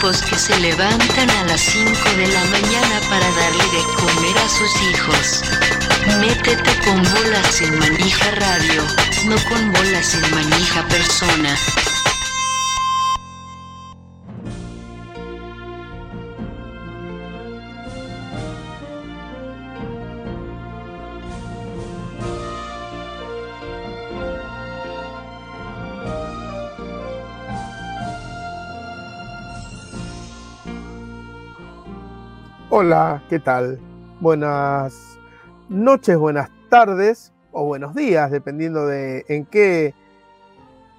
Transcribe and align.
que 0.00 0.38
se 0.38 0.56
levantan 0.60 1.28
a 1.28 1.44
las 1.46 1.60
5 1.60 1.90
de 2.16 2.28
la 2.28 2.44
mañana 2.44 3.00
para 3.10 3.28
darle 3.32 3.64
de 3.64 3.82
comer 3.96 4.38
a 4.38 4.48
sus 4.48 4.82
hijos. 4.82 5.42
Métete 6.20 6.78
con 6.84 7.02
bolas 7.02 7.46
sin 7.52 7.76
manija 7.80 8.30
radio, 8.30 8.84
no 9.24 9.36
con 9.48 9.72
bolas 9.72 10.06
sin 10.06 10.30
manija 10.30 10.86
persona. 10.86 11.56
Hola, 32.80 33.24
¿qué 33.28 33.40
tal? 33.40 33.80
Buenas 34.20 35.18
noches, 35.68 36.16
buenas 36.16 36.48
tardes 36.68 37.32
o 37.50 37.64
buenos 37.64 37.92
días, 37.92 38.30
dependiendo 38.30 38.86
de 38.86 39.24
en 39.26 39.46
qué 39.46 39.96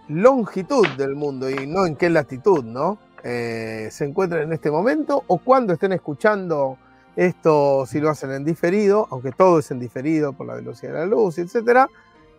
longitud 0.09 0.86
del 0.97 1.16
mundo 1.16 1.49
y 1.49 1.66
no 1.67 1.86
en 1.86 1.95
qué 1.95 2.09
latitud, 2.09 2.66
¿no? 2.66 2.97
Eh, 3.23 3.88
se 3.91 4.03
encuentren 4.03 4.44
en 4.44 4.52
este 4.52 4.69
momento 4.69 5.23
o 5.27 5.38
cuando 5.38 5.71
estén 5.71 5.94
escuchando 5.94 6.77
esto, 7.16 7.86
si 7.86 8.02
lo 8.02 8.09
hacen 8.09 8.31
en 8.31 8.43
diferido, 8.43 9.08
aunque 9.09 9.31
todo 9.31 9.59
es 9.59 9.71
en 9.71 9.80
diferido 9.80 10.33
por 10.33 10.47
la 10.47 10.55
velocidad 10.55 10.91
de 10.91 10.99
la 10.99 11.05
luz, 11.05 11.38
etc. 11.38 11.88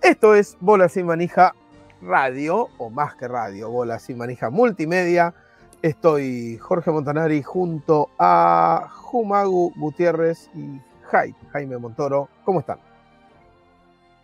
Esto 0.03 0.35
es 0.35 0.59
Bola 0.61 0.91
Sin 0.91 1.07
Manija 1.07 1.55
Radio, 2.03 2.69
o 2.77 2.91
más 2.91 3.15
que 3.15 3.27
radio, 3.27 3.71
Bola 3.71 4.01
Sin 4.01 4.19
Manija 4.19 4.51
Multimedia. 4.51 5.33
Estoy 5.83 6.59
Jorge 6.59 6.91
Montanari 6.91 7.43
junto 7.43 8.11
a 8.19 8.87
Jumagu 8.91 9.73
Gutiérrez 9.77 10.51
y 10.55 10.79
Jaime 11.53 11.79
Montoro. 11.79 12.29
¿Cómo 12.45 12.61
están? 12.61 12.79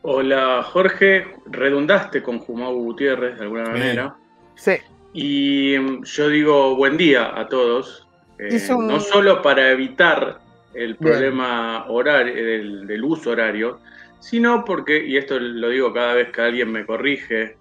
Hola 0.02 0.62
Jorge, 0.62 1.26
redundaste 1.46 2.22
con 2.22 2.40
Jumagu 2.40 2.84
Gutiérrez 2.84 3.38
de 3.38 3.42
alguna 3.42 3.70
manera. 3.70 4.16
Sí. 4.54 4.72
Y 5.14 5.78
mm, 5.78 6.04
yo 6.04 6.28
digo 6.28 6.76
buen 6.76 6.98
día 6.98 7.32
a 7.38 7.48
todos, 7.48 8.06
eh, 8.38 8.60
no 8.78 9.00
solo 9.00 9.40
para 9.40 9.70
evitar 9.70 10.40
el 10.74 10.96
problema 10.96 11.86
horario, 11.88 12.34
del, 12.34 13.02
uso 13.02 13.30
horario, 13.30 13.80
sino 14.20 14.62
porque, 14.62 15.06
y 15.06 15.16
esto 15.16 15.38
lo 15.40 15.70
digo 15.70 15.94
cada 15.94 16.12
vez 16.12 16.30
que 16.30 16.42
alguien 16.42 16.70
me 16.70 16.84
corrige 16.84 17.56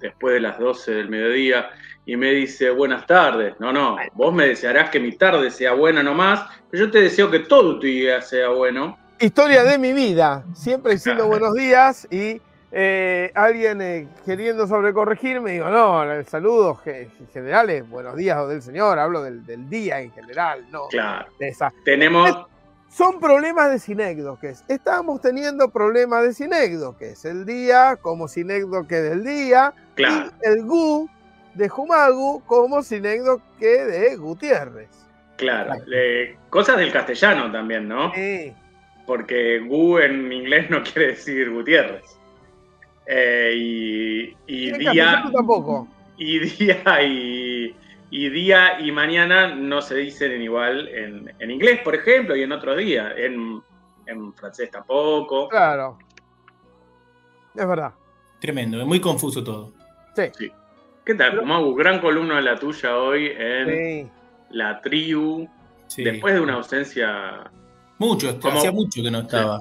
después 0.00 0.34
de 0.34 0.40
las 0.40 0.58
12 0.58 0.92
del 0.92 1.08
mediodía, 1.08 1.70
y 2.10 2.16
me 2.16 2.32
dice 2.32 2.70
buenas 2.70 3.06
tardes. 3.06 3.54
No, 3.60 3.72
no, 3.72 3.96
vos 4.14 4.34
me 4.34 4.48
desearás 4.48 4.90
que 4.90 4.98
mi 4.98 5.12
tarde 5.12 5.48
sea 5.48 5.74
buena 5.74 6.02
nomás, 6.02 6.44
pero 6.68 6.86
yo 6.86 6.90
te 6.90 7.02
deseo 7.02 7.30
que 7.30 7.38
todo 7.38 7.78
tu 7.78 7.86
día 7.86 8.20
sea 8.20 8.48
bueno. 8.48 8.98
Historia 9.20 9.62
de 9.62 9.78
mi 9.78 9.92
vida, 9.92 10.44
siempre 10.52 10.94
diciendo 10.94 11.26
buenos 11.28 11.54
días 11.54 12.08
y 12.10 12.40
eh, 12.72 13.30
alguien 13.32 13.80
eh, 13.80 14.08
queriendo 14.26 14.66
sobrecorregirme, 14.66 15.52
digo, 15.52 15.68
no, 15.68 16.02
el 16.02 16.26
saludo 16.26 16.80
generales, 17.32 17.88
buenos 17.88 18.16
días 18.16 18.38
o 18.38 18.48
del 18.48 18.60
Señor, 18.60 18.98
hablo 18.98 19.22
del, 19.22 19.70
día 19.70 20.00
en 20.00 20.10
general, 20.10 20.66
no. 20.72 20.88
Claro. 20.88 21.30
Tenemos... 21.84 22.28
Son 22.88 23.20
problemas 23.20 23.70
de 23.70 23.78
sinécdoques. 23.78 24.64
Estamos 24.66 25.20
teniendo 25.20 25.68
problemas 25.68 26.24
de 26.24 26.34
sinécdoques. 26.34 27.24
El 27.24 27.46
día 27.46 27.96
como 28.02 28.26
sinécdoque 28.26 28.96
del 28.96 29.22
día. 29.22 29.72
Claro. 29.94 30.32
Y 30.42 30.48
el 30.48 30.64
GU 30.64 31.08
de 31.54 31.68
Jumagu 31.68 32.42
como 32.46 32.80
que 32.82 33.84
de 33.84 34.16
Gutiérrez. 34.16 34.88
Claro, 35.36 35.74
cosas 36.50 36.76
del 36.76 36.92
castellano 36.92 37.50
también, 37.50 37.88
¿no? 37.88 38.12
Sí. 38.14 38.52
Porque 39.06 39.58
Gu 39.60 39.98
en 39.98 40.32
inglés 40.32 40.70
no 40.70 40.82
quiere 40.82 41.08
decir 41.08 41.50
Gutiérrez. 41.50 42.18
Eh, 43.06 43.52
y, 43.56 44.36
y 44.46 44.72
día. 44.72 45.24
Tampoco. 45.32 45.88
Y 46.16 46.38
día 46.40 47.02
y, 47.02 47.74
y, 48.10 48.28
día 48.28 48.78
y 48.78 48.92
mañana 48.92 49.54
no 49.54 49.80
se 49.80 49.96
dicen 49.96 50.42
igual 50.42 50.86
en, 50.88 51.34
en 51.38 51.50
inglés, 51.50 51.80
por 51.82 51.94
ejemplo, 51.94 52.36
y 52.36 52.42
en 52.42 52.52
otros 52.52 52.76
días. 52.76 53.14
En, 53.16 53.62
en 54.06 54.34
francés 54.34 54.70
tampoco. 54.70 55.48
Claro. 55.48 55.98
Es 57.54 57.66
verdad. 57.66 57.94
Tremendo, 58.38 58.80
es 58.80 58.86
muy 58.86 59.00
confuso 59.00 59.42
todo. 59.42 59.72
Sí. 60.14 60.24
sí. 60.38 60.52
¿Qué 61.10 61.16
tal, 61.16 61.44
Magu? 61.44 61.74
Gran 61.74 61.98
columna 62.00 62.36
de 62.36 62.42
la 62.42 62.56
tuya 62.56 62.96
hoy 62.96 63.32
en 63.36 64.08
La 64.50 64.80
Tribu. 64.80 65.48
Después 65.96 66.34
de 66.34 66.40
una 66.40 66.54
ausencia. 66.54 67.50
Mucho, 67.98 68.38
hacía 68.40 68.70
mucho 68.70 69.02
que 69.02 69.10
no 69.10 69.18
estaba. 69.18 69.58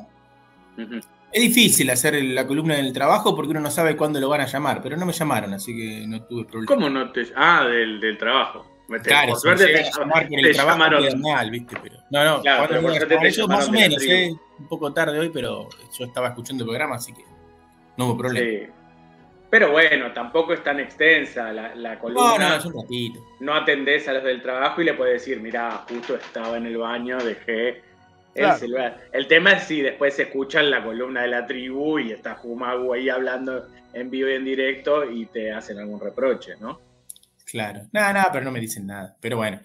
Es 0.77 1.41
difícil 1.41 1.89
hacer 1.89 2.23
la 2.23 2.45
columna 2.45 2.75
del 2.75 2.93
trabajo 2.93 3.35
porque 3.35 3.49
uno 3.49 3.61
no 3.61 3.71
sabe 3.71 3.97
cuándo 3.97 4.19
lo 4.19 4.29
van 4.29 4.41
a 4.41 4.45
llamar, 4.45 4.83
pero 4.83 4.95
no 4.95 5.07
me 5.07 5.11
llamaron, 5.11 5.51
así 5.55 5.75
que 5.75 6.05
no 6.05 6.21
tuve 6.21 6.45
problema. 6.45 6.67
¿Cómo 6.67 6.87
no 6.87 7.11
te.? 7.11 7.25
Ah, 7.35 7.65
del, 7.65 7.99
del 7.99 8.19
trabajo. 8.19 8.67
Claro, 9.01 9.31
por 9.31 9.39
suerte 9.39 9.65
te, 9.65 9.83
llamar 9.91 10.27
por 10.27 10.39
el 10.39 10.55
trabajo 10.55 10.77
llamaron... 10.77 11.21
mal, 11.21 11.49
¿viste? 11.49 11.77
Pero, 11.81 11.95
no, 12.11 12.25
no, 12.25 12.41
claro, 12.43 12.67
pero 12.69 12.81
por 12.83 12.91
suerte 12.91 13.17
te 13.17 13.47
más 13.47 13.67
o 13.67 13.71
menos, 13.71 14.03
¿eh? 14.03 14.31
un 14.59 14.67
poco 14.67 14.93
tarde 14.93 15.17
hoy, 15.17 15.31
pero 15.31 15.67
yo 15.97 16.05
estaba 16.05 16.27
escuchando 16.27 16.63
el 16.63 16.67
programa, 16.67 16.97
así 16.97 17.11
que 17.11 17.23
no 17.97 18.05
hubo 18.05 18.17
problema. 18.19 18.67
Sí. 18.67 18.78
Pero 19.49 19.71
bueno, 19.71 20.13
tampoco 20.13 20.53
es 20.53 20.63
tan 20.63 20.79
extensa 20.79 21.51
la, 21.51 21.99
columna. 21.99 22.37
No, 22.37 22.49
no, 22.49 22.55
es 22.55 22.65
un 22.65 22.73
ratito. 22.81 23.25
No 23.39 23.55
atendés 23.55 24.07
a 24.07 24.13
los 24.13 24.23
del 24.23 24.41
trabajo 24.41 24.81
y 24.81 24.85
le 24.85 24.93
puedes 24.93 25.21
decir, 25.21 25.41
mira, 25.41 25.85
justo 25.89 26.15
estaba 26.15 26.57
en 26.57 26.67
el 26.67 26.77
baño, 26.77 27.17
dejé 27.17 27.81
el 28.35 28.51
celular. 28.53 29.01
El 29.11 29.27
tema 29.27 29.53
es 29.53 29.63
si 29.63 29.81
después 29.81 30.13
se 30.13 30.23
escuchan 30.23 30.69
la 30.69 30.83
columna 30.83 31.23
de 31.23 31.29
la 31.29 31.47
tribu 31.47 31.97
y 31.97 32.11
está 32.11 32.35
Jumagu 32.35 32.93
ahí 32.93 33.09
hablando 33.09 33.67
en 33.93 34.11
vivo 34.11 34.29
y 34.29 34.33
en 34.33 34.45
directo 34.45 35.09
y 35.09 35.25
te 35.25 35.51
hacen 35.51 35.79
algún 35.79 35.99
reproche, 35.99 36.53
¿no? 36.59 36.79
Claro. 37.45 37.81
Nada, 37.91 38.13
nada, 38.13 38.29
pero 38.31 38.45
no 38.45 38.51
me 38.51 38.59
dicen 38.59 38.85
nada. 38.85 39.17
Pero 39.19 39.37
bueno, 39.37 39.59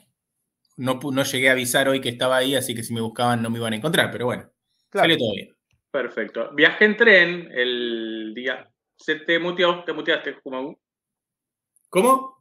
no, 0.79 0.99
no 1.13 1.23
llegué 1.25 1.51
a 1.51 1.53
avisar 1.53 1.89
hoy 1.89 2.01
que 2.01 2.09
estaba 2.09 2.39
ahí, 2.39 2.55
así 2.55 2.75
que 2.75 2.83
si 2.83 2.95
me 2.95 3.03
buscaban 3.03 3.43
no 3.43 3.51
me 3.51 3.59
iban 3.59 3.75
a 3.75 3.77
encontrar, 3.77 4.11
pero 4.11 4.25
bueno, 4.25 4.51
salió 4.91 5.19
todo 5.19 5.35
bien. 5.35 5.55
Perfecto. 5.91 6.51
Viajé 6.55 6.87
en 6.87 6.97
tren 6.97 7.49
el 7.53 8.33
día 8.35 8.67
¿Se 8.97 9.17
te 9.17 9.39
muteó? 9.39 9.85
¿Te 9.85 9.93
muteaste? 9.93 10.39
¿Cómo? 10.43 12.39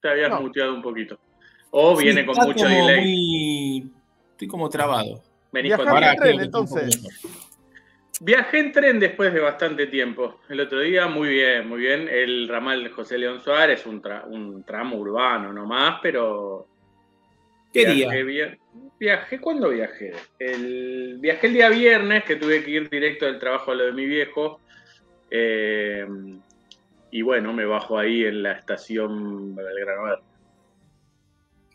Te 0.00 0.08
habías 0.08 0.40
muteado 0.40 0.74
un 0.74 0.82
poquito. 0.82 1.18
O 1.70 1.96
viene 1.96 2.24
con 2.24 2.36
mucho 2.36 2.66
delay. 2.66 3.90
Estoy 4.30 4.48
como 4.48 4.68
trabado. 4.68 5.22
Venís 5.52 5.76
con 5.76 5.88
en 5.88 6.16
tren, 6.16 6.40
entonces. 6.40 7.02
Viajé 8.20 8.58
en 8.58 8.72
tren 8.72 9.00
después 9.00 9.32
de 9.32 9.40
bastante 9.40 9.86
tiempo. 9.86 10.40
El 10.48 10.60
otro 10.60 10.80
día, 10.80 11.06
muy 11.06 11.28
bien, 11.28 11.68
muy 11.68 11.80
bien. 11.80 12.08
El 12.08 12.48
ramal 12.48 12.82
de 12.82 12.90
José 12.90 13.18
León 13.18 13.40
Suárez, 13.40 13.86
un, 13.86 14.02
un 14.28 14.64
tramo 14.64 14.96
urbano 14.96 15.52
nomás, 15.52 16.00
pero. 16.02 16.66
¿Qué 17.72 17.86
día? 17.86 18.10
Viajé, 18.98 19.40
¿cuándo 19.40 19.68
viajé? 19.68 20.12
El, 20.38 21.18
viajé 21.20 21.46
el 21.48 21.52
día 21.52 21.68
viernes, 21.68 22.24
que 22.24 22.36
tuve 22.36 22.64
que 22.64 22.70
ir 22.70 22.90
directo 22.90 23.26
del 23.26 23.38
trabajo 23.38 23.70
a 23.70 23.74
lo 23.74 23.84
de 23.84 23.92
mi 23.92 24.06
viejo. 24.06 24.60
Eh, 25.30 26.06
y 27.10 27.22
bueno, 27.22 27.52
me 27.52 27.64
bajo 27.64 27.98
ahí 27.98 28.24
en 28.24 28.42
la 28.42 28.52
estación 28.52 29.54
Belgrano 29.54 30.12
R. 30.12 30.22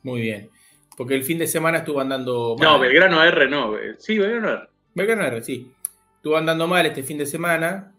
Muy 0.04 0.22
bien. 0.22 0.50
Porque 0.96 1.16
el 1.16 1.24
fin 1.24 1.40
de 1.40 1.48
semana 1.48 1.80
estuvo 1.80 2.02
andando 2.02 2.56
mal. 2.58 2.68
No, 2.68 2.80
Belgrano 2.80 3.24
R 3.24 3.50
no. 3.50 3.78
Eh, 3.78 3.96
sí, 3.98 4.18
Belgrano 4.18 4.50
R. 4.50 4.70
Belgrano 4.94 5.24
R, 5.24 5.42
sí. 5.42 5.72
Estuvo 6.16 6.38
andando 6.38 6.68
mal 6.68 6.86
este 6.86 7.04
fin 7.04 7.18
de 7.18 7.26
semana. 7.26 7.92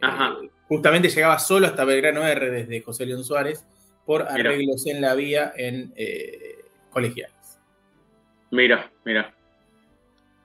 Ajá. 0.00 0.36
Eh, 0.42 0.50
justamente 0.68 1.08
llegaba 1.08 1.38
solo 1.38 1.66
hasta 1.66 1.84
Belgrano 1.84 2.26
R 2.26 2.50
desde 2.50 2.80
José 2.80 3.06
León 3.06 3.24
Suárez 3.24 3.66
por 4.06 4.22
arreglos 4.22 4.86
en 4.86 5.00
la 5.00 5.14
vía 5.14 5.52
en 5.56 5.92
colegiales. 6.90 7.60
Mira, 8.50 8.90
mira. 9.04 9.32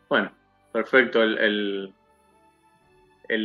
Bueno, 0.07 0.31
perfecto. 0.71 1.23
el, 1.23 1.37
el 1.39 1.94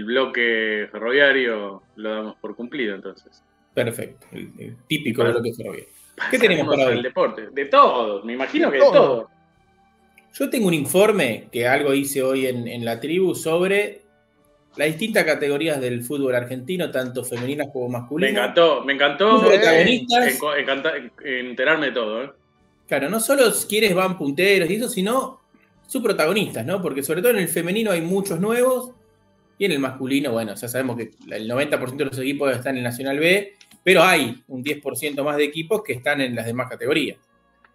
bloque 0.04 0.88
ferroviario 0.90 1.82
lo 1.96 2.10
damos 2.14 2.36
por 2.36 2.56
cumplido 2.56 2.94
entonces. 2.94 3.42
Perfecto, 3.74 4.26
el, 4.32 4.76
típico 4.86 5.22
bloque 5.22 5.52
ferroviario. 5.54 5.88
¿Qué 6.30 6.38
tenemos 6.38 6.66
para 6.74 6.88
hoy? 6.88 6.96
El 6.96 7.02
deporte, 7.02 7.48
de 7.50 7.64
todo, 7.66 8.24
me 8.24 8.34
imagino 8.34 8.70
que 8.70 8.78
de 8.78 8.82
todo. 8.82 9.30
Yo 10.32 10.48
tengo 10.48 10.68
un 10.68 10.74
informe 10.74 11.48
que 11.50 11.66
algo 11.66 11.92
hice 11.92 12.22
hoy 12.22 12.46
en, 12.46 12.84
la 12.84 13.00
tribu 13.00 13.34
sobre 13.34 14.02
las 14.76 14.88
distintas 14.88 15.24
categorías 15.24 15.80
del 15.80 16.04
fútbol 16.04 16.34
argentino, 16.34 16.90
tanto 16.90 17.24
femeninas 17.24 17.68
como 17.72 17.88
masculinas. 17.88 18.32
Me 18.32 18.38
encantó, 18.38 18.84
me 18.84 18.92
encantó 18.92 19.40
protagonistas, 19.40 20.38
enterarme 21.24 21.86
de 21.86 21.92
todo. 21.92 22.24
¿eh? 22.24 22.30
Claro, 22.86 23.08
no 23.08 23.18
solo 23.18 23.44
quienes 23.68 23.94
van 23.94 24.16
punteros 24.16 24.70
y 24.70 24.74
eso, 24.74 24.88
sino 24.88 25.40
sus 25.86 26.02
protagonistas, 26.02 26.64
¿no? 26.64 26.80
Porque 26.80 27.02
sobre 27.02 27.20
todo 27.20 27.32
en 27.32 27.38
el 27.38 27.48
femenino 27.48 27.90
hay 27.90 28.00
muchos 28.00 28.38
nuevos 28.38 28.92
Y 29.60 29.66
en 29.66 29.72
el 29.72 29.78
masculino, 29.78 30.32
bueno, 30.32 30.54
ya 30.54 30.68
sabemos 30.68 30.96
que 30.96 31.10
el 31.30 31.46
90% 31.46 31.94
de 31.94 32.04
los 32.06 32.18
equipos 32.18 32.50
están 32.50 32.72
en 32.72 32.78
el 32.78 32.84
Nacional 32.84 33.18
B, 33.18 33.58
pero 33.84 34.02
hay 34.02 34.42
un 34.48 34.64
10% 34.64 35.22
más 35.22 35.36
de 35.36 35.44
equipos 35.44 35.82
que 35.82 35.92
están 35.92 36.22
en 36.22 36.34
las 36.34 36.46
demás 36.46 36.70
categorías. 36.70 37.18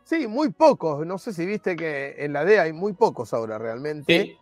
Sí, 0.03 0.25
muy 0.25 0.49
pocos. 0.49 1.05
No 1.05 1.19
sé 1.19 1.31
si 1.31 1.45
viste 1.45 1.75
que 1.75 2.15
en 2.17 2.33
la 2.33 2.43
D 2.43 2.59
hay 2.59 2.73
muy 2.73 2.93
pocos 2.93 3.35
ahora 3.35 3.59
realmente. 3.59 4.35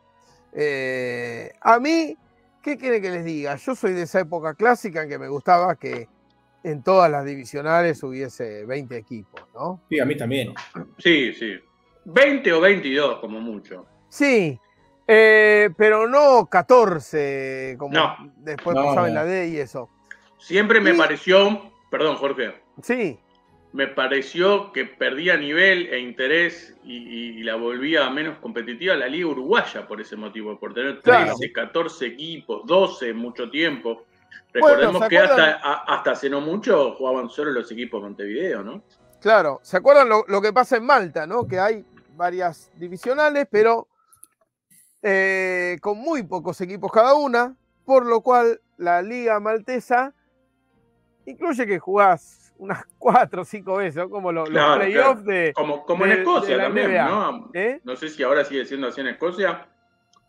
Eh, 0.53 1.51
a 1.59 1.81
mí, 1.81 2.15
¿qué 2.61 2.77
quiere 2.77 3.01
que 3.01 3.09
les 3.09 3.25
diga? 3.25 3.57
Yo 3.57 3.75
soy 3.75 3.91
de 3.91 4.03
esa 4.03 4.21
época 4.21 4.53
clásica 4.53 5.03
en 5.03 5.09
que 5.09 5.19
me 5.19 5.27
gustaba 5.27 5.75
que 5.75 6.07
en 6.63 6.81
todas 6.81 7.11
las 7.11 7.25
divisionales 7.25 8.01
hubiese 8.03 8.65
20 8.65 8.95
equipos, 8.95 9.41
¿no? 9.53 9.81
Sí, 9.89 9.99
a 9.99 10.05
mí 10.05 10.15
también. 10.15 10.53
Sí, 10.97 11.33
sí. 11.33 11.55
20 12.05 12.53
o 12.53 12.61
22 12.61 13.19
como 13.19 13.41
mucho. 13.41 13.85
Sí, 14.07 14.57
eh, 15.07 15.69
pero 15.77 16.07
no 16.07 16.47
14 16.49 17.75
como 17.77 17.93
después 18.37 18.75
pasaba 18.75 19.07
en 19.07 19.15
la 19.15 19.25
D 19.25 19.49
y 19.49 19.57
eso. 19.57 19.89
Siempre 20.37 20.81
me 20.81 20.93
pareció, 20.93 21.71
perdón 21.89 22.15
Jorge. 22.17 22.61
Sí. 22.81 23.19
Me 23.71 23.87
pareció 23.87 24.71
que 24.71 24.85
perdía 24.85 25.35
nivel 25.35 25.87
e 25.87 25.99
interés 25.99 26.75
y, 26.83 27.41
la 27.43 27.55
volvía 27.55 28.09
menos 28.09 28.37
competitiva 28.37 28.95
la 28.95 29.07
Liga 29.07 29.27
Uruguaya 29.27 29.87
por 29.87 29.99
ese 29.99 30.15
motivo, 30.15 30.57
por 30.59 30.73
tener 30.73 31.01
13, 31.01 31.51
14 31.51 32.05
equipos, 32.05 32.61
12 32.65 33.13
mucho 33.13 33.49
tiempo. 33.49 34.05
Recordemos 34.53 35.07
que 35.07 35.17
hasta, 35.17 35.53
hasta 35.87 36.11
hace 36.11 36.29
no 36.29 36.39
mucho 36.39 36.93
jugaban 36.93 37.29
solo 37.29 37.51
los 37.51 37.71
equipos 37.71 38.01
de 38.01 38.07
Montevideo, 38.07 38.63
¿no? 38.63 38.83
Claro, 39.23 39.61
¿se 39.63 39.77
acuerdan 39.77 40.09
lo, 40.09 40.41
que 40.41 40.51
pasa 40.51 40.75
en 40.75 40.85
Malta, 40.85 41.25
¿no? 41.25 41.47
Que 41.47 41.57
hay 41.57 41.85
varias 42.17 42.69
divisionales, 42.75 43.47
pero 43.49 43.87
eh, 45.05 45.77
con 45.81 45.97
muy 45.97 46.23
pocos 46.23 46.59
equipos 46.61 46.89
cada 46.91 47.13
una, 47.13 47.57
por 47.85 48.05
lo 48.05 48.21
cual 48.21 48.61
la 48.77 49.01
liga 49.01 49.39
maltesa 49.41 50.13
incluye 51.25 51.67
que 51.67 51.77
jugás 51.77 52.53
unas 52.57 52.85
cuatro 52.97 53.41
o 53.41 53.45
cinco 53.45 53.75
veces, 53.75 54.05
como 54.09 54.31
los, 54.31 54.49
playoffs 54.49 55.25
de. 55.25 55.51
Como, 55.53 55.85
como 55.85 56.05
en 56.05 56.11
Escocia 56.13 56.57
también, 56.57 56.93
¿no? 56.93 57.51
¿Eh? 57.53 57.81
No 57.83 57.97
sé 57.97 58.07
si 58.07 58.23
ahora 58.23 58.45
sigue 58.45 58.65
siendo 58.65 58.87
así 58.87 59.01
en 59.01 59.07
Escocia, 59.07 59.67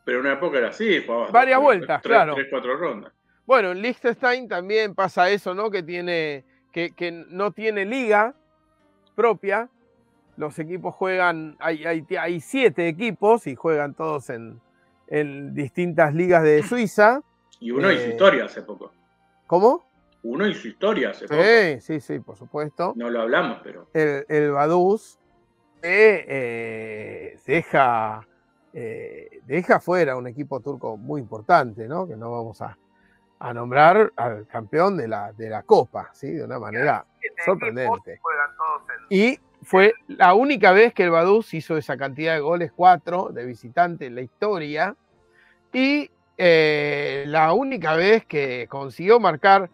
pero 0.05 0.19
en 0.19 0.27
una 0.27 0.35
época 0.35 0.59
era 0.59 0.69
así, 0.71 1.05
Varias 1.31 1.61
vueltas, 1.61 2.03
claro. 2.03 2.35
Tres, 2.35 2.49
cuatro 2.51 2.77
rondas. 2.77 3.13
Bueno, 3.47 3.71
en 3.73 3.81
Liechtenstein 3.81 4.49
también 4.49 4.95
pasa 4.95 5.31
eso, 5.31 5.55
¿no? 5.55 5.71
Que 5.71 5.83
tiene. 5.83 6.45
Que, 6.73 6.91
que 6.91 7.13
no 7.13 7.53
tiene 7.53 7.85
liga 7.85 8.35
propia. 9.15 9.69
Los 10.37 10.59
equipos 10.59 10.93
juegan. 10.97 11.57
Hay, 11.61 11.85
hay, 11.85 12.05
hay 12.19 12.41
siete 12.41 12.89
equipos 12.89 13.47
y 13.47 13.55
juegan 13.55 13.95
todos 13.95 14.29
en, 14.31 14.61
en 15.07 15.55
distintas 15.55 16.15
ligas 16.15 16.43
de 16.43 16.63
Suiza. 16.63 17.21
Y 17.61 17.71
uno 17.71 17.91
hizo 17.91 18.03
eh, 18.03 18.11
historia 18.11 18.45
hace 18.45 18.63
poco. 18.63 18.93
¿Cómo? 19.47 19.85
Uno 20.23 20.47
hizo 20.47 20.69
historia 20.69 21.11
hace 21.11 21.27
poco. 21.27 21.43
Sí, 21.43 21.81
sí, 21.81 22.01
sí, 22.01 22.19
por 22.21 22.37
supuesto. 22.37 22.93
No 22.97 23.11
lo 23.11 23.21
hablamos, 23.21 23.61
pero. 23.63 23.89
El, 23.93 24.25
el 24.29 24.51
Baduz 24.51 25.19
eh, 25.83 27.39
deja, 27.47 28.27
eh, 28.73 29.41
deja 29.45 29.81
fuera 29.81 30.17
un 30.17 30.27
equipo 30.27 30.61
turco 30.61 30.97
muy 30.97 31.21
importante, 31.21 31.87
¿no? 31.87 32.07
Que 32.09 32.17
no 32.17 32.31
vamos 32.31 32.63
a, 32.63 32.79
a 33.39 33.53
nombrar 33.53 34.13
al 34.17 34.47
campeón 34.47 34.97
de 34.97 35.09
la, 35.09 35.33
de 35.33 35.51
la 35.51 35.63
Copa, 35.63 36.11
¿sí? 36.13 36.31
De 36.31 36.45
una 36.45 36.59
manera 36.59 37.05
sorprendente. 37.45 38.21
Y 39.11 39.39
fue 39.65 39.95
la 40.09 40.35
única 40.35 40.73
vez 40.73 40.95
que 40.95 41.05
el 41.05 41.11
Baduz 41.11 41.55
hizo 41.55 41.77
esa 41.77 41.97
cantidad 41.97 42.35
de 42.35 42.41
goles, 42.41 42.73
cuatro 42.75 43.31
de 43.33 43.45
visitante 43.45 44.07
en 44.07 44.15
la 44.15 44.23
historia. 44.23 44.97
Y 45.73 46.11
eh, 46.37 47.25
la 47.27 47.53
única 47.53 47.95
vez 47.95 48.25
que 48.25 48.67
consiguió 48.69 49.21
marcar 49.21 49.71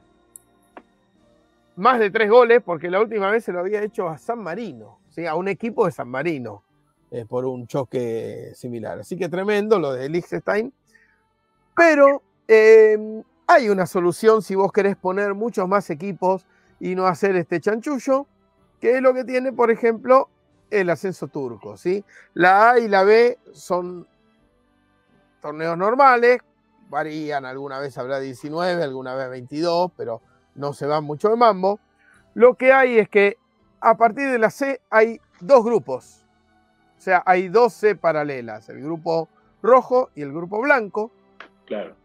más 1.77 1.99
de 1.99 2.11
tres 2.11 2.31
goles, 2.31 2.63
porque 2.65 2.91
la 2.91 3.01
última 3.01 3.31
vez 3.31 3.45
se 3.45 3.53
lo 3.53 3.61
había 3.61 3.83
hecho 3.83 4.09
a 4.09 4.19
San 4.19 4.43
Marino, 4.43 4.99
¿sí? 5.09 5.27
a 5.27 5.35
un 5.35 5.49
equipo 5.49 5.87
de 5.87 5.93
San 5.93 6.09
Marino, 6.09 6.63
eh, 7.11 7.25
por 7.27 7.45
un 7.47 7.67
choque 7.67 8.53
similar. 8.55 9.01
Así 9.01 9.17
que 9.17 9.29
tremendo 9.29 9.79
lo 9.79 9.93
de 9.93 10.09
Liechtenstein. 10.09 10.73
Pero 11.75 12.23
em, 12.47 13.23
hay 13.47 13.69
una 13.71 13.87
solución 13.87 14.43
si 14.43 14.55
vos 14.55 14.71
querés 14.73 14.97
poner 14.97 15.35
muchos 15.35 15.67
más 15.67 15.89
equipos 15.89 16.47
y 16.79 16.95
no 16.95 17.07
hacer 17.07 17.35
este 17.37 17.61
chanchullo, 17.61 18.27
que 18.81 18.97
es 18.97 19.03
lo 19.03 19.15
que 19.15 19.25
tiene, 19.25 19.53
por 19.53 19.71
ejemplo, 19.71 20.29
el 20.71 20.91
ascenso 20.91 21.29
turco. 21.29 21.77
¿sí? 21.77 22.05
La 22.35 22.71
A 22.71 22.79
y 22.79 22.89
la 22.89 23.03
B 23.05 23.39
son 23.53 24.07
torneos 25.41 25.77
normales, 25.77 26.41
varían, 26.89 27.45
alguna 27.45 27.79
vez 27.79 27.97
habrá 27.99 28.21
19, 28.21 28.83
alguna 28.83 29.15
vez 29.15 29.31
22, 29.31 29.93
pero 29.97 30.21
no 30.55 30.73
se 30.73 30.87
van 30.87 31.05
mucho 31.05 31.29
de 31.29 31.37
mambo. 31.37 31.81
Lo 32.35 32.55
que 32.55 32.73
hay 32.73 32.99
es 32.99 33.09
que 33.09 33.37
a 33.81 33.97
partir 33.97 34.31
de 34.31 34.39
la 34.39 34.51
C 34.51 34.81
hay 34.91 35.21
dos 35.41 35.65
grupos, 35.65 36.27
o 36.99 37.01
sea, 37.01 37.23
hay 37.25 37.49
12 37.49 37.97
paralelas, 37.97 38.69
el 38.69 38.83
grupo 38.83 39.29
rojo 39.63 40.11
y 40.15 40.23
el 40.23 40.33
grupo 40.33 40.61
blanco. 40.61 41.11
Claro. 41.67 41.97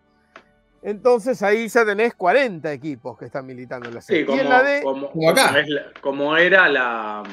Entonces 0.85 1.41
ahí 1.41 1.67
ya 1.67 1.83
tenés 1.83 2.13
40 2.13 2.71
equipos 2.71 3.17
que 3.17 3.25
están 3.25 3.47
militando 3.47 3.89
en 3.89 3.95
la 3.95 4.01
serie. 4.01 4.23
y 4.29 4.39
en 4.39 4.47
la 4.47 4.61
D, 4.61 4.83
como, 5.99 6.37
era 6.37 6.69
la. 6.69 7.23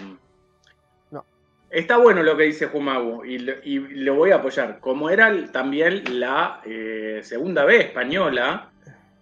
No. 1.10 1.22
Está 1.68 1.98
bueno 1.98 2.22
lo 2.22 2.34
que 2.34 2.44
dice 2.44 2.68
Jumagu 2.68 3.26
y, 3.26 3.38
lo 3.40 4.14
voy 4.14 4.30
a 4.30 4.36
apoyar. 4.36 4.80
Como 4.80 5.10
era 5.10 5.30
también 5.52 6.18
la 6.18 6.62
eh, 6.64 7.20
segunda 7.22 7.66
B 7.66 7.76
española, 7.76 8.70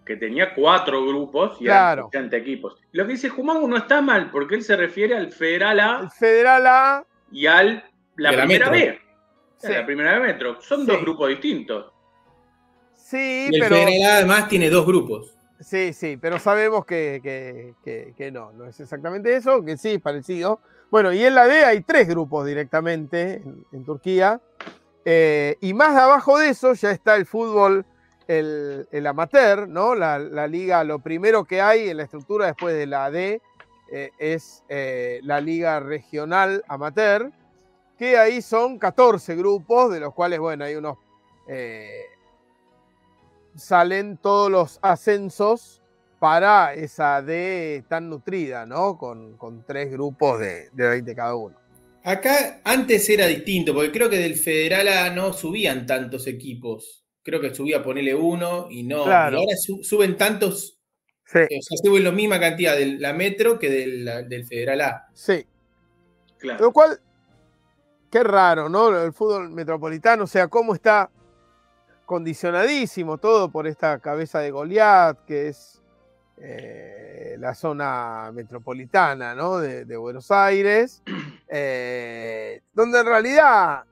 que 0.07 0.15
tenía 0.15 0.55
cuatro 0.55 1.05
grupos 1.05 1.61
y 1.61 1.65
claro. 1.65 2.07
80 2.07 2.37
equipos. 2.37 2.77
Lo 2.93 3.07
que 3.07 3.15
dice 3.15 3.31
Jumagu 3.31 3.67
no 3.67 3.79
está 3.79 4.01
mal, 4.01 4.31
porque 4.31 4.55
él 4.55 4.63
se 4.63 4.77
refiere 4.77 5.17
al 5.17 5.33
Federal 5.33 5.81
A. 5.81 6.01
El 6.03 6.11
Federal 6.11 6.67
A. 6.69 7.05
Y 7.33 7.47
al 7.47 7.83
la 8.15 8.31
primera 8.31 8.71
B. 8.71 9.01
La 9.65 9.85
primera 9.85 10.21
B 10.21 10.27
Metro. 10.29 10.61
Son 10.61 10.87
dos 10.87 11.01
grupos 11.01 11.31
distintos. 11.31 11.93
Sí, 13.11 13.49
y 13.51 13.57
el 13.57 13.69
pero. 13.69 13.77
Además 13.77 14.49
tiene 14.49 14.71
dos 14.71 14.87
grupos. 14.87 15.35
Sí, 15.59 15.93
sí, 15.93 16.17
pero 16.17 16.39
sabemos 16.39 16.87
que, 16.87 17.75
no, 18.33 18.53
no 18.53 18.67
es 18.67 18.79
exactamente 18.79 19.35
eso, 19.35 19.65
que 19.65 19.77
sí 19.77 19.95
es 19.95 20.01
parecido. 20.01 20.61
Bueno, 20.91 21.13
y 21.13 21.25
en 21.25 21.35
la 21.35 21.47
D 21.47 21.65
hay 21.65 21.81
tres 21.81 22.09
grupos 22.09 22.47
directamente 22.47 23.43
en, 23.73 23.85
Turquía. 23.85 24.41
Eh, 25.05 25.57
y 25.61 25.75
más 25.75 25.97
abajo 25.97 26.39
de 26.39 26.51
eso 26.51 26.73
ya 26.75 26.93
está 26.93 27.17
el 27.17 27.27
fútbol, 27.27 27.85
el, 28.29 29.07
amateur, 29.07 29.69
¿no? 29.69 29.97
La, 29.97 30.19
liga, 30.47 30.85
lo 30.85 31.01
primero 31.01 31.45
que 31.45 31.61
hay 31.61 31.89
en 31.89 31.97
la 31.97 32.05
estructura 32.05 32.47
después 32.47 32.75
de 32.77 32.87
la 32.87 33.11
D 33.11 33.43
eh, 33.91 34.11
es 34.19 34.63
eh, 34.69 35.21
la 35.25 35.41
liga 35.41 35.81
regional 35.81 36.65
amateur, 36.69 37.33
que 37.99 38.17
ahí 38.17 38.41
son 38.41 38.79
14 38.79 39.35
grupos, 39.35 39.93
de 39.93 39.99
los 39.99 40.15
cuales, 40.15 40.39
bueno, 40.39 40.65
hay 40.65 40.77
unos 40.77 40.97
salen 43.61 44.17
todos 44.17 44.51
los 44.51 44.79
ascensos 44.83 45.81
para 46.19 46.75
esa 46.75 47.23
D 47.23 47.85
tan 47.89 48.11
nutrida, 48.11 48.67
¿no? 48.67 48.99
Con, 48.99 49.65
tres 49.67 49.91
grupos 49.91 50.41
de, 50.41 50.69
de, 50.73 50.89
20 50.89 51.15
cada 51.15 51.35
uno. 51.35 51.57
Acá 52.05 52.61
antes 52.65 53.09
era 53.09 53.27
distinto, 53.27 53.75
porque 53.75 53.93
creo 53.93 54.11
que 54.11 54.19
del 54.19 54.37
Federal 54.37 54.89
A 54.89 55.11
no 55.11 55.33
subían 55.33 55.87
tantos 55.87 56.27
equipos. 56.27 57.05
Creo 57.23 57.41
que 57.41 57.55
subía 57.55 57.83
ponerle 57.83 58.15
uno 58.15 58.69
y 58.71 58.83
no. 58.83 59.05
ahora 59.05 59.39
suben 59.83 60.17
tantos. 60.17 60.79
Sí. 61.27 61.39
O 61.39 61.63
sea, 61.63 61.79
suben 61.83 62.05
la 62.05 62.13
misma 62.13 62.41
cantidad 62.41 62.77
de 62.77 62.99
la 62.99 63.13
Metro 63.13 63.59
que 63.59 63.71
del, 63.71 64.29
del 64.29 64.47
Federal 64.47 64.81
A. 64.81 65.07
Sí. 65.15 65.45
Claro. 66.39 66.65
Lo 66.65 66.73
cual, 66.73 67.01
qué 68.11 68.23
raro, 68.25 68.69
¿no? 68.69 68.99
El 68.99 69.13
fútbol 69.13 69.51
metropolitano, 69.51 70.25
o 70.25 70.27
sea, 70.27 70.49
cómo 70.49 70.75
está 70.75 71.11
condicionadísimo 72.11 73.19
todo 73.19 73.53
por 73.53 73.69
esta 73.69 74.01
cabeza 74.01 74.41
de 74.41 74.51
Goliat, 74.51 75.25
que 75.27 75.47
es 75.47 75.81
eh, 76.39 77.37
la 77.39 77.55
zona 77.55 78.33
metropolitana 78.35 79.33
¿no? 79.37 79.59
de, 79.59 79.97
Buenos 79.97 80.33
Aires, 80.33 81.05
eh, 81.49 82.63
donde 82.73 82.99
en 82.99 83.07
realidad, 83.07 83.85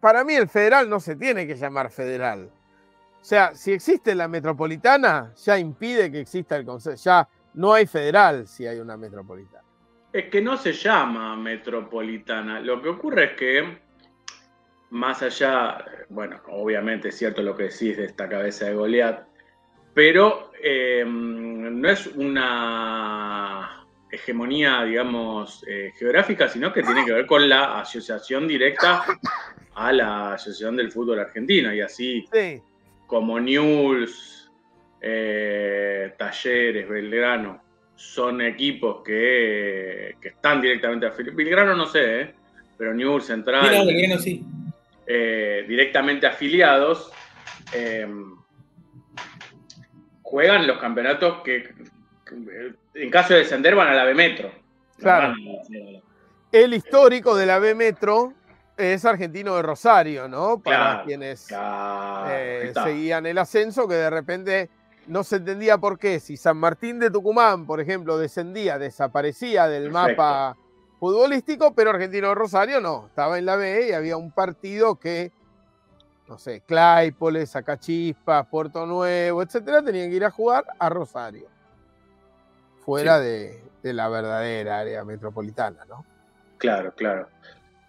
para 0.00 0.24
mí 0.24 0.34
el 0.34 0.48
federal 0.48 0.90
no 0.90 0.98
se 0.98 1.14
tiene 1.14 1.46
que 1.46 1.54
llamar 1.54 1.92
federal. 1.92 2.50
O 3.20 3.24
sea, 3.24 3.54
si 3.54 3.70
existe 3.70 4.16
la 4.16 4.26
metropolitana, 4.26 5.34
ya 5.36 5.56
impide 5.56 6.10
que 6.10 6.18
exista 6.18 6.56
el 6.56 6.64
consejo, 6.64 6.96
ya 6.96 7.28
no 7.54 7.72
hay 7.72 7.86
federal 7.86 8.48
si 8.48 8.66
hay 8.66 8.80
una 8.80 8.96
metropolitana. 8.96 9.62
Es 10.12 10.30
que 10.30 10.42
no 10.42 10.56
se 10.56 10.72
llama 10.72 11.36
metropolitana. 11.36 12.58
Lo 12.58 12.82
que 12.82 12.88
ocurre 12.88 13.24
es 13.26 13.36
que 13.36 13.85
más 14.90 15.22
allá, 15.22 15.84
bueno, 16.08 16.40
obviamente 16.48 17.08
es 17.08 17.16
cierto 17.18 17.42
lo 17.42 17.56
que 17.56 17.64
decís 17.64 17.96
de 17.96 18.04
esta 18.04 18.28
cabeza 18.28 18.66
de 18.66 18.74
Goliat, 18.74 19.26
pero 19.94 20.52
em, 20.62 21.80
no 21.80 21.88
es 21.88 22.06
una 22.06 23.86
hegemonía, 24.10 24.84
digamos, 24.84 25.64
eh, 25.66 25.92
geográfica, 25.98 26.48
sino 26.48 26.72
que 26.72 26.82
tiene 26.82 27.04
que 27.04 27.12
ver 27.12 27.26
con 27.26 27.48
la 27.48 27.80
asociación 27.80 28.46
directa 28.46 29.04
a 29.74 29.92
la 29.92 30.34
Asociación 30.34 30.76
del 30.76 30.90
Fútbol 30.90 31.20
Argentino. 31.20 31.72
Y 31.72 31.80
así 31.80 32.24
como 33.06 33.38
News, 33.38 34.50
eh, 35.00 36.12
Talleres, 36.18 36.88
Belgrano, 36.88 37.62
son 37.94 38.42
equipos 38.42 39.02
que, 39.04 40.16
están 40.22 40.60
directamente 40.60 41.06
afiliados. 41.06 41.36
Belgrano 41.36 41.74
no 41.74 41.86
sé, 41.86 42.20
¿eh? 42.20 42.34
pero 42.76 42.94
News, 42.94 43.26
Central. 43.26 43.86
Belgrano 43.86 44.18
sí. 44.18 44.44
Directamente 45.06 46.26
afiliados. 46.26 47.12
juegan 50.22 50.66
los 50.66 50.78
campeonatos 50.78 51.42
que 51.42 51.74
en 52.94 53.10
caso 53.10 53.34
de 53.34 53.40
descender 53.40 53.74
van 53.74 53.88
a 53.88 53.94
la 53.94 54.04
B 54.04 54.14
Metro. 54.14 54.50
Claro. 54.98 55.34
El 56.50 56.74
histórico 56.74 57.36
de 57.36 57.46
la 57.46 57.58
B 57.58 57.74
Metro 57.74 58.32
es 58.76 59.04
argentino 59.04 59.56
de 59.56 59.62
Rosario, 59.62 60.28
¿no? 60.28 60.60
Para 60.62 61.02
quienes 61.04 61.48
eh, 62.28 62.72
seguían 62.72 63.26
el 63.26 63.38
ascenso, 63.38 63.88
que 63.88 63.94
de 63.94 64.10
repente 64.10 64.70
no 65.06 65.24
se 65.24 65.36
entendía 65.36 65.78
por 65.78 65.98
qué. 65.98 66.20
Si 66.20 66.36
San 66.36 66.56
Martín 66.58 66.98
de 66.98 67.10
Tucumán, 67.10 67.66
por 67.66 67.80
ejemplo, 67.80 68.18
descendía, 68.18 68.78
desaparecía 68.78 69.68
del 69.68 69.90
mapa 69.90 70.56
futbolístico, 70.98 71.74
pero 71.74 71.90
Argentino 71.90 72.28
de 72.28 72.34
Rosario 72.34 72.80
no, 72.80 73.06
estaba 73.06 73.38
en 73.38 73.46
la 73.46 73.56
B 73.56 73.88
y 73.88 73.92
había 73.92 74.16
un 74.16 74.30
partido 74.30 74.96
que, 74.96 75.32
no 76.28 76.38
sé, 76.38 76.62
Claypole, 76.66 77.46
Sacachispas, 77.46 78.46
Puerto 78.46 78.86
Nuevo, 78.86 79.42
etcétera, 79.42 79.82
tenían 79.82 80.10
que 80.10 80.16
ir 80.16 80.24
a 80.24 80.30
jugar 80.30 80.64
a 80.78 80.88
Rosario 80.88 81.48
fuera 82.86 83.18
de, 83.18 83.60
la 83.82 84.08
verdadera 84.08 84.78
área 84.78 85.04
metropolitana, 85.04 85.84
¿no? 85.88 86.04
Claro, 86.58 86.92
claro. 86.94 87.28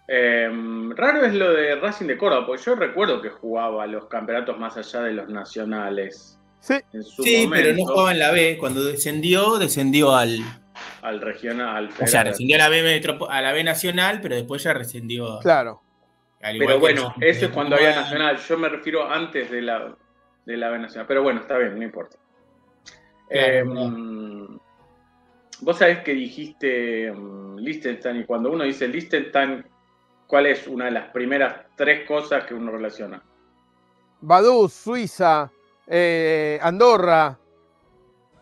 Em, 0.08 0.90
raro 0.96 1.24
es 1.24 1.34
lo 1.34 1.52
de 1.52 1.76
Racing 1.76 2.06
de 2.06 2.18
Córdoba, 2.18 2.46
porque 2.46 2.62
yo 2.62 2.74
recuerdo 2.74 3.22
que 3.22 3.30
jugaba 3.30 3.86
los 3.86 4.06
campeonatos 4.06 4.58
más 4.58 4.76
allá 4.76 5.02
de 5.02 5.12
los 5.12 5.28
nacionales. 5.28 6.38
Sí, 6.60 6.74
sí 7.22 7.48
pero 7.48 7.76
no 7.76 7.84
jugaba 7.84 8.12
en 8.12 8.18
la 8.18 8.32
B. 8.32 8.56
Cuando 8.58 8.84
descendió, 8.84 9.58
descendió 9.58 10.14
al. 10.16 10.40
Al 11.02 11.20
regional. 11.20 11.90
O 12.00 12.06
sea, 12.06 12.24
descendió 12.24 12.56
a 12.56 12.58
la, 12.58 12.68
B 12.68 13.02
a 13.28 13.42
la 13.42 13.52
B 13.52 13.64
nacional, 13.64 14.20
pero 14.20 14.34
después 14.34 14.62
ya 14.62 14.74
descendió. 14.74 15.38
Claro. 15.40 15.82
Pero 16.40 16.78
bueno, 16.78 17.14
eso 17.20 17.46
es 17.46 17.52
cuando 17.52 17.76
había 17.76 17.94
nacional. 17.94 18.36
Yo 18.38 18.58
me 18.58 18.68
refiero 18.68 19.08
antes 19.10 19.50
de 19.50 19.62
la, 19.62 19.94
de 20.44 20.56
la 20.56 20.70
B 20.70 20.78
nacional. 20.78 21.06
Pero 21.06 21.22
bueno, 21.22 21.40
está 21.40 21.58
bien, 21.58 21.78
no 21.78 21.84
importa. 21.84 22.16
Em, 23.30 24.58
Vos 25.60 25.78
sabés 25.78 26.00
que 26.00 26.14
dijiste 26.14 27.10
um, 27.10 27.56
Liechtenstein 27.56 28.20
y 28.20 28.24
cuando 28.24 28.50
uno 28.50 28.64
dice 28.64 28.86
Liechtenstein, 28.86 29.64
¿cuál 30.26 30.46
es 30.46 30.68
una 30.68 30.84
de 30.84 30.92
las 30.92 31.10
primeras 31.10 31.66
tres 31.76 32.06
cosas 32.06 32.44
que 32.46 32.54
uno 32.54 32.70
relaciona? 32.70 33.22
Badú, 34.20 34.68
Suiza, 34.68 35.50
eh, 35.86 36.58
Andorra. 36.62 37.38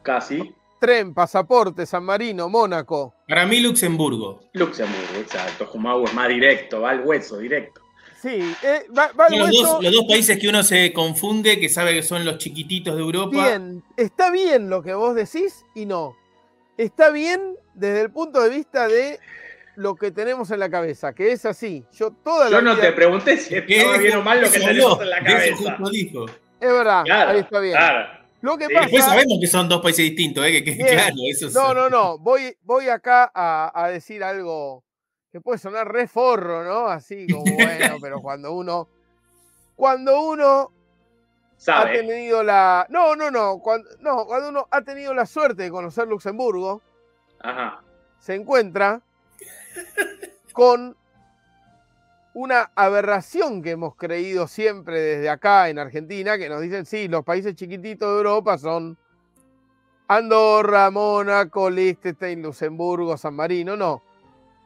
Casi. 0.02 0.54
Tren, 0.86 1.12
pasaporte, 1.12 1.84
San 1.84 2.04
Marino, 2.04 2.48
Mónaco. 2.48 3.12
Para 3.26 3.44
mí 3.44 3.58
Luxemburgo. 3.58 4.40
Luxemburgo, 4.52 5.16
exacto. 5.18 5.66
Jumau 5.66 6.04
es 6.04 6.14
más 6.14 6.28
directo, 6.28 6.82
va 6.82 6.90
al 6.90 7.00
hueso, 7.00 7.38
directo. 7.38 7.80
Sí, 8.22 8.54
eh, 8.62 8.86
va, 8.96 9.10
al 9.18 9.36
los, 9.36 9.50
Dos, 9.50 9.82
los 9.82 9.92
dos 9.92 10.04
países 10.08 10.38
que 10.38 10.48
uno 10.48 10.62
se 10.62 10.92
confunde, 10.92 11.58
que 11.58 11.68
sabe 11.68 11.92
que 11.92 12.04
son 12.04 12.24
los 12.24 12.38
chiquititos 12.38 12.94
de 12.94 13.02
Europa. 13.02 13.30
Bien, 13.30 13.82
está 13.96 14.30
bien 14.30 14.70
lo 14.70 14.80
que 14.80 14.94
vos 14.94 15.16
decís 15.16 15.64
y 15.74 15.86
no 15.86 16.14
está 16.76 17.10
bien 17.10 17.56
desde 17.74 18.02
el 18.02 18.10
punto 18.12 18.40
de 18.40 18.50
vista 18.50 18.86
de 18.86 19.18
lo 19.74 19.96
que 19.96 20.12
tenemos 20.12 20.52
en 20.52 20.60
la 20.60 20.70
cabeza, 20.70 21.14
que 21.14 21.32
es 21.32 21.44
así. 21.44 21.84
Yo 21.92 22.12
toda 22.12 22.48
Yo 22.48 22.62
no 22.62 22.76
te 22.76 22.92
pregunté 22.92 23.36
si 23.38 23.56
estaba 23.56 23.98
bien 23.98 24.16
o 24.18 24.22
mal 24.22 24.40
lo 24.40 24.50
que 24.50 24.60
tenemos 24.60 25.00
en 25.00 25.10
la 25.10 25.20
cabeza. 25.20 25.76
Es 26.60 26.72
verdad, 26.72 27.04
ahí 27.10 27.40
está 27.40 27.60
bien. 27.60 27.76
Lo 28.40 28.58
que 28.58 28.68
pasa, 28.68 28.82
Después 28.82 29.04
sabemos 29.04 29.38
que 29.40 29.46
son 29.46 29.68
dos 29.68 29.80
países 29.80 30.04
distintos, 30.04 30.44
¿eh? 30.46 30.62
que, 30.62 30.76
claro, 30.76 31.14
eso 31.28 31.50
No, 31.50 31.74
no, 31.74 31.88
no. 31.88 32.18
Voy, 32.18 32.56
voy 32.62 32.88
acá 32.88 33.30
a, 33.34 33.72
a, 33.74 33.88
decir 33.88 34.22
algo 34.22 34.84
que 35.32 35.40
puede 35.40 35.58
sonar 35.58 35.90
re 35.90 36.06
forro, 36.06 36.64
¿no? 36.64 36.86
Así 36.86 37.26
como 37.26 37.44
bueno, 37.44 37.96
pero 38.00 38.20
cuando 38.20 38.52
uno. 38.52 38.88
Cuando 39.74 40.20
uno 40.22 40.72
ha 41.66 41.84
tenido 41.90 42.42
la. 42.42 42.86
No, 42.90 43.16
no, 43.16 43.30
no. 43.30 43.58
Cuando, 43.58 43.88
no, 44.00 44.26
cuando 44.26 44.50
uno 44.50 44.68
ha 44.70 44.82
tenido 44.82 45.14
la 45.14 45.26
suerte 45.26 45.64
de 45.64 45.70
conocer 45.70 46.06
Luxemburgo, 46.08 46.82
se 48.18 48.34
encuentra 48.34 49.02
con 50.52 50.96
una 52.36 52.70
aberración 52.74 53.62
que 53.62 53.70
hemos 53.70 53.96
creído 53.96 54.46
siempre 54.46 55.00
desde 55.00 55.30
acá 55.30 55.70
en 55.70 55.78
Argentina, 55.78 56.36
que 56.36 56.50
nos 56.50 56.60
dicen, 56.60 56.84
sí, 56.84 57.08
los 57.08 57.24
países 57.24 57.54
chiquititos 57.54 58.10
de 58.10 58.16
Europa 58.18 58.58
son 58.58 58.98
Andorra, 60.06 60.90
Mónaco, 60.90 61.70
Liechtenstein, 61.70 62.42
Luxemburgo, 62.42 63.16
San 63.16 63.32
Marino. 63.32 63.74
No, 63.74 64.02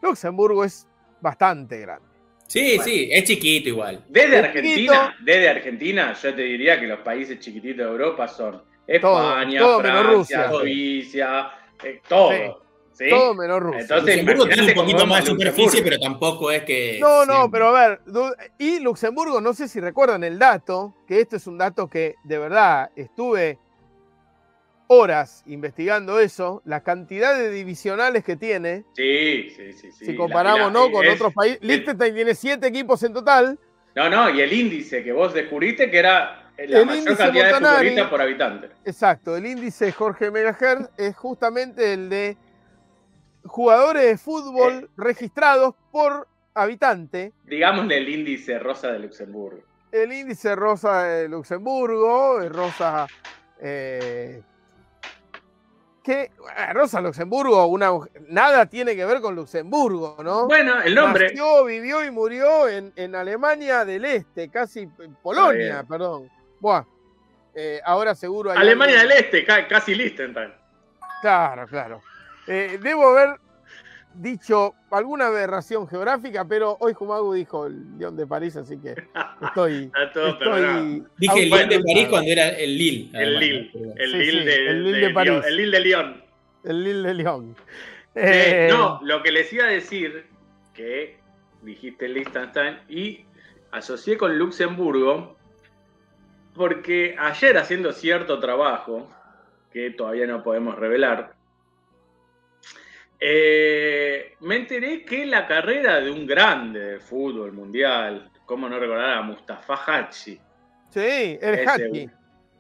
Luxemburgo 0.03 0.65
es 0.65 0.89
bastante 1.21 1.79
grande. 1.79 2.09
Sí, 2.49 2.77
sí, 2.81 3.09
es 3.13 3.23
chiquito 3.23 3.69
igual. 3.69 4.05
Desde 4.09 4.39
Argentina, 4.39 5.17
desde 5.21 5.49
Argentina, 5.49 6.13
yo 6.21 6.35
te 6.35 6.43
diría 6.43 6.81
que 6.81 6.89
los 6.89 6.99
países 6.99 7.39
chiquititos 7.39 7.87
de 7.87 7.93
Europa 7.93 8.27
son 8.27 8.65
España, 8.85 9.61
Francia, 9.79 10.51
Suiza, 10.51 11.53
eh, 11.85 12.01
todo. 12.09 12.65
Todo 13.09 13.35
menos 13.35 13.61
Rusia. 13.61 13.81
Entonces, 13.81 14.17
Luxemburgo 14.17 14.47
tiene 14.47 14.69
un 14.69 14.75
poquito 14.75 15.07
más 15.07 15.25
de 15.25 15.31
superficie, 15.31 15.83
pero 15.83 15.99
tampoco 15.99 16.51
es 16.51 16.65
que. 16.65 16.99
No, 17.01 17.25
no, 17.25 17.51
pero 17.51 17.75
a 17.75 17.89
ver. 17.89 18.01
Y 18.59 18.81
Luxemburgo, 18.81 19.41
no 19.41 19.55
sé 19.55 19.69
si 19.69 19.81
recuerdan 19.81 20.25
el 20.25 20.39
dato, 20.39 20.95
que 21.07 21.21
esto 21.21 21.37
es 21.37 21.47
un 21.47 21.59
dato 21.59 21.89
que 21.89 22.17
de 22.25 22.39
verdad 22.39 22.91
estuve 22.97 23.59
horas 24.93 25.45
investigando 25.47 26.19
eso, 26.19 26.63
la 26.65 26.83
cantidad 26.83 27.39
de 27.39 27.51
divisionales 27.51 28.25
que 28.25 28.37
tiene. 28.37 28.85
Sí, 28.95 29.49
sí, 29.51 29.73
sí. 29.73 29.93
Si 29.93 30.17
comparamos 30.17 30.73
¿no? 30.73 30.91
con 30.91 31.07
otros 31.07 31.33
países. 31.33 31.61
Liechtenstein 31.63 32.13
tiene 32.13 32.35
siete 32.35 32.67
equipos 32.67 33.01
en 33.05 33.13
total. 33.13 33.59
No, 33.95 34.11
no, 34.11 34.29
y 34.31 34.41
el 34.41 34.53
índice 34.53 35.05
que 35.05 35.13
vos 35.13 35.33
descubriste 35.33 35.91
que 35.91 35.99
era 35.99 36.51
la 36.59 36.85
mayor 36.85 37.17
cantidad 37.17 37.61
de 37.61 37.67
futbolistas 37.67 38.09
por 38.09 38.21
habitante. 38.21 38.71
Exacto, 38.85 39.37
el 39.37 39.47
índice 39.47 39.93
Jorge 39.93 40.31
Megaher 40.33 40.91
es 40.99 41.15
justamente 41.17 41.93
el 41.93 42.09
de 42.09 42.37
jugadores 43.45 44.05
de 44.05 44.19
fútbol 44.19 44.85
eh. 44.85 44.89
registrados 44.97 45.75
por 45.91 46.27
habitante. 46.55 47.33
Digámosle 47.45 47.99
el 47.99 48.09
índice 48.09 48.59
rosa 48.59 48.93
de 48.93 48.99
Luxemburgo. 49.01 49.63
El 49.93 50.13
índice 50.13 50.55
rosa 50.55 51.05
de 51.05 51.29
Luxemburgo, 51.29 52.41
rosa 52.49 53.07
eh, 53.61 54.43
que 56.03 56.31
Rosa 56.73 57.01
Luxemburgo, 57.01 57.67
una, 57.67 57.91
nada 58.29 58.67
tiene 58.67 58.97
que 58.97 59.05
ver 59.05 59.21
con 59.21 59.35
Luxemburgo, 59.35 60.17
¿no? 60.23 60.47
Bueno, 60.47 60.81
el 60.83 60.95
nombre. 60.95 61.27
Nació, 61.27 61.65
vivió 61.65 62.05
y 62.05 62.11
murió 62.11 62.69
en, 62.69 62.93
en 62.97 63.15
Alemania 63.15 63.85
del 63.85 64.05
Este, 64.05 64.49
casi 64.49 64.81
en 64.81 65.15
Polonia, 65.23 65.85
perdón. 65.87 66.31
Buah, 66.59 66.85
eh, 67.55 67.81
ahora 67.85 68.15
seguro. 68.15 68.51
Hay 68.51 68.59
Alemania 68.59 69.01
del 69.01 69.13
Este, 69.13 69.45
casi 69.45 69.95
Liechtenstein. 69.95 70.53
Claro, 71.21 71.67
claro. 71.67 72.01
Eh, 72.47 72.79
debo 72.83 73.09
haber 73.09 73.39
dicho 74.15 74.75
alguna 74.91 75.29
aberración 75.29 75.87
geográfica, 75.87 76.45
pero 76.47 76.77
hoy 76.81 76.93
Jumagu 76.95 77.33
dijo 77.35 77.67
el 77.67 77.99
León 77.99 78.17
de 78.17 78.27
París, 78.27 78.57
así 78.57 78.79
que 78.79 78.95
estoy. 79.43 79.91
estoy 80.05 81.05
Dije 81.19 81.43
el 81.43 81.51
León 81.51 81.69
de 81.69 81.81
París 81.81 82.09
cuando 82.09 82.31
era 82.31 82.49
el 82.49 82.77
Lille. 82.77 83.11
El 83.15 83.39
Lille. 83.39 83.71
El 83.97 84.13
Lille 84.13 84.45
de, 84.45 84.67
el 84.69 84.85
Lille 84.85 85.07
de, 85.07 85.11
París. 85.11 85.33
El 85.47 85.57
Lille 85.57 85.71
de 85.71 85.81
Lyon. 85.81 86.25
El 86.65 86.85
Lille 86.85 87.09
de 87.09 87.15
Lyon. 87.15 87.57
Eh, 88.15 88.69
no, 88.71 89.01
lo 89.03 89.23
que 89.23 89.31
les 89.31 89.53
iba 89.53 89.65
a 89.65 89.71
decir, 89.71 90.27
que 90.75 91.19
dijiste 91.63 92.09
Liechtenstein, 92.09 92.79
y 92.89 93.25
asocié 93.71 94.17
con 94.17 94.37
Luxemburgo, 94.37 95.37
porque 96.55 97.15
ayer 97.19 97.57
haciendo 97.57 97.93
cierto 97.93 98.41
trabajo, 98.41 99.09
que 99.73 99.91
todavía 99.91 100.27
no 100.27 100.43
podemos 100.43 100.77
revelar, 100.77 101.35
eh, 103.21 104.35
me 104.41 104.57
enteré 104.57 105.05
que 105.05 105.27
la 105.27 105.47
carrera 105.47 106.01
de 106.01 106.11
un 106.11 106.27
grande 106.27 106.81
del 106.81 107.01
fútbol 107.01 107.53
mundial, 107.53 108.31
¿cómo 108.47 108.69
no 108.69 108.79
recordar 108.79 109.19
a 109.19 109.23
Mustafa 109.23 109.75
Hachi? 109.87 110.41
Sí, 110.89 111.39
el 111.41 111.69
Hachi. 111.69 112.11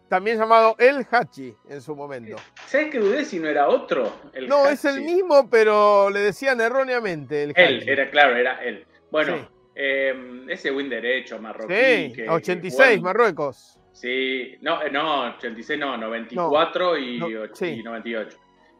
También 0.08 0.38
llamado 0.38 0.74
el 0.78 1.06
Hachi 1.08 1.54
en 1.68 1.80
su 1.80 1.94
momento. 1.94 2.36
¿Sabes 2.66 2.90
que 2.90 2.98
dudé 2.98 3.24
si 3.24 3.38
no 3.38 3.48
era 3.48 3.68
otro? 3.68 4.12
no, 4.48 4.68
es 4.68 4.84
el 4.84 5.00
mismo, 5.02 5.48
pero 5.48 6.10
le 6.10 6.20
decían 6.20 6.60
erróneamente 6.60 7.44
el 7.44 7.52
Él, 7.54 7.88
era 7.88 8.10
claro, 8.10 8.36
era 8.36 8.62
él. 8.62 8.84
Bueno, 9.10 9.48
eh, 9.74 10.44
ese 10.48 10.70
win 10.72 10.90
derecho 10.90 11.38
marroquí. 11.38 12.12
Sí, 12.14 12.22
86 12.28 13.00
Marruecos. 13.00 13.78
Sí, 13.92 14.56
no, 14.60 14.82
eh, 14.82 14.90
no, 14.90 15.36
86 15.36 15.78
no, 15.78 15.96
94 15.96 16.98
y, 16.98 17.16
y 17.16 17.82
98. 17.82 18.36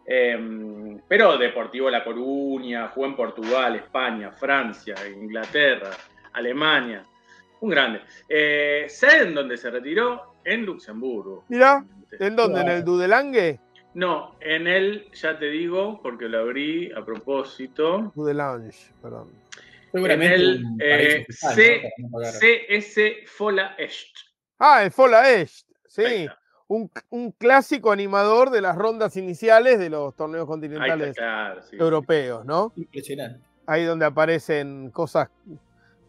Em, 0.06 1.00
pero 1.06 1.38
Deportivo 1.38 1.88
La 1.90 2.02
Coruña, 2.02 2.88
jugó 2.88 3.06
en 3.06 3.16
Portugal, 3.16 3.76
España, 3.76 4.32
Francia, 4.32 4.94
Inglaterra, 5.08 5.90
Alemania. 6.32 7.04
Un 7.60 7.70
grande. 7.70 8.00
Eh, 8.28 8.86
¿Saben 8.88 9.34
dónde 9.34 9.56
se 9.56 9.70
retiró? 9.70 10.36
En 10.44 10.64
Luxemburgo. 10.64 11.44
Mira, 11.48 11.84
¿en 12.18 12.34
dónde? 12.34 12.60
¿En 12.62 12.68
el 12.68 12.84
Dudelange? 12.84 13.60
No, 13.92 14.36
en 14.40 14.66
el, 14.66 15.10
ya 15.12 15.38
te 15.38 15.46
digo, 15.46 16.00
porque 16.02 16.28
lo 16.28 16.38
abrí 16.40 16.90
a 16.92 17.04
propósito. 17.04 18.12
Dudelange, 18.14 18.92
perdón. 19.02 19.30
En 19.92 20.22
el 20.22 20.64
eh, 20.80 21.26
CS 21.28 23.00
Fola 23.26 23.74
Est. 23.76 24.16
Ah, 24.58 24.84
el 24.84 24.92
Fola 24.92 25.30
Est, 25.32 25.68
sí. 25.88 26.28
Un, 26.70 27.32
clásico 27.32 27.90
animador 27.90 28.50
de 28.50 28.60
las 28.60 28.76
rondas 28.76 29.16
iniciales 29.16 29.80
de 29.80 29.90
los 29.90 30.14
torneos 30.14 30.46
continentales 30.46 31.16
europeos, 31.72 32.44
¿no? 32.44 32.72
Impresionante. 32.76 33.44
Ahí 33.66 33.84
donde 33.84 34.06
aparecen 34.06 34.90
cosas 34.90 35.30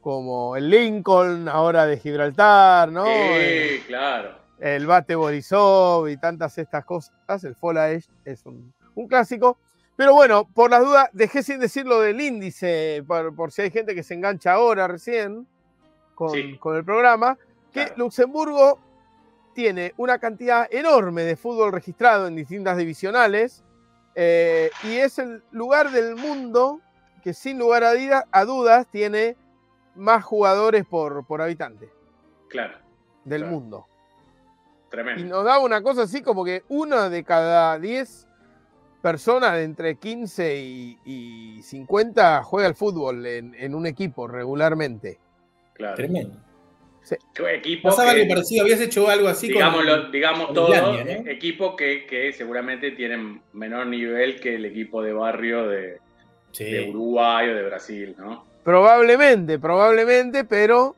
como 0.01 0.55
el 0.55 0.69
Lincoln, 0.69 1.49
ahora 1.49 1.87
de 1.87 1.97
Gibraltar, 1.97 2.91
¿no? 2.91 3.05
Sí, 3.05 3.81
claro. 3.87 4.35
El 4.59 4.85
Bate 4.85 5.15
Borisov 5.15 6.07
y 6.07 6.17
tantas 6.17 6.55
estas 6.59 6.85
cosas. 6.85 7.43
El 7.43 7.55
Fola 7.55 7.89
es, 7.89 8.07
un, 8.45 8.71
clásico. 9.07 9.57
Pero 9.95 10.13
bueno, 10.13 10.47
por 10.53 10.69
las 10.69 10.81
dudas, 10.81 11.09
dejé 11.11 11.41
sin 11.41 11.59
decir 11.59 11.87
lo 11.87 12.01
del 12.01 12.21
índice, 12.21 13.03
por, 13.07 13.51
si 13.51 13.63
hay 13.63 13.71
gente 13.71 13.95
que 13.95 14.03
se 14.03 14.13
engancha 14.13 14.53
ahora 14.53 14.87
recién 14.87 15.47
con, 16.13 16.37
el 16.37 16.85
programa, 16.85 17.35
que 17.73 17.93
Luxemburgo 17.95 18.90
tiene 19.53 19.93
una 19.97 20.19
cantidad 20.19 20.67
enorme 20.71 21.23
de 21.23 21.35
fútbol 21.35 21.71
registrado 21.71 22.27
en 22.27 22.35
distintas 22.35 22.77
divisionales 22.77 23.63
eh, 24.15 24.69
y 24.83 24.97
es 24.97 25.19
el 25.19 25.43
lugar 25.51 25.91
del 25.91 26.15
mundo 26.15 26.81
que 27.23 27.33
sin 27.33 27.59
lugar 27.59 27.83
a, 27.83 28.45
dudas 28.45 28.87
tiene 28.87 29.37
más 29.95 30.23
jugadores 30.23 30.85
por, 30.85 31.25
por 31.25 31.41
habitante. 31.41 31.89
Claro. 32.49 32.77
Del 33.23 33.45
mundo. 33.45 33.87
Tremendo. 34.89 35.21
Y 35.21 35.29
nos 35.29 35.45
da 35.45 35.59
una 35.59 35.81
cosa 35.81 36.03
así 36.03 36.21
como 36.21 36.43
que 36.43 36.63
una 36.67 37.09
de 37.09 37.23
cada 37.23 37.77
diez 37.79 38.27
personas 39.01 39.53
de 39.53 39.63
entre 39.63 39.95
15 39.95 40.57
y, 41.05 41.61
50 41.61 42.43
juega 42.43 42.67
al 42.67 42.75
fútbol 42.75 43.25
en, 43.25 43.75
un 43.75 43.85
equipo 43.85 44.27
regularmente. 44.27 45.19
Claro. 45.73 45.95
Tremendo. 45.95 46.37
Sí. 47.03 47.15
Equipo 47.53 47.89
algo 47.89 48.27
parecido? 48.27 48.63
¿Habías 48.63 48.81
hecho 48.81 49.09
algo 49.09 49.27
así? 49.27 49.47
digamos 49.47 50.53
todo, 50.53 50.97
equipo 51.25 51.75
que, 51.75 52.33
seguramente 52.35 52.91
tienen 52.91 53.41
menor 53.53 53.87
nivel 53.87 54.39
que 54.39 54.55
el 54.55 54.65
equipo 54.65 55.01
de 55.01 55.13
barrio 55.13 55.67
de, 55.67 55.99
de 56.57 56.89
Uruguay 56.89 57.49
o 57.49 57.55
de 57.55 57.63
Brasil, 57.63 58.15
¿no? 58.17 58.45
Probablemente, 58.63 59.57
probablemente, 59.57 60.43
pero. 60.45 60.95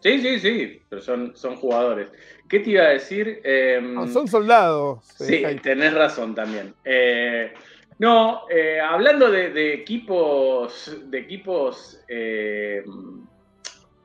Sí, 0.00 0.20
sí, 0.20 0.38
sí, 0.38 0.82
pero 0.88 1.02
son, 1.02 1.34
son 1.34 1.56
jugadores. 1.56 2.08
¿Qué 2.48 2.60
te 2.60 2.70
iba 2.70 2.84
a 2.84 2.90
decir? 2.90 3.40
Em, 3.42 4.06
son 4.12 4.28
soldados. 4.28 5.04
Sí, 5.04 5.42
tenés 5.62 5.94
razón 5.94 6.34
también. 6.34 6.74
Eh, 6.84 7.52
no, 7.98 8.42
eh, 8.50 8.80
hablando 8.80 9.30
de, 9.30 9.74
equipos, 9.74 10.96
de 11.06 11.18
equipos 11.18 12.00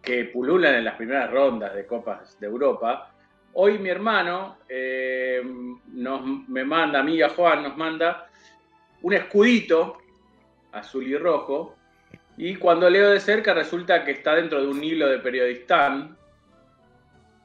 que 0.02 0.26
pululan 0.26 0.76
en 0.76 0.86
las 0.86 0.96
primeras 0.96 1.30
rondas 1.32 1.76
de 1.76 1.86
Copas 1.86 2.40
de 2.40 2.48
Europa, 2.48 3.12
hoy 3.54 3.78
mi 3.80 3.90
hermano 3.90 4.58
em, 4.68 5.80
nos, 5.94 6.22
me 6.48 6.64
manda, 6.64 7.00
amiga 7.00 7.30
Juan, 7.30 7.64
nos 7.64 7.78
manda 7.78 8.30
un 9.02 9.14
escudito 9.14 9.98
azul 10.72 11.08
y 11.08 11.18
rojo 11.18 11.76
y 12.38 12.56
cuando 12.56 12.90
leo 12.90 13.10
de 13.12 13.20
cerca 13.20 13.54
resulta 13.54 14.06
que 14.06 14.12
está 14.12 14.36
dentro 14.36 14.62
de 14.62 14.68
un 14.68 14.82
hilo 14.82 15.08
de 15.08 15.20
periodistán. 15.20 16.16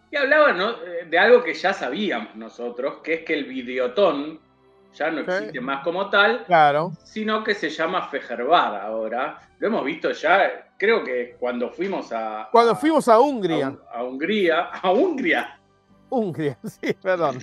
Y 0.09 0.17
hablaba 0.17 0.55
de 1.09 1.19
algo 1.19 1.43
que 1.43 1.53
ya 1.53 1.73
sabíamos 1.73 2.37
nosotros, 2.37 2.99
que 3.03 3.15
es 3.15 3.21
que 3.25 3.35
el 3.35 3.45
videotón 3.47 4.39
ya 4.95 5.11
no 5.11 5.21
existe 5.21 5.61
más 5.61 5.83
como 5.83 6.09
tal, 6.09 6.45
claro. 6.45 6.93
sino 7.03 7.43
que 7.43 7.55
se 7.55 7.69
llama 7.69 8.09
Fejerbar 8.09 8.81
ahora. 8.81 9.39
Lo 9.59 9.69
hemos 9.69 9.85
visto 9.85 10.13
ya, 10.13 10.69
creo 10.77 11.05
que 11.05 11.37
cuando 11.39 11.71
fuimos 11.71 12.13
a... 12.13 12.49
Cuando 12.51 12.77
fuimos 12.77 13.09
a 13.09 13.19
Hungría. 13.19 13.77
A, 13.93 14.05
Hungría. 14.05 14.71
¿A 14.73 14.93
Hungría? 14.93 15.59
Hungría, 16.09 16.57
sí, 16.65 16.95
perdón. 17.03 17.39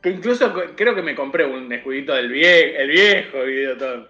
que 0.00 0.10
incluso 0.10 0.52
creo 0.74 0.94
que 0.94 1.02
me 1.02 1.14
compré 1.14 1.44
un 1.46 1.70
escudito 1.72 2.14
del 2.14 2.30
viejo, 2.30 2.78
el 2.78 2.90
viejo 2.90 3.42
videotón. 3.42 4.08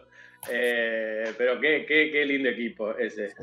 Eh, 0.48 1.34
pero 1.36 1.60
qué, 1.60 1.84
qué, 1.88 2.24
lindo 2.24 2.48
equipo 2.48 2.92
ese. 2.92 3.34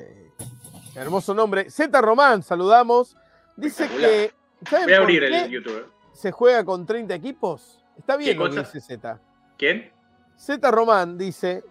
Hermoso 0.96 1.34
nombre. 1.34 1.70
Z 1.70 2.00
Román, 2.00 2.44
saludamos. 2.44 3.18
Dice 3.58 3.90
que. 3.90 4.32
Voy 4.72 4.94
a 4.94 4.98
abrir 4.98 5.26
el 5.26 5.50
YouTube. 5.50 5.92
¿Se 6.14 6.32
juega 6.32 6.64
con 6.64 6.86
30 6.86 7.14
equipos? 7.16 7.80
Está 7.98 8.18
bien 8.18 8.38
lo 8.38 8.50
que 8.50 8.60
dice 8.60 8.80
Z. 8.80 9.20
¿Quién? 9.58 9.92
Z 10.38 10.72
Román 10.72 11.18
dice 11.18 11.64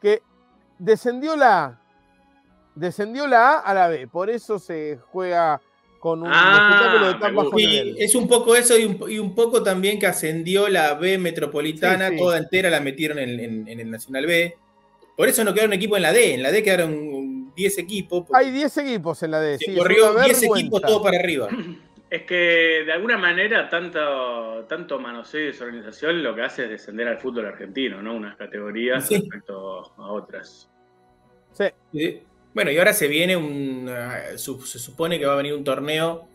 que 0.00 0.22
descendió 0.78 1.36
la 1.36 1.64
A. 1.64 1.80
Descendió 2.74 3.26
la 3.26 3.52
A 3.52 3.58
a 3.60 3.74
la 3.74 3.88
B. 3.88 4.08
Por 4.08 4.30
eso 4.30 4.58
se 4.58 4.98
juega 5.10 5.60
con 6.00 6.22
un 6.22 6.28
ah, 6.30 6.68
espectáculo 6.68 7.12
de 7.12 7.14
tan 7.18 7.34
bajo 7.34 7.56
Es 7.56 8.14
un 8.14 8.28
poco 8.28 8.54
eso 8.54 8.76
y 8.76 9.18
un, 9.18 9.34
poco 9.34 9.62
también 9.62 9.98
que 9.98 10.06
ascendió 10.06 10.68
la 10.68 10.94
B 10.94 11.16
metropolitana, 11.16 12.14
toda 12.14 12.36
entera 12.36 12.68
la 12.68 12.80
metieron 12.80 13.18
en, 13.18 13.66
el 13.68 13.90
Nacional 13.90 14.26
B. 14.26 14.54
Por 15.16 15.28
eso 15.28 15.44
no 15.44 15.54
quedaron 15.54 15.72
equipos 15.72 15.96
en 15.96 16.02
la 16.02 16.12
D. 16.12 16.34
En 16.34 16.42
la 16.42 16.50
D 16.50 16.62
quedaron 16.62 17.54
10 17.54 17.78
equipos. 17.78 18.26
Hay 18.32 18.50
10 18.50 18.76
equipos 18.78 19.22
en 19.22 19.30
la 19.30 19.40
D. 19.40 19.58
Se 19.58 19.74
corrió 19.74 20.14
10 20.14 20.42
equipos 20.42 20.82
todo 20.82 21.02
para 21.02 21.18
arriba. 21.18 21.48
Es 22.14 22.22
que 22.22 22.84
de 22.86 22.92
alguna 22.92 23.18
manera 23.18 23.68
tanto, 23.68 24.64
tanto 24.68 25.00
manoseo 25.00 25.40
y 25.40 25.46
desorganización 25.46 26.22
lo 26.22 26.32
que 26.32 26.42
hace 26.42 26.62
es 26.62 26.70
descender 26.70 27.08
al 27.08 27.18
fútbol 27.18 27.46
argentino, 27.46 28.00
¿no? 28.00 28.14
Unas 28.14 28.36
categorías 28.36 29.10
respecto 29.10 29.92
a 29.96 30.12
otras. 30.12 30.70
Sí. 31.50 32.22
Bueno, 32.52 32.70
y 32.70 32.78
ahora 32.78 32.92
se 32.92 33.08
viene 33.08 33.36
un. 33.36 33.90
Se 34.36 34.78
supone 34.78 35.18
que 35.18 35.26
va 35.26 35.32
a 35.32 35.38
venir 35.38 35.54
un 35.54 35.64
torneo 35.64 36.28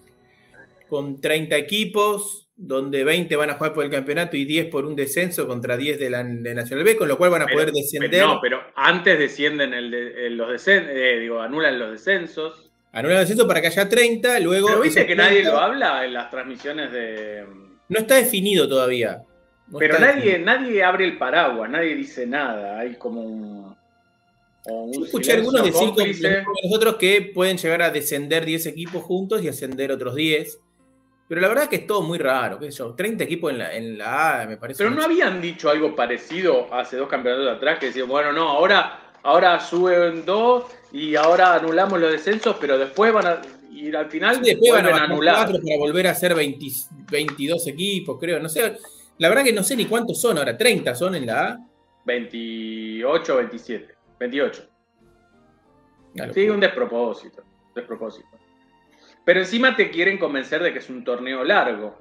con 0.89 1.21
30 1.21 1.55
equipos, 1.55 2.49
donde 2.57 3.05
20 3.05 3.33
van 3.37 3.51
a 3.51 3.53
jugar 3.53 3.71
por 3.71 3.85
el 3.85 3.89
campeonato 3.89 4.35
y 4.35 4.43
10 4.43 4.65
por 4.65 4.85
un 4.85 4.97
descenso 4.97 5.47
contra 5.47 5.77
10 5.77 5.97
de 5.97 6.09
la 6.09 6.25
Nacional 6.25 6.83
B, 6.83 6.97
con 6.97 7.07
lo 7.07 7.17
cual 7.17 7.29
van 7.31 7.43
a 7.43 7.47
poder 7.47 7.71
descender. 7.71 8.21
no, 8.21 8.41
pero 8.41 8.59
antes 8.75 9.17
descienden 9.17 9.73
el 9.73 10.35
los 10.35 10.51
descensos, 10.51 10.91
eh, 10.93 11.19
digo, 11.21 11.39
anulan 11.39 11.79
los 11.79 11.91
descensos. 11.91 12.68
Anulan 12.91 13.17
los 13.17 13.21
descensos 13.21 13.47
para 13.47 13.61
que 13.61 13.67
haya 13.67 13.87
30, 13.87 14.39
luego. 14.39 14.67
Pero 14.67 14.81
viste 14.81 15.05
que 15.05 15.15
nadie 15.15 15.43
lo 15.43 15.57
habla 15.57 16.05
en 16.05 16.13
las 16.13 16.29
transmisiones 16.29 16.91
de. 16.91 17.45
No 17.87 17.99
está 17.99 18.15
definido 18.15 18.67
todavía. 18.67 19.23
pero 19.77 19.99
nadie, 19.99 20.39
nadie 20.39 20.83
abre 20.83 21.05
el 21.05 21.17
paraguas, 21.17 21.69
nadie 21.69 21.95
dice 21.95 22.25
nada. 22.25 22.79
Hay 22.79 22.95
como 22.95 23.21
un. 23.21 23.77
Yo 24.91 25.05
escuché 25.05 25.33
algunos 25.33 25.63
decir 25.63 25.89
como 25.89 26.59
nosotros 26.63 26.95
que 26.97 27.31
pueden 27.33 27.57
llegar 27.57 27.81
a 27.81 27.89
descender 27.89 28.45
10 28.45 28.67
equipos 28.67 29.03
juntos 29.03 29.41
y 29.43 29.47
ascender 29.47 29.91
otros 29.91 30.15
10 30.15 30.59
pero 31.29 31.41
la 31.41 31.47
verdad 31.47 31.65
es 31.65 31.69
que 31.69 31.75
es 31.75 31.87
todo 31.87 32.01
muy 32.01 32.17
raro, 32.17 32.57
qué 32.57 32.71
sé 32.71 32.79
yo. 32.79 32.95
30 32.95 33.23
equipos 33.23 33.51
en 33.51 33.59
la, 33.59 33.75
en 33.75 33.97
la 33.99 34.41
A, 34.41 34.47
me 34.47 34.57
parece. 34.57 34.83
Pero 34.83 34.89
no 34.89 35.03
habían 35.03 35.39
dicho 35.39 35.69
algo 35.69 35.95
parecido 35.95 36.73
hace 36.73 36.97
dos 36.97 37.07
campeonatos 37.07 37.55
atrás 37.55 37.77
que 37.77 37.85
decían, 37.85 38.07
bueno, 38.07 38.33
no, 38.33 38.49
ahora, 38.49 39.08
ahora 39.23 39.59
suben 39.59 40.25
dos 40.25 40.65
y 40.91 41.15
ahora 41.15 41.55
anulamos 41.55 41.99
los 41.99 42.11
descensos, 42.11 42.55
pero 42.59 42.77
después 42.77 43.13
van 43.13 43.27
a. 43.27 43.41
Y 43.71 43.93
al 43.95 44.09
final 44.09 44.41
después 44.41 44.71
van 44.71 44.87
a, 44.87 45.03
anular. 45.03 45.47
para 45.47 45.77
volver 45.77 46.07
a 46.07 46.15
ser 46.15 46.35
22 46.35 47.67
equipos, 47.67 48.17
creo. 48.19 48.39
No 48.39 48.49
sé. 48.49 48.77
La 49.19 49.29
verdad 49.29 49.43
que 49.43 49.53
no 49.53 49.63
sé 49.63 49.75
ni 49.75 49.85
cuántos 49.85 50.19
son 50.19 50.37
ahora. 50.37 50.57
30 50.57 50.95
son 50.95 51.15
en 51.15 51.25
la 51.25 51.47
A. 51.47 51.59
28, 52.05 53.35
27. 53.35 53.95
28. 54.19 54.69
Sí, 56.33 56.49
un 56.49 56.59
despropósito. 56.59 57.43
Despropósito. 57.75 58.27
Pero 59.23 59.41
encima 59.41 59.75
te 59.75 59.91
quieren 59.91 60.17
convencer 60.17 60.63
de 60.63 60.73
que 60.73 60.79
es 60.79 60.89
un 60.89 61.03
torneo 61.03 61.43
largo. 61.43 61.97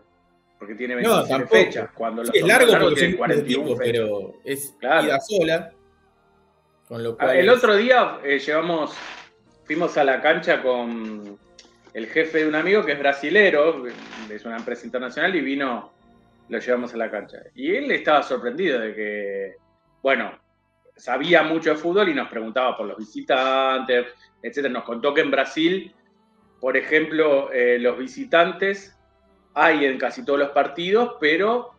Porque 0.59 0.75
tiene 0.75 0.97
27 0.97 1.47
fechas. 1.47 1.91
Cuando 1.95 2.23
es 2.23 2.43
largo 2.43 2.73
porque 2.81 3.01
tiene 3.01 3.17
41 3.17 3.75
pero 3.77 4.35
es 4.45 4.75
claro. 4.81 5.17
sola. 5.29 5.73
El 6.91 7.49
otro 7.51 7.77
día 7.77 8.19
eh, 8.25 8.39
llevamos, 8.39 8.97
fuimos 9.65 9.97
a 9.99 10.05
la 10.05 10.21
cancha 10.21 10.63
con 10.63 11.39
el 11.95 12.07
jefe 12.07 12.39
de 12.39 12.49
un 12.49 12.55
amigo 12.55 12.85
que 12.85 12.93
es 12.93 12.99
brasilero, 12.99 13.85
es 14.31 14.45
una 14.45 14.57
empresa 14.57 14.87
internacional, 14.87 15.35
y 15.35 15.41
vino, 15.41 15.93
lo 16.49 16.59
llevamos 16.59 16.95
a 16.95 16.97
la 16.97 17.11
cancha. 17.11 17.39
Y 17.55 17.75
él 17.75 17.91
estaba 17.91 18.23
sorprendido 18.23 18.81
de 18.81 18.95
que, 18.95 19.57
bueno, 20.03 20.39
sabía 20.97 21.43
mucho 21.43 21.71
de 21.71 21.77
fútbol 21.77 22.09
y 22.09 22.15
nos 22.15 22.29
preguntaba 22.29 22.77
por 22.77 22.87
los 22.87 22.99
visitantes, 22.99 24.07
etc. 24.43 24.69
Nos 24.71 24.85
contó 24.85 25.13
que 25.13 25.21
en 25.23 25.31
Brasil 25.31 25.95
por 26.61 26.77
ejemplo, 26.77 27.53
eh, 27.53 27.79
los 27.79 27.99
visitantes 27.99 28.97
hay 29.55 29.85
en 29.85 29.99
casi 29.99 30.25
todos 30.25 30.39
los 30.39 30.51
partidos, 30.51 31.17
pero 31.21 31.75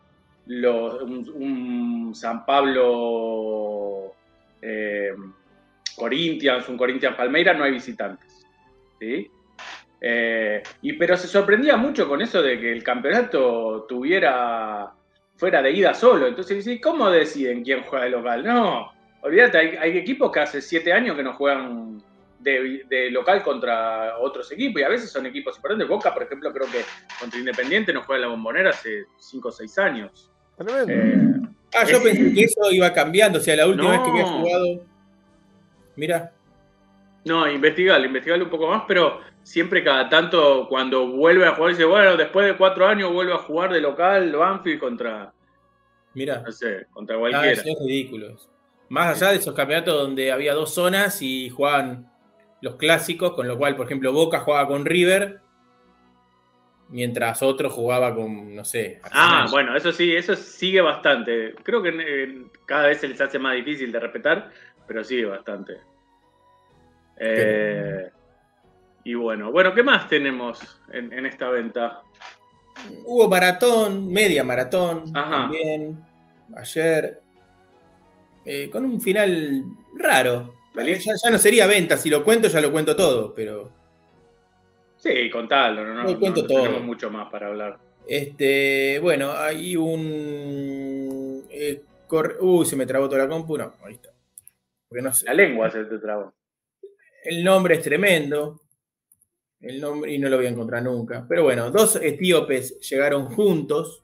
un, 0.48 2.12
San 2.13 2.45
Pablo 2.45 3.79
eh, 4.62 5.12
Corinthians, 5.95 6.67
un 6.69 6.78
Corinthians 6.78 7.15
Palmeiras, 7.15 7.58
no 7.58 7.63
hay 7.63 7.72
visitantes. 7.72 8.45
¿sí? 9.00 9.30
Eh, 10.02 10.63
y, 10.82 10.93
pero 10.93 11.17
se 11.17 11.28
sorprendía 11.28 11.76
mucho 11.76 12.08
con 12.08 12.22
eso 12.22 12.41
de 12.41 12.60
que 12.60 12.72
el 12.72 12.84
campeonato 12.84 13.86
tuviera 13.88 14.93
fuera 15.36 15.62
de 15.62 15.72
ida 15.72 15.93
solo. 15.93 16.28
Entonces, 16.28 16.80
¿cómo 16.82 17.10
deciden 17.10 17.63
quién 17.63 17.84
juega 17.84 18.06
de 18.06 18.12
local? 18.12 18.43
No, 18.43 18.91
olvídate, 19.22 19.58
hay, 19.58 19.98
equipos 19.98 20.32
que 20.32 20.39
hace 20.39 20.62
siete 20.62 20.93
años 20.93 21.15
que 21.15 21.24
no 21.24 21.34
juegan 21.34 22.02
de, 22.39 23.10
local 23.12 23.43
contra 23.43 24.17
otros 24.19 24.52
equipos 24.52 24.82
y 24.82 24.86
a 24.86 24.89
veces 24.89 25.12
son 25.12 25.26
equipos 25.26 25.56
importantes. 25.58 25.88
Boca, 25.88 26.13
por 26.13 26.24
ejemplo, 26.24 26.54
creo 26.54 26.67
que 26.67 26.82
contra 27.19 27.39
Independiente 27.39 27.93
no 27.93 28.04
juega 28.04 28.22
la 28.22 28.28
bombonera 28.28 28.69
hace 28.69 29.06
cinco 29.17 29.50
o 29.50 29.52
seis 29.52 29.78
años. 29.78 30.32
Eh, 30.88 31.39
ah, 31.75 31.86
yo 31.86 32.01
pensé 32.01 32.34
que 32.34 32.43
eso 32.43 32.71
iba 32.71 32.91
cambiando. 32.93 33.39
O 33.39 33.41
sea, 33.41 33.55
la 33.55 33.67
última 33.67 33.91
vez 33.91 34.01
que 34.01 34.10
había 34.10 34.25
jugado. 34.25 34.65
Mira. 35.95 36.32
No, 37.25 37.49
investigarlo, 37.49 38.05
investigarlo 38.05 38.45
un 38.45 38.51
poco 38.51 38.67
más, 38.67 38.84
pero 38.88 39.19
siempre 39.43 39.84
cada 39.84 40.10
tanto 40.10 40.67
cuando 40.69 41.08
vuelve 41.08 41.45
a 41.45 41.55
jugar, 41.55 41.71
dice, 41.71 41.86
bueno, 41.86 42.15
después 42.15 42.47
de 42.47 42.55
cuatro 42.55 42.88
años 42.88 43.12
vuelve 43.12 43.34
a 43.34 43.39
jugar 43.39 43.73
de 43.73 43.82
local 43.82 44.32
Banfield 44.32 44.79
contra. 44.79 45.34
Mira. 46.13 46.41
No 46.45 46.51
sé, 46.51 46.88
contra 46.91 47.15
ah, 47.15 47.19
cualquiera. 47.19 47.51
es 47.51 47.79
ridículo. 47.79 48.38
Más 48.89 49.15
allá 49.15 49.32
de 49.32 49.38
esos 49.38 49.53
campeonatos 49.53 49.93
donde 49.93 50.32
había 50.32 50.53
dos 50.53 50.73
zonas 50.73 51.21
y 51.21 51.49
jugaban 51.49 52.12
los 52.62 52.75
clásicos, 52.75 53.34
con 53.34 53.47
lo 53.47 53.58
cual, 53.58 53.75
por 53.75 53.86
ejemplo, 53.86 54.12
Boca 54.12 54.39
jugaba 54.39 54.67
con 54.67 54.86
River, 54.86 55.41
mientras 56.89 57.41
otro 57.41 57.69
jugaba 57.69 58.13
con, 58.15 58.56
no 58.56 58.65
sé. 58.65 58.99
Ah, 59.12 59.47
bueno, 59.49 59.75
eso 59.75 59.91
sí, 59.91 60.15
eso 60.15 60.36
sigue 60.36 60.82
bastante. 60.82 61.56
Creo 61.63 61.82
que 61.82 61.89
eh, 61.89 62.43
cada 62.65 62.88
vez 62.88 62.99
se 62.99 63.08
les 63.08 63.21
hace 63.21 63.39
más 63.39 63.56
difícil 63.56 63.91
de 63.91 63.99
respetar, 63.99 64.49
pero 64.88 65.04
sigue 65.04 65.25
bastante. 65.25 65.78
Eh, 67.17 68.10
y 69.04 69.13
bueno, 69.13 69.52
bueno, 69.52 69.73
¿qué 69.73 69.84
más 69.84 70.08
tenemos 70.08 70.82
en, 70.91 71.25
esta 71.25 71.49
venta? 71.49 72.02
Hubo 73.06 73.28
maratón, 73.28 74.12
media 74.12 74.43
maratón 74.43 75.12
también, 75.12 76.02
ayer, 76.56 77.21
eh, 78.45 78.69
con 78.69 78.86
un 78.86 79.02
final 79.02 79.63
raro. 79.95 80.56
Ya, 80.75 81.30
no 81.30 81.38
sería 81.38 81.67
venta, 81.67 81.97
si 81.97 82.10
lo 82.10 82.23
cuento 82.23 82.47
ya 82.47 82.62
lo 82.62 82.71
cuento 82.71 82.95
todo, 82.95 83.34
pero... 83.34 83.79
Sí, 84.99 85.29
contalo, 85.29 85.85
no, 85.85 86.03
no, 86.03 86.19
cuento 86.19 86.45
todo. 86.45 86.63
tenemos 86.63 86.83
mucho 86.83 87.09
más 87.09 87.29
para 87.31 87.47
hablar. 87.47 87.79
Este, 88.07 88.99
bueno, 88.99 89.31
hay 89.31 89.75
un... 89.75 91.45
Eh, 91.49 91.83
Uy, 92.39 92.65
se 92.65 92.75
me 92.75 92.85
trabó 92.85 93.07
toda 93.07 93.23
la 93.23 93.29
compu, 93.29 93.57
no, 93.57 93.75
ahí 93.83 93.93
está. 93.93 94.09
La 95.25 95.33
lengua 95.33 95.69
se 95.69 95.85
te 95.85 95.99
trabó. 95.99 96.33
El 97.23 97.43
nombre 97.43 97.75
es 97.75 97.83
tremendo. 97.83 98.62
El 99.62 99.79
nombre, 99.79 100.12
y 100.12 100.17
no 100.17 100.29
lo 100.29 100.38
voy 100.38 100.47
a 100.47 100.49
encontrar 100.49 100.81
nunca. 100.81 101.25
Pero 101.27 101.43
bueno, 101.43 101.69
dos 101.69 101.97
etíopes 101.97 102.79
llegaron 102.79 103.27
juntos. 103.27 104.03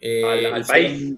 Eh, 0.00 0.46
al, 0.52 0.64
país. 0.64 1.14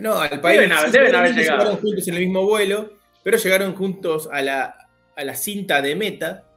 No, 0.00 0.14
al 0.14 0.40
país. 0.40 0.60
Deben, 0.60 1.14
haber 1.14 1.34
llegado. 1.34 1.58
Llegaron 1.58 1.76
juntos 1.76 2.08
en 2.08 2.14
el 2.14 2.20
mismo 2.20 2.46
vuelo, 2.46 2.94
pero 3.22 3.36
llegaron 3.36 3.74
juntos 3.74 4.28
a 4.32 4.40
la, 4.40 4.74
a 5.14 5.24
la 5.24 5.34
cinta 5.34 5.82
de 5.82 5.96
meta. 5.96 6.47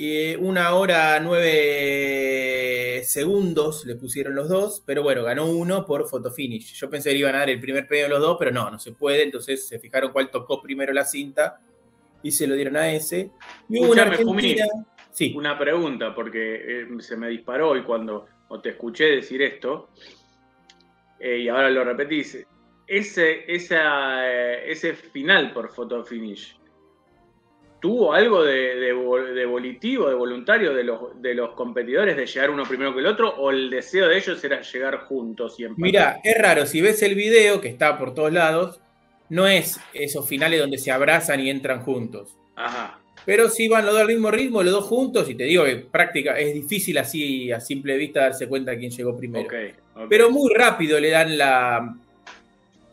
Eh, 0.00 0.36
una 0.38 0.74
hora 0.74 1.18
nueve 1.18 3.02
segundos 3.04 3.84
le 3.84 3.96
pusieron 3.96 4.36
los 4.36 4.48
dos, 4.48 4.80
pero 4.86 5.02
bueno, 5.02 5.24
ganó 5.24 5.46
uno 5.46 5.84
por 5.84 6.08
fotofinish. 6.08 6.74
Yo 6.74 6.88
pensé 6.88 7.10
que 7.10 7.16
iban 7.16 7.34
a 7.34 7.38
dar 7.38 7.50
el 7.50 7.58
primer 7.58 7.88
premio 7.88 8.06
a 8.06 8.08
los 8.08 8.20
dos, 8.20 8.36
pero 8.38 8.52
no, 8.52 8.70
no 8.70 8.78
se 8.78 8.92
puede. 8.92 9.24
Entonces 9.24 9.66
se 9.66 9.80
fijaron 9.80 10.12
cuál 10.12 10.30
tocó 10.30 10.62
primero 10.62 10.92
la 10.92 11.04
cinta 11.04 11.60
y 12.22 12.30
se 12.30 12.46
lo 12.46 12.54
dieron 12.54 12.76
a 12.76 12.92
ese. 12.92 13.32
Y 13.68 13.80
hubo 13.80 13.90
una 13.90 14.02
Argentina... 14.02 14.66
sí. 15.10 15.34
Una 15.36 15.58
pregunta, 15.58 16.14
porque 16.14 16.82
eh, 16.82 16.86
se 17.00 17.16
me 17.16 17.28
disparó 17.28 17.76
y 17.76 17.82
cuando 17.82 18.26
te 18.62 18.70
escuché 18.70 19.04
decir 19.04 19.42
esto, 19.42 19.90
eh, 21.18 21.38
y 21.38 21.48
ahora 21.48 21.70
lo 21.70 21.82
repetís, 21.82 22.46
ese, 22.86 23.44
eh, 23.48 24.62
ese 24.66 24.94
final 24.94 25.52
por 25.52 25.72
photo 25.72 26.04
finish, 26.04 26.57
¿tuvo 27.80 28.12
algo 28.12 28.42
de, 28.42 28.92
volitivo, 29.48 30.08
de 30.08 30.14
voluntario 30.14 30.74
de 30.74 30.84
los, 30.84 31.20
de 31.20 31.34
los 31.34 31.50
competidores 31.50 32.16
de 32.16 32.26
llegar 32.26 32.50
uno 32.50 32.64
primero 32.64 32.92
que 32.94 33.00
el 33.00 33.06
otro? 33.06 33.28
¿O 33.36 33.50
el 33.50 33.70
deseo 33.70 34.08
de 34.08 34.18
ellos 34.18 34.42
era 34.44 34.60
llegar 34.62 34.98
juntos 35.04 35.58
y 35.58 35.66
Mira, 35.76 36.20
es 36.22 36.38
raro, 36.38 36.66
si 36.66 36.80
ves 36.80 37.02
el 37.02 37.14
video 37.14 37.60
que 37.60 37.68
está 37.68 37.98
por 37.98 38.14
todos 38.14 38.32
lados, 38.32 38.80
no 39.28 39.46
es 39.46 39.78
esos 39.92 40.26
finales 40.28 40.60
donde 40.60 40.78
se 40.78 40.90
abrazan 40.90 41.40
y 41.40 41.50
entran 41.50 41.82
juntos. 41.82 42.36
Ajá. 42.56 43.00
Pero 43.24 43.48
sí 43.50 43.68
van 43.68 43.84
los 43.84 43.92
dos 43.92 44.02
al 44.02 44.08
mismo 44.08 44.30
ritmo, 44.30 44.62
los 44.62 44.72
dos 44.72 44.84
juntos, 44.86 45.28
y 45.28 45.34
te 45.34 45.44
digo 45.44 45.64
que 45.64 45.76
práctica 45.76 46.38
es 46.38 46.54
difícil 46.54 46.96
así 46.98 47.52
a 47.52 47.60
simple 47.60 47.96
vista 47.96 48.20
darse 48.20 48.48
cuenta 48.48 48.76
quién 48.76 48.90
llegó 48.90 49.16
primero. 49.16 49.48
Pero 50.08 50.30
muy 50.30 50.52
rápido 50.54 50.98
le 50.98 51.10
dan 51.10 51.36
la, 51.36 51.94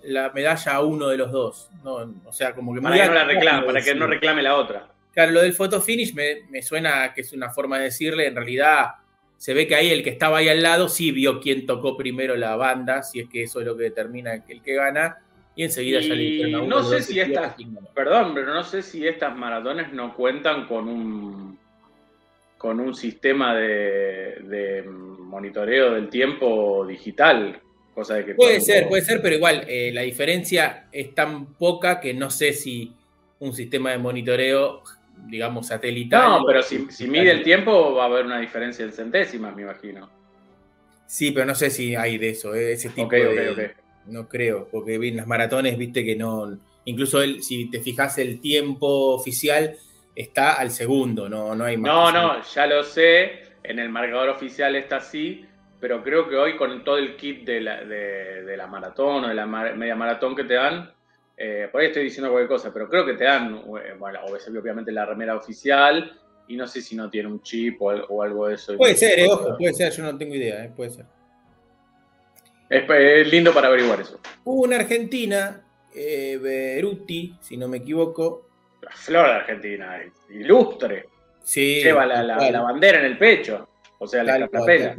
la 0.06 0.32
medalla 0.32 0.76
a 0.76 0.82
uno 0.82 1.08
de 1.08 1.18
los 1.18 1.32
dos. 1.32 1.70
o 1.84 2.32
sea, 2.32 2.54
como 2.54 2.74
que 2.74 2.82
para 2.82 2.96
que 2.96 3.08
no 3.08 3.14
la 3.14 3.26
reclame, 3.26 3.66
para 3.66 3.82
que 3.82 3.96
no 3.96 4.08
reclame 4.08 4.44
la 4.44 4.56
otra. 4.56 4.88
Claro, 5.14 5.32
lo 5.32 5.42
del 5.42 5.54
photo 5.54 5.82
finish 5.82 6.14
me, 6.14 6.44
me, 6.50 6.62
suena 6.62 7.14
que 7.14 7.22
es 7.22 7.32
una 7.32 7.50
forma 7.50 7.78
de 7.78 7.86
decirle, 7.86 8.28
en 8.28 8.36
realidad 8.36 8.96
se 9.38 9.54
ve 9.54 9.68
que 9.68 9.76
ahí 9.76 9.90
el 9.90 10.04
que 10.04 10.10
estaba 10.10 10.40
ahí 10.40 10.50
al 10.50 10.62
lado 10.62 10.90
sí 10.90 11.12
vio 11.12 11.40
quién 11.40 11.66
tocó 11.66 11.96
primero 11.96 12.36
la 12.36 12.56
banda, 12.56 13.04
si 13.04 13.22
es 13.22 13.30
que 13.30 13.44
eso 13.44 13.60
es 13.62 13.66
lo 13.66 13.78
que 13.78 13.84
determina 13.84 14.34
el 14.34 14.62
que 14.62 14.74
gana 14.74 15.20
y 15.56 15.64
enseguida 15.64 16.02
ya 16.02 16.14
le 16.14 16.52
No 16.68 16.84
sé 16.84 17.02
si 17.02 17.20
estas, 17.20 17.56
perdón, 17.94 18.34
pero 18.34 18.54
no 18.54 18.64
sé 18.64 18.82
si 18.82 19.08
estas 19.08 19.36
maratones 19.36 19.94
no 19.94 20.14
cuentan 20.14 20.68
con 20.68 20.88
un 20.90 21.58
con 22.58 22.80
un 22.80 22.96
sistema 22.96 23.54
de, 23.56 24.84
monitoreo 24.86 25.94
del 25.94 26.10
tiempo 26.10 26.86
digital. 26.86 27.62
Cosa 27.96 28.16
de 28.16 28.26
que 28.26 28.36
puede 28.36 28.60
ser, 28.60 28.90
puede 28.90 29.04
ser, 29.04 29.22
pero 29.22 29.36
igual 29.36 29.64
eh, 29.70 29.90
la 29.94 30.02
diferencia 30.02 30.88
es 30.92 31.16
tan 31.16 31.54
poca 31.54 32.02
que 32.02 32.14
no 32.14 32.30
sé 32.30 32.52
si 32.52 32.94
un 33.40 33.54
sistema 33.54 33.92
de 33.92 34.00
monitoreo, 34.00 34.84
digamos, 35.28 35.68
satelital. 35.68 36.30
No, 36.30 36.46
pero 36.46 36.62
si, 36.62 37.08
mide 37.08 37.32
el 37.32 37.42
tiempo 37.42 37.94
va 37.96 38.04
a 38.04 38.08
haber 38.08 38.26
una 38.26 38.42
diferencia 38.42 38.84
en 38.84 38.92
centésimas, 38.92 39.56
me 39.56 39.62
imagino. 39.62 40.10
Sí, 41.08 41.32
pero 41.32 41.46
no 41.46 41.56
sé 41.56 41.70
si 41.70 41.96
hay 41.96 42.18
de 42.18 42.32
eso, 42.32 42.54
eh, 42.54 42.74
ese 42.74 42.90
tipo 42.90 43.10
de, 43.10 43.74
no 44.08 44.28
creo, 44.28 44.68
porque 44.70 44.96
en 44.96 45.16
las 45.16 45.28
maratones, 45.28 45.78
viste 45.78 46.04
que 46.04 46.18
no. 46.18 46.60
Incluso 46.84 47.22
el, 47.22 47.42
si 47.44 47.70
te 47.70 47.80
fijas, 47.80 48.18
el 48.18 48.42
tiempo 48.42 49.16
oficial 49.16 49.78
está 50.16 50.54
al 50.54 50.70
segundo, 50.70 51.30
no, 51.30 51.56
no 51.56 51.64
hay 51.64 51.78
más. 51.78 51.92
No, 51.92 52.12
no, 52.12 52.44
ya 52.44 52.68
lo 52.68 52.84
sé. 52.84 53.46
En 53.64 53.80
el 53.80 53.90
marcador 53.90 54.30
oficial 54.30 54.76
está 54.76 54.98
así, 54.98 55.46
pero 55.86 56.02
creo 56.02 56.28
que 56.28 56.36
hoy 56.36 56.58
con 56.58 56.84
todo 56.84 56.98
el 56.98 57.16
kit 57.16 57.46
de 57.46 57.62
la, 57.62 57.84
de, 57.84 58.58
la 58.58 58.66
maratón 58.66 59.24
o 59.24 59.28
de 59.28 59.36
la 59.36 59.46
media 59.46 59.96
maratón 59.96 60.36
que 60.36 60.44
te 60.44 60.56
dan, 60.56 60.92
eh, 61.38 61.70
por 61.72 61.80
ahí 61.80 61.88
estoy 61.90 62.06
diciendo 62.06 62.32
cualquier 62.32 62.50
cosa, 62.50 62.74
pero 62.74 62.90
creo 62.90 63.06
que 63.06 63.14
te 63.14 63.26
dan, 63.26 63.58
eh, 63.58 63.94
bueno, 64.00 64.20
obviamente 64.26 64.92
la 64.92 65.06
remera 65.06 65.36
oficial, 65.36 66.20
y 66.48 66.58
no 66.58 66.66
sé 66.66 66.82
si 66.82 66.96
no 66.96 67.08
tiene 67.12 67.30
un 67.30 67.40
chip 67.44 67.80
o, 67.84 68.24
algo 68.24 68.48
de 68.48 68.56
eso. 68.56 68.76
Puede 68.78 68.96
ser, 68.96 69.20
eh, 69.20 69.28
ojo, 69.30 69.56
puede 69.60 69.76
ser, 69.76 69.92
yo 69.92 70.02
no 70.02 70.18
tengo 70.18 70.34
idea, 70.34 70.68
puede 70.76 70.90
ser. 70.90 71.06
Es, 72.68 73.32
lindo 73.32 73.54
para 73.54 73.68
averiguar 73.68 74.02
eso. 74.02 74.20
Hubo 74.44 74.64
una 74.64 74.78
Argentina, 74.78 75.68
eh, 75.94 76.40
Beruti, 76.42 77.36
si 77.42 77.58
no 77.58 77.68
me 77.68 77.78
equivoco. 77.78 78.50
La 78.82 78.90
flor 78.90 79.28
de 79.28 79.34
Argentina, 79.34 80.02
ilustre. 80.32 81.10
Sí, 81.44 81.84
Lleva 81.84 82.08
la, 82.08 82.62
bandera 82.64 83.02
en 83.02 83.06
el 83.06 83.20
pecho. 83.20 83.70
O 84.00 84.08
sea, 84.08 84.24
la 84.24 84.48
capela. 84.48 84.96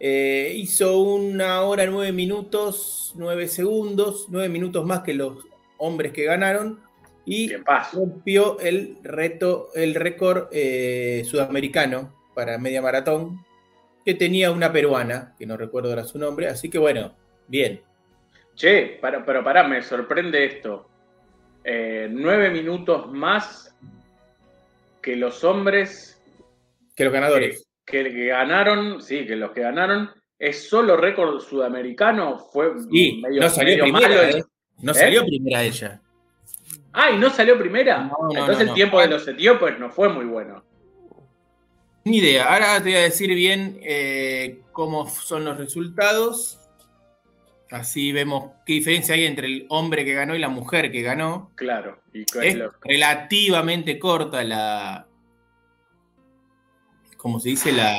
Eh, 0.00 0.52
hizo 0.54 1.00
una 1.00 1.62
hora, 1.62 1.86
nueve 1.86 2.12
minutos, 2.12 3.12
nueve 3.16 3.48
segundos, 3.48 4.26
nueve 4.28 4.48
minutos 4.48 4.84
más 4.84 5.00
que 5.00 5.14
los 5.14 5.44
hombres 5.78 6.12
que 6.12 6.24
ganaron. 6.24 6.80
Y 7.24 7.52
rompió 7.92 8.58
el 8.58 8.96
reto, 9.02 9.68
el 9.74 9.94
récord 9.94 10.48
eh, 10.50 11.24
sudamericano 11.26 12.14
para 12.34 12.56
media 12.56 12.80
maratón, 12.80 13.44
que 14.02 14.14
tenía 14.14 14.50
una 14.50 14.72
peruana, 14.72 15.34
que 15.38 15.44
no 15.44 15.58
recuerdo 15.58 15.90
ahora 15.90 16.04
su 16.04 16.18
nombre, 16.18 16.46
así 16.46 16.70
que 16.70 16.78
bueno, 16.78 17.14
bien. 17.46 17.82
Che, 18.54 18.98
para, 19.00 19.24
pero 19.26 19.44
pará, 19.44 19.62
me 19.68 19.82
sorprende 19.82 20.46
esto. 20.46 20.88
Eh, 21.62 22.08
nueve 22.10 22.48
minutos 22.48 23.12
más 23.12 23.76
que 25.02 25.14
los 25.14 25.44
hombres. 25.44 26.18
Que 26.96 27.04
los 27.04 27.12
ganadores. 27.12 27.67
Que, 27.90 28.04
que, 28.04 28.26
ganaron, 28.26 29.00
sí, 29.02 29.26
que 29.26 29.36
los 29.36 29.52
que 29.52 29.62
ganaron. 29.62 30.10
¿Es 30.38 30.68
solo 30.68 30.96
récord 30.96 31.40
sudamericano? 31.40 32.38
Fue 32.38 32.72
sí, 32.90 33.22
no 33.22 33.48
salió 33.48 33.82
primera. 33.82 34.30
¿eh? 34.30 34.44
No 34.80 34.94
salió 34.94 35.24
primera 35.24 35.62
ella. 35.62 36.00
Ah, 36.92 37.10
¿y 37.10 37.18
no 37.18 37.30
salió 37.30 37.58
primera? 37.58 38.10
Entonces 38.30 38.68
el 38.68 38.74
tiempo 38.74 39.00
de 39.00 39.08
los 39.08 39.26
etíopes 39.26 39.78
no 39.78 39.90
fue 39.90 40.08
muy 40.08 40.24
bueno. 40.24 40.64
Ni 42.04 42.18
idea. 42.18 42.52
Ahora 42.52 42.76
te 42.78 42.90
voy 42.90 42.94
a 42.94 43.02
decir 43.02 43.34
bien 43.34 43.78
eh, 43.82 44.60
cómo 44.72 45.08
son 45.08 45.44
los 45.44 45.58
resultados. 45.58 46.60
Así 47.70 48.12
vemos 48.12 48.52
qué 48.64 48.74
diferencia 48.74 49.14
hay 49.14 49.26
entre 49.26 49.46
el 49.46 49.66
hombre 49.68 50.04
que 50.04 50.14
ganó 50.14 50.34
y 50.34 50.38
la 50.38 50.48
mujer 50.48 50.90
que 50.90 51.02
ganó. 51.02 51.50
Claro. 51.54 52.00
es 52.12 52.58
relativamente 52.82 53.98
corta 53.98 54.42
la. 54.42 55.07
Como 57.18 57.38
se 57.38 57.50
dice, 57.50 57.72
la. 57.72 57.94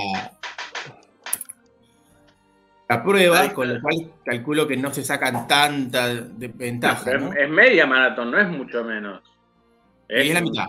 La 2.87 3.03
prueba, 3.03 3.53
con 3.53 3.71
lo 3.71 3.79
cual 3.79 4.13
calculo 4.25 4.67
que 4.67 4.75
no 4.75 4.91
se 4.91 5.03
sacan 5.03 5.47
tanta 5.47 6.07
de 6.07 6.47
ventaja. 6.47 7.11
Es 7.37 7.47
media 7.47 7.85
maratón, 7.85 8.31
no 8.31 8.39
es 8.39 8.47
mucho 8.47 8.83
menos. 8.83 9.21
Es, 10.07 10.33
la 10.33 10.41
mitad. 10.41 10.65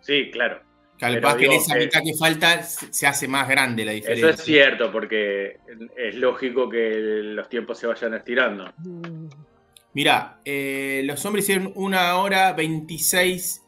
Sí, 0.00 0.30
claro. 0.32 0.62
Calpaz 0.98 1.36
que 1.36 1.44
en 1.44 1.52
esa 1.52 1.76
mitad 1.76 2.00
que 2.02 2.14
falta 2.18 2.62
se 2.62 3.06
hace 3.06 3.28
más 3.28 3.46
grande 3.48 3.84
la 3.84 3.92
diferencia. 3.92 4.30
Eso 4.30 4.38
es 4.38 4.44
cierto, 4.46 4.90
porque 4.90 5.58
es 5.94 6.14
lógico 6.14 6.70
que 6.70 7.20
los 7.22 7.50
tiempos 7.50 7.78
se 7.78 7.86
vayan 7.86 8.14
estirando. 8.14 8.72
Mirá, 9.92 10.40
eh, 10.42 11.02
los 11.04 11.22
hombres 11.26 11.44
hicieron 11.44 11.70
una 11.74 12.16
hora 12.16 12.54
26 12.54 13.62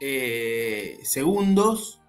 eh, 0.00 0.98
segundos. 1.04 2.01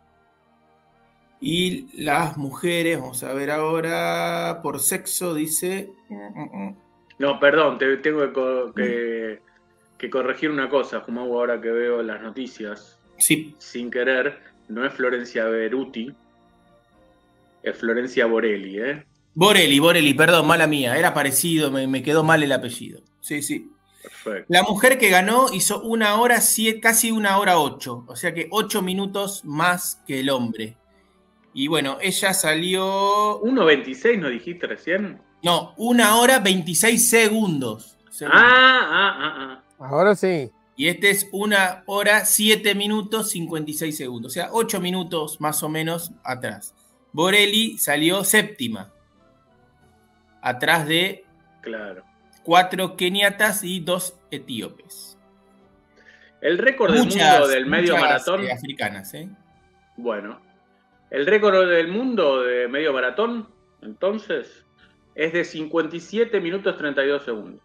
Y 1.46 1.88
las 2.02 2.38
mujeres, 2.38 3.02
vamos 3.02 3.22
a 3.22 3.34
ver 3.34 3.52
ahora, 3.52 4.62
por 4.64 4.80
sexo, 4.80 5.34
dice. 5.34 5.92
No, 7.20 7.38
perdón, 7.38 7.78
tengo 8.02 8.32
que, 8.74 9.42
que, 9.98 10.10
corregir 10.10 10.50
una 10.50 10.70
cosa, 10.70 11.02
como 11.02 11.20
hago 11.20 11.40
ahora 11.40 11.60
que 11.60 11.70
veo 11.70 12.02
las 12.02 12.22
noticias. 12.22 12.98
Sí. 13.18 13.54
Sin 13.58 13.92
querer 13.92 14.40
no 14.70 14.86
es 14.86 14.94
Florencia 14.94 15.44
Beruti, 15.44 16.14
es 17.62 17.78
Florencia 17.78 18.26
Borelli, 18.26 18.80
¿eh? 18.80 19.04
Borelli, 19.34 19.80
Borelli, 19.80 20.14
perdón, 20.14 20.48
mala 20.48 20.66
mía, 20.66 20.98
era 20.98 21.14
parecido, 21.14 21.70
me, 21.72 22.04
quedó 22.04 22.24
mal 22.24 22.42
el 22.42 22.54
apellido. 22.54 23.02
Sí, 23.20 23.42
sí. 23.42 23.70
Perfecto. 24.02 24.46
La 24.48 24.64
mujer 24.64 24.98
que 24.98 25.10
ganó 25.10 25.48
hizo 25.52 25.82
una 25.82 26.22
hora, 26.22 26.40
casi 26.82 27.12
una 27.12 27.38
hora 27.38 27.60
ocho, 27.60 28.06
o 28.08 28.16
sea 28.16 28.34
que 28.34 28.48
ocho 28.50 28.82
minutos 28.82 29.44
más 29.44 30.02
que 30.08 30.22
el 30.22 30.30
hombre. 30.30 30.78
Y 31.54 31.68
bueno, 31.68 31.98
ella 32.02 32.34
salió. 32.34 33.42
1.26, 33.42 34.20
¿no 34.20 34.30
dijiste 34.30 34.68
recién? 34.68 35.22
No, 35.44 35.74
una 35.78 36.16
hora 36.18 36.40
26 36.40 37.10
segundos. 37.10 37.98
Ah, 38.22 38.30
ah, 38.32 39.18
ah, 39.20 39.36
ah. 39.38 39.64
Ahora 39.80 40.16
sí. 40.16 40.52
Y 40.76 40.88
este 40.88 41.12
es 41.12 41.28
una 41.32 41.84
hora 41.86 42.26
7 42.26 42.74
minutos 42.74 43.30
56 43.30 43.96
segundos, 43.96 44.32
o 44.32 44.34
sea, 44.34 44.50
8 44.52 44.82
minutos 44.82 45.40
más 45.40 45.62
o 45.62 45.70
menos 45.70 46.12
atrás. 46.24 46.74
Borelli 47.12 47.78
salió 47.78 48.24
séptima, 48.24 48.92
atrás 50.42 50.88
de 50.88 51.26
claro. 51.62 52.04
cuatro 52.42 52.96
keniatas 52.98 53.64
y 53.64 53.82
dos 53.82 54.18
etíopes. 54.32 55.18
El 56.42 56.58
récord 56.58 56.92
del 56.92 57.08
mundo 57.08 57.48
del 57.48 57.66
medio 57.68 57.96
maratón. 57.96 58.44
Eh, 58.44 58.52
africanas, 58.52 59.14
¿eh? 59.14 59.30
Bueno, 59.96 60.42
el 61.14 61.26
récord 61.26 61.70
del 61.70 61.88
mundo 61.88 62.42
de 62.42 62.68
medio 62.68 62.92
maratón, 62.92 63.48
entonces, 63.82 64.66
es 65.16 65.32
de 65.32 65.46
57 65.46 66.42
minutos 66.42 66.78
32 66.78 67.24
segundos. 67.24 67.62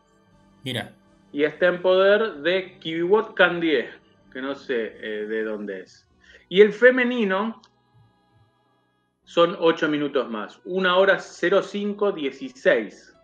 Mira 0.63 0.95
y 1.33 1.45
está 1.45 1.67
en 1.67 1.83
poder 1.83 2.37
de 2.37 2.79
Kibiwot 2.79 3.35
Candie, 3.35 3.91
que 4.33 4.41
no 4.41 4.55
sé 4.55 4.97
eh, 5.01 5.27
de 5.27 5.45
dónde 5.45 5.83
es. 5.83 6.07
Y 6.49 6.63
el 6.63 6.73
femenino 6.73 7.61
son 9.25 9.57
8 9.59 9.89
minutos 9.89 10.31
más, 10.31 10.61
1 10.65 10.99
hora 10.99 11.19
0516 11.19 13.15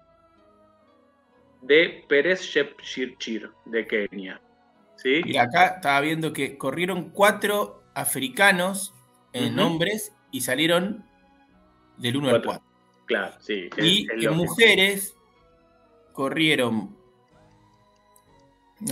de 1.62 2.04
Pérez 2.08 2.42
Shepchirchir 2.42 3.50
de 3.64 3.86
Kenia. 3.86 4.40
¿Sí? 4.96 5.22
Y 5.24 5.38
acá 5.38 5.66
estaba 5.76 6.00
viendo 6.02 6.32
que 6.32 6.58
corrieron 6.58 7.10
cuatro 7.10 7.82
africanos 7.94 8.94
en 9.32 9.58
hombres 9.58 10.13
y 10.34 10.40
salieron 10.40 11.04
del 11.96 12.16
1 12.16 12.28
al 12.28 12.42
4. 12.42 12.64
Claro, 13.06 13.34
sí. 13.40 13.68
y 13.78 14.06
en 14.24 14.34
mujeres 14.34 15.14
corrieron 16.12 16.96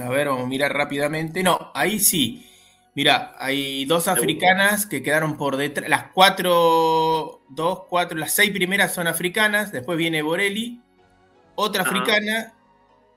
a 0.00 0.08
ver, 0.08 0.28
vamos 0.28 0.44
a 0.44 0.48
mirar 0.48 0.72
rápidamente. 0.72 1.42
No, 1.42 1.70
ahí 1.74 1.98
sí. 1.98 2.48
Mira, 2.94 3.34
hay 3.38 3.84
dos 3.86 4.06
africanas 4.08 4.86
que 4.86 5.02
quedaron 5.02 5.36
por 5.36 5.56
detrás. 5.56 5.88
Las 5.88 6.10
cuatro, 6.12 7.42
dos, 7.48 7.84
cuatro, 7.88 8.18
las 8.18 8.32
seis 8.32 8.50
primeras 8.50 8.94
son 8.94 9.06
africanas. 9.06 9.72
Después 9.72 9.98
viene 9.98 10.22
Borelli, 10.22 10.80
otra 11.54 11.82
africana, 11.82 12.52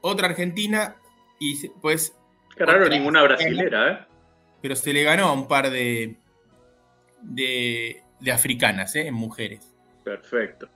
otra 0.02 0.28
argentina 0.28 0.96
y 1.40 1.68
pues. 1.82 2.16
Qué 2.56 2.66
raro, 2.66 2.88
ninguna 2.88 3.22
brasilera, 3.24 3.92
¿eh? 3.92 4.00
Pero 4.62 4.76
se 4.76 4.94
le 4.94 5.04
ganó 5.04 5.26
a 5.26 5.34
un 5.34 5.48
par 5.48 5.70
de, 5.70 6.16
de, 7.22 8.02
de 8.26 8.34
africanas, 8.34 8.96
¿eh? 8.96 9.08
En 9.08 9.14
mujeres. 9.14 9.74
Perfecto. 10.04 10.68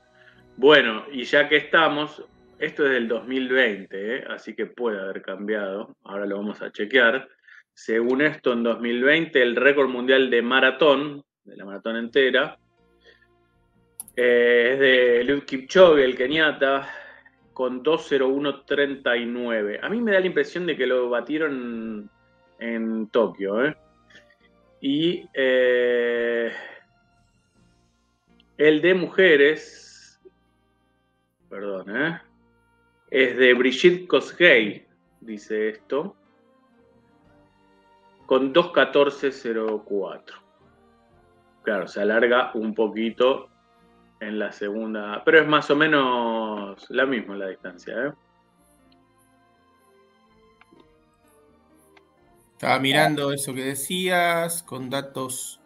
Bueno, 0.56 1.06
y 1.12 1.24
ya 1.24 1.50
que 1.50 1.58
estamos, 1.58 2.24
esto 2.60 2.86
es 2.86 2.92
del 2.92 3.08
2020, 3.08 4.18
¿eh? 4.18 4.24
así 4.30 4.56
que 4.56 4.68
puede 4.68 5.00
haber 5.00 5.22
cambiado. 5.22 5.96
Ahora 6.04 6.26
lo 6.26 6.38
vamos 6.38 6.62
a 6.62 6.72
chequear. 6.72 7.28
Según 7.74 8.22
esto, 8.22 8.54
en 8.54 8.64
2020 8.64 9.42
el 9.42 9.56
récord 9.56 9.90
mundial 9.90 10.30
de 10.30 10.42
maratón, 10.42 11.24
de 11.44 11.56
la 11.58 11.66
maratón 11.66 11.96
entera, 11.98 12.58
eh, 14.16 14.72
es 14.74 14.80
de 14.80 15.24
Luke 15.24 15.46
Kipchoge, 15.46 16.04
el 16.04 16.16
keniata, 16.16 16.88
con 17.54 17.84
2.01.39. 17.84 19.80
A 19.82 19.90
mí 19.90 20.02
me 20.02 20.12
da 20.12 20.20
la 20.20 20.28
impresión 20.28 20.66
de 20.66 20.76
que 20.76 20.86
lo 20.86 21.10
batieron 21.10 22.10
en 22.60 23.08
Tokio. 23.08 23.66
¿eh? 23.66 23.76
Y 24.82 25.26
el 28.60 28.82
de 28.82 28.94
mujeres, 28.94 30.20
perdón, 31.50 31.96
¿eh? 31.96 32.22
Es 33.10 33.38
de 33.38 33.54
Brigitte 33.54 34.06
Kosgei, 34.06 34.86
dice 35.22 35.70
esto, 35.70 36.16
con 38.26 38.54
2.14.04. 38.54 40.24
Claro, 41.64 41.88
se 41.88 42.02
alarga 42.02 42.52
un 42.54 42.76
poquito 42.76 43.50
en 44.20 44.38
la 44.38 44.52
segunda, 44.52 45.24
pero 45.24 45.40
es 45.40 45.48
más 45.48 45.72
o 45.72 45.78
menos 45.78 46.86
la 46.90 47.06
misma 47.06 47.38
la 47.38 47.48
distancia. 47.48 48.08
¿eh? 48.08 48.12
Estaba 52.52 52.78
mirando 52.80 53.32
eso 53.32 53.54
que 53.54 53.64
decías, 53.64 54.64
con 54.64 54.90
datos 54.90 55.62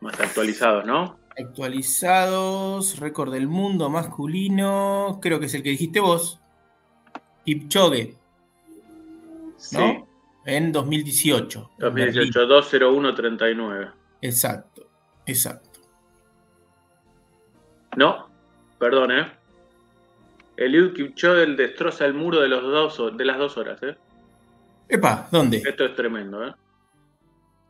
más 0.00 0.20
actualizados, 0.20 0.84
¿no? 0.84 1.21
Actualizados, 1.38 2.98
récord 2.98 3.32
del 3.32 3.48
mundo 3.48 3.88
masculino, 3.88 5.18
creo 5.22 5.40
que 5.40 5.46
es 5.46 5.54
el 5.54 5.62
que 5.62 5.70
dijiste 5.70 6.00
vos. 6.00 6.40
Kipchoge. 7.44 8.16
¿no? 9.72 10.08
En 10.44 10.72
2018. 10.72 11.70
2018, 11.78 12.46
20139. 12.46 13.90
Exacto, 14.20 14.88
exacto. 15.26 15.80
No, 17.96 18.28
perdón, 18.78 19.12
¿eh? 19.12 19.32
Eliud 20.56 20.94
Kipchoge 20.94 21.46
destroza 21.56 22.04
el 22.04 22.14
muro 22.14 22.40
de, 22.40 22.48
los 22.48 22.62
dos, 22.62 23.16
de 23.16 23.24
las 23.24 23.38
dos 23.38 23.56
horas, 23.56 23.82
¿eh? 23.82 23.96
Epa, 24.88 25.28
¿dónde? 25.30 25.58
Esto 25.58 25.86
es 25.86 25.94
tremendo, 25.94 26.46
¿eh? 26.46 26.54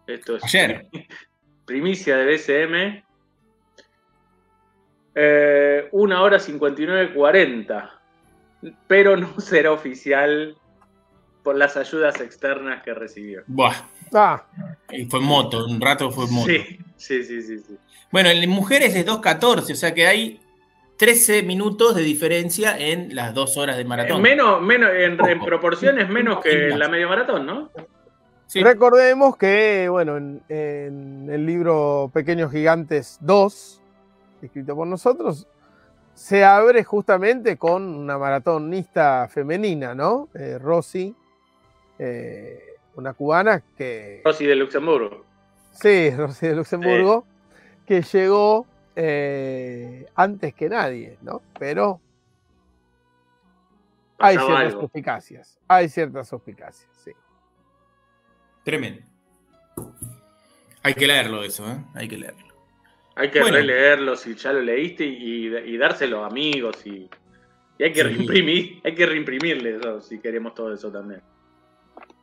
Esto 0.07 0.37
es. 0.37 0.45
Ayer. 0.45 0.89
Primicia 1.65 2.17
de 2.17 2.35
BSM. 2.35 3.12
Eh, 5.15 5.89
una 5.93 6.23
hora 6.23 6.39
59.40 6.39 8.03
pero 8.87 9.17
no 9.17 9.29
será 9.41 9.73
oficial 9.73 10.57
por 11.43 11.57
las 11.57 11.77
ayudas 11.77 12.21
externas 12.21 12.83
que 12.83 12.95
recibió. 12.95 13.43
Buah. 13.47 13.75
Ah. 14.15 14.45
Y 14.91 15.07
fue 15.07 15.21
moto, 15.21 15.65
un 15.65 15.81
rato 15.81 16.11
fue 16.11 16.27
moto. 16.31 16.47
Sí, 16.47 16.79
sí, 16.97 17.25
sí, 17.25 17.43
sí. 17.43 17.77
Bueno, 18.11 18.29
en 18.29 18.49
mujeres 18.51 18.95
es 18.95 19.07
2.14, 19.07 19.73
o 19.73 19.75
sea 19.75 19.95
que 19.95 20.07
hay 20.07 20.41
13 20.99 21.43
minutos 21.43 21.97
de 21.97 22.03
diferencia 22.03 22.77
en 22.79 23.15
las 23.15 23.33
dos 23.33 23.57
horas 23.57 23.79
de 23.79 23.85
maratón. 23.85 24.21
menos, 24.21 24.61
menos, 24.61 24.91
en, 24.95 25.17
proporciones 25.41 26.09
menos 26.11 26.41
que 26.41 26.69
la 26.69 26.89
media 26.89 27.09
maratón, 27.09 27.47
¿no? 27.47 27.71
Recordemos 28.55 29.39
que, 29.39 29.89
bueno, 29.89 30.19
en, 30.19 30.43
en, 30.51 31.31
el 31.31 31.47
libro 31.47 32.11
Pequeños 32.13 32.53
Gigantes 32.53 33.17
2, 33.23 33.82
escrito 34.47 34.75
por 34.75 34.87
nosotros, 34.87 35.47
se 36.15 36.45
abre 36.45 36.85
justamente 36.85 37.57
con 37.57 37.83
una 37.83 38.19
maratonista 38.19 39.29
femenina, 39.29 39.95
¿no? 39.95 40.29
Eh, 40.35 40.59
Rosy, 40.59 41.15
eh, 41.99 42.77
una 42.97 43.15
cubana 43.15 43.63
que... 43.77 44.21
Rosy 44.25 44.47
de 44.47 44.57
Luxemburgo. 44.57 45.25
Sí, 45.73 46.11
Rosy 46.17 46.49
de 46.49 46.57
Luxemburgo, 46.57 47.25
que 47.87 48.03
llegó 48.03 48.67
eh, 48.95 50.07
antes 50.15 50.55
que 50.55 50.69
nadie, 50.69 51.19
¿no? 51.23 51.41
Pero 51.59 52.01
hay 54.19 54.37
ciertas 54.37 54.73
suspicacias, 54.73 55.59
hay 55.67 55.89
ciertas 55.89 56.29
suspicacias, 56.29 56.89
sí. 57.05 57.13
Tremendo. 58.63 59.03
Hay 60.83 60.95
que 60.95 61.07
leerlo 61.07 61.43
eso, 61.43 61.69
¿eh? 61.71 61.85
Hay 61.95 62.09
que 62.09 62.19
leerlo. 62.19 62.52
Hay 63.15 63.31
que 63.31 63.43
releerlo 63.43 64.17
si 64.17 64.35
ya 64.35 64.53
lo 64.53 64.63
leíste 64.63 65.05
y, 65.05 65.77
dárselo 65.77 66.25
a 66.25 66.29
amigos 66.29 66.87
y, 66.87 67.09
hay 67.79 67.93
que 67.93 68.05
reimprimir, 68.05 68.81
hay 68.85 68.95
que 68.95 69.07
reimprimirle 69.07 69.77
eso 69.77 70.01
si 70.01 70.21
queremos 70.21 70.55
todo 70.55 70.73
eso 70.73 70.91
también. 70.91 71.21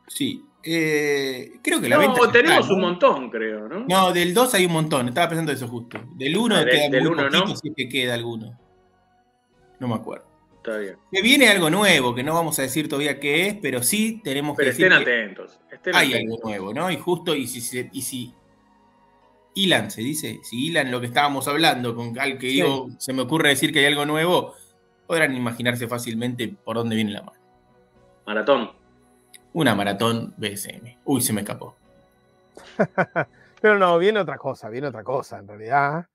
Sí. 0.08 0.42
Eh, 0.62 1.52
creo 1.62 1.80
que 1.80 1.88
la 1.88 1.96
no, 1.96 2.30
tenemos 2.30 2.68
un 2.68 2.80
montón, 2.80 3.30
creo, 3.30 3.68
¿no? 3.68 3.86
No, 3.88 4.12
del 4.12 4.34
2 4.34 4.54
hay 4.54 4.66
un 4.66 4.72
montón, 4.72 5.08
estaba 5.08 5.28
pensando 5.28 5.52
eso 5.52 5.68
justo. 5.68 5.98
Del 6.16 6.36
1 6.36 6.54
ah, 6.54 6.64
queda 6.64 6.88
del 6.88 7.04
muy 7.04 7.16
poquito, 7.16 7.46
¿no? 7.46 7.56
si 7.56 7.68
es 7.68 7.74
que 7.74 7.88
queda 7.88 8.14
alguno. 8.14 8.58
No 9.78 9.88
me 9.88 9.94
acuerdo. 9.94 10.26
Está 10.56 10.76
bien. 10.76 10.96
Que 11.10 11.22
viene 11.22 11.48
algo 11.48 11.70
nuevo, 11.70 12.14
que 12.14 12.22
no 12.22 12.34
vamos 12.34 12.58
a 12.58 12.62
decir 12.62 12.88
todavía 12.88 13.18
qué 13.18 13.46
es, 13.46 13.56
pero 13.62 13.82
sí 13.82 14.20
tenemos 14.22 14.58
que 14.58 14.66
decir. 14.66 14.92
Estén 14.92 15.02
atentos. 15.02 15.58
hay 15.94 16.12
algo 16.12 16.38
nuevo, 16.42 16.74
¿no? 16.74 16.90
Y 16.90 16.96
justo, 16.98 17.34
y 17.34 17.46
si, 17.46 17.88
y 17.92 18.02
si 18.02 18.34
Ilan 19.64 19.90
se 19.90 20.00
dice, 20.02 20.40
si 20.42 20.66
Ilan 20.66 20.90
lo 20.90 21.00
que 21.00 21.06
estábamos 21.06 21.48
hablando, 21.48 21.94
con 21.94 22.18
al 22.18 22.38
que 22.38 22.48
digo, 22.48 22.88
se 22.98 23.12
me 23.12 23.22
ocurre 23.22 23.50
decir 23.50 23.72
que 23.72 23.80
hay 23.80 23.86
algo 23.86 24.06
nuevo, 24.06 24.54
podrán 25.06 25.34
imaginarse 25.34 25.88
fácilmente 25.88 26.48
por 26.48 26.76
dónde 26.76 26.96
viene 26.96 27.12
la 27.12 27.22
mano. 27.22 27.38
Maratón. 28.26 28.70
Una 29.52 29.74
maratón 29.74 30.34
BSM. 30.36 30.98
Uy, 31.04 31.20
se 31.20 31.32
me 31.32 31.40
escapó. 31.40 31.74
Pero 33.60 33.78
no, 33.78 33.98
viene 33.98 34.20
otra 34.20 34.38
cosa, 34.38 34.68
viene 34.68 34.86
otra 34.86 35.04
cosa 35.04 35.38
en 35.38 35.48
realidad. 35.48 36.06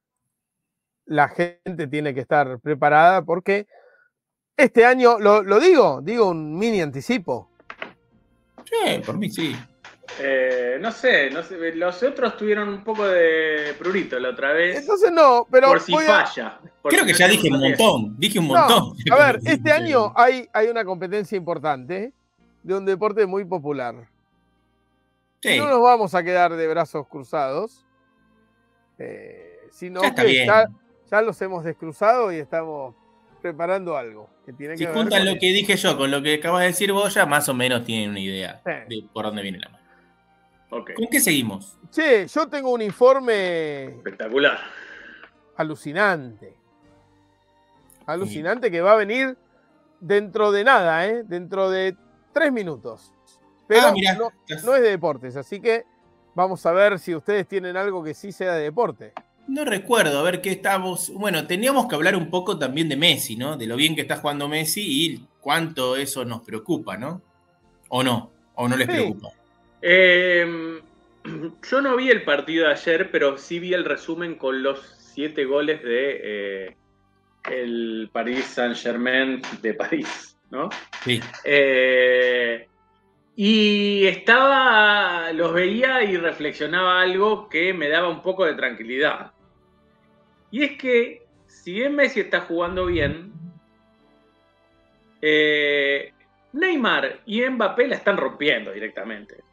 La 1.05 1.27
gente 1.27 1.88
tiene 1.88 2.13
que 2.13 2.21
estar 2.21 2.60
preparada 2.60 3.21
porque 3.21 3.67
este 4.58 4.86
año, 4.86 5.19
lo, 5.19 5.60
digo, 5.60 5.99
digo 6.01 6.29
un 6.29 6.58
mini 6.58 6.81
anticipo. 6.81 7.49
Sí, 8.63 9.01
por 9.05 9.17
mí 9.17 9.29
sí. 9.29 9.55
Eh, 10.19 10.77
no 10.79 10.91
sé, 10.91 11.29
no 11.31 11.43
sé, 11.43 11.75
los 11.75 12.03
otros 12.03 12.37
tuvieron 12.37 12.69
un 12.69 12.83
poco 12.83 13.07
de 13.07 13.75
prurito 13.77 14.19
la 14.19 14.29
otra 14.29 14.53
vez. 14.53 14.77
Entonces 14.79 15.11
no, 15.11 15.47
pero. 15.49 15.67
Por 15.67 15.81
si 15.81 15.93
falla. 15.93 16.59
Creo 16.83 17.05
que 17.05 17.13
ya 17.13 17.27
dije 17.27 17.49
un 17.51 17.59
montón, 17.59 18.15
dije 18.17 18.39
un 18.39 18.47
montón. 18.47 18.93
a 19.11 19.15
ver, 19.15 19.39
este 19.45 19.71
año 19.71 20.13
hay, 20.15 20.47
hay 20.53 20.67
una 20.67 20.85
competencia 20.85 21.35
importante 21.35 22.13
de 22.63 22.73
un 22.73 22.85
deporte 22.85 23.25
muy 23.25 23.45
popular. 23.45 23.95
No 25.43 25.69
nos 25.69 25.81
vamos 25.81 26.15
a 26.15 26.23
quedar 26.23 26.55
de 26.55 26.67
brazos 26.67 27.07
cruzados, 27.07 27.85
eh, 28.97 29.59
sino 29.71 30.01
que 30.01 30.45
ya, 30.45 31.21
los 31.21 31.39
hemos 31.41 31.63
descruzado 31.63 32.31
y 32.31 32.37
estamos 32.37 32.95
preparando 33.41 33.95
algo. 33.95 34.29
Que 34.43 34.53
tiene 34.53 34.77
si 34.77 34.85
juntan 34.85 35.25
lo 35.25 35.33
que 35.33 35.51
dije 35.51 35.75
yo 35.75 35.97
con 35.97 36.09
lo 36.09 36.21
que 36.21 36.35
acabas 36.35 36.61
de 36.61 36.67
decir 36.67 36.91
vos, 36.91 37.13
ya 37.13 37.25
más 37.25 37.47
o 37.49 37.53
menos 37.53 37.83
tienen 37.83 38.09
una 38.09 38.19
idea 38.19 38.61
de 38.65 39.05
por 39.13 39.25
dónde 39.25 39.43
viene 39.43 39.59
la 39.59 39.69
mano. 39.69 39.84
¿Con 40.83 41.07
qué 41.09 41.19
seguimos? 41.19 41.77
Che, 41.91 42.27
yo 42.27 42.47
tengo 42.47 42.71
un 42.71 42.81
informe. 42.81 43.85
Espectacular. 43.85 44.59
Alucinante. 45.55 46.55
Alucinante 48.05 48.69
que 48.69 48.81
va 48.81 48.93
a 48.93 48.95
venir 48.95 49.38
dentro 49.99 50.51
de 50.51 50.63
nada, 50.63 51.07
¿eh? 51.07 51.23
Dentro 51.23 51.69
de 51.69 51.95
tres 52.33 52.51
minutos. 52.51 53.13
Pero 53.67 53.88
ah, 53.88 53.93
no, 54.17 54.31
no, 54.63 54.75
es 54.75 54.81
de 54.81 54.89
deportes, 54.91 55.35
así 55.35 55.59
que 55.59 55.85
vamos 56.35 56.63
a 56.67 56.71
ver 56.71 56.99
si 56.99 57.15
ustedes 57.15 57.47
tienen 57.47 57.77
algo 57.77 58.03
que 58.03 58.13
sí 58.13 58.31
sea 58.31 58.53
de 58.53 58.63
deporte. 58.63 59.13
No 59.47 59.65
recuerdo, 59.65 60.19
a 60.19 60.23
ver 60.23 60.41
qué 60.41 60.51
estamos. 60.51 61.11
Bueno, 61.13 61.47
teníamos 61.47 61.88
que 61.88 61.95
hablar 61.95 62.15
un 62.15 62.29
poco 62.29 62.59
también 62.59 62.89
de 62.89 62.97
Messi, 62.97 63.35
¿no? 63.35 63.57
De 63.57 63.65
lo 63.65 63.75
bien 63.75 63.95
que 63.95 64.01
está 64.01 64.17
jugando 64.17 64.47
Messi 64.47 64.81
y 64.81 65.27
cuánto 65.39 65.95
eso 65.95 66.25
nos 66.25 66.41
preocupa, 66.41 66.97
¿no? 66.97 67.21
¿O 67.89 68.03
no? 68.03 68.31
¿O 68.55 68.67
no 68.67 68.75
les 68.75 68.88
preocupa? 68.88 69.29
Em, 69.87 70.81
yo 71.69 71.81
no 71.81 71.95
vi 71.95 72.09
el 72.09 72.23
partido 72.23 72.65
de 72.65 72.73
ayer, 72.73 73.11
pero 73.11 73.37
sí 73.37 73.59
vi 73.59 73.75
el 73.75 73.85
resumen 73.85 74.33
con 74.33 74.63
los 74.63 74.79
siete 74.97 75.45
goles 75.45 75.83
de 75.83 76.21
eh, 76.23 76.77
el 77.51 78.09
Paris 78.11 78.45
Saint 78.45 78.75
Germain 78.75 79.43
de 79.61 79.75
París. 79.75 80.39
¿no? 80.49 80.69
Sí. 81.03 81.21
Eh, 81.43 82.67
y 83.35 84.07
estaba, 84.07 85.31
los 85.33 85.53
veía 85.53 86.03
y 86.03 86.17
reflexionaba 86.17 87.01
algo 87.01 87.47
que 87.47 87.71
me 87.71 87.87
daba 87.87 88.09
un 88.09 88.23
poco 88.23 88.43
de 88.45 88.55
tranquilidad. 88.55 89.33
Y 90.49 90.63
es 90.63 90.77
que, 90.79 91.27
si 91.45 91.73
bien 91.73 91.95
Messi 91.95 92.21
está 92.21 92.41
jugando 92.41 92.87
bien, 92.87 93.33
eh, 95.21 96.11
Neymar 96.53 97.19
y 97.27 97.47
Mbappé 97.47 97.87
la 97.87 97.97
están 97.97 98.17
rompiendo 98.17 98.71
directamente. 98.71 99.44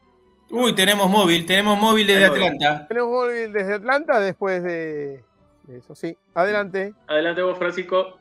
Uy, 0.55 0.73
tenemos 0.73 1.09
móvil, 1.09 1.47
tenemos 1.47 1.79
móvil 1.79 2.05
desde 2.05 2.25
Atlanta. 2.25 2.85
Tenemos 2.87 3.09
móvil 3.09 3.51
desde 3.51 3.73
Atlanta 3.73 4.19
después 4.19 4.61
de 4.61 5.23
eso, 5.67 5.95
sí. 5.95 6.15
Adelante. 6.35 6.93
Adelante 7.07 7.41
vos, 7.41 7.57
Francisco. 7.57 8.19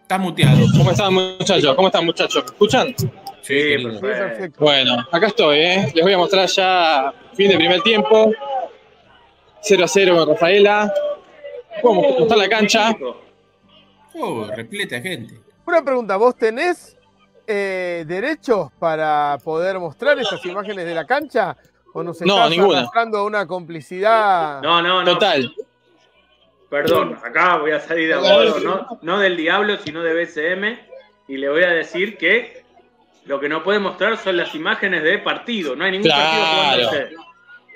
Estás 0.00 0.18
muteado. 0.18 0.64
¿Cómo 0.74 0.90
están, 0.90 1.12
muchachos? 1.12 1.74
¿Cómo 1.74 1.88
están, 1.88 2.06
muchachos? 2.06 2.44
¿Me 2.44 2.50
escuchan? 2.50 2.94
Sí, 3.42 3.76
perfecto. 4.00 4.64
Bueno, 4.64 5.04
acá 5.12 5.26
estoy, 5.26 5.58
¿eh? 5.58 5.92
Les 5.94 6.02
voy 6.02 6.14
a 6.14 6.18
mostrar 6.18 6.46
ya 6.46 7.12
fin 7.34 7.50
de 7.50 7.56
primer 7.56 7.82
tiempo. 7.82 8.32
0 9.60 9.84
a 9.84 9.88
0 9.88 10.16
con 10.16 10.28
Rafaela. 10.30 10.90
Vamos 11.82 12.06
a 12.06 12.22
está 12.22 12.36
la 12.36 12.48
cancha. 12.48 12.96
Oh, 14.14 14.46
repleta 14.46 14.98
gente. 14.98 15.38
Una 15.66 15.84
pregunta, 15.84 16.16
¿vos 16.16 16.34
tenés 16.36 16.96
eh, 17.46 18.04
derechos 18.06 18.70
para 18.78 19.38
poder 19.42 19.78
mostrar 19.78 20.18
esas 20.18 20.44
imágenes 20.46 20.84
de 20.84 20.94
la 20.94 21.06
cancha? 21.06 21.56
¿O 21.92 22.02
nos 22.02 22.20
estás 22.20 22.26
no, 22.26 22.48
ninguna. 22.48 22.82
mostrando 22.82 23.24
una 23.24 23.46
complicidad? 23.46 24.60
No, 24.62 24.82
no, 24.82 25.02
no. 25.02 25.12
Total. 25.12 25.54
Perdón, 26.68 27.16
acá 27.22 27.58
voy 27.58 27.70
a 27.70 27.78
salir 27.78 28.08
de 28.08 28.14
acuerdo, 28.14 28.58
no, 28.58 28.98
no 29.02 29.18
del 29.20 29.36
diablo, 29.36 29.76
sino 29.76 30.02
de 30.02 30.12
BCM, 30.12 30.78
y 31.28 31.36
le 31.36 31.48
voy 31.48 31.62
a 31.62 31.70
decir 31.70 32.16
que 32.16 32.64
lo 33.26 33.38
que 33.38 33.48
no 33.48 33.62
puede 33.62 33.78
mostrar 33.78 34.16
son 34.16 34.36
las 34.36 34.54
imágenes 34.54 35.04
de 35.04 35.18
partido, 35.18 35.76
no 35.76 35.84
hay 35.84 35.92
ningún 35.92 36.10
partido 36.10 36.90
que 36.90 37.14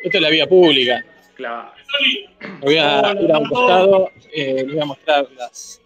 Esto 0.02 0.18
es 0.18 0.20
la 0.20 0.31
vía 0.31 0.48
pública. 0.48 1.04
Claro. 1.37 1.70
voy 2.61 2.76
a 2.76 3.14
ir 3.20 3.33
a 3.33 3.38
un 3.38 3.48
costado, 3.48 4.11
eh, 4.33 4.64
voy 4.66 4.81
a 4.81 4.85
mostrar 4.85 5.28
las 5.37 5.81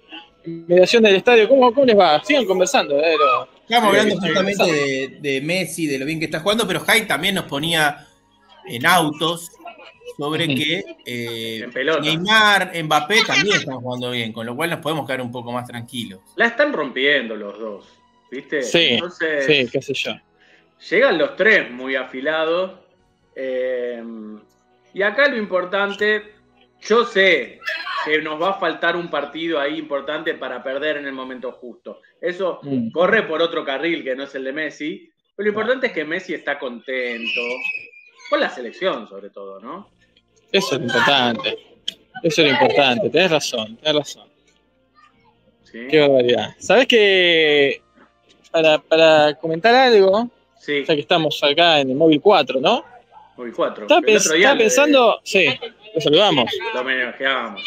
mediaciones 0.44 1.10
del 1.10 1.18
estadio. 1.18 1.48
¿Cómo, 1.48 1.72
¿Cómo, 1.72 1.86
les 1.86 1.98
va? 1.98 2.22
Sigan 2.24 2.44
conversando. 2.44 2.98
Eh, 2.98 3.16
Estamos 3.62 3.90
hablando 3.90 4.16
justamente 4.16 4.64
de, 4.64 5.18
de, 5.20 5.40
Messi, 5.40 5.86
de 5.86 5.98
lo 5.98 6.04
bien 6.04 6.18
que 6.18 6.26
está 6.26 6.40
jugando, 6.40 6.66
pero 6.66 6.80
Jai 6.80 7.06
también 7.06 7.34
nos 7.34 7.44
ponía 7.44 8.06
en 8.66 8.86
autos 8.86 9.50
sobre 10.16 10.46
que 10.46 10.84
eh, 11.06 11.68
Neymar, 12.02 12.72
Mbappé 12.82 13.22
también 13.26 13.56
están 13.56 13.80
jugando 13.80 14.10
bien, 14.10 14.32
con 14.32 14.46
lo 14.46 14.54
cual 14.54 14.70
nos 14.70 14.80
podemos 14.80 15.06
quedar 15.06 15.22
un 15.22 15.32
poco 15.32 15.52
más 15.52 15.66
tranquilos. 15.66 16.20
La 16.36 16.46
están 16.46 16.72
rompiendo 16.72 17.34
los 17.34 17.58
dos, 17.58 17.86
¿viste? 18.30 18.62
Sí, 18.62 18.98
sí, 19.46 19.68
qué 19.70 19.82
sé 19.82 19.94
yo. 19.94 20.12
Llegan 20.90 21.18
los 21.18 21.36
tres 21.36 21.70
muy 21.70 21.94
afilados. 21.94 22.72
Eh, 23.34 24.02
y 24.94 25.02
acá 25.02 25.28
lo 25.28 25.36
importante, 25.36 26.34
yo 26.82 27.04
sé 27.06 27.60
que 28.04 28.20
nos 28.20 28.40
va 28.40 28.50
a 28.50 28.58
faltar 28.58 28.96
un 28.96 29.08
partido 29.10 29.60
ahí 29.60 29.78
importante 29.78 30.34
para 30.34 30.62
perder 30.62 30.98
en 30.98 31.06
el 31.06 31.12
momento 31.12 31.52
justo. 31.52 32.00
Eso 32.20 32.60
mm. 32.62 32.90
corre 32.90 33.22
por 33.24 33.42
otro 33.42 33.64
carril 33.64 34.02
que 34.02 34.14
no 34.14 34.24
es 34.24 34.34
el 34.34 34.44
de 34.44 34.52
Messi. 34.52 35.10
Pero 35.34 35.46
lo 35.46 35.50
importante 35.50 35.86
es 35.88 35.92
que 35.92 36.04
Messi 36.04 36.34
está 36.34 36.58
contento, 36.58 37.40
con 38.28 38.40
la 38.40 38.50
selección 38.50 39.08
sobre 39.08 39.30
todo, 39.30 39.60
¿no? 39.60 39.90
Eso 40.50 40.74
es 40.74 40.80
lo 40.80 40.86
importante. 40.86 41.58
Eso 42.22 42.42
es 42.42 42.48
lo 42.48 42.52
importante. 42.52 43.10
Tenés 43.10 43.30
razón, 43.30 43.76
tenés 43.76 43.96
razón. 43.96 44.28
Qué 45.72 46.00
barbaridad. 46.00 46.54
¿Sabés 46.58 46.86
que 46.86 47.82
para, 48.50 49.34
comentar 49.40 49.74
algo, 49.74 50.30
sí. 50.58 50.84
ya 50.84 50.94
que 50.94 51.00
estamos 51.00 51.42
acá 51.42 51.80
en 51.80 51.90
el 51.90 51.96
móvil 51.96 52.20
4, 52.20 52.60
¿no? 52.60 52.84
Móvil 53.36 53.54
4. 53.54 53.84
Estaba, 53.84 54.56
pensando, 54.56 55.20
sí, 55.24 55.46
lo 55.94 56.00
saludamos. 56.00 56.50
Lo 56.74 56.80
homenajeamos. 56.80 57.62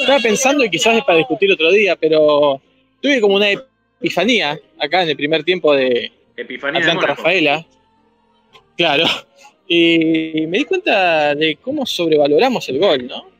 Estaba 0.00 0.18
pensando, 0.20 0.64
y 0.64 0.70
quizás 0.70 0.96
es 0.96 1.04
para 1.04 1.18
discutir 1.18 1.52
otro 1.52 1.70
día, 1.70 1.96
pero 1.96 2.60
tuve 3.00 3.20
como 3.20 3.36
una 3.36 3.48
epifanía 3.50 4.58
acá 4.78 5.02
en 5.02 5.10
el 5.10 5.16
primer 5.16 5.44
tiempo 5.44 5.74
de 5.74 6.12
Epifanía 6.36 6.80
Atlanta 6.80 7.06
Rafaela. 7.06 7.66
Claro. 8.76 9.04
Y 9.66 10.46
me 10.48 10.58
di 10.58 10.64
cuenta 10.64 11.34
de 11.34 11.56
cómo 11.56 11.86
sobrevaloramos 11.86 12.68
el 12.68 12.78
gol, 12.78 13.06
¿no? 13.06 13.30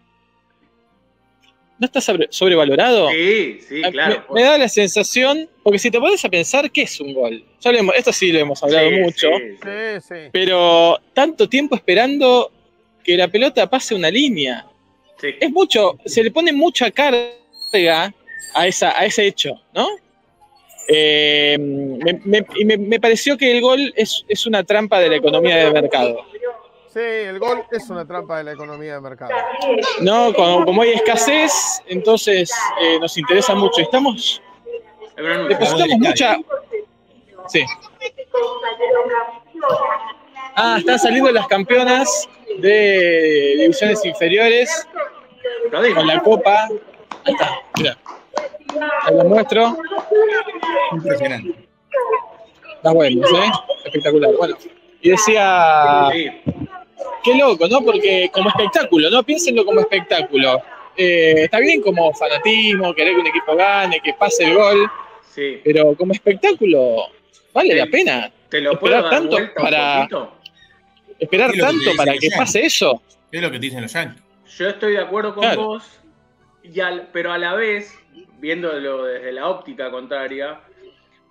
¿No 1.78 1.86
está 1.86 2.00
sobrevalorado? 2.00 3.10
Sí, 3.10 3.58
sí, 3.68 3.82
claro. 3.90 4.24
Me, 4.32 4.42
da 4.44 4.56
la 4.56 4.68
sensación, 4.68 5.48
porque 5.64 5.80
si 5.80 5.90
te 5.90 5.98
pones 5.98 6.24
a 6.24 6.28
pensar, 6.28 6.70
¿qué 6.70 6.82
es 6.82 7.00
un 7.00 7.12
gol? 7.12 7.44
esto 7.96 8.12
sí 8.12 8.30
lo 8.30 8.38
hemos 8.38 8.62
hablado 8.62 8.88
mucho. 8.92 9.28
Sí, 9.36 10.00
sí. 10.00 10.14
Pero 10.30 11.00
tanto 11.12 11.48
tiempo 11.48 11.74
esperando 11.74 12.52
que 13.03 13.16
la 13.16 13.28
pelota 13.28 13.68
pase 13.68 13.94
una 13.94 14.11
línea. 14.11 14.66
es 15.22 15.50
mucho, 15.50 15.98
se 16.05 16.22
le 16.22 16.30
pone 16.30 16.53
mucha 16.53 16.90
carga 16.90 18.12
a, 18.55 18.66
esa, 18.66 18.98
a 18.98 19.05
ese 19.05 19.26
hecho, 19.26 19.61
¿no? 19.74 19.88
Eh, 20.88 21.57
me, 21.59 22.42
me, 22.76 23.00
pareció 23.00 23.38
que 23.38 23.53
el 23.53 23.61
gol 23.61 23.92
es, 23.96 24.24
es, 24.28 24.46
una 24.46 24.64
trampa 24.64 24.98
de 24.98 25.09
la 25.09 25.16
economía 25.16 25.57
de 25.57 25.72
mercado. 25.72 26.24
Sí, 26.92 27.00
el 27.00 27.38
gol 27.38 27.64
es 27.70 27.88
una 27.88 28.07
trampa 28.07 28.38
de 28.38 28.44
la 28.44 28.53
economía 28.53 28.94
de 28.96 29.00
mercado. 29.00 29.30
No, 30.00 30.34
como, 30.34 30.82
hay 30.82 30.90
escasez, 30.90 31.82
entonces 31.86 32.53
eh, 32.82 32.98
nos 33.00 33.16
interesa 33.16 33.55
mucho. 33.55 33.80
Estamos. 33.80 34.42
Depositamos 35.48 35.98
mucha. 35.98 36.36
Sí. 37.48 37.64
Ah, 40.55 40.76
están 40.78 40.98
saliendo 40.98 41.32
las 41.32 41.46
campeonas 41.46 42.28
de 42.59 43.55
divisiones 43.59 44.05
inferiores 44.05 44.86
con 45.70 46.07
la 46.07 46.20
copa. 46.20 46.68
Ahí 47.24 47.32
está, 47.32 47.59
mira. 47.78 47.98
Ahí 49.03 49.16
lo 49.16 49.24
muestro. 49.24 49.76
Impresionante. 50.92 51.55
Está 52.76 52.92
bueno, 52.92 53.26
¿eh? 53.26 53.50
Espectacular. 53.84 54.30
Bueno, 54.36 54.57
y 55.00 55.11
decía. 55.11 56.09
Qué 57.24 57.34
loco, 57.36 57.68
¿no? 57.68 57.80
Porque 57.82 58.30
como 58.32 58.48
espectáculo, 58.48 59.09
¿no? 59.09 59.22
Piénsenlo 59.22 59.64
como 59.64 59.80
espectáculo. 59.80 60.61
Eh, 60.96 61.44
está 61.44 61.59
bien 61.61 61.80
como 61.80 62.12
fanatismo, 62.12 62.92
querer 62.94 63.14
que 63.14 63.20
un 63.20 63.26
equipo 63.26 63.57
gane, 63.57 64.00
que 64.00 64.12
pase 64.14 64.44
el 64.44 64.55
gol. 64.55 64.90
Sí. 65.30 65.61
Pero 65.64 65.96
como 65.96 66.12
espectáculo, 66.12 67.07
vale 67.55 67.74
la 67.74 67.86
pena. 67.86 68.30
Te 68.48 68.61
lo 68.61 68.72
esperar 68.72 69.09
tanto 69.09 69.38
para 69.55 70.09
esperar 71.23 71.53
tanto 71.53 71.91
para 71.97 72.14
que 72.14 72.31
pase 72.37 72.66
eso. 72.66 73.03
Es 73.31 73.41
lo 73.41 73.51
que 73.51 73.59
te 73.59 73.66
dicen 73.66 73.83
los 73.83 73.93
Yankees. 73.93 74.23
Yo 74.59 74.68
estoy 74.68 74.93
de 74.93 75.01
acuerdo 75.01 75.35
con 75.35 75.57
vos, 75.57 76.01
pero 77.12 77.33
a 77.33 77.39
la 77.39 77.55
vez, 77.55 77.99
viéndolo 78.39 79.05
desde 79.05 79.33
la 79.33 79.49
óptica 79.49 79.91
contraria, 79.91 80.61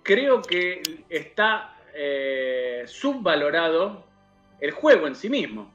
creo 0.02 0.42
que 0.42 0.82
está 1.08 1.76
eh, 1.94 2.82
subvalorado 2.86 4.04
el 4.60 4.72
juego 4.72 5.06
en 5.06 5.14
sí 5.14 5.30
mismo. 5.30 5.72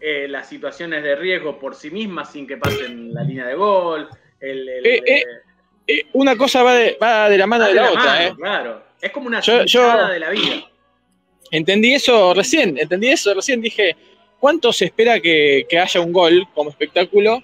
Eh, 0.00 0.28
las 0.28 0.48
situaciones 0.48 1.02
de 1.02 1.16
riesgo 1.16 1.58
por 1.58 1.74
sí 1.74 1.90
mismas 1.90 2.30
sin 2.30 2.46
que 2.46 2.58
pasen 2.58 3.14
la 3.14 3.22
línea 3.22 3.46
de 3.46 3.54
gol. 3.54 4.08
Eh, 4.40 5.22
una 6.12 6.36
cosa 6.36 6.62
va 6.62 6.74
de, 6.74 6.96
la 7.38 7.46
mano 7.46 7.64
de, 7.64 7.74
la, 7.74 7.90
otra. 7.90 8.34
Claro, 8.36 8.82
es 9.00 9.10
como 9.10 9.28
una 9.28 9.40
yo, 9.40 9.64
de 10.08 10.18
la 10.18 10.30
vida. 10.30 10.68
Entendí 11.50 11.94
eso 11.94 12.34
recién, 12.34 12.78
entendí 12.78 13.08
eso 13.08 13.34
recién. 13.34 13.60
Dije, 13.60 13.96
¿cuánto 14.38 14.72
se 14.72 14.86
espera 14.86 15.20
que, 15.20 15.66
haya 15.80 16.00
un 16.00 16.12
gol 16.12 16.46
como 16.54 16.70
espectáculo? 16.70 17.42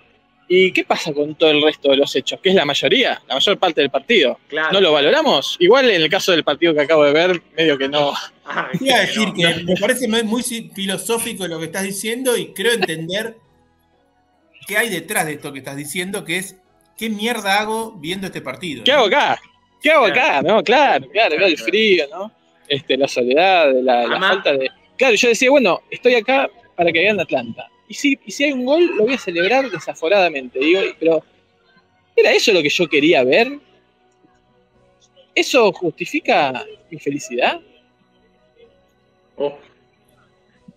¿Y 0.48 0.72
qué 0.72 0.84
pasa 0.84 1.12
con 1.12 1.36
todo 1.36 1.50
el 1.50 1.62
resto 1.62 1.90
de 1.90 1.96
los 1.96 2.14
hechos? 2.16 2.40
Que 2.40 2.48
es 2.48 2.54
la 2.56 2.64
mayoría, 2.64 3.22
la 3.28 3.34
mayor 3.34 3.56
parte 3.58 3.80
del 3.80 3.90
partido. 3.90 4.40
¿No 4.72 4.80
lo 4.80 4.92
valoramos? 4.92 5.56
Igual 5.60 5.90
en 5.90 6.02
el 6.02 6.10
caso 6.10 6.32
del 6.32 6.42
partido 6.42 6.74
que 6.74 6.80
acabo 6.80 7.04
de 7.04 7.12
ver, 7.12 7.40
medio 7.56 7.78
que 7.78 7.88
no. 7.88 8.14
Voy 8.80 8.90
a 8.90 9.00
decir 9.02 9.32
que 9.32 9.62
me 9.62 9.76
parece 9.76 10.08
muy 10.08 10.42
filosófico 10.42 11.46
lo 11.46 11.60
que 11.60 11.66
estás 11.66 11.84
diciendo 11.84 12.36
y 12.36 12.52
creo 12.52 12.72
entender 12.72 13.36
qué 14.66 14.76
hay 14.76 14.88
detrás 14.88 15.26
de 15.26 15.34
esto 15.34 15.52
que 15.52 15.60
estás 15.60 15.76
diciendo, 15.76 16.24
que 16.24 16.38
es 16.38 16.56
¿qué 16.96 17.08
mierda 17.08 17.60
hago 17.60 17.92
viendo 17.92 18.26
este 18.26 18.40
partido? 18.40 18.84
¿Qué 18.84 18.92
hago 18.92 19.06
acá? 19.06 19.40
¿Qué 19.80 19.90
hago 19.90 20.04
acá? 20.06 20.42
No, 20.42 20.62
claro, 20.62 21.08
claro, 21.08 21.34
el 21.46 21.56
frío, 21.56 22.06
¿no? 22.10 22.30
Este, 22.70 22.96
la 22.96 23.08
soledad, 23.08 23.72
la, 23.82 24.18
falta 24.20 24.52
de. 24.52 24.70
Claro, 24.96 25.16
yo 25.16 25.28
decía, 25.28 25.50
bueno, 25.50 25.80
estoy 25.90 26.14
acá 26.14 26.48
para 26.76 26.92
que 26.92 27.00
vean 27.00 27.18
Atlanta. 27.18 27.68
Y 27.88 27.94
si, 27.94 28.18
y 28.24 28.30
si 28.30 28.44
hay 28.44 28.52
un 28.52 28.64
gol, 28.64 28.96
lo 28.96 29.04
voy 29.04 29.14
a 29.14 29.18
celebrar 29.18 29.68
desaforadamente. 29.68 30.60
Digo, 30.60 30.80
pero, 31.00 31.24
¿era 32.14 32.30
eso 32.30 32.52
lo 32.52 32.62
que 32.62 32.68
yo 32.68 32.88
quería 32.88 33.24
ver? 33.24 33.58
¿Eso 35.34 35.72
justifica 35.72 36.64
mi 36.90 37.00
felicidad? 37.00 37.60
Oh, 39.36 39.58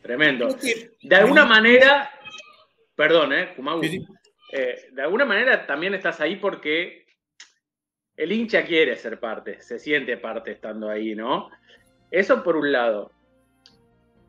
tremendo. 0.01 0.57
De 1.01 1.15
alguna 1.15 1.45
manera, 1.45 2.09
perdón, 2.95 3.33
¿eh? 3.33 3.53
eh, 4.51 4.75
de 4.91 5.01
alguna 5.01 5.25
manera 5.25 5.67
también 5.67 5.93
estás 5.93 6.19
ahí 6.21 6.37
porque 6.37 7.05
el 8.17 8.31
hincha 8.31 8.65
quiere 8.65 8.95
ser 8.95 9.19
parte, 9.19 9.61
se 9.61 9.77
siente 9.77 10.17
parte 10.17 10.51
estando 10.51 10.89
ahí, 10.89 11.13
¿no? 11.13 11.49
Eso 12.13 12.43
por 12.43 12.55
un 12.55 12.71
lado. 12.71 13.11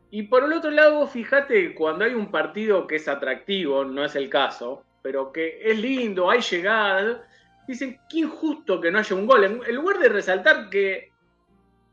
Y 0.09 0.23
por 0.23 0.43
el 0.43 0.53
otro 0.53 0.71
lado, 0.71 1.05
fíjate, 1.05 1.75
cuando 1.75 2.03
hay 2.03 2.15
un 2.15 2.31
partido 2.31 2.87
que 2.87 2.95
es 2.95 3.07
atractivo, 3.07 3.85
no 3.85 4.03
es 4.03 4.15
el 4.15 4.27
caso, 4.27 4.83
pero 5.03 5.31
que 5.31 5.59
es 5.61 5.77
lindo, 5.77 6.31
hay 6.31 6.41
llegada, 6.41 7.27
dicen, 7.67 7.99
qué 8.09 8.19
injusto 8.19 8.81
que 8.81 8.89
no 8.89 8.97
haya 8.97 9.15
un 9.15 9.27
gol. 9.27 9.61
En 9.67 9.75
lugar 9.75 9.99
de 9.99 10.09
resaltar 10.09 10.67
que 10.71 11.11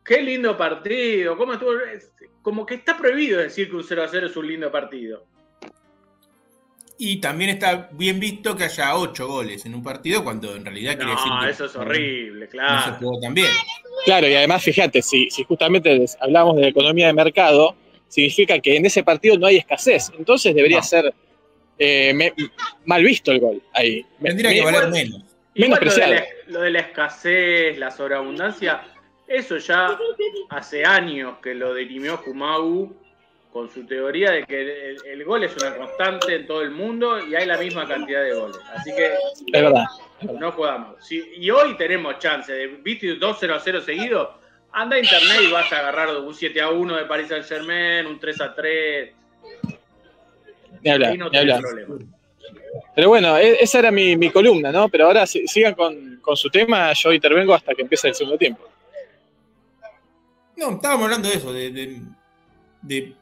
qué 0.03 0.22
lindo 0.22 0.57
partido, 0.57 1.36
cómo 1.36 1.53
estuvo, 1.53 1.72
como 2.40 2.64
que 2.64 2.76
está 2.76 2.97
prohibido 2.97 3.40
decir 3.40 3.68
que 3.68 3.76
un 3.76 3.84
0 3.84 4.03
a 4.03 4.09
0 4.09 4.26
es 4.28 4.36
un 4.36 4.47
lindo 4.47 4.72
partido. 4.72 5.26
Y 7.05 7.16
también 7.16 7.50
está 7.50 7.88
bien 7.90 8.20
visto 8.20 8.55
que 8.55 8.62
haya 8.62 8.94
ocho 8.94 9.26
goles 9.26 9.66
en 9.66 9.74
un 9.74 9.82
partido 9.82 10.22
cuando 10.22 10.55
en 10.55 10.64
realidad 10.64 10.96
quiere 10.96 11.11
decir 11.11 11.32
que 11.42 11.50
eso 11.50 11.64
es 11.64 11.74
horrible, 11.74 12.46
claro. 12.46 12.76
No 12.76 12.84
se 12.84 13.05
jugó 13.05 13.20
también. 13.20 13.48
Claro, 14.05 14.28
y 14.28 14.34
además 14.36 14.62
fíjate, 14.62 15.03
si, 15.03 15.28
si 15.28 15.42
justamente 15.42 16.07
hablamos 16.20 16.55
de 16.59 16.68
economía 16.68 17.09
de 17.09 17.12
mercado, 17.12 17.74
significa 18.07 18.61
que 18.61 18.76
en 18.76 18.86
ese 18.86 19.03
partido 19.03 19.36
no 19.36 19.48
hay 19.48 19.57
escasez. 19.57 20.12
Entonces 20.16 20.55
debería 20.55 20.80
ser 20.80 21.12
eh, 21.76 22.32
mal 22.84 23.03
visto 23.03 23.32
el 23.32 23.40
gol 23.40 23.61
ahí. 23.72 24.07
Tendría 24.22 24.53
que 24.53 24.62
valer 24.62 24.88
menos. 24.90 25.22
Menos 25.57 25.80
preciado. 25.80 26.14
Lo, 26.46 26.61
de 26.61 26.70
la, 26.70 26.78
escasez, 26.78 27.78
la 27.78 27.90
sobreabundancia, 27.90 28.80
eso 29.26 29.59
ya 29.59 29.98
hace 30.50 30.84
años 30.84 31.38
que 31.42 31.53
lo 31.53 31.74
dirimió 31.74 32.22
Kumagu 32.22 32.94
con 33.53 33.70
su 33.70 33.84
teoría 33.84 34.30
de 34.30 34.44
que 34.44 34.96
el, 35.05 35.24
gol 35.24 35.44
es 35.44 35.55
una 35.57 35.76
constante 35.76 36.36
en 36.36 36.46
todo 36.46 36.62
el 36.62 36.70
mundo 36.70 37.24
y 37.24 37.34
hay 37.34 37.46
la 37.46 37.59
misma 37.59 37.86
cantidad 37.86 38.22
de 38.24 38.32
goles. 38.32 38.57
Así 38.74 38.94
que 38.94 39.12
es 39.12 39.62
verdad. 39.62 39.84
no 40.38 40.53
jugamos. 40.53 40.96
y 41.11 41.50
hoy 41.50 41.76
tenemos 41.76 42.18
chance 42.18 42.50
de, 42.50 42.68
viste, 42.68 43.18
2-0 43.18 43.55
a 43.55 43.61
0 43.61 43.80
seguido, 43.82 44.38
anda 44.72 44.96
a 44.96 44.98
internet 44.98 45.38
y 45.46 45.53
vas 45.53 45.70
a 45.70 45.80
agarrar 45.80 46.16
un 46.16 46.34
7 46.34 46.61
a 46.62 46.70
1 46.70 46.96
de 46.96 47.05
Paris 47.05 47.28
Saint 47.28 47.44
Germain, 47.44 48.07
un 48.07 48.18
3 48.18 48.40
a 48.40 48.55
3. 48.55 49.12
Ni 50.82 50.90
hablar, 50.90 51.18
no 51.18 51.28
ni 51.28 52.07
Pero 52.94 53.09
bueno, 53.11 53.36
e, 53.36 53.59
esa 53.62 53.80
era 53.80 53.90
mi, 53.90 54.30
columna, 54.30 54.72
¿no? 54.72 54.88
Pero 54.88 55.07
ahora 55.07 55.26
sigan 55.26 55.74
con, 55.74 56.20
su 56.36 56.48
tema, 56.48 56.90
yo 56.94 57.12
intervengo 57.12 57.53
hasta 57.53 57.74
que 57.74 57.82
empiece 57.82 58.09
el 58.09 58.14
segundo 58.14 58.38
tiempo. 58.38 58.66
No, 60.57 60.70
estábamos 60.70 61.05
hablando 61.05 61.28
de 61.28 61.34
eso, 61.34 61.53
de, 61.53 62.00
de 62.80 63.12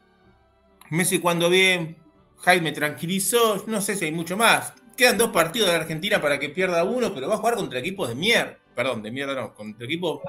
Messi 0.91 1.19
cuando 1.19 1.49
bien, 1.49 1.95
Jaime 2.39 2.73
tranquilizó, 2.73 3.63
no 3.65 3.79
sé 3.79 3.95
si 3.95 4.05
hay 4.05 4.11
mucho 4.11 4.35
más. 4.35 4.73
Quedan 4.97 5.17
dos 5.17 5.29
partidos 5.29 5.69
de 5.69 5.75
Argentina 5.75 6.21
para 6.21 6.37
que 6.37 6.49
pierda 6.49 6.83
uno, 6.83 7.13
pero 7.13 7.29
va 7.29 7.35
a 7.35 7.37
jugar 7.37 7.55
contra 7.55 7.79
equipos 7.79 8.09
de 8.09 8.15
mierda. 8.15 8.57
Perdón, 8.75 9.01
de 9.01 9.09
mierda 9.09 9.33
no, 9.33 9.53
contra 9.53 9.85
equipos 9.85 10.19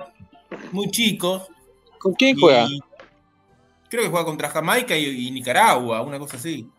muy 0.70 0.88
chicos. 0.92 1.48
¿Con 1.98 2.14
quién 2.14 2.38
juega? 2.38 2.68
Creo 3.90 4.04
que 4.04 4.08
juega 4.08 4.24
contra 4.24 4.50
Jamaica 4.50 4.96
y, 4.96 5.30
Nicaragua, 5.32 6.00
una 6.02 6.20
cosa 6.20 6.36
así. 6.36 6.70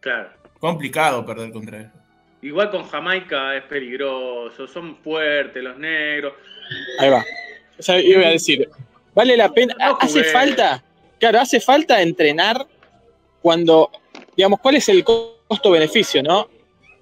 Claro. 0.00 0.30
Complicado 0.58 1.24
perder 1.26 1.52
contra 1.52 1.80
él. 1.80 1.90
Igual 2.40 2.70
con 2.70 2.84
Jamaica 2.84 3.56
es 3.56 3.64
peligroso, 3.64 4.66
son 4.66 4.96
fuertes 4.96 5.62
los 5.62 5.76
negros. 5.76 6.32
Ahí 6.98 7.10
va. 7.10 7.22
O 7.78 7.82
sea, 7.82 8.00
iba 8.00 8.26
a 8.26 8.30
decir, 8.30 8.70
¿vale 9.14 9.36
la 9.36 9.50
pena? 9.50 9.74
¿Hace 10.00 10.24
falta? 10.24 10.82
Claro, 11.18 11.40
hace 11.40 11.60
falta 11.60 12.02
entrenar 12.02 12.66
cuando, 13.40 13.90
digamos, 14.36 14.60
¿cuál 14.60 14.76
es 14.76 14.88
el 14.88 15.04
costo-beneficio, 15.04 16.22
no? 16.22 16.48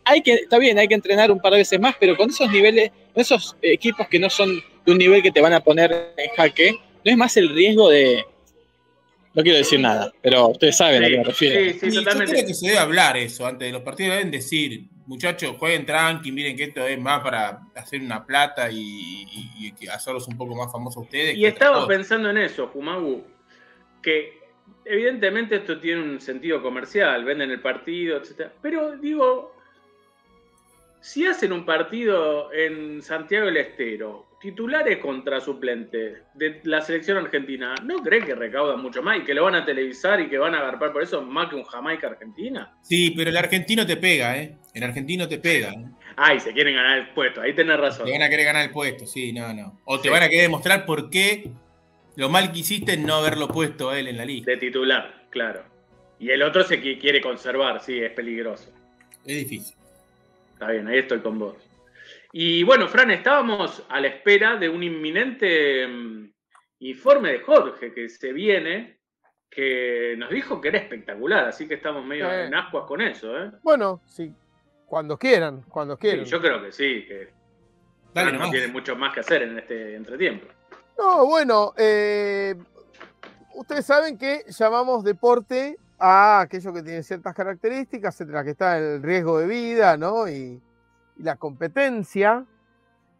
Hay 0.04 0.22
que, 0.22 0.34
está 0.34 0.58
bien, 0.58 0.78
hay 0.78 0.88
que 0.88 0.94
entrenar 0.94 1.30
un 1.30 1.40
par 1.40 1.52
de 1.52 1.58
veces 1.58 1.78
más, 1.80 1.94
pero 1.98 2.16
con 2.16 2.30
esos 2.30 2.50
niveles, 2.50 2.90
con 3.12 3.20
esos 3.20 3.56
equipos 3.62 4.08
que 4.08 4.18
no 4.18 4.28
son 4.28 4.62
de 4.84 4.92
un 4.92 4.98
nivel 4.98 5.22
que 5.22 5.30
te 5.30 5.40
van 5.40 5.52
a 5.52 5.60
poner 5.60 6.12
en 6.16 6.30
jaque, 6.36 6.72
no 7.04 7.10
es 7.10 7.16
más 7.16 7.36
el 7.36 7.48
riesgo 7.48 7.88
de, 7.88 8.24
no 9.34 9.42
quiero 9.42 9.58
decir 9.58 9.80
nada, 9.80 10.12
pero 10.20 10.48
ustedes 10.48 10.76
saben 10.76 11.04
a 11.04 11.08
qué 11.08 11.18
me 11.18 11.24
refiero. 11.24 11.72
Sí, 11.72 11.90
sí, 11.90 11.96
totalmente. 11.96 12.32
Yo 12.32 12.36
creo 12.38 12.46
que 12.46 12.54
se 12.54 12.66
debe 12.66 12.78
hablar 12.78 13.16
eso 13.16 13.46
antes 13.46 13.66
de 13.66 13.72
los 13.72 13.82
partidos. 13.82 14.16
Deben 14.16 14.30
decir, 14.30 14.84
muchachos, 15.06 15.56
jueguen 15.58 15.86
tranqui, 15.86 16.32
miren 16.32 16.56
que 16.56 16.64
esto 16.64 16.86
es 16.86 16.98
más 16.98 17.22
para 17.22 17.62
hacer 17.74 18.00
una 18.00 18.26
plata 18.26 18.70
y, 18.70 19.72
hacerlos 19.90 20.28
un 20.28 20.36
poco 20.36 20.54
más 20.54 20.70
famosos 20.70 20.98
a 20.98 21.00
ustedes. 21.00 21.36
Y 21.36 21.46
estaba 21.46 21.86
pensando 21.86 22.30
en 22.30 22.38
eso, 22.38 22.68
Jumagu 22.68 23.24
que 24.02 24.40
evidentemente 24.84 25.56
esto 25.56 25.78
tiene 25.78 26.02
un 26.02 26.20
sentido 26.20 26.62
comercial, 26.62 27.24
venden 27.24 27.50
el 27.50 27.60
partido, 27.60 28.18
etc. 28.18 28.50
Pero 28.60 28.96
digo, 28.96 29.54
si 31.00 31.26
hacen 31.26 31.52
un 31.52 31.64
partido 31.64 32.52
en 32.52 33.02
Santiago 33.02 33.46
del 33.46 33.56
Estero, 33.56 34.26
titulares 34.40 34.98
contra 34.98 35.40
suplentes 35.40 36.18
de 36.34 36.60
la 36.64 36.80
selección 36.80 37.16
argentina, 37.18 37.74
¿no 37.84 37.98
creen 37.98 38.24
que 38.24 38.34
recaudan 38.34 38.80
mucho 38.80 39.02
más 39.02 39.18
y 39.18 39.22
que 39.22 39.34
lo 39.34 39.44
van 39.44 39.54
a 39.54 39.64
televisar 39.64 40.20
y 40.20 40.28
que 40.28 40.38
van 40.38 40.54
a 40.54 40.58
agarpar 40.58 40.92
por 40.92 41.02
eso 41.02 41.22
más 41.22 41.48
que 41.48 41.56
un 41.56 41.64
Jamaica 41.64 42.08
Argentina? 42.08 42.76
Sí, 42.82 43.14
pero 43.16 43.30
el 43.30 43.36
argentino 43.36 43.86
te 43.86 43.96
pega, 43.96 44.36
¿eh? 44.38 44.58
El 44.74 44.82
argentino 44.82 45.28
te 45.28 45.38
pega. 45.38 45.70
¿eh? 45.70 45.84
Ay, 46.16 46.40
se 46.40 46.52
quieren 46.52 46.74
ganar 46.74 46.98
el 46.98 47.08
puesto, 47.10 47.40
ahí 47.40 47.54
tenés 47.54 47.78
razón. 47.78 48.04
Te 48.04 48.12
van 48.12 48.22
a 48.22 48.28
querer 48.28 48.46
ganar 48.46 48.64
el 48.64 48.70
puesto, 48.70 49.06
sí, 49.06 49.32
no, 49.32 49.52
no. 49.54 49.80
O 49.84 50.00
te 50.00 50.10
van 50.10 50.22
a 50.22 50.28
querer 50.28 50.42
demostrar 50.42 50.86
por 50.86 51.08
qué 51.08 51.50
lo 52.16 52.28
mal 52.28 52.52
que 52.52 52.60
hiciste 52.60 52.96
no 52.96 53.14
haberlo 53.14 53.48
puesto 53.48 53.90
a 53.90 53.98
él 53.98 54.08
en 54.08 54.16
la 54.16 54.24
lista. 54.24 54.50
De 54.50 54.56
titular, 54.56 55.26
claro. 55.30 55.64
Y 56.18 56.30
el 56.30 56.42
otro 56.42 56.62
se 56.62 56.80
quiere 56.80 57.20
conservar, 57.20 57.80
sí, 57.80 57.98
es 57.98 58.12
peligroso. 58.12 58.70
Es 59.24 59.36
difícil. 59.36 59.76
Está 60.52 60.70
bien, 60.70 60.86
ahí 60.86 60.98
estoy 60.98 61.20
con 61.20 61.38
vos. 61.38 61.56
Y 62.32 62.62
bueno, 62.62 62.88
Fran, 62.88 63.10
estábamos 63.10 63.84
a 63.88 64.00
la 64.00 64.08
espera 64.08 64.56
de 64.56 64.68
un 64.68 64.82
inminente 64.82 65.86
mm, 65.86 66.32
informe 66.80 67.32
de 67.32 67.40
Jorge 67.40 67.92
que 67.92 68.08
se 68.08 68.32
viene, 68.32 68.98
que 69.50 70.14
nos 70.16 70.30
dijo 70.30 70.60
que 70.60 70.68
era 70.68 70.78
espectacular, 70.78 71.46
así 71.46 71.68
que 71.68 71.74
estamos 71.74 72.04
medio 72.04 72.32
en 72.32 72.54
ascuas 72.54 72.86
con 72.86 73.00
eso. 73.00 73.36
¿eh? 73.36 73.50
Bueno, 73.62 74.00
sí, 74.06 74.32
cuando 74.86 75.18
quieran, 75.18 75.62
cuando 75.68 75.98
quieran. 75.98 76.24
yo 76.24 76.40
creo 76.40 76.62
que 76.62 76.72
sí, 76.72 77.04
que 77.06 77.28
no 78.14 78.50
tiene 78.50 78.68
mucho 78.68 78.96
más 78.96 79.12
que 79.12 79.20
hacer 79.20 79.42
en 79.42 79.58
este 79.58 79.96
entretiempo. 79.96 80.46
No, 80.98 81.26
bueno, 81.26 81.72
eh, 81.76 82.54
ustedes 83.54 83.86
saben 83.86 84.18
que 84.18 84.44
llamamos 84.48 85.04
deporte 85.04 85.78
a 85.98 86.40
aquello 86.40 86.72
que 86.72 86.82
tiene 86.82 87.02
ciertas 87.02 87.34
características, 87.34 88.20
entre 88.20 88.34
las 88.34 88.44
que 88.44 88.50
está 88.50 88.78
el 88.78 89.02
riesgo 89.02 89.38
de 89.38 89.46
vida, 89.46 89.96
¿no? 89.96 90.28
Y, 90.28 90.60
la 91.18 91.36
competencia. 91.36 92.44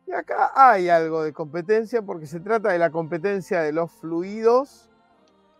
Y 0.07 0.12
acá 0.12 0.51
hay 0.55 0.89
algo 0.89 1.23
de 1.23 1.33
competencia 1.33 2.03
porque 2.03 2.27
se 2.27 2.41
trata 2.41 2.70
de 2.70 2.79
la 2.79 2.91
competencia 2.91 3.61
de 3.61 3.73
los 3.73 3.93
fluidos 3.93 4.91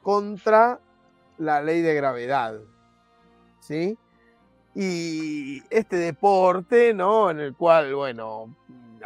contra 0.02 0.80
la 1.38 1.62
ley 1.62 1.82
de 1.82 1.94
gravedad. 1.94 2.58
¿Sí? 3.60 3.96
Y 4.74 5.62
este 5.70 5.96
deporte, 5.96 6.94
¿no? 6.94 7.30
En 7.30 7.38
el 7.38 7.54
cual, 7.54 7.94
bueno, 7.94 8.54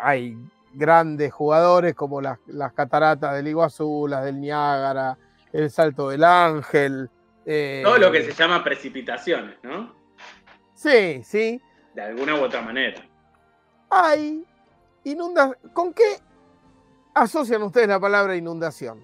hay 0.01 0.39
grandes 0.77 1.33
jugadores 1.33 1.95
como 1.95 2.21
las, 2.21 2.39
las 2.47 2.73
cataratas 2.73 3.35
del 3.35 3.49
Iguazú, 3.49 4.07
las 4.09 4.25
del 4.25 4.41
Niágara, 4.41 5.19
el 5.53 5.71
Salto 5.71 6.11
del 6.11 6.25
Ángel, 6.25 7.11
todo 7.83 7.99
lo 7.99 8.11
que 8.11 8.25
se 8.25 8.33
llama 8.33 8.65
precipitaciones, 8.65 9.57
¿no? 9.63 9.95
Sí, 10.75 11.23
sí. 11.23 11.61
De 11.95 12.03
alguna 12.03 12.35
u 12.35 12.43
otra 12.43 12.61
manera. 12.61 13.01
Hay 13.89 14.45
inundación. 15.05 15.57
¿Con 15.73 15.95
qué 15.95 16.19
asocian 17.15 17.63
ustedes 17.63 17.87
la 17.87 18.01
palabra 18.01 18.35
inundación? 18.35 19.01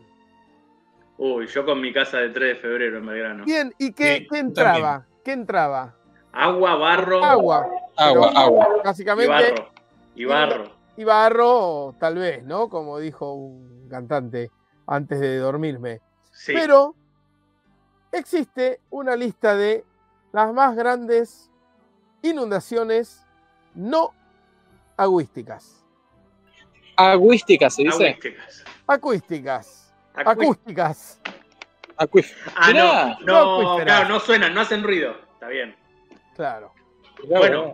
Uy, 1.19 1.47
yo 1.47 1.65
con 1.65 1.81
mi 1.81 1.93
casa 1.93 2.19
de 2.19 2.31
3 2.31 2.57
de 2.57 2.61
febrero 2.61 2.99
en 2.99 3.07
Belgrano. 3.07 3.45
Bien, 3.45 3.73
¿y 3.79 3.93
qué, 3.93 4.27
entraba? 4.33 5.07
¿Qué 5.25 5.33
entraba? 5.33 5.95
Agua, 6.33 6.75
barro. 6.75 7.25
Agua. 7.25 7.69
Agua, 7.97 8.33
agua. 8.35 8.69
Básicamente. 8.85 9.33
Y 9.33 9.37
barro. 9.39 9.71
Y 10.17 10.25
barro. 10.25 10.82
Y 10.97 11.05
barro, 11.05 11.95
tal 11.99 12.17
vez, 12.17 12.45
¿no? 12.45 12.69
Como 12.69 12.99
dijo 12.99 13.33
un 13.33 13.89
cantante 13.89 14.51
antes 14.87 15.21
de 15.21 15.39
dormirme. 15.39 16.01
Sí. 16.31 16.53
Pero 16.53 16.95
existe 18.11 18.81
una 18.91 19.17
lista 19.17 19.57
de 19.57 19.85
las 20.33 20.53
más 20.53 20.77
grandes 20.77 21.51
inundaciones 22.23 23.27
no 23.75 24.13
agüísticas. 24.97 25.85
Agüísticas, 26.97 27.75
se 27.75 27.83
dice. 27.85 28.19
Acuísticas. 28.87 29.93
Acústicas. 30.15 31.21
Ah, 32.55 32.73
no, 32.73 33.21
no, 33.21 33.85
claro, 33.85 34.09
no 34.09 34.21
suenan, 34.21 34.55
no 34.55 34.61
hacen 34.61 34.83
ruido. 34.83 35.15
Está 35.35 35.49
bien. 35.49 35.75
Claro. 36.35 36.73
Bueno, 37.29 37.73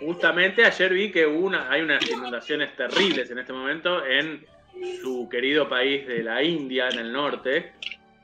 justamente 0.00 0.64
ayer 0.64 0.92
vi 0.92 1.10
que 1.10 1.26
una, 1.26 1.70
hay 1.70 1.82
unas 1.82 2.08
inundaciones 2.10 2.74
terribles 2.76 3.30
en 3.30 3.38
este 3.38 3.52
momento 3.52 4.04
en 4.04 4.44
su 5.00 5.28
querido 5.28 5.68
país 5.68 6.06
de 6.06 6.22
la 6.22 6.42
India, 6.42 6.88
en 6.88 6.98
el 6.98 7.12
norte, 7.12 7.72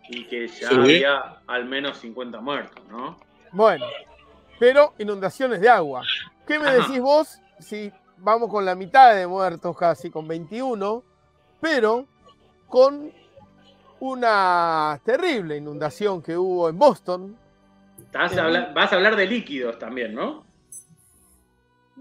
y 0.09 0.25
que 0.25 0.49
ya 0.49 0.71
había 0.71 1.41
al 1.47 1.67
menos 1.67 1.99
50 1.99 2.41
muertos, 2.41 2.83
¿no? 2.89 3.19
Bueno, 3.53 3.87
pero 4.59 4.95
inundaciones 4.99 5.61
de 5.61 5.69
agua. 5.69 6.03
¿Qué 6.47 6.59
me 6.59 6.71
decís 6.73 7.01
vos 7.01 7.41
si 7.59 7.93
vamos 8.17 8.51
con 8.51 8.65
la 8.65 8.75
mitad 8.75 9.15
de 9.15 9.27
muertos 9.27 9.77
casi, 9.77 10.11
con 10.11 10.27
21, 10.27 11.03
pero 11.61 12.07
con 12.69 13.13
una 14.01 15.01
terrible 15.05 15.57
inundación 15.57 16.23
que 16.23 16.37
hubo 16.37 16.69
en 16.69 16.79
Boston? 16.79 17.37
vas 18.13 18.93
a 18.93 18.97
hablar 18.97 19.17
de 19.17 19.27
líquidos 19.27 19.79
también, 19.79 20.15
¿no? 20.15 20.48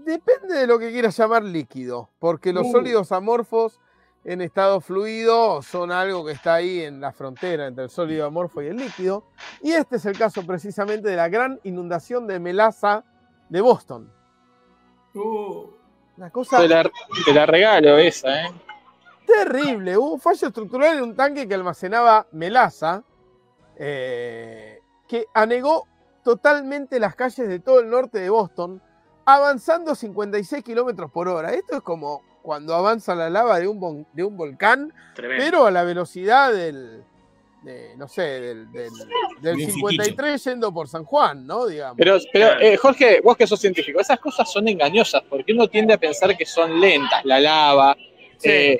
Depende 0.04 0.54
de 0.54 0.66
lo 0.66 0.78
que 0.78 0.90
quieras 0.90 1.16
llamar 1.16 1.42
líquido, 1.44 2.10
porque 2.18 2.52
los 2.52 2.66
uh. 2.66 2.72
sólidos 2.72 3.12
amorfos 3.12 3.80
en 4.24 4.40
estado 4.40 4.80
fluido 4.80 5.62
son 5.62 5.92
algo 5.92 6.24
que 6.24 6.32
está 6.32 6.54
ahí 6.54 6.80
en 6.80 7.00
la 7.00 7.12
frontera 7.12 7.66
entre 7.66 7.84
el 7.84 7.90
sólido 7.90 8.26
amorfo 8.26 8.62
y 8.62 8.66
el 8.66 8.76
líquido. 8.76 9.24
Y 9.62 9.72
este 9.72 9.96
es 9.96 10.06
el 10.06 10.18
caso 10.18 10.44
precisamente 10.44 11.08
de 11.08 11.16
la 11.16 11.28
gran 11.28 11.60
inundación 11.64 12.26
de 12.26 12.38
melaza 12.38 13.04
de 13.48 13.60
Boston. 13.60 14.12
Uh. 15.14 15.66
Una 16.16 16.30
cosa. 16.30 16.58
Te 16.58 16.68
la, 17.32 17.46
regalo 17.46 17.96
esa, 17.96 18.44
¿eh? 18.44 18.50
Terrible. 19.24 19.96
Hubo 19.96 20.14
un 20.14 20.20
fallo 20.20 20.48
estructural 20.48 20.98
en 20.98 21.04
un 21.04 21.14
tanque 21.14 21.46
que 21.46 21.54
almacenaba 21.54 22.26
melaza 22.32 23.04
eh, 23.76 24.80
que 25.06 25.26
anegó 25.32 25.86
totalmente 26.24 26.98
las 26.98 27.14
calles 27.14 27.48
de 27.48 27.60
todo 27.60 27.80
el 27.80 27.88
norte 27.88 28.18
de 28.18 28.30
Boston, 28.30 28.82
avanzando 29.28 29.94
56 29.94 30.64
kilómetros 30.64 31.10
por 31.10 31.28
hora. 31.28 31.52
Esto 31.52 31.76
es 31.76 31.82
como 31.82 32.22
cuando 32.40 32.74
avanza 32.74 33.14
la 33.14 33.28
lava 33.28 33.60
de 33.60 33.68
un, 33.68 34.06
de 34.14 34.24
un 34.24 34.38
volcán, 34.38 34.90
pero 35.14 35.66
a 35.66 35.70
la 35.70 35.84
velocidad 35.84 36.50
del, 36.50 37.04
no 37.98 38.08
sé, 38.08 38.22
del, 38.22 38.72
del, 39.42 39.56
53 39.66 40.44
yendo 40.44 40.72
por 40.72 40.88
San 40.88 41.04
Juan, 41.04 41.46
¿no? 41.46 41.66
Digamos. 41.66 41.98
Pero, 41.98 42.16
pero 42.32 42.58
eh, 42.58 42.78
Jorge, 42.78 43.20
vos 43.20 43.36
que 43.36 43.46
sos 43.46 43.60
científico, 43.60 44.00
esas 44.00 44.18
cosas 44.18 44.50
son 44.50 44.66
engañosas, 44.66 45.22
porque 45.28 45.52
uno 45.52 45.68
tiende 45.68 45.92
a 45.92 45.98
pensar 45.98 46.34
que 46.34 46.46
son 46.46 46.80
lentas, 46.80 47.22
la 47.26 47.38
lava, 47.38 47.98
eh, 48.42 48.78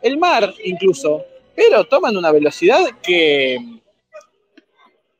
el 0.00 0.16
mar 0.16 0.54
incluso, 0.64 1.26
pero 1.54 1.84
toman 1.84 2.16
una 2.16 2.32
velocidad 2.32 2.80
que, 3.02 3.58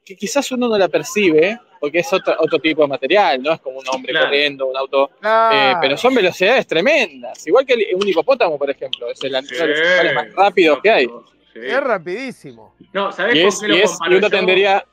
que 0.07 0.17
quizás 0.17 0.51
uno 0.53 0.71
no 0.71 0.79
la 0.79 0.89
percibe, 0.89 1.61
porque 1.81 2.01
es 2.01 2.13
otro, 2.13 2.35
otro 2.39 2.59
tipo 2.59 2.83
de 2.83 2.89
material, 2.89 3.43
no 3.43 3.53
es 3.53 3.61
como 3.61 3.79
un 3.79 3.89
hombre 3.89 4.13
corriendo, 4.13 4.67
un 4.67 4.77
auto. 4.77 5.11
Eh, 5.25 5.73
pero 5.81 5.97
son 5.97 6.15
velocidades 6.15 6.67
tremendas. 6.67 7.47
Igual 7.47 7.65
que 7.65 7.75
un 7.95 8.07
hipopótamo, 8.07 8.59
por 8.59 8.71
ejemplo, 8.71 9.11
es 9.11 9.25
el 9.25 9.35
animal 9.35 9.71
los 10.05 10.15
más 10.15 10.33
rápidos 10.35 10.79
que 10.83 10.91
hay. 10.91 11.09
Es 11.55 11.81
rapidísimo. 11.81 12.75
No, 12.93 13.11
¿sabés 13.11 13.63
y, 13.63 13.67
lo 13.67 13.77
y, 13.77 14.15
uno 14.15 14.29
tendería, 14.29 14.85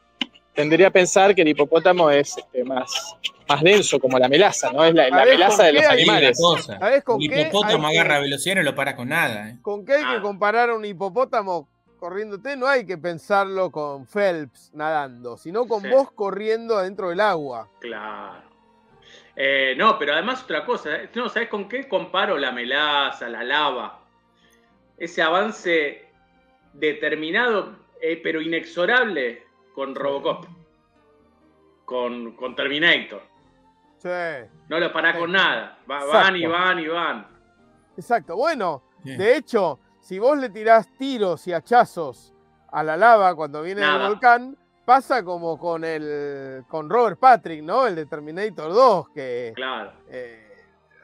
tendería, 0.54 0.88
a 0.88 0.92
pensar 0.92 1.36
que 1.36 1.42
el 1.42 1.50
hipopótamo 1.50 2.10
es 2.10 2.38
este, 2.38 2.64
más, 2.64 3.16
más 3.50 3.62
denso, 3.62 4.00
como 4.00 4.18
la 4.18 4.30
melaza, 4.30 4.72
¿no? 4.72 4.86
Es 4.86 4.94
la, 4.94 5.10
melaza 5.26 5.66
de 5.66 5.74
los 5.74 5.84
animales. 5.84 6.40
¿Sabés 6.66 7.04
con 7.04 7.18
un 7.18 7.24
hipopótamo 7.24 7.88
agarra 7.88 8.20
velocidad 8.20 8.56
y 8.56 8.58
no 8.60 8.64
lo 8.64 8.76
para 8.76 8.96
con 8.96 9.10
nada. 9.10 9.50
¿eh? 9.50 9.58
¿Con 9.62 9.86
qué 9.86 9.94
hay 9.94 10.04
que 10.04 10.18
ah. 10.18 10.22
comparar 10.22 10.72
un 10.72 10.86
hipopótamo 10.86 11.68
corriéndote, 11.98 12.56
no 12.56 12.68
hay 12.68 12.86
que 12.86 12.98
pensarlo 12.98 13.72
con 13.72 14.06
Phelps 14.06 14.72
nadando, 14.74 15.38
sino 15.38 15.68
con 15.68 15.84
vos 15.90 16.12
corriendo 16.12 16.78
adentro 16.78 17.10
del 17.10 17.20
agua. 17.20 17.68
Claro. 17.80 18.48
Eh, 19.36 19.76
no, 19.78 20.00
pero 20.00 20.14
además 20.14 20.44
otra 20.44 20.66
cosa, 20.66 20.96
¿eh? 20.96 21.10
no, 21.14 21.30
¿sabes 21.30 21.48
con 21.50 21.70
qué 21.70 21.88
comparo 21.88 22.38
la 22.38 22.52
melaza, 22.52 23.30
la 23.30 23.44
lava? 23.44 24.00
Ese 24.98 25.22
avance 25.22 26.08
determinado, 26.74 27.76
eh, 28.02 28.20
pero 28.24 28.42
inexorable 28.42 29.46
con 29.76 29.94
Robocop, 29.94 30.46
con, 31.86 32.32
con 32.36 32.56
Terminator. 32.56 33.22
Sí. 33.98 34.10
No 34.70 34.80
lo 34.80 34.92
para 34.92 35.16
con 35.18 35.32
nada, 35.32 35.80
van 35.86 36.36
y 36.36 36.46
van 36.48 36.80
y 36.80 36.88
van. 36.88 37.28
Exacto, 37.96 38.36
bueno, 38.36 38.84
de 39.04 39.38
hecho, 39.38 39.80
si 40.08 40.20
vos 40.20 40.38
le 40.38 40.48
tirás 40.48 40.88
tiros 40.98 41.46
y 41.48 41.54
hachazos 41.54 42.34
a 42.72 42.82
la 42.82 42.96
lava 42.96 43.36
cuando 43.36 43.62
viene 43.62 43.82
del 43.82 44.00
volcán, 44.00 44.56
pasa 44.86 45.22
como 45.22 45.60
con 45.60 45.84
el 45.84 46.64
con 46.70 46.90
Robert 46.90 47.20
Patrick, 47.20 47.62
¿no? 47.62 47.86
El 47.86 47.96
de 47.96 48.06
Terminator 48.06 48.74
2, 48.74 49.10
que 49.10 49.52
claro. 49.54 49.92
Eh, 50.10 50.48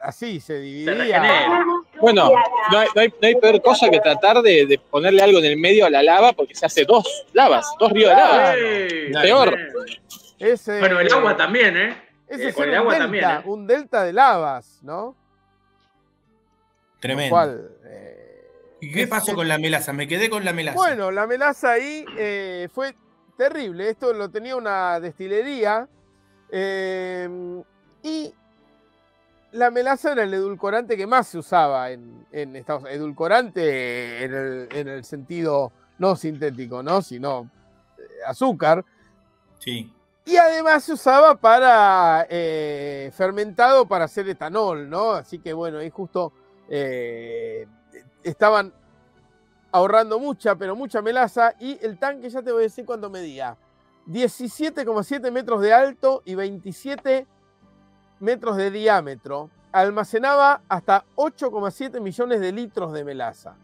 así 0.00 0.40
se 0.40 0.58
dividía. 0.58 1.62
bueno, 2.00 2.30
no 2.72 3.00
hay, 3.20 3.34
peor 3.34 3.60
cosa 3.60 3.90
que 3.90 4.00
tratar 4.00 4.40
de, 4.40 4.80
ponerle 4.90 5.20
algo 5.20 5.38
en 5.38 5.44
el 5.44 5.58
medio 5.58 5.84
a 5.84 5.90
la 5.90 6.02
lava 6.02 6.32
porque 6.32 6.54
se 6.54 6.64
hace 6.64 6.86
dos 6.86 7.26
lavas, 7.34 7.74
dos 7.78 7.92
ríos 7.92 8.08
de 8.08 8.16
lava. 8.16 9.20
Peor. 9.20 9.58
bueno, 10.80 11.00
el 11.00 11.12
agua 11.12 11.36
también, 11.36 11.76
¿eh? 11.76 12.02
Ese 12.26 12.48
es 12.48 12.58
el 12.58 12.74
agua 12.74 12.96
también, 12.96 13.24
¿eh? 13.24 13.42
un 13.44 13.66
delta 13.66 14.02
de 14.02 14.14
lavas, 14.14 14.80
¿no? 14.82 15.14
Tremendo. 17.00 17.36
¿Y 18.84 18.92
qué 18.92 19.06
pasó 19.06 19.34
con 19.34 19.48
la 19.48 19.58
melaza? 19.58 19.92
Me 19.92 20.06
quedé 20.06 20.28
con 20.30 20.44
la 20.44 20.52
melaza. 20.52 20.76
Bueno, 20.76 21.10
la 21.10 21.26
melaza 21.26 21.72
ahí 21.72 22.04
fue 22.72 22.94
terrible. 23.36 23.88
Esto 23.88 24.12
lo 24.12 24.30
tenía 24.30 24.56
una 24.56 25.00
destilería. 25.00 25.88
y 28.02 28.34
la 29.54 29.70
melaza 29.70 30.12
era 30.12 30.24
el 30.24 30.34
edulcorante 30.34 30.96
que 30.96 31.06
más 31.06 31.28
se 31.28 31.38
usaba 31.38 31.90
en, 31.90 32.26
Estados 32.32 32.82
Unidos. 32.82 32.98
Edulcorante 32.98 34.24
en 34.24 34.88
el, 34.88 35.04
sentido 35.04 35.72
no 35.98 36.16
sintético, 36.16 36.82
¿no? 36.82 37.00
Sino 37.02 37.48
eh, 37.96 38.02
azúcar. 38.26 38.84
Sí. 39.60 39.92
Y 40.26 40.36
además 40.36 40.82
se 40.82 40.94
usaba 40.94 41.36
para 41.36 42.26
eh, 42.28 43.12
fermentado 43.14 43.86
para 43.86 44.06
hacer 44.06 44.28
etanol, 44.28 44.90
¿no? 44.90 45.12
Así 45.12 45.38
que 45.38 45.52
bueno, 45.52 45.78
ahí 45.78 45.90
justo 45.90 46.32
eh, 46.68 47.68
estaban 48.24 48.72
ahorrando 49.70 50.18
mucha, 50.18 50.56
pero 50.56 50.74
mucha 50.74 51.02
melaza. 51.02 51.54
Y 51.60 51.78
el 51.84 51.98
tanque, 51.98 52.28
ya 52.28 52.42
te 52.42 52.52
voy 52.52 52.62
a 52.62 52.64
decir 52.64 52.84
cuánto 52.84 53.10
medía. 53.10 53.56
17,7 54.08 55.30
metros 55.30 55.60
de 55.60 55.72
alto 55.72 56.22
y 56.24 56.34
27 56.34 57.26
metros 58.20 58.56
de 58.56 58.70
diámetro, 58.70 59.50
almacenaba 59.72 60.62
hasta 60.68 61.04
8,7 61.16 62.00
millones 62.00 62.40
de 62.40 62.52
litros 62.52 62.92
de 62.92 63.04
melaza. 63.04 63.56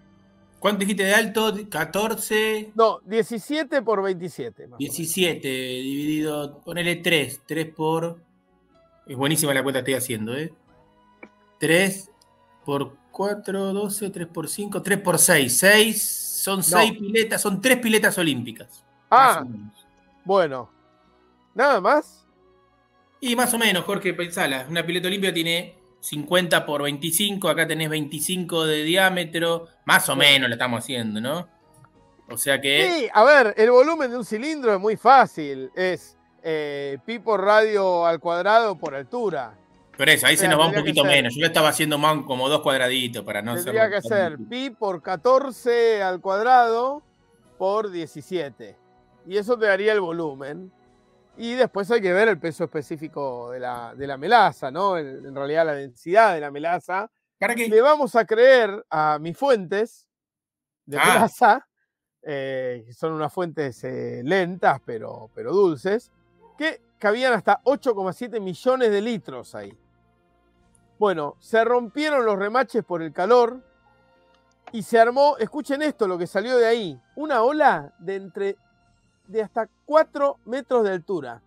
¿Cuánto 0.59 0.81
dijiste 0.81 1.05
de 1.05 1.15
alto? 1.15 1.55
14. 1.71 2.73
No, 2.75 3.01
17 3.07 3.81
por 3.83 4.03
27. 4.03 4.69
17 4.79 5.49
dividido, 5.49 6.61
ponele 6.61 6.97
3. 6.97 7.43
3 7.47 7.75
por. 7.75 8.19
Es 9.07 9.17
buenísima 9.17 9.55
la 9.55 9.63
cuenta 9.63 9.83
que 9.83 9.93
estoy 9.93 10.05
haciendo, 10.05 10.37
¿eh? 10.37 10.53
3 11.59 12.11
por 12.67 13.00
4, 13.11 13.73
12, 13.73 14.11
3 14.11 14.27
por 14.27 14.49
5, 14.49 14.83
3 14.83 14.99
por 15.01 15.19
6. 15.19 15.59
6 15.59 16.03
son 16.43 16.63
6 16.63 16.93
piletas, 16.93 17.41
son 17.43 17.61
3 17.61 17.79
piletas 17.79 18.17
olímpicas. 18.19 18.85
Ah, 19.11 19.45
bueno. 20.25 20.71
¿Nada 21.55 21.81
más? 21.81 22.27
Y 23.21 23.37
más 23.37 23.53
o 23.53 23.59
menos, 23.59 23.85
Jorge, 23.85 24.15
pensala. 24.15 24.67
Una 24.69 24.85
pileta 24.85 25.09
olímpica 25.09 25.35
tiene 25.35 25.79
50 26.01 26.65
por 26.65 26.83
25, 26.83 27.49
acá 27.49 27.67
tenés 27.67 27.91
25 27.91 28.67
de 28.67 28.83
diámetro. 28.85 29.69
Más 29.85 30.09
o 30.09 30.17
menos 30.17 30.49
lo 30.49 30.55
estamos 30.55 30.81
haciendo, 30.81 31.21
¿no? 31.21 31.49
O 32.31 32.39
sea 32.39 32.61
que. 32.61 32.89
Sí, 32.89 33.09
a 33.13 33.25
ver, 33.25 33.55
el 33.57 33.71
volumen 33.71 34.11
de 34.11 34.17
un 34.17 34.25
cilindro 34.25 34.73
es 34.73 34.81
muy 34.81 34.97
fácil. 34.97 35.71
Es 35.75 36.17
eh, 36.43 36.99
pi 37.05 37.19
por 37.19 37.43
radio 37.43 38.07
al 38.07 38.21
cuadrado 38.21 38.79
por 38.79 38.95
altura. 38.95 39.55
Pero 40.01 40.13
eso, 40.13 40.27
ahí 40.27 40.39
se 40.39 40.49
nos 40.49 40.59
va 40.59 40.67
un 40.67 40.73
poquito 40.73 41.05
menos. 41.05 41.35
Yo 41.35 41.43
lo 41.43 41.47
estaba 41.49 41.69
haciendo 41.69 41.99
más 41.99 42.25
como 42.25 42.49
dos 42.49 42.63
cuadraditos 42.63 43.23
para 43.23 43.43
no 43.43 43.55
Tendría 43.55 43.91
que 43.91 44.01
ser 44.01 44.39
pi 44.49 44.71
por 44.71 45.03
14 45.03 46.03
al 46.03 46.23
cuadrado 46.23 47.03
por 47.59 47.91
17. 47.91 48.79
Y 49.27 49.37
eso 49.37 49.59
te 49.59 49.67
daría 49.67 49.93
el 49.93 50.01
volumen. 50.01 50.73
Y 51.37 51.53
después 51.53 51.91
hay 51.91 52.01
que 52.01 52.15
ver 52.15 52.29
el 52.29 52.39
peso 52.39 52.65
específico 52.65 53.51
de 53.51 53.61
la, 53.61 53.95
de 53.95 54.07
la 54.07 54.17
melaza, 54.17 54.71
¿no? 54.71 54.97
En, 54.97 55.35
realidad 55.35 55.67
la 55.67 55.75
densidad 55.75 56.33
de 56.33 56.41
la 56.41 56.51
melaza. 56.51 57.11
¿Para 57.39 57.55
qué? 57.55 57.69
Le 57.69 57.83
vamos 57.83 58.17
a 58.17 58.25
creer 58.25 58.83
a 58.89 59.19
mis 59.21 59.37
fuentes 59.37 60.09
de 60.87 60.99
ah. 60.99 61.05
melaza, 61.05 61.69
eh, 62.23 62.85
que 62.87 62.95
son 62.95 63.13
unas 63.13 63.31
fuentes 63.31 63.85
eh, 63.85 64.23
lentas 64.25 64.81
pero, 64.83 65.29
pero 65.35 65.53
dulces, 65.53 66.11
que 66.57 66.81
cabían 66.99 67.35
hasta 67.35 67.61
8,7 67.65 68.41
millones 68.41 68.91
de 68.91 69.03
litros 69.03 69.55
ahí. 69.55 69.77
Bueno, 71.01 71.39
se 71.41 71.65
rompieron 71.65 72.27
los 72.27 72.39
remaches 72.39 72.85
por 72.85 73.01
el 73.01 73.11
calor 73.11 73.63
y 74.71 74.83
se 74.83 74.99
armó, 74.99 75.39
escuchen 75.39 75.81
esto, 75.81 76.07
lo 76.07 76.19
que 76.19 76.27
salió 76.27 76.59
de 76.59 76.67
ahí, 76.67 77.01
una 77.17 77.41
ola 77.41 77.95
de 77.99 78.17
entre 78.17 78.57
de 79.27 79.41
hasta 79.41 79.67
4 79.87 80.41
metros 80.45 80.85
de 80.85 80.91
altura. 80.91 81.41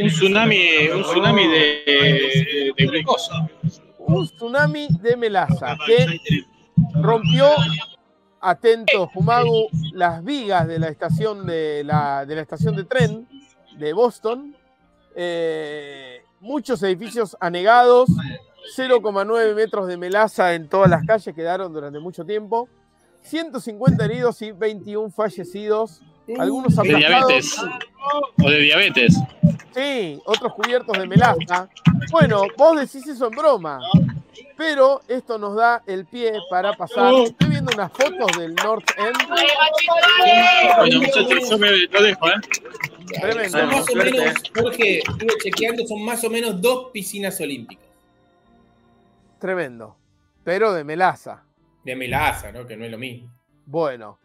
Un 0.00 0.06
tsunami, 0.06 0.88
un 0.94 1.02
tsunami 1.02 1.46
de, 1.46 2.72
de, 2.74 2.86
glucosa. 2.86 3.50
Un 3.98 4.26
tsunami 4.26 4.88
de 5.02 5.16
melaza 5.18 5.76
que 5.86 6.06
rompió, 7.02 7.50
atento 8.40 9.10
Fumagu, 9.10 9.68
las 9.92 10.24
vigas 10.24 10.66
de 10.66 10.78
la 10.78 10.88
estación 10.88 11.44
de 11.44 11.84
la, 11.84 12.24
de 12.24 12.34
la 12.34 12.40
estación 12.40 12.76
de 12.76 12.84
tren 12.84 13.28
de 13.76 13.92
Boston. 13.92 14.56
Eh, 15.14 16.22
muchos 16.40 16.82
edificios 16.82 17.36
anegados, 17.40 18.08
0,9 18.76 19.54
metros 19.54 19.86
de 19.86 19.96
melaza 19.96 20.54
en 20.54 20.68
todas 20.68 20.90
las 20.90 21.04
calles 21.06 21.34
quedaron 21.34 21.72
durante 21.72 21.98
mucho 21.98 22.24
tiempo. 22.24 22.68
150 23.22 24.04
heridos 24.04 24.40
y 24.42 24.52
21 24.52 25.10
fallecidos. 25.10 26.00
Algunos 26.38 26.76
De 26.76 26.94
diabetes. 26.94 27.56
O 28.42 28.50
de 28.50 28.58
diabetes. 28.60 29.16
Sí, 29.74 30.20
otros 30.24 30.54
cubiertos 30.54 30.96
de 30.96 31.06
melaza. 31.06 31.68
Bueno, 32.10 32.44
vos 32.56 32.78
decís 32.78 33.06
eso 33.06 33.26
en 33.26 33.32
broma. 33.32 33.80
Pero 34.56 35.00
esto 35.08 35.38
nos 35.38 35.56
da 35.56 35.82
el 35.86 36.06
pie 36.06 36.34
para 36.50 36.74
pasar. 36.74 37.14
Estoy 37.14 37.48
viendo 37.48 37.72
unas 37.74 37.90
fotos 37.92 38.38
del 38.38 38.54
North 38.54 38.90
End. 38.98 39.16
Bueno, 40.76 41.00
muchachos, 41.00 41.50
yo 41.50 41.58
me 41.58 41.70
lo 41.86 42.02
dejo, 42.02 42.28
¿eh? 42.28 42.34
Tremendo. 43.12 43.58
Son 43.58 43.68
más 43.68 43.90
o 43.90 43.96
menos, 43.96 44.34
Jorge, 44.54 44.98
estuve 44.98 45.38
chequeando, 45.42 45.86
son 45.86 46.04
más 46.04 46.22
o 46.24 46.30
menos 46.30 46.60
dos 46.60 46.90
piscinas 46.92 47.40
olímpicas. 47.40 47.84
Tremendo. 49.38 49.96
Pero 50.44 50.72
de 50.72 50.84
melaza 50.84 51.44
de 51.84 51.96
melaza, 51.96 52.52
¿no? 52.52 52.66
Que 52.66 52.76
no 52.76 52.84
es 52.84 52.90
lo 52.90 52.98
mismo. 52.98 53.30
Bueno, 53.66 54.18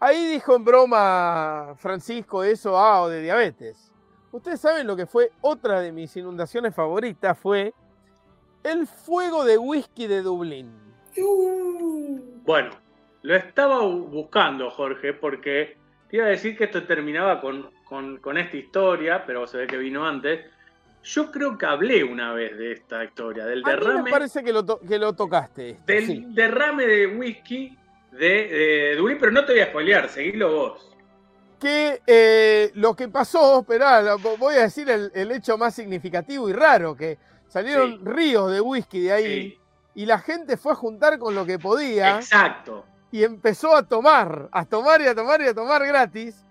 ahí 0.00 0.26
dijo 0.26 0.54
en 0.54 0.64
broma 0.64 1.74
Francisco 1.76 2.44
eso, 2.44 2.78
ah, 2.78 3.02
o 3.02 3.08
de 3.08 3.22
diabetes. 3.22 3.92
Ustedes 4.30 4.60
saben 4.60 4.86
lo 4.86 4.96
que 4.96 5.06
fue 5.06 5.32
otra 5.40 5.80
de 5.80 5.92
mis 5.92 6.16
inundaciones 6.16 6.74
favoritas, 6.74 7.38
fue 7.38 7.72
el 8.62 8.86
fuego 8.86 9.44
de 9.44 9.58
whisky 9.58 10.06
de 10.06 10.22
Dublín. 10.22 10.70
Bueno, 12.44 12.70
lo 13.22 13.34
estaba 13.34 13.80
buscando, 13.82 14.70
Jorge, 14.70 15.14
porque 15.14 15.76
te 16.08 16.16
iba 16.16 16.26
a 16.26 16.30
decir 16.30 16.56
que 16.56 16.64
esto 16.64 16.82
terminaba 16.84 17.40
con, 17.40 17.70
con 18.18 18.38
esta 18.38 18.56
historia, 18.56 19.24
pero 19.26 19.46
se 19.46 19.58
ve 19.58 19.66
que 19.66 19.76
vino 19.76 20.06
antes. 20.06 20.44
Yo 21.04 21.30
creo 21.30 21.56
que 21.56 21.66
hablé 21.66 22.04
una 22.04 22.32
vez 22.32 22.56
de 22.56 22.72
esta 22.72 23.04
historia, 23.04 23.46
del 23.46 23.62
derrame. 23.62 24.02
me 24.02 24.10
parece 24.10 24.42
que 24.42 24.52
lo, 24.52 24.64
que 24.80 24.98
lo 24.98 25.14
tocaste. 25.14 25.78
del 25.86 26.34
derrame 26.34 26.86
de 26.86 27.06
whisky 27.06 27.78
de, 28.12 28.96
de 28.96 29.16
pero 29.18 29.32
no 29.32 29.44
te 29.44 29.52
voy 29.52 29.60
a 29.60 29.66
spoilear, 29.66 30.08
seguilo 30.08 30.54
vos. 30.54 30.96
Que 31.60 32.02
eh, 32.06 32.70
lo 32.74 32.94
que 32.94 33.08
pasó, 33.08 33.60
esperá, 33.60 34.16
voy 34.16 34.54
a 34.54 34.62
decir 34.62 34.88
el, 34.88 35.32
hecho 35.32 35.58
más 35.58 35.74
significativo 35.74 36.48
y 36.48 36.52
raro, 36.52 36.96
que 36.96 37.18
salieron 37.48 38.04
ríos 38.04 38.52
de 38.52 38.60
whisky 38.60 39.00
de 39.00 39.12
ahí 39.12 39.58
y 39.94 40.06
la 40.06 40.18
gente 40.18 40.56
fue 40.56 40.72
a 40.72 40.76
juntar 40.76 41.18
con 41.18 41.34
lo 41.34 41.44
que 41.44 41.58
podía. 41.58 42.16
Exacto. 42.16 42.84
Y 43.10 43.24
empezó 43.24 43.74
a 43.74 43.86
tomar, 43.86 44.48
a 44.52 44.64
tomar 44.66 45.00
y 45.00 45.06
a 45.06 45.14
tomar 45.14 45.40
y 45.40 45.46
a 45.46 45.54
tomar 45.54 45.86
gratis 45.86 46.44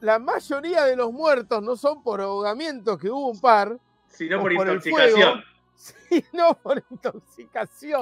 la, 0.00 0.18
mayoría 0.18 0.84
de 0.84 0.96
los 0.96 1.12
muertos 1.12 1.62
no 1.62 1.76
son 1.76 2.02
por 2.02 2.20
ahogamiento, 2.20 2.98
que 2.98 3.08
hubo 3.08 3.30
un 3.30 3.40
par, 3.40 3.78
sino 4.08 4.40
por, 4.42 4.52
intoxicación. 4.52 5.44
sino 5.74 6.54
por 6.54 6.82
intoxicación. 6.90 8.00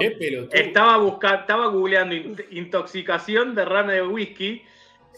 Estaba 0.51 0.99
buscando, 0.99 1.41
estaba 1.41 1.67
googleando 1.69 2.15
intoxicación 2.51 3.55
derrame 3.55 3.95
de 3.95 4.03
whisky 4.03 4.63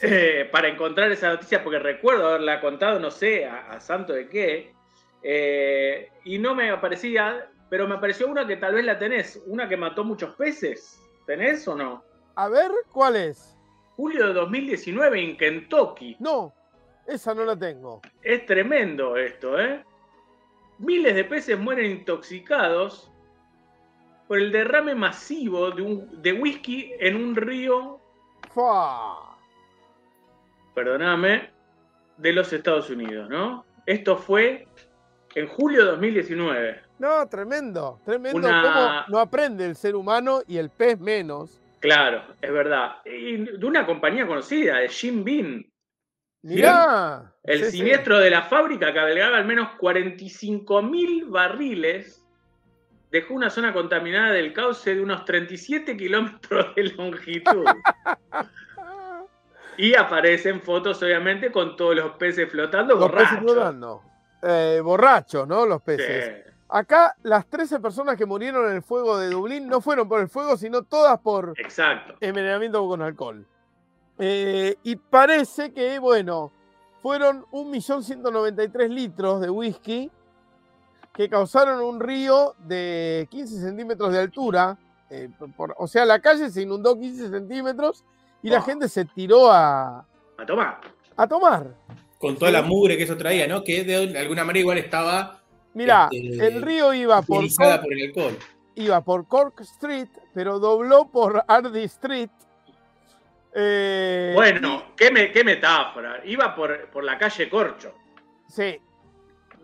eh, 0.02 0.48
para 0.52 0.68
encontrar 0.68 1.10
esa 1.10 1.30
noticia, 1.30 1.62
porque 1.62 1.78
recuerdo 1.78 2.28
haberla 2.28 2.60
contado, 2.60 2.98
no 2.98 3.10
sé, 3.10 3.46
a, 3.46 3.80
santo 3.80 4.12
de 4.12 4.28
qué, 4.28 4.74
eh, 5.22 6.10
y 6.24 6.38
no 6.38 6.54
me 6.54 6.70
aparecía, 6.70 7.50
pero 7.70 7.88
me 7.88 7.94
apareció 7.94 8.28
una 8.28 8.46
que 8.46 8.56
tal 8.56 8.74
vez 8.74 8.84
la 8.84 8.98
tenés, 8.98 9.42
una 9.46 9.68
que 9.68 9.76
mató 9.76 10.04
muchos 10.04 10.34
peces. 10.34 11.00
¿Tenés 11.26 11.66
o 11.66 11.74
no? 11.74 12.04
A 12.36 12.48
ver, 12.48 12.70
¿cuál 12.92 13.16
es? 13.16 13.56
julio 13.96 14.26
de 14.26 14.34
2019 14.34 15.22
en 15.22 15.36
Kentucky. 15.36 16.16
No, 16.20 16.52
esa 17.06 17.34
no 17.34 17.44
la 17.44 17.56
tengo. 17.56 18.02
Es 18.22 18.44
tremendo 18.46 19.16
esto, 19.16 19.58
¿eh? 19.58 19.82
Miles 20.78 21.14
de 21.14 21.24
peces 21.24 21.58
mueren 21.58 21.90
intoxicados 21.90 23.10
por 24.28 24.38
el 24.38 24.52
derrame 24.52 24.94
masivo 24.94 25.70
de, 25.70 25.82
un, 25.82 26.22
de 26.22 26.34
whisky 26.34 26.92
en 27.00 27.16
un 27.16 27.34
río. 27.34 27.98
Fua. 28.52 29.38
Perdóname, 30.74 31.50
de 32.18 32.32
los 32.34 32.52
Estados 32.52 32.90
Unidos, 32.90 33.30
¿no? 33.30 33.64
Esto 33.86 34.18
fue 34.18 34.68
en 35.34 35.48
julio 35.48 35.84
de 35.84 35.90
2019. 35.92 36.80
No, 36.98 37.26
tremendo, 37.28 37.98
tremendo. 38.04 38.42
¿Cómo 38.42 39.04
no 39.08 39.18
aprende 39.18 39.64
el 39.64 39.76
ser 39.76 39.96
humano 39.96 40.42
y 40.46 40.58
el 40.58 40.68
pez 40.68 41.00
menos? 41.00 41.62
Claro, 41.86 42.24
es 42.42 42.52
verdad. 42.52 42.96
Y 43.04 43.36
de 43.36 43.64
una 43.64 43.86
compañía 43.86 44.26
conocida, 44.26 44.78
de 44.78 44.88
Jim 44.88 45.22
Bean. 45.22 45.64
Mirá. 46.42 47.32
El 47.44 47.64
siniestro 47.66 48.18
de 48.18 48.28
la 48.28 48.42
fábrica 48.42 48.92
cabalgaba 48.92 49.36
al 49.36 49.44
menos 49.44 49.68
45 49.78 50.82
mil 50.82 51.26
barriles. 51.26 52.26
Dejó 53.12 53.34
una 53.34 53.50
zona 53.50 53.72
contaminada 53.72 54.32
del 54.32 54.52
cauce 54.52 54.96
de 54.96 55.00
unos 55.00 55.24
37 55.24 55.96
kilómetros 55.96 56.74
de 56.74 56.82
longitud. 56.82 57.64
y 59.76 59.94
aparecen 59.94 60.62
fotos, 60.62 61.00
obviamente, 61.04 61.52
con 61.52 61.76
todos 61.76 61.94
los 61.94 62.16
peces 62.16 62.50
flotando 62.50 62.96
los 62.96 63.12
Peces 63.12 63.38
flotando. 63.38 64.02
Eh, 64.42 64.80
borrachos, 64.82 65.46
¿no? 65.46 65.66
Los 65.66 65.82
peces. 65.82 66.45
Acá 66.68 67.16
las 67.22 67.46
13 67.46 67.78
personas 67.80 68.16
que 68.16 68.26
murieron 68.26 68.68
en 68.68 68.76
el 68.76 68.82
fuego 68.82 69.18
de 69.18 69.30
Dublín 69.30 69.68
no 69.68 69.80
fueron 69.80 70.08
por 70.08 70.20
el 70.20 70.28
fuego, 70.28 70.56
sino 70.56 70.82
todas 70.82 71.18
por 71.20 71.54
Exacto. 71.58 72.14
envenenamiento 72.20 72.86
con 72.88 73.02
alcohol. 73.02 73.46
Eh, 74.18 74.76
y 74.82 74.96
parece 74.96 75.72
que, 75.72 75.98
bueno, 75.98 76.50
fueron 77.02 77.44
1.193 77.52 78.88
litros 78.88 79.40
de 79.40 79.50
whisky 79.50 80.10
que 81.14 81.28
causaron 81.28 81.80
un 81.82 82.00
río 82.00 82.54
de 82.58 83.28
15 83.30 83.60
centímetros 83.60 84.12
de 84.12 84.20
altura. 84.20 84.76
Eh, 85.08 85.30
o 85.78 85.86
sea, 85.86 86.04
la 86.04 86.18
calle 86.20 86.50
se 86.50 86.62
inundó 86.62 86.98
15 86.98 87.30
centímetros 87.30 88.04
y 88.42 88.50
la 88.50 88.60
gente 88.60 88.88
se 88.88 89.04
tiró 89.04 89.50
a... 89.50 90.04
A 90.36 90.46
tomar. 90.46 90.80
A 91.16 91.26
tomar. 91.26 91.74
Con 92.18 92.36
toda 92.36 92.50
la 92.50 92.62
mugre 92.62 92.96
que 92.96 93.04
eso 93.04 93.16
traía, 93.16 93.46
¿no? 93.46 93.62
Que 93.62 93.84
de 93.84 94.18
alguna 94.18 94.44
manera 94.44 94.60
igual 94.60 94.78
estaba... 94.78 95.40
Mira, 95.76 96.08
este, 96.10 96.46
el 96.46 96.62
río 96.62 96.92
iba 96.92 97.22
por... 97.22 97.44
por 97.56 97.92
el 97.92 98.08
alcohol. 98.08 98.38
Iba 98.74 99.00
por 99.02 99.26
Cork 99.26 99.60
Street, 99.60 100.08
pero 100.34 100.58
dobló 100.58 101.08
por 101.10 101.44
Hardy 101.46 101.84
Street 101.84 102.30
eh, 103.58 104.32
bueno, 104.34 104.92
¿qué, 104.94 105.10
metáfora. 105.10 106.20
Iba 106.26 106.54
por, 106.54 107.02
la 107.02 107.16
calle 107.16 107.48
Corcho. 107.48 107.94
Sí. 108.46 108.78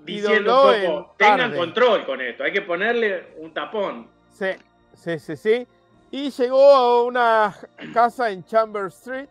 Diciendo 0.02 0.70
un 0.70 0.86
poco, 0.86 1.14
tengan 1.18 1.54
control 1.54 2.06
con 2.06 2.20
esto, 2.22 2.42
hay 2.42 2.52
que 2.52 2.62
ponerle 2.62 3.34
un 3.36 3.52
tapón. 3.52 4.08
Sí, 4.30 4.48
sí, 4.94 5.18
sí, 5.18 5.36
sí. 5.36 5.66
Y 6.10 6.30
llegó 6.30 6.74
a 6.74 7.04
una 7.04 7.54
casa 7.92 8.30
en 8.30 8.44
Chamber 8.46 8.86
Street 8.86 9.28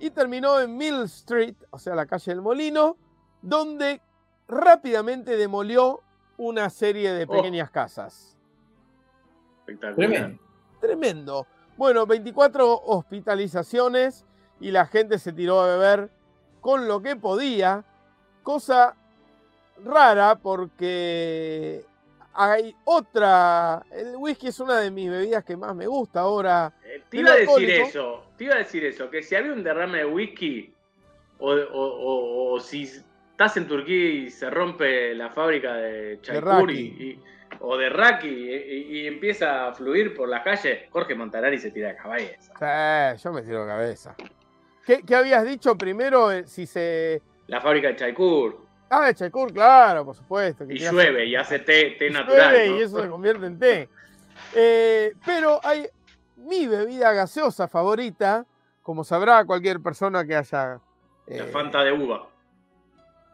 y 0.00 0.10
terminó 0.10 0.60
en 0.60 0.76
Mill 0.76 1.04
Street, 1.04 1.54
o 1.70 1.78
sea, 1.78 1.94
la 1.94 2.04
calle 2.04 2.32
del 2.32 2.42
Molino, 2.42 2.96
donde 3.40 4.00
rápidamente 4.48 5.36
demolió 5.36 6.00
una 6.36 6.70
serie 6.70 7.12
de 7.12 7.24
oh. 7.24 7.28
pequeñas 7.28 7.70
casas. 7.70 8.36
Espectacular. 9.60 10.34
Tremendo. 10.80 11.46
Bueno, 11.76 12.06
24 12.06 12.82
hospitalizaciones 12.84 14.24
y 14.60 14.70
la 14.70 14.86
gente 14.86 15.18
se 15.18 15.32
tiró 15.32 15.60
a 15.60 15.68
beber 15.68 16.10
con 16.60 16.86
lo 16.86 17.02
que 17.02 17.16
podía, 17.16 17.84
cosa 18.42 18.94
rara 19.84 20.36
porque 20.36 21.84
hay 22.32 22.74
otra, 22.84 23.84
el 23.90 24.16
whisky 24.16 24.48
es 24.48 24.60
una 24.60 24.78
de 24.78 24.90
mis 24.90 25.10
bebidas 25.10 25.44
que 25.44 25.56
más 25.56 25.74
me 25.74 25.86
gusta 25.86 26.20
ahora. 26.20 26.72
Eh, 26.84 27.02
te 27.08 27.18
iba 27.18 27.32
a 27.32 27.36
decir 27.36 27.70
eso, 27.70 28.24
te 28.36 28.44
iba 28.44 28.54
a 28.54 28.58
decir 28.58 28.84
eso, 28.84 29.10
que 29.10 29.22
si 29.22 29.34
había 29.34 29.52
un 29.52 29.62
derrame 29.62 29.98
de 29.98 30.06
whisky 30.06 30.72
o, 31.38 32.58
si 32.60 32.90
estás 33.34 33.56
en 33.56 33.66
Turquía 33.66 34.10
y 34.10 34.30
se 34.30 34.48
rompe 34.48 35.12
la 35.12 35.28
fábrica 35.30 35.74
de 35.74 36.20
Chaykur 36.22 36.70
y, 36.70 37.20
o 37.58 37.76
de 37.76 37.88
Raki 37.88 38.28
y, 38.28 39.08
empieza 39.08 39.66
a 39.66 39.74
fluir 39.74 40.14
por 40.14 40.28
la 40.28 40.40
calle, 40.40 40.88
Jorge 40.92 41.16
Montanari 41.16 41.58
se 41.58 41.72
tira 41.72 41.88
de 41.88 41.96
cabeza. 41.96 42.52
Sí, 43.16 43.22
yo 43.22 43.32
me 43.32 43.42
tiro 43.42 43.62
de 43.62 43.66
cabeza. 43.66 44.14
¿Qué, 44.86 45.16
habías 45.16 45.44
dicho 45.44 45.76
primero? 45.76 46.30
Eh, 46.30 46.46
si 46.46 46.64
se. 46.64 47.22
La 47.48 47.60
fábrica 47.60 47.88
de 47.88 47.96
Chaikur. 47.96 48.64
Ah, 48.88 49.06
de 49.06 49.14
Chaikur, 49.16 49.52
claro, 49.52 50.04
por 50.04 50.14
supuesto. 50.14 50.64
y 50.68 50.78
llueve 50.78 51.26
y 51.26 51.34
hace 51.34 51.58
té, 51.58 51.96
té 51.98 52.10
natural. 52.10 52.52
Llueve 52.52 52.78
y 52.78 52.82
eso 52.82 53.02
se 53.02 53.08
convierte 53.08 53.46
en 53.46 53.58
té. 53.58 53.88
Eh, 54.54 55.12
pero 55.26 55.58
hay 55.64 55.88
mi 56.36 56.68
bebida 56.68 57.12
gaseosa 57.12 57.66
favorita, 57.66 58.46
como 58.80 59.02
sabrá 59.02 59.44
cualquier 59.44 59.80
persona 59.80 60.24
que 60.24 60.36
haya. 60.36 60.78
la 61.26 61.36
eh, 61.36 61.42
Fanta 61.50 61.82
de 61.82 61.90
uva. 61.90 62.28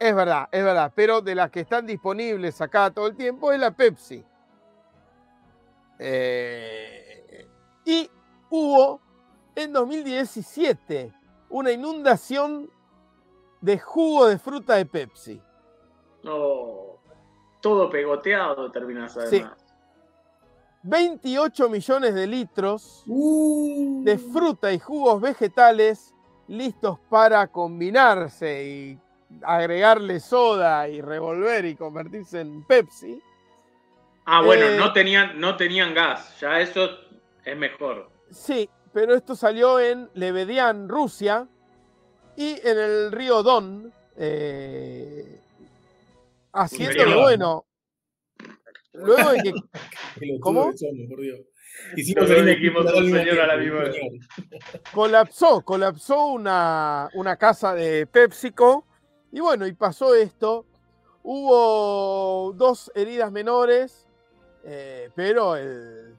Es 0.00 0.14
verdad, 0.14 0.48
es 0.50 0.64
verdad, 0.64 0.90
pero 0.94 1.20
de 1.20 1.34
las 1.34 1.50
que 1.50 1.60
están 1.60 1.84
disponibles 1.84 2.58
acá 2.62 2.90
todo 2.90 3.06
el 3.06 3.14
tiempo 3.14 3.52
es 3.52 3.60
la 3.60 3.70
Pepsi. 3.70 4.24
Eh, 5.98 7.46
y 7.84 8.10
hubo 8.48 8.98
en 9.54 9.74
2017 9.74 11.12
una 11.50 11.70
inundación 11.70 12.70
de 13.60 13.78
jugo 13.78 14.26
de 14.26 14.38
fruta 14.38 14.76
de 14.76 14.86
Pepsi. 14.86 15.38
No, 16.22 16.96
todo 17.60 17.90
pegoteado 17.90 18.72
terminas 18.72 19.14
además. 19.18 19.52
28 20.82 21.68
millones 21.68 22.14
de 22.14 22.26
litros 22.26 23.04
uh. 23.06 24.02
de 24.02 24.16
fruta 24.16 24.72
y 24.72 24.78
jugos 24.78 25.20
vegetales 25.20 26.14
listos 26.48 26.98
para 27.10 27.46
combinarse 27.48 28.64
y 28.66 29.09
agregarle 29.42 30.20
soda 30.20 30.88
y 30.88 31.00
revolver 31.00 31.64
y 31.64 31.76
convertirse 31.76 32.40
en 32.40 32.64
Pepsi. 32.64 33.20
Ah, 34.26 34.42
bueno, 34.42 34.66
eh, 34.66 34.76
no, 34.78 34.92
tenían, 34.92 35.40
no 35.40 35.56
tenían 35.56 35.94
gas, 35.94 36.38
ya 36.40 36.60
eso 36.60 36.88
es 37.44 37.56
mejor. 37.56 38.10
Sí, 38.30 38.68
pero 38.92 39.14
esto 39.14 39.34
salió 39.34 39.80
en 39.80 40.08
Lebedian, 40.14 40.88
Rusia, 40.88 41.48
y 42.36 42.60
en 42.62 42.78
el 42.78 43.12
río 43.12 43.42
Don, 43.42 43.92
eh, 44.16 45.40
haciendo 46.52 47.20
bueno. 47.20 47.66
Luego 48.92 49.30
de 49.32 49.42
que. 49.42 49.52
¿Cómo? 50.40 50.72
Colapsó, 54.92 55.62
colapsó 55.62 56.26
una, 56.26 57.08
una 57.14 57.36
casa 57.36 57.74
de 57.74 58.06
PepsiCo 58.06 58.84
y 59.32 59.40
bueno, 59.40 59.66
y 59.66 59.72
pasó 59.72 60.14
esto. 60.14 60.64
Hubo 61.22 62.52
dos 62.54 62.90
heridas 62.94 63.30
menores, 63.30 64.06
eh, 64.64 65.10
pero 65.14 65.56
el 65.56 66.16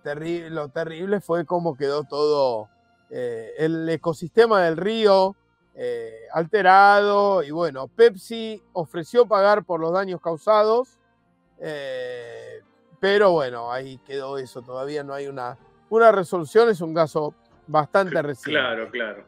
lo 0.50 0.70
terrible 0.70 1.22
fue 1.22 1.46
cómo 1.46 1.76
quedó 1.76 2.04
todo 2.04 2.70
eh, 3.10 3.52
el 3.58 3.88
ecosistema 3.90 4.64
del 4.64 4.78
río 4.78 5.36
eh, 5.76 6.22
alterado. 6.34 7.44
Y 7.44 7.52
bueno, 7.52 7.88
Pepsi 7.88 8.64
ofreció 8.74 9.28
pagar 9.28 9.64
por 9.64 9.80
los 9.80 9.92
daños 9.92 10.22
causados, 10.22 10.98
pero 13.00 13.32
bueno, 13.32 13.72
ahí 13.72 14.00
quedó 14.06 14.38
eso. 14.38 14.62
Todavía 14.62 15.04
no 15.04 15.14
hay 15.14 15.28
una, 15.28 15.58
una 15.90 16.12
resolución, 16.12 16.70
es 16.70 16.82
un 16.82 16.94
caso 16.94 17.36
bastante 17.68 18.22
reciente. 18.22 18.60
Claro, 18.60 18.90
claro. 18.90 19.26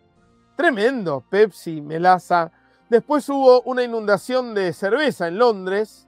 Tremendo, 0.55 1.23
Pepsi, 1.29 1.81
Melaza 1.81 2.51
Después 2.93 3.27
hubo 3.29 3.63
una 3.63 3.81
inundación 3.81 4.53
de 4.53 4.71
cerveza 4.71 5.27
en 5.27 5.39
Londres 5.39 6.07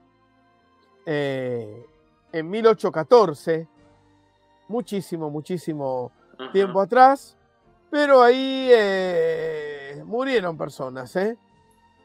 eh, 1.04 1.84
en 2.30 2.48
1814, 2.48 3.66
muchísimo, 4.68 5.28
muchísimo 5.28 6.12
tiempo 6.52 6.80
atrás, 6.80 7.36
pero 7.90 8.22
ahí 8.22 8.68
eh, 8.70 10.00
murieron 10.04 10.56
personas, 10.56 11.16
¿eh? 11.16 11.36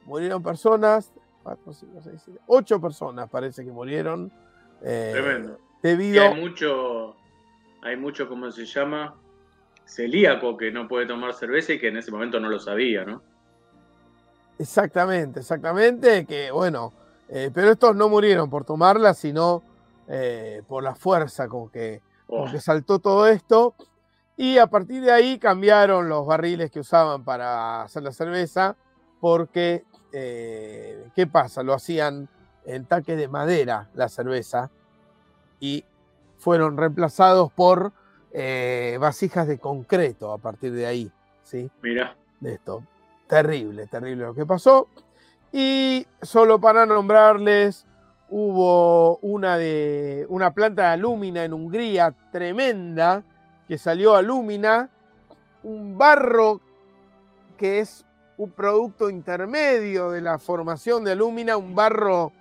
Murieron 0.08 0.42
personas, 0.42 1.14
ocho 2.48 2.82
personas 2.82 3.30
parece 3.30 3.64
que 3.64 3.72
murieron. 3.72 4.32
Eh, 4.82 5.12
Tremendo. 5.14 5.60
Debido... 5.84 6.24
hay 6.24 6.42
mucho, 6.42 7.16
hay 7.84 7.98
mucho, 7.98 8.28
¿cómo 8.28 8.50
se 8.50 8.66
llama? 8.66 9.14
Celíaco 9.86 10.58
que 10.58 10.72
no 10.72 10.88
puede 10.88 11.06
tomar 11.06 11.36
cerveza 11.36 11.74
y 11.74 11.80
que 11.80 11.90
en 11.90 11.98
ese 11.98 12.10
momento 12.10 12.40
no 12.40 12.50
lo 12.50 12.58
sabía, 12.58 13.06
¿no? 13.06 13.22
Exactamente, 14.62 15.40
exactamente, 15.40 16.24
que 16.28 16.52
bueno, 16.52 16.94
eh, 17.30 17.50
pero 17.52 17.72
estos 17.72 17.96
no 17.96 18.10
murieron 18.10 18.48
por 18.48 18.64
tomarla, 18.64 19.16
sino 19.16 19.64
eh, 20.08 20.62
por 20.68 20.84
la 20.84 20.94
fuerza 20.94 21.48
con 21.48 21.70
que, 21.70 22.04
oh. 22.28 22.48
saltó 22.60 23.00
todo 23.00 23.26
esto. 23.28 23.74
Y 24.38 24.60
a 24.60 24.68
partir 24.68 25.02
de 25.02 25.12
ahí 25.12 25.40
cambiaron 25.40 26.10
los 26.10 26.28
barriles 26.28 26.70
que 26.70 26.80
usaban 26.80 27.24
para 27.24 27.82
hacer 27.82 28.04
la 28.04 28.12
cerveza, 28.12 28.76
porque, 29.20 29.84
eh, 30.14 31.08
¿qué 31.16 31.26
pasa? 31.26 31.64
Lo 31.64 31.74
hacían 31.74 32.30
en 32.66 32.86
taque 32.86 33.16
de 33.16 33.28
madera 33.28 33.90
la 33.96 34.10
cerveza 34.10 34.70
y 35.60 35.84
fueron 36.38 36.78
reemplazados 36.78 37.52
por 37.52 37.94
vasijas 39.00 39.48
de 39.48 39.58
concreto 39.58 40.32
a 40.32 40.38
partir 40.38 40.72
de 40.72 40.86
ahí. 40.86 41.12
¿sí? 41.44 41.72
Mira. 41.82 42.16
De 42.40 42.54
esto. 42.54 42.84
Terrible, 43.32 43.88
terrible 43.88 44.26
lo 44.26 44.36
que 44.36 44.46
pasó. 44.46 44.90
Y 45.54 46.06
solo 46.22 46.60
para 46.60 46.86
nombrarles, 46.86 47.88
hubo 48.30 49.20
una, 49.20 49.56
de, 49.56 50.26
una 50.28 50.54
planta 50.54 50.82
de 50.82 50.88
alúmina 50.90 51.46
en 51.46 51.54
Hungría 51.54 52.14
tremenda 52.34 53.24
que 53.70 53.78
salió 53.78 54.18
alúmina, 54.18 54.90
un 55.64 55.98
barro 55.98 56.60
que 57.58 57.80
es 57.80 58.06
un 58.36 58.52
producto 58.52 59.10
intermedio 59.10 60.12
de 60.12 60.20
la 60.20 60.38
formación 60.38 61.06
de 61.06 61.14
alúmina, 61.14 61.56
un 61.56 61.74
barro 61.74 62.34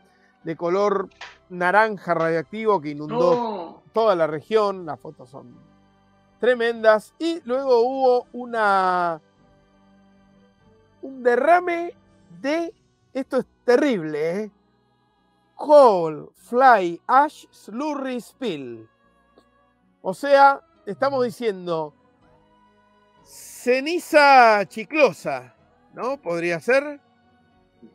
de 0.43 0.57
color 0.57 1.09
naranja 1.51 2.15
radiactivo 2.15 2.81
que 2.81 2.91
inundó 2.91 3.85
toda 3.93 4.17
la 4.17 4.27
región. 4.27 4.87
Las 4.87 4.99
fotos 4.99 5.31
son 5.31 5.55
tremendas. 6.41 7.15
Y 7.21 7.41
luego 7.45 7.79
hubo 7.79 8.27
una 8.33 9.21
un 11.03 11.23
derrame 11.23 11.95
de 12.41 12.73
esto 13.13 13.39
es 13.39 13.47
terrible, 13.65 14.31
¿eh? 14.31 14.51
Coal, 15.55 16.29
Fly, 16.35 17.01
Ash, 17.07 17.47
Slurry, 17.51 18.21
Spill. 18.21 18.89
O 20.01 20.15
sea, 20.15 20.61
estamos 20.87 21.25
diciendo 21.25 21.93
ceniza 23.25 24.65
chiclosa, 24.67 25.55
¿no? 25.93 26.17
¿Podría 26.21 26.61
ser? 26.61 27.01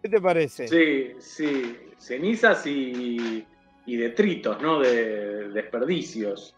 ¿Qué 0.02 0.10
te 0.10 0.22
parece? 0.22 0.68
Sí, 0.68 1.16
sí. 1.20 1.78
Cenizas 1.98 2.68
y, 2.68 3.46
detritos, 3.86 4.62
¿no? 4.62 4.80
De, 4.80 5.50
desperdicios. 5.50 6.56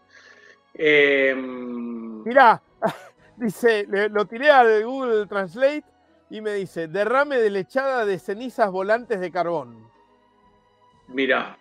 Em, 0.74 2.22
Mirá, 2.24 2.60
dice, 3.36 3.86
lo 4.10 4.26
tiré 4.26 4.50
al 4.50 4.84
Google 4.84 5.26
Translate 5.26 5.97
y 6.30 6.40
me 6.40 6.54
dice, 6.54 6.88
derrame 6.88 7.38
de 7.38 7.50
lechada 7.50 8.04
de 8.04 8.18
cenizas 8.18 8.70
volantes 8.70 9.20
de 9.20 9.30
carbón. 9.30 9.88
Mira, 11.08 11.58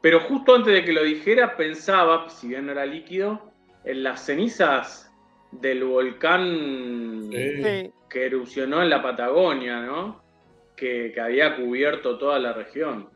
pero 0.00 0.20
justo 0.20 0.54
antes 0.54 0.72
de 0.72 0.84
que 0.84 0.92
lo 0.92 1.02
dijera 1.02 1.56
pensaba, 1.56 2.28
si 2.28 2.48
bien 2.48 2.66
no 2.66 2.72
era 2.72 2.86
líquido, 2.86 3.50
en 3.84 4.02
las 4.02 4.24
cenizas 4.24 5.10
del 5.52 5.84
volcán 5.84 7.30
que 7.30 8.26
erupcionó 8.26 8.82
en 8.82 8.90
la 8.90 9.02
Patagonia, 9.02 9.80
¿no? 9.80 10.22
Que, 10.76 11.14
había 11.20 11.56
cubierto 11.56 12.18
toda 12.18 12.38
la 12.38 12.52
región. 12.52 13.08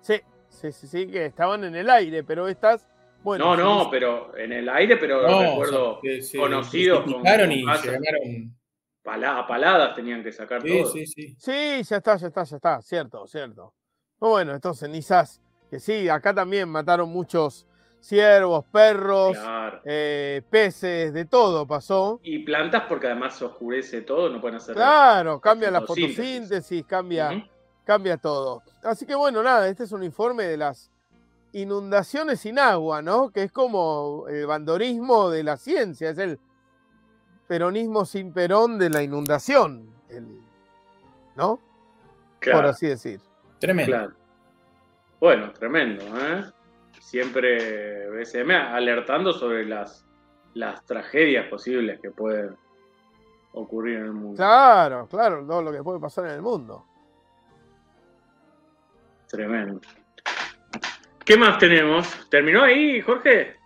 Sí, 0.00 0.20
sí, 0.48 0.72
sí, 0.72 0.86
sí, 0.86 1.06
que 1.06 1.26
estaban 1.26 1.64
en 1.64 1.74
el 1.74 1.88
aire, 1.88 2.24
pero 2.24 2.48
estas... 2.48 2.86
Bueno, 3.22 3.54
no, 3.54 3.84
no, 3.84 3.90
pero 3.90 4.36
en 4.36 4.52
el 4.52 4.68
aire, 4.68 4.96
pero 4.96 5.20
recuerdo 5.20 6.00
conocidos. 6.38 7.04
y 7.06 7.64
a 9.04 9.46
paladas 9.46 9.94
tenían 9.94 10.22
que 10.22 10.32
sacar 10.32 10.62
todo. 10.62 10.86
Sí, 10.86 11.06
sí. 11.06 11.34
Sí, 11.38 11.82
ya 11.82 11.96
está, 11.96 12.16
ya 12.16 12.28
está, 12.28 12.44
ya 12.44 12.56
está, 12.56 12.82
cierto, 12.82 13.26
cierto. 13.26 13.74
Bueno, 14.18 14.54
entonces 14.54 14.80
cenizas, 14.80 15.40
que 15.70 15.80
sí, 15.80 16.08
acá 16.08 16.34
también 16.34 16.68
mataron 16.68 17.08
muchos 17.08 17.66
ciervos, 18.00 18.64
perros, 18.66 19.36
eh, 19.84 20.42
peces, 20.50 21.12
de 21.12 21.24
todo 21.24 21.66
pasó. 21.66 22.20
Y 22.22 22.40
plantas 22.40 22.84
porque 22.88 23.06
además 23.06 23.36
se 23.36 23.44
oscurece 23.44 24.02
todo, 24.02 24.28
no 24.28 24.40
pueden 24.40 24.56
hacer 24.56 24.74
Claro, 24.74 25.40
cambia 25.40 25.70
la 25.70 25.82
fotosíntesis, 25.82 26.84
cambia, 26.86 27.46
cambia 27.84 28.16
todo. 28.16 28.62
Así 28.82 29.06
que 29.06 29.14
bueno, 29.14 29.42
nada, 29.42 29.68
este 29.68 29.84
es 29.84 29.92
un 29.92 30.02
informe 30.02 30.44
de 30.44 30.56
las 30.56 30.90
inundaciones 31.52 32.40
sin 32.40 32.58
agua, 32.58 33.02
¿no? 33.02 33.30
Que 33.30 33.44
es 33.44 33.52
como 33.52 34.26
el 34.28 34.46
bandorismo 34.46 35.30
de 35.30 35.42
la 35.42 35.56
ciencia, 35.56 36.10
es 36.10 36.18
el 36.18 36.38
peronismo 37.50 38.04
sin 38.04 38.32
Perón 38.32 38.78
de 38.78 38.88
la 38.90 39.02
inundación, 39.02 39.92
¿no? 41.34 41.58
Por 42.40 42.64
así 42.64 42.86
decir. 42.86 43.18
Tremendo. 43.58 44.12
Bueno, 45.18 45.50
tremendo, 45.50 46.04
¿eh? 46.16 46.44
Siempre 47.00 48.08
BCM 48.08 48.52
alertando 48.52 49.32
sobre 49.32 49.66
las, 49.66 50.06
las 50.54 50.86
tragedias 50.86 51.48
posibles 51.48 51.98
que 51.98 52.12
pueden 52.12 52.56
ocurrir 53.54 53.96
en 53.96 54.04
el 54.04 54.12
mundo. 54.12 54.36
Claro, 54.36 55.08
claro, 55.08 55.44
todo 55.44 55.60
lo 55.60 55.72
que 55.72 55.82
puede 55.82 55.98
pasar 55.98 56.26
en 56.26 56.34
el 56.34 56.42
mundo. 56.42 56.86
Tremendo. 59.26 59.80
¿Qué 61.24 61.36
más 61.36 61.58
tenemos? 61.58 62.30
¿Terminó 62.30 62.62
ahí, 62.62 63.00
Jorge? 63.00 63.56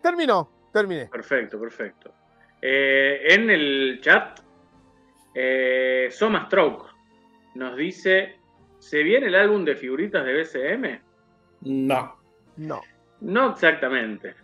Terminó, 0.00 0.48
terminé. 0.72 1.08
Perfecto, 1.08 1.60
perfecto. 1.60 2.21
Eh, 2.64 3.34
en 3.34 3.50
el 3.50 3.98
chat, 4.00 4.38
eh, 5.34 6.08
Soma 6.12 6.46
Stroke 6.46 6.86
nos 7.56 7.76
dice: 7.76 8.36
¿Se 8.78 9.02
viene 9.02 9.26
el 9.26 9.34
álbum 9.34 9.64
de 9.64 9.74
figuritas 9.74 10.24
de 10.24 10.32
BCM? 10.32 11.00
No. 11.62 12.16
No. 12.56 12.80
No 13.20 13.50
exactamente. 13.50 14.34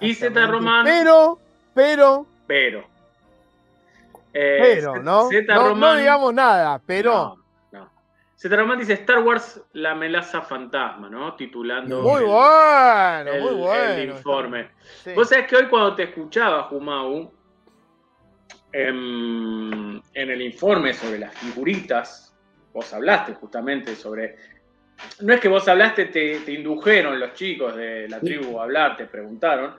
Y 0.00 0.14
Z 0.14 0.46
Román. 0.46 0.84
Pero, 0.84 1.38
pero. 1.74 2.26
Pero. 2.46 2.84
Eh, 4.32 4.58
pero, 4.60 5.02
¿no? 5.02 5.30
no, 5.74 5.96
digamos 5.96 6.34
nada, 6.34 6.80
pero. 6.84 7.36
No, 7.72 7.90
Z 8.36 8.54
Román 8.54 8.78
dice 8.78 8.92
Star 8.92 9.20
Wars 9.20 9.62
La 9.72 9.94
melaza 9.94 10.42
fantasma, 10.42 11.08
¿no? 11.08 11.34
Titulando. 11.36 12.02
Muy 12.02 12.22
bueno, 12.24 13.32
muy 13.40 13.54
bueno. 13.54 13.92
El 13.94 14.10
informe. 14.10 14.70
Vos 15.14 15.30
sabés 15.30 15.46
que 15.46 15.56
hoy 15.56 15.66
cuando 15.68 15.94
te 15.94 16.04
escuchaba, 16.04 16.64
Jumau, 16.64 17.32
en, 18.76 20.02
el 20.12 20.42
informe 20.42 20.92
sobre 20.92 21.18
las 21.18 21.34
figuritas, 21.34 22.36
vos 22.72 22.92
hablaste 22.92 23.34
justamente 23.34 23.94
sobre... 23.94 24.36
No 25.20 25.34
es 25.34 25.40
que 25.40 25.48
vos 25.48 25.66
hablaste, 25.68 26.06
te, 26.06 26.52
indujeron 26.52 27.18
los 27.18 27.34
chicos 27.34 27.76
de 27.76 28.08
la 28.08 28.20
tribu 28.20 28.58
a 28.58 28.64
hablar, 28.64 28.96
te 28.96 29.06
preguntaron. 29.06 29.74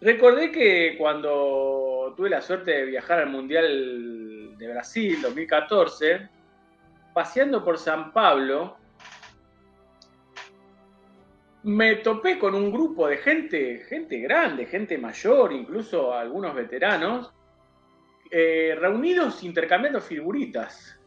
Recordé 0.00 0.50
que 0.50 0.96
cuando 0.98 2.14
tuve 2.16 2.30
la 2.30 2.40
suerte 2.40 2.72
de 2.72 2.84
viajar 2.86 3.20
al 3.20 3.30
Mundial 3.30 4.56
de 4.56 4.68
Brasil 4.68 5.20
2014, 5.22 6.28
paseando 7.14 7.64
por 7.64 7.78
San 7.78 8.12
Pablo, 8.12 8.76
me 11.64 11.96
topé 11.96 12.38
con 12.38 12.54
un 12.54 12.72
grupo 12.72 13.08
de 13.08 13.18
gente, 13.18 13.84
gente 13.88 14.18
grande, 14.18 14.66
gente 14.66 14.98
mayor, 14.98 15.52
incluso 15.52 16.14
algunos 16.14 16.54
veteranos, 16.54 17.32
eh, 18.34 18.74
reunidos 18.80 19.44
intercambiando 19.44 20.00
figuritas. 20.00 20.98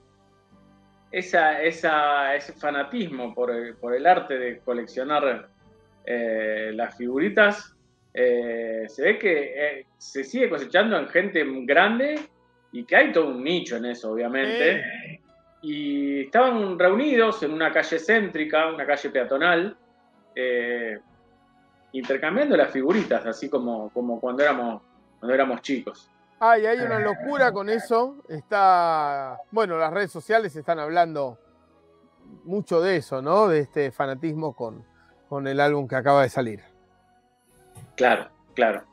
Esa, 1.11 1.63
ese 1.63 2.53
fanatismo 2.53 3.33
por 3.33 3.49
el, 3.49 4.05
arte 4.05 4.37
de 4.37 4.59
coleccionar 4.59 5.49
eh, 6.05 6.71
las 6.75 6.95
figuritas 6.95 7.75
eh, 8.13 8.83
se 8.87 9.01
ve 9.01 9.17
que 9.17 9.85
se 9.97 10.23
sigue 10.23 10.49
cosechando 10.49 10.99
en 10.99 11.07
gente 11.07 11.43
grande 11.63 12.19
y 12.71 12.83
que 12.83 12.95
hay 12.95 13.11
todo 13.11 13.29
un 13.29 13.43
nicho 13.43 13.77
en 13.77 13.85
eso, 13.85 14.11
obviamente. 14.11 15.19
Y 15.63 16.25
estaban 16.25 16.77
reunidos 16.77 17.41
en 17.41 17.53
una 17.53 17.71
calle 17.71 17.97
céntrica, 17.97 18.67
una 18.67 18.85
calle 18.85 19.09
peatonal, 19.09 19.75
intercambiando 21.91 22.55
las 22.55 22.69
figuritas, 22.69 23.25
así 23.25 23.49
como, 23.49 23.89
como 23.89 24.19
cuando, 24.19 24.43
éramos, 24.43 24.83
cuando 25.19 25.33
éramos 25.33 25.61
chicos. 25.63 26.11
Ay, 26.39 26.65
hay 26.65 26.79
una 26.79 26.99
locura 26.99 27.51
con 27.51 27.69
eso. 27.69 28.17
Está, 28.27 29.39
bueno, 29.51 29.77
las 29.77 29.91
redes 29.93 30.11
sociales 30.11 30.55
están 30.55 30.79
hablando 30.79 31.39
mucho 32.43 32.81
de 32.81 32.97
eso, 32.97 33.21
¿no? 33.21 33.47
De 33.47 33.59
este 33.59 33.91
fanatismo 33.91 34.53
con, 34.53 34.85
con 35.29 35.47
el 35.47 35.59
álbum 35.59 35.87
que 35.87 35.95
acaba 35.95 36.23
de 36.23 36.29
salir. 36.29 36.63
Claro, 37.95 38.29
claro. 38.53 38.83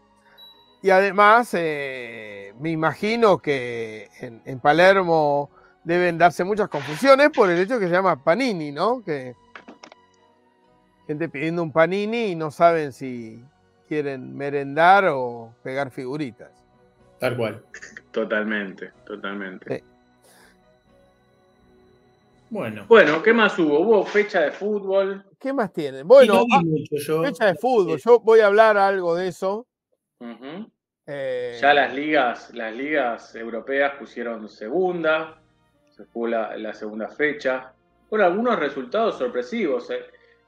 Y 0.82 0.90
además, 0.90 1.50
eh, 1.54 2.54
me 2.58 2.70
imagino 2.70 3.38
que 3.38 4.08
en, 4.20 4.58
Palermo 4.58 5.48
deben 5.84 6.18
darse 6.18 6.42
muchas 6.42 6.68
confusiones 6.68 7.30
por 7.30 7.48
el 7.50 7.60
hecho 7.60 7.78
que 7.78 7.86
se 7.86 7.92
llama 7.92 8.22
Panini, 8.22 8.72
¿no? 8.72 9.02
Que 9.04 9.34
gente 11.06 11.28
pidiendo 11.28 11.62
un 11.62 11.72
Panini 11.72 12.26
y 12.26 12.34
no 12.34 12.50
saben 12.50 12.92
si 12.92 13.44
quieren 13.88 14.36
merendar 14.36 15.06
o 15.06 15.54
pegar 15.62 15.90
figuritas. 15.90 16.61
Tal 17.22 17.36
cual. 17.36 17.62
Totalmente, 18.10 18.90
totalmente. 19.06 19.84
Bueno. 22.50 22.84
Bueno, 22.88 23.22
¿qué 23.22 23.32
más 23.32 23.56
hubo? 23.60 23.78
Hubo 23.78 24.04
fecha 24.04 24.40
de 24.40 24.50
fútbol. 24.50 25.24
¿Qué 25.38 25.52
más 25.52 25.72
tienen? 25.72 26.08
Bueno, 26.08 26.44
ah, 26.52 26.60
fecha 27.22 27.46
de 27.46 27.54
fútbol. 27.54 28.00
Yo 28.04 28.18
voy 28.18 28.40
a 28.40 28.46
hablar 28.46 28.76
algo 28.76 29.14
de 29.14 29.28
eso. 29.28 29.68
Eh, 31.06 31.56
ya 31.60 31.72
las 31.72 31.94
ligas, 31.94 32.52
las 32.54 32.74
ligas 32.74 33.36
europeas 33.36 33.92
pusieron 34.00 34.48
segunda. 34.48 35.38
Se 35.96 36.04
jugó 36.06 36.26
la, 36.26 36.74
segunda 36.74 37.06
fecha. 37.06 37.72
Con 38.10 38.20
algunos 38.20 38.58
resultados 38.58 39.16
sorpresivos. 39.16 39.88
Eh. 39.90 40.00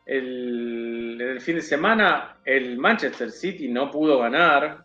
El, 0.06 1.20
el 1.20 1.40
fin 1.40 1.54
de 1.54 1.62
semana 1.62 2.38
el 2.44 2.76
Manchester 2.78 3.30
City 3.30 3.68
no 3.68 3.92
pudo 3.92 4.18
ganar 4.18 4.84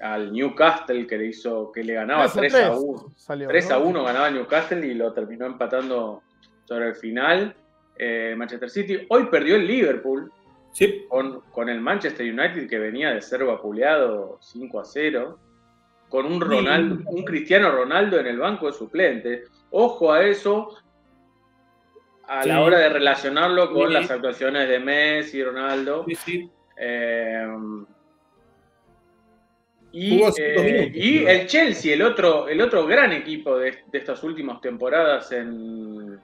al 0.00 0.32
Newcastle 0.32 1.06
que 1.06 1.18
le 1.18 1.26
hizo 1.26 1.72
que 1.72 1.82
le 1.82 1.94
ganaba 1.94 2.28
3 2.28 2.54
a 2.54 2.76
1. 2.76 3.14
3 3.48 3.70
a 3.70 3.78
1 3.78 4.04
ganaba 4.04 4.30
Newcastle 4.30 4.86
y 4.86 4.94
lo 4.94 5.12
terminó 5.12 5.46
empatando 5.46 6.22
sobre 6.64 6.88
el 6.88 6.94
final 6.94 7.54
eh, 7.96 8.34
Manchester 8.36 8.70
City. 8.70 9.06
Hoy 9.08 9.26
perdió 9.26 9.56
el 9.56 9.66
Liverpool 9.66 10.32
sí. 10.72 11.04
con, 11.08 11.40
con, 11.52 11.68
el 11.68 11.80
Manchester 11.80 12.26
United 12.26 12.68
que 12.68 12.78
venía 12.78 13.10
de 13.10 13.20
ser 13.20 13.44
vapuleado 13.44 14.38
5 14.40 14.80
a 14.80 14.84
0. 14.84 15.38
con 16.08 16.26
un 16.26 16.40
Ronaldo, 16.40 17.02
un 17.10 17.24
Cristiano 17.24 17.70
Ronaldo 17.70 18.18
en 18.18 18.26
el 18.26 18.38
banco 18.38 18.66
de 18.66 18.72
suplentes. 18.72 19.50
Ojo 19.70 20.12
a 20.12 20.22
eso 20.22 20.76
a 22.28 22.44
la 22.44 22.60
hora 22.60 22.78
de 22.78 22.88
relacionarlo 22.90 23.72
con 23.72 23.92
las 23.92 24.10
actuaciones 24.10 24.68
de 24.68 24.78
Messi, 24.78 25.42
Ronaldo. 25.42 26.04
Eh, 26.76 27.46
y, 29.92 30.22
eh, 30.22 30.92
y, 30.94 31.24
el 31.24 31.46
Chelsea, 31.46 31.94
el 31.94 32.02
otro, 32.02 32.48
el 32.48 32.60
otro 32.60 32.86
gran 32.86 33.12
equipo 33.12 33.56
de, 33.56 33.78
estas 33.92 34.22
últimas 34.22 34.60
temporadas 34.60 35.32
en, 35.32 36.18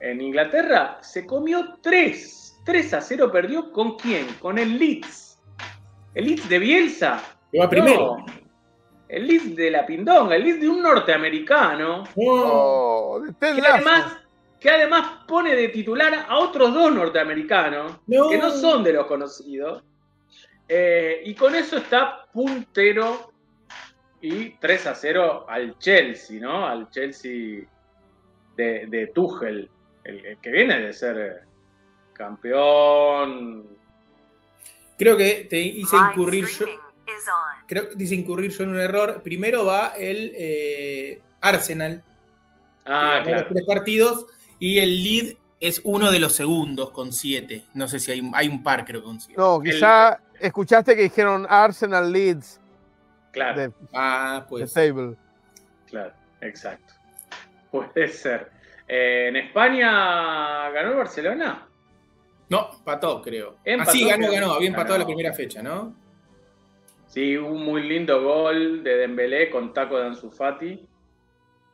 en 0.00 0.20
Inglaterra, 0.20 0.98
se 1.00 1.26
comió 1.26 1.78
3. 1.80 2.60
3 2.64 2.94
a 2.94 3.00
0 3.00 3.30
perdió 3.32 3.72
con 3.72 3.96
quién? 3.96 4.26
Con 4.40 4.58
el 4.58 4.78
Leeds. 4.78 5.38
El 6.14 6.26
Leeds 6.26 6.48
de 6.48 6.58
Bielsa. 6.58 7.22
primero. 7.70 8.16
El 9.08 9.26
Leeds 9.26 9.56
de 9.56 9.70
la 9.70 9.86
Pindonga, 9.86 10.36
el 10.36 10.44
Leeds 10.44 10.60
de 10.60 10.68
un 10.68 10.82
norteamericano. 10.82 12.04
Oh, 12.14 13.22
que, 13.40 13.46
además, 13.46 14.18
que 14.60 14.70
además 14.70 15.24
pone 15.26 15.56
de 15.56 15.68
titular 15.68 16.26
a 16.28 16.38
otros 16.38 16.72
dos 16.74 16.94
norteamericanos 16.94 17.98
que 18.06 18.38
no 18.38 18.50
son 18.50 18.84
de 18.84 18.92
los 18.92 19.06
conocidos. 19.06 19.82
Eh, 20.72 21.22
y 21.24 21.34
con 21.34 21.52
eso 21.56 21.78
está 21.78 22.26
puntero 22.32 23.32
y 24.20 24.50
3 24.50 24.86
a 24.86 24.94
0 24.94 25.46
al 25.48 25.76
Chelsea, 25.80 26.40
¿no? 26.40 26.64
Al 26.64 26.88
Chelsea 26.90 27.64
de, 28.56 28.86
de 28.86 29.08
Tuchel, 29.08 29.68
el, 30.04 30.38
que 30.40 30.50
viene 30.50 30.78
de 30.78 30.92
ser 30.92 31.18
eh, 31.18 31.48
campeón. 32.12 33.66
Creo 34.96 35.16
que 35.16 35.48
te 35.50 35.58
hice 35.58 35.96
incurrir 35.96 36.46
yo. 36.46 36.66
Creo 37.66 37.88
que 37.88 37.96
dice 37.96 38.14
incurrir 38.14 38.52
yo 38.52 38.62
en 38.62 38.70
un 38.70 38.80
error. 38.80 39.22
Primero 39.24 39.64
va 39.64 39.94
el 39.98 40.32
eh, 40.36 41.20
Arsenal. 41.40 42.04
Ah, 42.84 43.22
claro. 43.24 43.48
tres 43.48 43.64
partidos. 43.66 44.26
Y 44.60 44.78
el 44.78 45.02
lead 45.02 45.34
es 45.58 45.80
uno 45.82 46.12
de 46.12 46.20
los 46.20 46.32
segundos 46.32 46.92
con 46.92 47.12
siete. 47.12 47.64
No 47.74 47.88
sé 47.88 47.98
si 47.98 48.12
hay, 48.12 48.30
hay 48.34 48.46
un 48.46 48.62
par, 48.62 48.84
creo, 48.84 49.02
con 49.02 49.20
siete. 49.20 49.40
No, 49.40 49.60
quizá 49.60 50.20
escuchaste 50.40 50.96
que 50.96 51.02
dijeron 51.02 51.46
Arsenal 51.48 52.12
Leeds. 52.12 52.60
Claro. 53.32 53.72
ah, 53.94 54.44
pues. 54.48 54.72
Table. 54.72 55.16
Claro, 55.86 56.12
exacto. 56.40 56.94
Puede 57.70 58.08
ser. 58.08 58.50
Eh, 58.88 59.28
¿En 59.28 59.36
España 59.36 60.70
ganó 60.70 60.90
el 60.90 60.96
Barcelona? 60.96 61.66
No, 62.48 62.70
empató, 62.76 63.22
creo. 63.22 63.56
Empató, 63.64 63.90
ah, 63.90 63.92
sí, 63.92 64.08
ganó, 64.08 64.30
ganó. 64.30 64.52
Había 64.52 64.68
empatado 64.68 64.98
la 64.98 65.06
primera 65.06 65.32
fecha, 65.32 65.62
¿no? 65.62 65.94
Sí, 67.06 67.36
un 67.36 67.64
muy 67.64 67.88
lindo 67.88 68.22
gol 68.22 68.82
de 68.82 68.96
Dembélé 68.96 69.50
con 69.50 69.72
taco 69.72 69.98
de 69.98 70.06
Ansu 70.06 70.30
Fati 70.30 70.86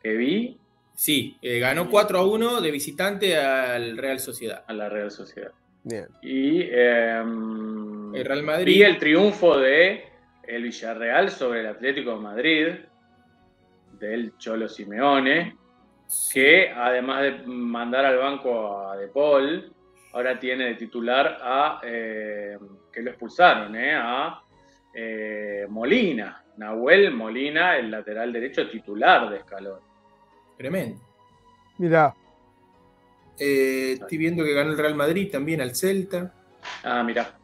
que 0.02 0.12
vi. 0.14 0.58
Sí, 0.94 1.36
eh, 1.42 1.58
ganó 1.58 1.90
4 1.90 2.18
a 2.18 2.26
1 2.26 2.60
de 2.60 2.70
visitante 2.70 3.36
al 3.36 3.98
Real 3.98 4.20
Sociedad. 4.20 4.64
A 4.66 4.72
la 4.72 4.88
Real 4.88 5.10
Sociedad. 5.10 5.52
Bien. 5.82 6.06
Y 6.22 6.62
em, 6.70 7.95
el 8.14 8.24
Real 8.24 8.42
Madrid. 8.42 8.66
Vi 8.66 8.82
el 8.82 8.98
triunfo 8.98 9.58
de 9.58 10.04
el 10.46 10.62
Villarreal 10.62 11.30
sobre 11.30 11.60
el 11.60 11.66
Atlético 11.66 12.12
de 12.12 12.20
Madrid, 12.20 12.66
del 13.98 14.36
Cholo 14.38 14.68
Simeone, 14.68 15.56
que 16.32 16.70
además 16.70 17.22
de 17.22 17.42
mandar 17.46 18.04
al 18.04 18.18
banco 18.18 18.78
a 18.78 18.96
De 18.96 19.08
Paul, 19.08 19.72
ahora 20.12 20.38
tiene 20.38 20.66
de 20.66 20.74
titular 20.74 21.38
a, 21.42 21.80
eh, 21.82 22.58
que 22.92 23.02
lo 23.02 23.10
expulsaron, 23.10 23.74
eh, 23.74 23.94
a 23.94 24.40
eh, 24.94 25.66
Molina, 25.68 26.44
Nahuel 26.56 27.12
Molina, 27.12 27.76
el 27.76 27.90
lateral 27.90 28.32
derecho 28.32 28.68
titular 28.68 29.28
de 29.28 29.38
Escalón. 29.38 29.80
Tremendo. 30.56 31.00
Mira. 31.78 32.14
estoy 33.36 34.16
viendo 34.16 34.42
que 34.42 34.54
ganó 34.54 34.70
el 34.70 34.78
Real 34.78 34.94
Madrid 34.94 35.30
también 35.30 35.60
al 35.60 35.74
Celta. 35.74 36.32
Ah, 36.82 37.02
mira. 37.02 37.36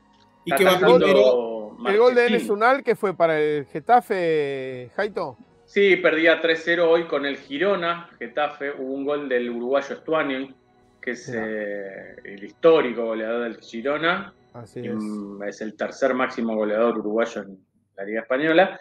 Y 0.45 0.55
que 0.55 0.65
va 0.65 0.73
el 0.73 1.99
gol 1.99 2.15
de 2.15 2.27
Enes 2.27 2.49
Unal 2.49 2.83
que 2.83 2.95
fue 2.97 3.17
para 3.17 3.39
el 3.41 3.67
Getafe, 3.67 4.91
Jaito. 4.95 5.37
Sí, 5.65 5.97
perdía 5.97 6.41
3-0 6.41 6.81
hoy 6.81 7.07
con 7.07 7.25
el 7.25 7.37
Girona, 7.39 8.11
Getafe. 8.19 8.73
Hubo 8.73 8.93
un 8.93 9.05
gol 9.05 9.29
del 9.29 9.51
uruguayo 9.51 9.97
Stuanian 9.97 10.55
que 11.03 11.11
es 11.11 11.29
eh, 11.35 12.17
el 12.25 12.45
histórico 12.45 13.05
goleador 13.07 13.43
del 13.43 13.61
Girona. 13.61 14.33
Así 14.55 14.81
es. 14.81 14.95
Mm, 14.95 15.43
es 15.43 15.61
el 15.61 15.75
tercer 15.75 16.15
máximo 16.15 16.55
goleador 16.55 16.99
uruguayo 16.99 17.43
en 17.43 17.59
la 17.97 18.05
Liga 18.05 18.21
Española. 18.21 18.81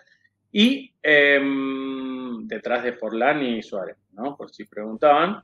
Y 0.52 0.94
em, 1.02 2.46
detrás 2.48 2.84
de 2.84 2.94
Forlán 2.94 3.42
y 3.42 3.64
Suárez, 3.64 3.98
¿no? 4.12 4.38
Por 4.38 4.52
si 4.52 4.66
preguntaban. 4.66 5.42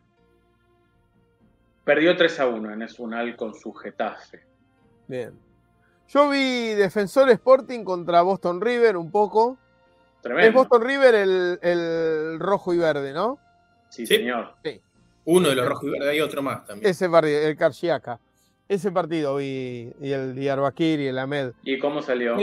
Perdió 1.84 2.16
3 2.16 2.40
a 2.42 2.48
1 2.48 2.74
en 2.74 2.82
Esunal 2.84 3.36
con 3.36 3.56
su 3.56 3.74
Getafe. 3.74 4.42
Bien. 5.08 5.47
Yo 6.10 6.30
vi 6.30 6.70
Defensor 6.74 7.30
Sporting 7.30 7.84
contra 7.84 8.22
Boston 8.22 8.62
River 8.62 8.98
un 8.98 9.12
poco. 9.12 9.58
Tremendo. 10.22 10.48
Es 10.48 10.54
Boston 10.54 10.82
River 10.82 11.16
el, 11.16 11.60
el 11.62 12.40
rojo 12.40 12.74
y 12.74 12.78
verde, 12.78 13.14
¿no? 13.14 13.40
Sí, 13.90 14.06
señor. 14.06 14.54
Sí. 14.64 14.82
Uno 15.26 15.50
de 15.50 15.56
los 15.56 15.68
rojos 15.68 15.84
y 15.86 15.90
verdes, 15.90 16.08
hay 16.08 16.22
otro 16.22 16.42
más 16.42 16.66
también. 16.66 16.90
Ese 16.90 17.10
partido, 17.10 17.42
el 17.42 17.58
Karchiaka. 17.58 18.20
Ese 18.70 18.92
partido 18.92 19.42
y, 19.42 19.94
y 20.02 20.12
el 20.12 20.36
Diyarbakir 20.36 21.02
y 21.02 21.08
el 21.08 21.20
Ahmed. 21.20 21.52
¿Y 21.64 21.78
cómo 21.80 22.02
salió? 22.02 22.38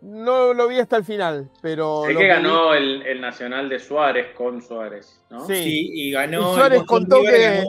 No 0.00 0.54
lo 0.54 0.68
vi 0.68 0.78
hasta 0.78 0.96
el 0.96 1.04
final, 1.04 1.50
pero. 1.60 2.04
Sé 2.06 2.14
que 2.14 2.26
ganó 2.26 2.74
el, 2.74 3.20
Nacional 3.20 3.68
de 3.68 3.78
Suárez 3.80 4.28
con 4.34 4.62
Suárez, 4.62 5.20
¿no? 5.30 5.44
Sí, 5.46 5.90
y 5.92 6.10
ganó. 6.12 6.54
Suárez 6.54 6.82
contó 6.84 7.22
que. 7.22 7.64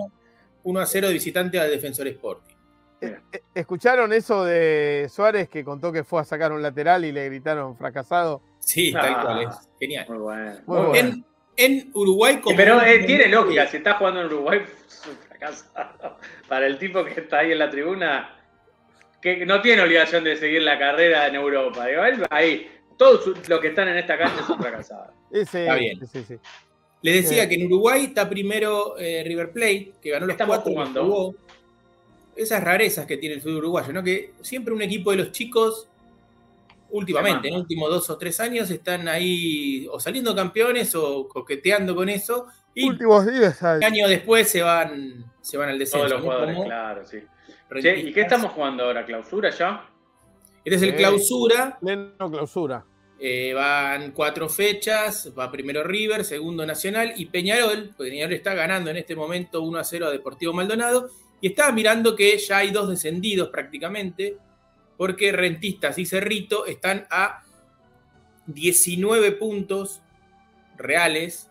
1 0.61 0.79
a 0.79 0.85
0 0.85 1.07
de 1.07 1.13
visitante 1.13 1.59
al 1.59 1.69
Defensor 1.69 2.07
Sporting. 2.07 2.48
Eh, 3.01 3.17
eh, 3.31 3.41
¿Escucharon 3.55 4.11
eso 4.13 4.43
de 4.43 5.07
Suárez 5.09 5.49
que 5.49 5.63
contó 5.63 5.91
que 5.91 6.03
fue 6.03 6.21
a 6.21 6.23
sacar 6.23 6.51
un 6.51 6.61
lateral 6.61 7.05
y 7.05 7.11
le 7.11 7.25
gritaron 7.25 7.77
fracasado? 7.77 8.41
Sí, 8.59 8.91
tal 8.91 9.13
ah, 9.15 9.21
cual 9.23 9.43
es. 9.43 9.69
Genial. 9.79 10.05
Muy 10.09 10.17
bueno. 10.17 10.59
Muy 10.65 10.81
bueno 10.87 11.23
en 11.59 11.91
Uruguay 11.93 12.39
como. 12.39 12.55
Pero 12.55 12.81
eh, 12.81 13.03
tiene 13.05 13.27
lógica, 13.27 13.67
si 13.67 13.77
está 13.77 13.95
jugando 13.95 14.21
en 14.21 14.27
Uruguay, 14.27 14.61
es 14.63 15.05
un 15.07 15.17
fracaso. 15.17 15.65
Para 16.47 16.65
el 16.65 16.79
tipo 16.79 17.03
que 17.03 17.19
está 17.19 17.39
ahí 17.39 17.51
en 17.51 17.59
la 17.59 17.69
tribuna, 17.69 18.35
que 19.21 19.45
no 19.45 19.61
tiene 19.61 19.81
obligación 19.81 20.23
de 20.23 20.37
seguir 20.37 20.61
la 20.63 20.79
carrera 20.79 21.27
en 21.27 21.35
Europa. 21.35 21.85
Digo, 21.85 22.01
ahí, 22.29 22.71
todos 22.97 23.47
los 23.47 23.59
que 23.59 23.67
están 23.67 23.89
en 23.89 23.97
esta 23.97 24.17
cancha 24.17 24.43
son 24.45 24.59
fracasados. 24.59 25.13
está 25.31 25.75
bien. 25.75 25.99
Le 27.01 27.13
decía 27.13 27.47
que 27.47 27.55
en 27.55 27.65
Uruguay 27.65 28.05
está 28.05 28.29
primero 28.29 28.97
eh, 28.97 29.23
River 29.25 29.51
Plate, 29.51 29.93
que 30.01 30.09
ganó 30.09 30.25
los 30.25 30.37
cuatro 30.37 30.71
jugando. 30.71 31.35
Esas 32.39 32.63
rarezas 32.63 33.05
que 33.05 33.17
tiene 33.17 33.35
el 33.35 33.41
fútbol 33.41 33.57
uruguayo, 33.57 33.91
¿no? 33.91 34.01
Que 34.01 34.31
siempre 34.41 34.73
un 34.73 34.81
equipo 34.81 35.11
de 35.11 35.17
los 35.17 35.31
chicos 35.33 35.89
últimamente, 36.89 37.49
en 37.49 37.55
los 37.55 37.63
últimos 37.63 37.89
dos 37.89 38.09
o 38.09 38.17
tres 38.17 38.39
años, 38.39 38.71
están 38.71 39.09
ahí 39.09 39.85
o 39.91 39.99
saliendo 39.99 40.33
campeones 40.33 40.95
o 40.95 41.27
coqueteando 41.27 41.93
con 41.93 42.07
eso. 42.07 42.47
Y 42.73 42.87
últimos 42.87 43.25
días. 43.25 43.61
Un 43.61 43.83
año 43.83 44.07
después 44.07 44.49
se 44.49 44.61
van, 44.61 45.25
se 45.41 45.57
van 45.57 45.69
al 45.69 45.79
descenso. 45.79 46.07
Todos 46.07 46.11
los 46.11 46.21
jugadores, 46.21 46.57
claro, 46.63 47.05
sí. 47.05 47.17
¿Y 47.97 48.13
qué 48.13 48.21
estamos 48.21 48.53
jugando 48.53 48.85
ahora? 48.85 49.05
¿Clausura 49.05 49.49
ya? 49.49 49.89
Este 50.63 50.75
es 50.75 50.81
el 50.81 50.95
clausura. 50.95 51.77
No, 51.81 52.31
clausura. 52.31 52.85
Eh, 53.19 53.53
van 53.53 54.11
cuatro 54.11 54.47
fechas, 54.47 55.33
va 55.37 55.51
primero 55.51 55.83
River, 55.83 56.23
segundo 56.23 56.65
Nacional 56.65 57.11
y 57.17 57.25
Peñarol, 57.25 57.93
Peñarol 57.97 58.31
está 58.31 58.53
ganando 58.53 58.91
en 58.91 58.95
este 58.95 59.13
momento 59.13 59.61
1 59.61 59.77
a 59.77 59.83
0 59.83 60.07
a 60.07 60.11
Deportivo 60.11 60.53
Maldonado 60.53 61.09
y 61.41 61.47
estaba 61.47 61.71
mirando 61.71 62.15
que 62.15 62.37
ya 62.37 62.57
hay 62.57 62.71
dos 62.71 62.89
descendidos 62.89 63.49
prácticamente, 63.49 64.37
porque 64.97 65.31
Rentistas 65.31 65.97
y 65.97 66.05
Cerrito 66.05 66.65
están 66.65 67.07
a 67.09 67.43
19 68.47 69.33
puntos 69.33 70.01
reales 70.77 71.49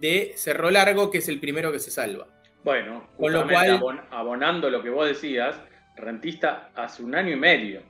de 0.00 0.32
Cerro 0.36 0.70
Largo, 0.70 1.10
que 1.10 1.18
es 1.18 1.28
el 1.28 1.40
primero 1.40 1.70
que 1.70 1.78
se 1.78 1.90
salva. 1.90 2.26
Bueno, 2.64 3.08
con 3.16 3.32
lo 3.32 3.46
cual, 3.46 4.06
abonando 4.10 4.68
lo 4.68 4.82
que 4.82 4.90
vos 4.90 5.06
decías, 5.06 5.56
Rentista 5.96 6.72
hace 6.74 7.02
un 7.02 7.14
año 7.14 7.32
y 7.32 7.36
medio. 7.36 7.82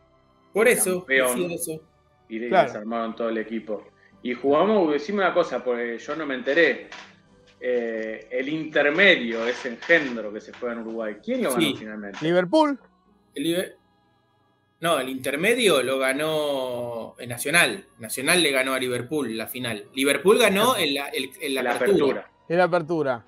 Por 0.52 0.68
eso, 0.68 1.06
eso. 1.08 1.80
Y 2.28 2.38
desarmaron 2.38 3.16
todo 3.16 3.28
el 3.28 3.38
equipo. 3.38 3.88
Y 4.22 4.34
jugamos, 4.34 4.92
decime 4.92 5.18
una 5.18 5.32
cosa, 5.32 5.62
porque 5.62 5.98
yo 5.98 6.16
no 6.16 6.26
me 6.26 6.34
enteré. 6.34 6.88
Eh, 7.68 8.28
el 8.30 8.48
intermedio, 8.48 9.44
ese 9.44 9.70
engendro 9.70 10.32
que 10.32 10.40
se 10.40 10.52
fue 10.52 10.70
en 10.70 10.78
Uruguay, 10.78 11.16
¿quién 11.20 11.42
lo 11.42 11.50
ganó 11.50 11.76
finalmente? 11.76 12.18
Liverpool. 12.22 12.78
El, 13.34 13.74
no, 14.78 15.00
el 15.00 15.08
intermedio 15.08 15.82
lo 15.82 15.98
ganó 15.98 17.16
en 17.18 17.28
Nacional. 17.28 17.84
Nacional 17.98 18.40
le 18.40 18.52
ganó 18.52 18.72
a 18.72 18.78
Liverpool 18.78 19.36
la 19.36 19.48
final. 19.48 19.86
Liverpool 19.96 20.38
ganó 20.38 20.76
en 20.76 20.94
la, 20.94 21.06
apertura. 21.72 22.30
En 22.48 22.56
la 22.56 22.64
apertura. 22.64 23.24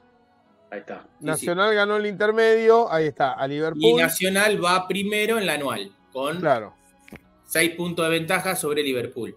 Ahí 0.70 0.78
está. 0.78 1.04
Nacional 1.18 1.74
ganó 1.74 1.96
el 1.96 2.06
intermedio, 2.06 2.92
ahí 2.92 3.06
está, 3.06 3.32
a 3.32 3.48
Liverpool. 3.48 3.82
Y 3.82 3.94
Nacional 3.94 4.64
va 4.64 4.86
primero 4.86 5.36
en 5.38 5.46
la 5.46 5.54
anual. 5.54 5.90
Con 6.12 6.38
claro. 6.38 6.74
Seis 7.44 7.72
puntos 7.72 8.04
de 8.04 8.12
ventaja 8.12 8.54
sobre 8.54 8.84
Liverpool. 8.84 9.36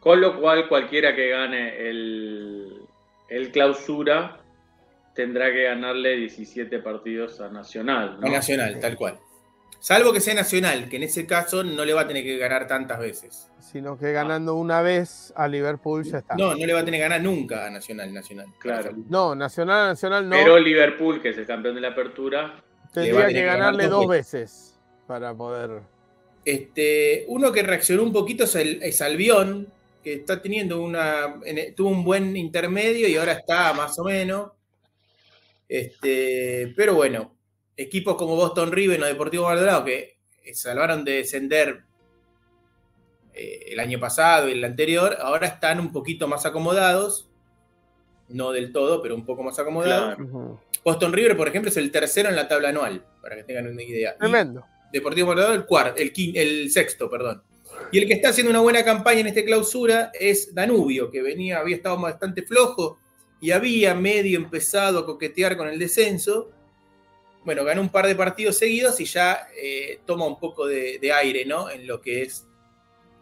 Con 0.00 0.18
lo 0.18 0.40
cual, 0.40 0.66
cualquiera 0.66 1.14
que 1.14 1.28
gane 1.28 1.88
el, 1.90 2.75
el 3.28 3.50
clausura 3.50 4.38
tendrá 5.14 5.52
que 5.52 5.64
ganarle 5.64 6.16
17 6.16 6.78
partidos 6.80 7.40
a 7.40 7.48
Nacional. 7.48 8.18
A 8.22 8.28
Nacional, 8.28 8.78
tal 8.80 8.96
cual. 8.96 9.18
Salvo 9.80 10.12
que 10.12 10.20
sea 10.20 10.34
Nacional, 10.34 10.88
que 10.88 10.96
en 10.96 11.04
ese 11.04 11.26
caso 11.26 11.62
no 11.62 11.84
le 11.84 11.94
va 11.94 12.02
a 12.02 12.06
tener 12.06 12.22
que 12.22 12.38
ganar 12.38 12.66
tantas 12.66 12.98
veces. 12.98 13.50
Sino 13.60 13.98
que 13.98 14.12
ganando 14.12 14.54
una 14.54 14.82
vez 14.82 15.32
a 15.36 15.48
Liverpool 15.48 16.04
ya 16.04 16.18
está. 16.18 16.34
No, 16.36 16.54
no 16.54 16.66
le 16.66 16.72
va 16.72 16.80
a 16.80 16.84
tener 16.84 16.98
que 16.98 17.02
ganar 17.02 17.22
nunca 17.22 17.66
a 17.66 17.70
Nacional, 17.70 18.12
Nacional. 18.12 18.46
Claro. 18.58 18.92
No, 19.08 19.34
Nacional, 19.34 19.90
Nacional 19.90 20.28
no. 20.28 20.36
Pero 20.36 20.58
Liverpool, 20.58 21.20
que 21.20 21.30
es 21.30 21.38
el 21.38 21.46
campeón 21.46 21.74
de 21.74 21.80
la 21.80 21.88
apertura, 21.88 22.62
tendría 22.92 23.28
que 23.28 23.44
ganarle 23.44 23.86
dos 23.86 24.08
veces 24.08 24.78
para 25.06 25.34
poder. 25.34 25.82
Este, 26.44 27.24
uno 27.28 27.50
que 27.52 27.62
reaccionó 27.62 28.02
un 28.02 28.12
poquito 28.12 28.44
es, 28.44 28.54
el, 28.54 28.82
es 28.82 29.00
Albión, 29.02 29.68
que 30.06 30.12
está 30.12 30.40
teniendo 30.40 30.80
una. 30.80 31.40
tuvo 31.74 31.88
un 31.88 32.04
buen 32.04 32.36
intermedio 32.36 33.08
y 33.08 33.16
ahora 33.16 33.32
está 33.32 33.72
más 33.72 33.98
o 33.98 34.04
menos. 34.04 34.52
Este, 35.68 36.72
pero 36.76 36.94
bueno, 36.94 37.34
equipos 37.76 38.14
como 38.14 38.36
Boston 38.36 38.70
River 38.70 39.02
o 39.02 39.06
Deportivo 39.06 39.48
Maldonado 39.48 39.84
que 39.84 40.18
salvaron 40.54 41.04
de 41.04 41.10
descender 41.10 41.82
eh, 43.34 43.64
el 43.72 43.80
año 43.80 43.98
pasado 43.98 44.48
y 44.48 44.52
el 44.52 44.62
anterior, 44.62 45.16
ahora 45.20 45.48
están 45.48 45.80
un 45.80 45.90
poquito 45.90 46.28
más 46.28 46.46
acomodados. 46.46 47.28
No 48.28 48.52
del 48.52 48.72
todo, 48.72 49.02
pero 49.02 49.16
un 49.16 49.24
poco 49.24 49.42
más 49.42 49.58
acomodados. 49.58 50.18
Boston 50.84 51.12
River, 51.12 51.36
por 51.36 51.48
ejemplo, 51.48 51.68
es 51.68 51.76
el 51.78 51.90
tercero 51.90 52.28
en 52.28 52.36
la 52.36 52.46
tabla 52.46 52.68
anual, 52.68 53.04
para 53.20 53.34
que 53.34 53.42
tengan 53.42 53.66
una 53.66 53.82
idea. 53.82 54.16
Tremendo. 54.16 54.64
Deportivo 54.92 55.26
Maldonado 55.26 55.54
el 55.54 55.66
cuarto, 55.66 56.00
el, 56.00 56.12
el 56.36 56.70
sexto, 56.70 57.10
perdón. 57.10 57.42
Y 57.92 57.98
el 57.98 58.06
que 58.06 58.14
está 58.14 58.30
haciendo 58.30 58.50
una 58.50 58.60
buena 58.60 58.84
campaña 58.84 59.20
en 59.20 59.28
esta 59.28 59.44
clausura 59.44 60.10
es 60.18 60.54
Danubio, 60.54 61.10
que 61.10 61.22
venía, 61.22 61.58
había 61.58 61.76
estado 61.76 61.98
bastante 62.00 62.42
flojo 62.42 62.98
y 63.40 63.50
había 63.50 63.94
medio 63.94 64.38
empezado 64.38 64.98
a 64.98 65.06
coquetear 65.06 65.56
con 65.56 65.68
el 65.68 65.78
descenso. 65.78 66.50
Bueno, 67.44 67.64
ganó 67.64 67.80
un 67.80 67.90
par 67.90 68.06
de 68.06 68.16
partidos 68.16 68.56
seguidos 68.56 68.98
y 69.00 69.04
ya 69.04 69.46
eh, 69.56 70.00
toma 70.04 70.26
un 70.26 70.38
poco 70.38 70.66
de, 70.66 71.12
aire, 71.12 71.44
¿no? 71.44 71.70
En 71.70 71.86
lo 71.86 72.00
que 72.00 72.22
es 72.22 72.46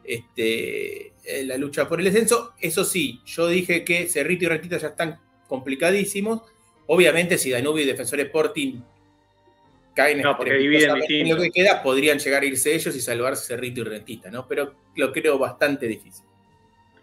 este, 0.02 1.08
eh, 1.24 1.44
la 1.44 1.58
lucha 1.58 1.88
por 1.88 1.98
el 1.98 2.06
descenso. 2.06 2.54
Eso 2.58 2.84
sí, 2.84 3.20
yo 3.26 3.48
dije 3.48 3.84
que 3.84 4.06
Cerrito 4.06 4.44
y 4.44 4.48
Rentita 4.48 4.78
ya 4.78 4.88
están 4.88 5.20
complicadísimos. 5.46 6.42
Obviamente, 6.86 7.36
si 7.36 7.50
Danubio 7.50 7.84
y 7.84 7.86
Defensor 7.86 8.20
Sporting 8.20 8.80
caen 9.94 10.20
no, 10.20 10.36
porque 10.36 10.56
en 10.56 11.28
lo 11.28 11.40
que 11.40 11.50
queda, 11.50 11.82
podrían 11.82 12.18
llegar 12.18 12.42
a 12.42 12.46
irse 12.46 12.74
ellos 12.74 12.94
y 12.94 13.00
salvarse 13.00 13.46
Cerrito 13.46 13.80
y 13.80 13.84
Rentista, 13.84 14.30
¿no? 14.30 14.46
Pero 14.46 14.74
lo 14.96 15.12
creo 15.12 15.38
bastante 15.38 15.86
difícil. 15.86 16.26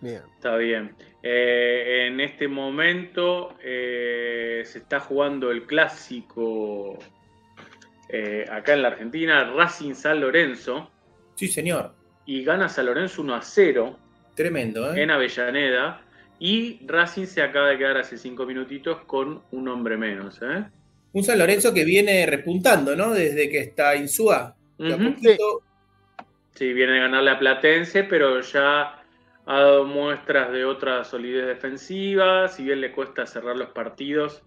Bien. 0.01 0.21
Está 0.35 0.55
bien. 0.57 0.95
Eh, 1.23 2.07
en 2.07 2.19
este 2.19 2.47
momento 2.47 3.55
eh, 3.63 4.63
se 4.65 4.79
está 4.79 4.99
jugando 4.99 5.51
el 5.51 5.67
clásico 5.67 6.97
eh, 8.09 8.45
acá 8.51 8.73
en 8.73 8.81
la 8.81 8.89
Argentina, 8.89 9.53
Racing 9.55 9.93
San 9.93 10.19
Lorenzo. 10.19 10.91
Sí, 11.35 11.47
señor. 11.47 11.93
Y 12.25 12.43
gana 12.43 12.67
San 12.67 12.87
Lorenzo 12.87 13.21
1 13.21 13.35
a 13.35 13.41
0. 13.41 13.99
Tremendo, 14.35 14.93
¿eh? 14.93 15.03
En 15.03 15.11
Avellaneda. 15.11 16.01
Y 16.39 16.79
Racing 16.87 17.25
se 17.25 17.43
acaba 17.43 17.69
de 17.69 17.77
quedar 17.77 17.97
hace 17.97 18.17
cinco 18.17 18.45
minutitos 18.45 19.01
con 19.05 19.43
un 19.51 19.67
hombre 19.67 19.95
menos, 19.95 20.41
¿eh? 20.41 20.65
Un 21.13 21.23
San 21.23 21.37
Lorenzo 21.37 21.73
que 21.73 21.83
viene 21.83 22.25
repuntando, 22.25 22.95
¿no? 22.95 23.13
Desde 23.13 23.49
que 23.49 23.59
está 23.59 23.95
Insúa. 23.95 24.55
sí. 26.53 26.73
viene 26.73 26.93
de 26.93 26.99
ganarle 26.99 27.31
a 27.31 27.39
Platense, 27.39 28.03
pero 28.03 28.39
ya 28.41 29.01
ha 29.45 29.59
dado 29.59 29.85
muestras 29.85 30.51
de 30.51 30.63
otra 30.65 31.03
solidez 31.03 31.47
defensiva. 31.47 32.47
Si 32.47 32.63
bien 32.63 32.81
le 32.81 32.91
cuesta 32.91 33.25
cerrar 33.25 33.57
los 33.57 33.69
partidos, 33.69 34.43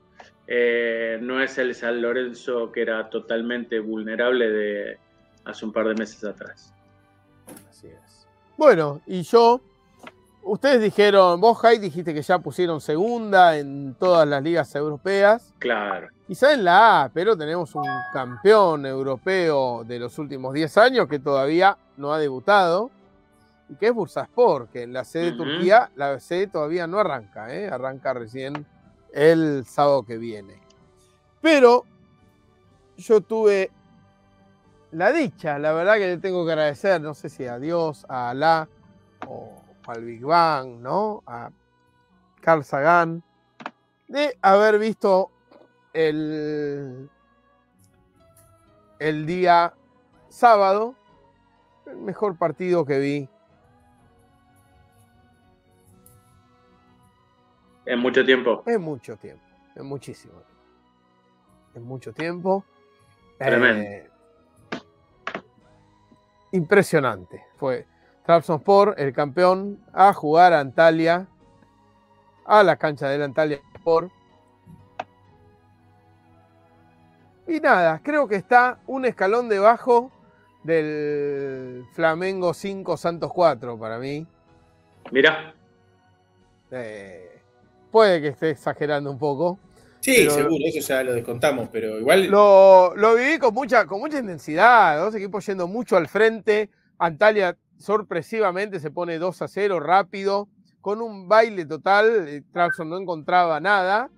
eh, 0.47 1.19
no 1.21 1.43
es 1.43 1.59
el 1.59 1.75
San 1.75 2.01
Lorenzo 2.01 2.71
que 2.73 2.83
era 2.83 3.09
totalmente 3.11 3.79
vulnerable 3.81 4.51
de 4.51 4.99
hace 5.45 5.65
un 5.65 5.73
par 5.73 5.89
de 5.89 5.95
meses 5.95 6.25
atrás. 6.25 6.73
Así 7.69 7.89
es. 7.89 8.27
Bueno, 8.57 9.03
y 9.07 9.23
yo 9.23 9.61
Ustedes 10.47 10.83
dijeron, 10.83 11.41
vos, 11.41 11.59
Jai, 11.59 11.79
dijiste 11.79 12.13
que 12.13 12.21
ya 12.21 12.39
pusieron 12.39 12.81
segunda 12.81 13.57
en 13.57 13.95
todas 13.95 14.29
las 14.29 14.43
ligas 14.43 14.75
europeas. 14.75 15.55
Claro. 15.59 16.09
Quizá 16.27 16.53
en 16.53 16.65
la 16.65 17.05
A, 17.05 17.09
pero 17.09 17.35
tenemos 17.37 17.75
un 17.75 17.89
campeón 18.13 18.85
europeo 18.85 19.85
de 19.85 19.99
los 19.99 20.19
últimos 20.19 20.53
10 20.53 20.77
años 20.79 21.09
que 21.09 21.19
todavía 21.19 21.79
no 21.97 22.13
ha 22.13 22.19
debutado, 22.19 22.91
y 23.71 23.77
que 23.77 23.87
es 23.87 23.95
Bursaspor, 23.95 24.69
que 24.69 24.83
en 24.83 24.93
la 24.93 25.05
sede 25.05 25.33
de 25.33 25.33
Turquía, 25.33 25.91
la 25.97 26.21
sede 26.21 26.47
todavía 26.49 26.87
no 26.87 26.99
arranca, 26.99 27.55
¿eh? 27.55 27.69
arranca 27.69 28.13
recién 28.13 28.67
el 29.13 29.65
sábado 29.65 30.03
que 30.03 30.19
viene. 30.19 30.61
Pero 31.41 31.85
yo 32.99 33.23
tuve 33.23 33.71
la 34.93 35.11
dicha, 35.13 35.59
la 35.59 35.73
verdad 35.73 35.95
que 35.95 36.07
le 36.07 36.19
tengo 36.19 36.45
que 36.45 36.53
agradecer, 36.53 37.01
no 37.01 37.15
sé 37.15 37.29
si 37.31 37.47
a 37.47 37.59
Dios, 37.59 38.05
a 38.09 38.31
Alá 38.31 38.69
o 39.27 39.54
al 39.87 40.05
Big 40.05 40.23
Bang, 40.23 40.81
¿no? 40.81 41.23
A 41.27 41.51
Carl 42.41 42.65
Sagan, 42.65 43.23
de 44.09 44.37
haber 44.43 44.79
visto 44.79 45.31
el, 45.93 47.09
el 48.99 49.27
día 49.27 49.75
sábado, 50.29 50.95
el 51.87 51.97
mejor 51.99 52.37
partido 52.37 52.85
que 52.85 52.99
vi. 52.99 53.29
En 57.87 57.99
mucho 58.01 58.25
tiempo. 58.25 58.63
En 58.67 58.81
mucho 58.81 59.17
tiempo, 59.17 59.45
en 59.75 59.87
muchísimo 59.87 60.35
tiempo. 60.35 60.55
En 61.75 61.83
mucho 61.83 62.13
tiempo. 62.13 62.65
Tremendo. 63.39 63.83
Eh, 63.83 64.11
impresionante. 66.53 67.47
Fue 67.57 67.87
Trabzonspor, 68.25 68.95
el 68.97 69.13
campeón, 69.13 69.79
a 69.93 70.13
jugar 70.15 70.55
a 70.55 70.61
Antalya, 70.61 71.27
a 72.47 72.63
la 72.63 72.77
cancha 72.77 73.09
del 73.09 73.23
Antalya 73.23 73.61
Sport. 73.75 74.11
Y 77.47 77.61
nada, 77.61 78.01
creo 78.03 78.27
que 78.27 78.37
está 78.37 78.79
un 78.87 79.05
escalón 79.05 79.51
debajo 79.51 80.11
del 80.63 81.85
Flamengo 81.93 82.55
5 82.55 82.97
Santos 82.97 83.31
4 83.33 83.79
para 83.79 83.99
mí. 83.99 84.27
Mira. 85.13 85.55
Eh, 86.71 87.43
puede 87.91 88.23
que 88.23 88.29
esté 88.29 88.51
exagerando 88.51 89.11
un 89.11 89.19
poco. 89.19 89.59
Sí, 90.01 90.29
seguro, 90.31 90.65
eso 90.65 90.81
ya 90.81 91.03
lo 91.03 91.13
descontamos, 91.13 91.69
pero 91.71 91.99
igual. 91.99 92.27
Lo, 92.27 92.95
lo 92.97 93.15
viví 93.15 93.39
con 93.39 93.53
mucha, 93.53 93.87
con 93.87 94.01
mucha 94.01 94.19
intensidad, 94.19 94.99
dos 94.99 95.15
equipos 95.15 95.45
yendo 95.47 95.69
mucho 95.69 95.99
al 95.99 96.09
frente. 96.09 96.71
Antalya 96.99 97.57
sorpresivamente 97.85 98.81
se 98.81 98.91
pone 98.91 99.19
2 99.19 99.43
a 99.43 99.49
0 99.49 99.79
rápido, 99.79 100.49
con 100.81 101.03
un 101.03 101.29
baile 101.29 101.67
total, 101.67 102.29
eh, 102.29 102.43
Traxon 102.51 102.89
no 102.89 102.97
encontraba 102.97 103.61
nada. 103.61 104.11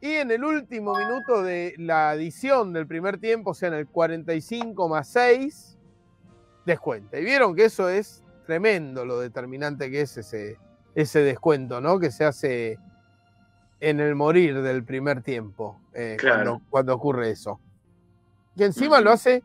Y 0.00 0.14
en 0.14 0.32
el 0.32 0.44
último 0.44 0.94
minuto 0.94 1.42
de 1.42 1.74
la 1.78 2.10
adición 2.10 2.72
del 2.72 2.86
primer 2.86 3.18
tiempo, 3.18 3.50
o 3.50 3.54
sea, 3.54 3.68
en 3.68 3.74
el 3.74 3.86
45 3.86 4.88
más 4.88 5.08
6, 5.08 5.78
descuenta. 6.66 7.18
Y 7.18 7.24
vieron 7.24 7.54
que 7.54 7.66
eso 7.66 7.88
es 7.88 8.22
tremendo 8.46 9.04
lo 9.04 9.20
determinante 9.20 9.90
que 9.90 10.02
es 10.02 10.16
ese, 10.16 10.58
ese 10.94 11.20
descuento, 11.20 11.80
¿no? 11.80 11.98
Que 11.98 12.10
se 12.10 12.24
hace 12.24 12.78
en 13.80 14.00
el 14.00 14.14
morir 14.14 14.60
del 14.60 14.84
primer 14.84 15.22
tiempo, 15.22 15.80
eh, 15.94 16.16
cuando, 16.70 16.94
ocurre 16.94 17.30
eso. 17.30 17.60
Y 18.56 18.64
encima 18.64 19.00
lo 19.00 19.12
hace 19.12 19.42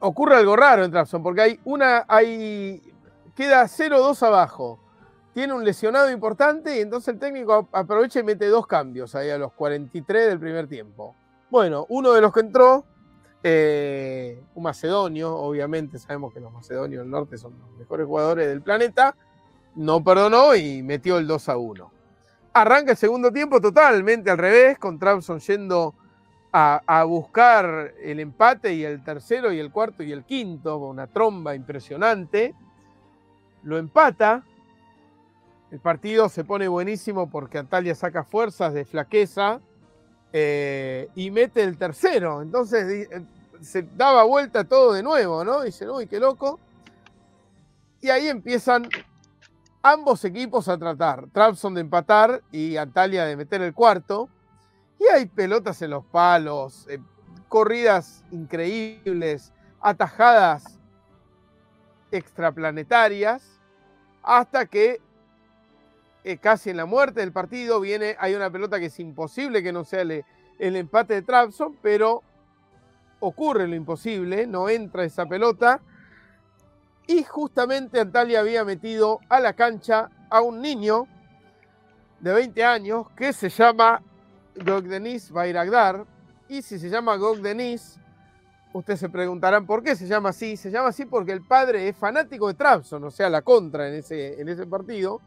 ocurre 0.00 0.36
algo 0.36 0.56
raro 0.56 0.84
en 0.84 0.90
Trabzon, 0.90 1.22
porque 1.22 1.42
hay 1.42 1.60
una, 1.64 2.04
hay, 2.08 2.82
queda 3.36 3.64
0-2 3.64 4.22
abajo. 4.26 4.80
Tiene 5.32 5.52
un 5.52 5.64
lesionado 5.64 6.10
importante 6.10 6.76
y 6.76 6.80
entonces 6.80 7.14
el 7.14 7.20
técnico 7.20 7.68
aprovecha 7.72 8.18
y 8.18 8.24
mete 8.24 8.46
dos 8.46 8.66
cambios 8.66 9.14
ahí 9.14 9.30
a 9.30 9.38
los 9.38 9.52
43 9.52 10.26
del 10.26 10.40
primer 10.40 10.66
tiempo. 10.66 11.14
Bueno, 11.48 11.86
uno 11.88 12.12
de 12.12 12.20
los 12.20 12.32
que 12.32 12.40
entró, 12.40 12.84
eh, 13.42 14.42
un 14.54 14.62
macedonio, 14.62 15.34
obviamente 15.34 15.98
sabemos 15.98 16.34
que 16.34 16.40
los 16.40 16.52
macedonios 16.52 17.02
del 17.02 17.10
norte 17.10 17.38
son 17.38 17.54
los 17.58 17.78
mejores 17.78 18.06
jugadores 18.06 18.48
del 18.48 18.60
planeta, 18.60 19.14
no 19.76 20.02
perdonó 20.02 20.54
y 20.56 20.82
metió 20.82 21.18
el 21.18 21.26
2 21.26 21.48
a 21.48 21.56
1. 21.56 21.92
Arranca 22.52 22.92
el 22.92 22.96
segundo 22.96 23.30
tiempo 23.32 23.60
totalmente 23.60 24.30
al 24.30 24.38
revés, 24.38 24.78
con 24.78 24.98
Trabzon 24.98 25.38
yendo 25.38 25.94
a, 26.52 27.04
buscar 27.04 27.94
el 28.02 28.20
empate 28.20 28.74
y 28.74 28.84
el 28.84 29.02
tercero 29.04 29.52
y 29.52 29.58
el 29.58 29.70
cuarto 29.70 30.02
y 30.02 30.12
el 30.12 30.24
quinto, 30.24 30.78
una 30.78 31.06
tromba 31.06 31.54
impresionante. 31.54 32.54
Lo 33.62 33.78
empata. 33.78 34.44
El 35.70 35.78
partido 35.78 36.28
se 36.28 36.44
pone 36.44 36.66
buenísimo 36.66 37.30
porque 37.30 37.58
Antalya 37.58 37.94
saca 37.94 38.24
fuerzas 38.24 38.74
de 38.74 38.84
flaqueza 38.84 39.60
eh, 40.32 41.08
y 41.14 41.30
mete 41.30 41.62
el 41.62 41.78
tercero. 41.78 42.42
Entonces 42.42 43.08
eh, 43.10 43.24
se 43.60 43.82
daba 43.82 44.24
vuelta 44.24 44.64
todo 44.64 44.92
de 44.92 45.02
nuevo, 45.02 45.44
¿no? 45.44 45.62
Dicen, 45.62 45.90
uy, 45.90 46.06
qué 46.06 46.18
loco. 46.18 46.58
Y 48.00 48.08
ahí 48.08 48.28
empiezan 48.28 48.88
ambos 49.82 50.24
equipos 50.24 50.68
a 50.68 50.78
tratar. 50.78 51.28
Trabzon 51.30 51.74
de 51.74 51.82
empatar 51.82 52.42
y 52.50 52.76
Antalya 52.76 53.24
de 53.26 53.36
meter 53.36 53.62
el 53.62 53.74
cuarto. 53.74 54.28
Y 55.00 55.08
hay 55.08 55.24
pelotas 55.24 55.80
en 55.80 55.90
los 55.90 56.04
palos, 56.04 56.86
eh, 56.90 57.00
corridas 57.48 58.22
increíbles, 58.30 59.50
atajadas 59.80 60.78
extraplanetarias, 62.10 63.58
hasta 64.22 64.66
que 64.66 65.00
eh, 66.22 66.36
casi 66.36 66.68
en 66.68 66.76
la 66.76 66.84
muerte 66.84 67.20
del 67.20 67.32
partido 67.32 67.80
viene, 67.80 68.14
hay 68.20 68.34
una 68.34 68.50
pelota 68.50 68.78
que 68.78 68.86
es 68.86 69.00
imposible 69.00 69.62
que 69.62 69.72
no 69.72 69.84
sea 69.84 70.02
el, 70.02 70.22
el 70.58 70.76
empate 70.76 71.14
de 71.14 71.22
Trabzon, 71.22 71.78
pero 71.80 72.22
ocurre 73.20 73.66
lo 73.66 73.74
imposible, 73.74 74.46
no 74.46 74.68
entra 74.68 75.04
esa 75.04 75.24
pelota. 75.24 75.80
Y 77.06 77.22
justamente 77.22 78.00
Antalya 78.00 78.40
había 78.40 78.64
metido 78.64 79.20
a 79.30 79.40
la 79.40 79.54
cancha 79.54 80.10
a 80.28 80.42
un 80.42 80.60
niño 80.60 81.06
de 82.20 82.34
20 82.34 82.64
años 82.64 83.10
que 83.16 83.32
se 83.32 83.48
llama 83.48 84.02
Gogdenis 84.56 85.30
Bairagdar. 85.30 86.04
Y 86.48 86.62
si 86.62 86.78
se 86.78 86.88
llama 86.88 87.16
Gogdenis, 87.16 87.98
ustedes 88.72 89.00
se 89.00 89.08
preguntarán 89.08 89.66
por 89.66 89.82
qué 89.82 89.96
se 89.96 90.06
llama 90.06 90.30
así. 90.30 90.56
Se 90.56 90.70
llama 90.70 90.88
así 90.88 91.06
porque 91.06 91.32
el 91.32 91.42
padre 91.42 91.88
es 91.88 91.96
fanático 91.96 92.48
de 92.48 92.54
Trabzon, 92.54 93.04
o 93.04 93.10
sea, 93.10 93.28
la 93.28 93.42
contra 93.42 93.88
en 93.88 93.94
ese, 93.94 94.40
en 94.40 94.48
ese 94.48 94.66
partido, 94.66 95.20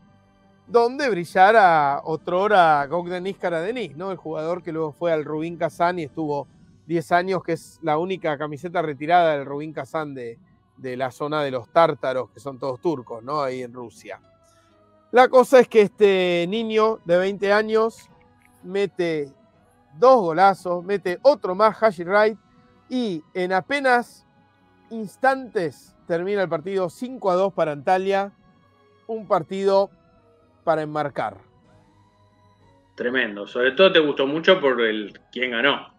donde 0.68 1.10
brillara 1.10 2.02
otrora 2.04 2.86
Gogdenis 2.88 3.38
Karadenis, 3.38 3.96
¿no? 3.96 4.12
el 4.12 4.18
jugador 4.18 4.64
que 4.64 4.72
luego 4.72 4.92
fue 4.92 5.12
al 5.12 5.26
Rubín 5.26 5.58
Kazán 5.58 6.00
y 6.00 6.04
estuvo 6.04 6.48
10 6.88 7.12
años, 7.14 7.44
que 7.44 7.54
es 7.54 7.80
la 7.82 7.98
única 7.98 8.38
camiseta 8.38 8.82
retirada 8.82 9.38
del 9.38 9.46
Rubín 9.46 9.74
Kazán 9.74 10.14
de, 10.14 10.38
de 10.78 10.98
la 10.98 11.12
zona 11.12 11.44
de 11.44 11.52
los 11.52 11.70
tártaros, 11.70 12.30
que 12.32 12.40
son 12.40 12.60
todos 12.60 12.80
turcos, 12.82 13.24
¿no? 13.24 13.42
Ahí 13.42 13.62
en 13.62 13.74
Rusia. 13.74 14.20
La 15.12 15.28
cosa 15.28 15.60
es 15.60 15.68
que 15.68 15.82
este 15.82 16.46
niño 16.50 17.00
de 17.06 17.18
20 17.18 17.54
años 17.54 18.10
mete 18.64 19.32
dos 19.98 20.22
golazos, 20.22 20.84
mete 20.84 21.20
otro 21.22 21.56
más, 21.56 21.78
Hashi 21.82 22.04
Wright, 22.04 22.38
y 22.90 23.24
en 23.34 23.54
apenas 23.54 24.26
instantes 24.90 25.96
termina 26.08 26.42
el 26.42 26.50
partido 26.50 26.90
5 26.90 27.32
a 27.32 27.36
2 27.36 27.54
para 27.54 27.72
Antalya, 27.72 28.32
un 29.08 29.28
partido 29.28 29.90
para 30.64 30.82
enmarcar. 30.82 31.38
Tremendo, 32.96 33.48
sobre 33.48 33.72
todo 33.72 33.92
te 33.92 34.00
gustó 34.00 34.28
mucho 34.28 34.60
por 34.60 34.80
el 34.82 35.20
quién 35.32 35.52
ganó. 35.52 35.94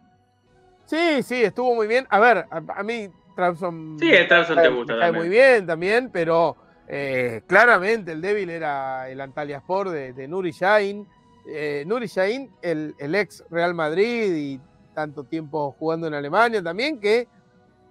Sí, 0.85 1.23
sí, 1.23 1.43
estuvo 1.43 1.75
muy 1.75 1.87
bien. 1.87 2.07
A 2.11 2.21
ver, 2.21 2.45
a, 2.51 2.83
mí 2.83 3.09
Trabzon. 3.35 3.97
Sí, 3.99 4.11
Trabzon 4.29 4.63
te 4.63 4.69
gusta 4.69 4.99
también. 4.99 5.15
muy 5.15 5.29
bien 5.29 5.67
también, 5.67 6.11
pero 6.13 6.57
eh, 6.87 7.43
claramente 7.47 8.13
el 8.13 8.21
débil 8.21 8.51
era 8.51 9.09
el 9.09 9.21
Antalya 9.21 9.59
Sport 9.59 9.91
de, 9.91 10.29
Nuri 10.29 10.53
Shahin. 10.53 11.07
Eh, 11.47 11.85
Nuri 11.87 12.07
Shahin, 12.07 12.51
el, 12.63 12.95
el, 12.99 13.15
ex 13.15 13.45
Real 13.51 13.75
Madrid 13.75 14.35
y 14.35 14.61
tanto 14.95 15.25
tiempo 15.25 15.75
jugando 15.79 16.07
en 16.07 16.15
Alemania 16.15 16.63
también, 16.63 16.99
que 16.99 17.29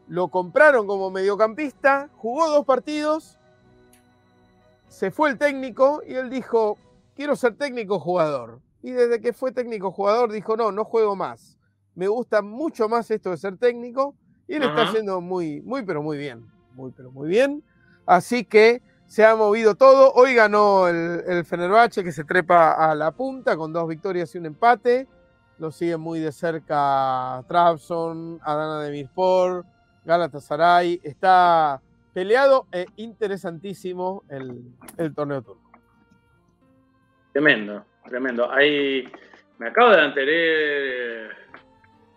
lo 0.07 0.27
compraron 0.29 0.87
como 0.87 1.11
mediocampista, 1.11 2.09
jugó 2.17 2.49
dos 2.49 2.65
partidos, 2.65 3.37
se 4.87 5.11
fue 5.11 5.29
el 5.29 5.37
técnico 5.37 6.01
y 6.07 6.15
él 6.15 6.29
dijo, 6.29 6.77
quiero 7.15 7.35
ser 7.35 7.55
técnico 7.55 7.99
jugador. 7.99 8.59
Y 8.81 8.91
desde 8.91 9.21
que 9.21 9.33
fue 9.33 9.51
técnico 9.51 9.91
jugador 9.91 10.31
dijo, 10.31 10.57
no, 10.57 10.71
no 10.71 10.83
juego 10.83 11.15
más 11.15 11.57
me 11.95 12.07
gusta 12.07 12.41
mucho 12.41 12.89
más 12.89 13.09
esto 13.11 13.31
de 13.31 13.37
ser 13.37 13.57
técnico 13.57 14.15
y 14.47 14.59
le 14.59 14.65
está 14.65 14.83
haciendo 14.83 15.21
muy, 15.21 15.61
muy, 15.61 15.83
pero 15.83 16.01
muy 16.01 16.17
bien. 16.17 16.45
Muy, 16.73 16.91
pero 16.91 17.11
muy 17.11 17.29
bien. 17.29 17.63
Así 18.05 18.43
que 18.43 18.81
se 19.13 19.23
ha 19.23 19.35
movido 19.35 19.75
todo. 19.75 20.11
Hoy 20.13 20.33
ganó 20.33 20.87
el, 20.87 21.21
el 21.27 21.45
Fenerbahce 21.45 22.03
que 22.03 22.11
se 22.11 22.23
trepa 22.23 22.71
a 22.71 22.95
la 22.95 23.11
punta 23.11 23.55
con 23.55 23.71
dos 23.71 23.87
victorias 23.87 24.33
y 24.33 24.39
un 24.39 24.47
empate. 24.47 25.07
Lo 25.59 25.69
sigue 25.69 25.97
muy 25.97 26.19
de 26.19 26.31
cerca 26.31 27.43
Trabzon, 27.47 28.39
Adana 28.41 28.81
de 28.81 28.89
Mirspor, 28.89 29.65
Galatasaray. 30.03 30.99
Está 31.03 31.79
peleado 32.11 32.65
e 32.71 32.87
interesantísimo 32.95 34.23
el, 34.29 34.63
el 34.97 35.13
torneo 35.13 35.43
turco. 35.43 35.69
Tremendo, 37.33 37.85
tremendo. 38.09 38.51
Ahí 38.51 39.07
me 39.59 39.67
acabo 39.67 39.91
de 39.91 40.05
enterar 40.05 41.37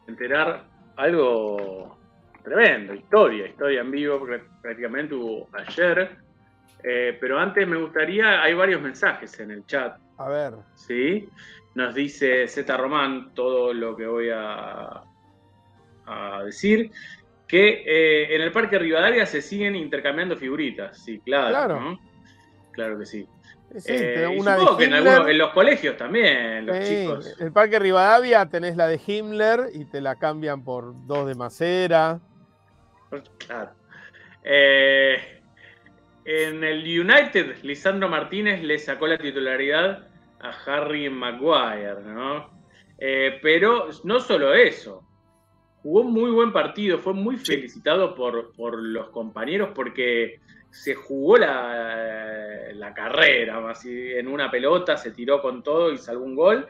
enterar 0.09 0.64
algo 0.97 1.98
tremendo, 2.43 2.94
historia, 2.94 3.48
historia 3.48 3.82
en 3.82 3.90
vivo, 3.90 4.27
prácticamente 4.62 5.14
hubo 5.14 5.47
ayer. 5.52 6.24
Eh, 6.82 7.16
pero 7.20 7.39
antes 7.39 7.66
me 7.66 7.77
gustaría, 7.77 8.43
hay 8.43 8.55
varios 8.55 8.81
mensajes 8.81 9.39
en 9.40 9.51
el 9.51 9.66
chat. 9.66 9.98
A 10.19 10.28
ver. 10.28 10.55
¿Sí? 10.74 11.28
Nos 11.74 11.94
dice 11.94 12.47
Z 12.48 12.77
Román 12.77 13.35
todo 13.35 13.73
lo 13.74 13.97
que 13.97 14.07
voy 14.07 14.31
a, 14.31 15.03
a 16.07 16.43
decir. 16.44 16.90
Que 17.47 17.85
eh, 17.86 18.35
en 18.35 18.40
el 18.40 18.51
Parque 18.51 18.78
Rivadavia 18.78 19.24
se 19.27 19.40
siguen 19.40 19.77
intercambiando 19.77 20.36
figuritas. 20.36 20.98
Sí, 20.98 21.20
claro. 21.20 21.48
Claro, 21.51 21.98
claro 22.73 22.98
que 22.98 23.07
sí. 23.07 23.28
Eh, 23.85 24.32
supongo 24.39 24.77
que 24.77 24.85
en, 24.85 25.39
los 25.39 25.51
colegios 25.51 25.97
también, 25.97 26.66
los 26.66 26.78
chicos. 26.81 27.36
El 27.40 27.53
Parque 27.53 27.78
Rivadavia 27.78 28.47
tenés 28.47 28.77
la 28.77 28.86
de 28.86 29.01
Himmler 29.05 29.70
y 29.74 29.85
te 29.85 30.01
la 30.01 30.15
cambian 30.16 30.62
por 30.65 30.94
dos 31.07 31.27
de 31.27 31.35
Macera. 31.35 32.20
Claro. 33.47 33.70
Eh, 34.43 35.36
en 36.27 36.65
el 36.65 36.82
United, 36.82 37.62
Lisandro 37.62 38.09
Martínez 38.09 38.62
le 38.62 38.78
sacó 38.78 39.07
la 39.07 39.16
titularidad 39.16 40.09
a 40.40 40.51
Harry 40.66 41.09
Maguire, 41.09 42.03
¿no? 42.05 42.51
Eh, 42.98 43.39
pero 43.40 43.89
no 44.05 44.19
solo 44.19 44.53
eso. 44.53 45.03
Jugó 45.82 46.01
un 46.01 46.12
muy 46.12 46.32
buen 46.32 46.53
partido, 46.53 46.98
fue 46.98 47.15
muy 47.15 47.36
felicitado 47.36 48.15
por, 48.15 48.53
por 48.57 48.77
los 48.82 49.11
compañeros 49.11 49.70
porque 49.73 50.40
se 50.70 50.94
jugó 50.94 51.36
la, 51.36 52.73
la 52.74 52.93
carrera, 52.93 53.70
así, 53.70 54.12
en 54.12 54.27
una 54.27 54.51
pelota, 54.51 54.97
se 54.97 55.12
tiró 55.12 55.40
con 55.40 55.62
todo 55.62 55.93
y 55.93 55.98
salvó 55.98 56.24
un 56.24 56.35
gol. 56.35 56.66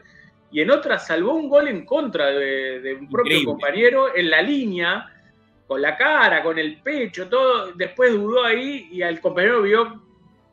Y 0.51 0.61
en 0.61 0.71
otra 0.71 0.97
salvó 0.97 1.33
un 1.33 1.49
gol 1.49 1.67
en 1.67 1.83
contra 1.83 2.27
de, 2.27 2.95
un 2.99 3.09
propio 3.09 3.43
compañero 3.43 4.15
en 4.15 4.29
la 4.29 4.41
línea, 4.41 5.16
con 5.67 5.81
la 5.81 5.97
cara, 5.97 6.41
con 6.41 6.57
el 6.57 6.81
pecho, 6.81 7.27
todo. 7.27 7.73
Después 7.73 8.13
dudó 8.13 8.43
ahí 8.43 8.87
y 8.91 9.01
al 9.01 9.19
compañero 9.19 9.61
vio 9.61 10.01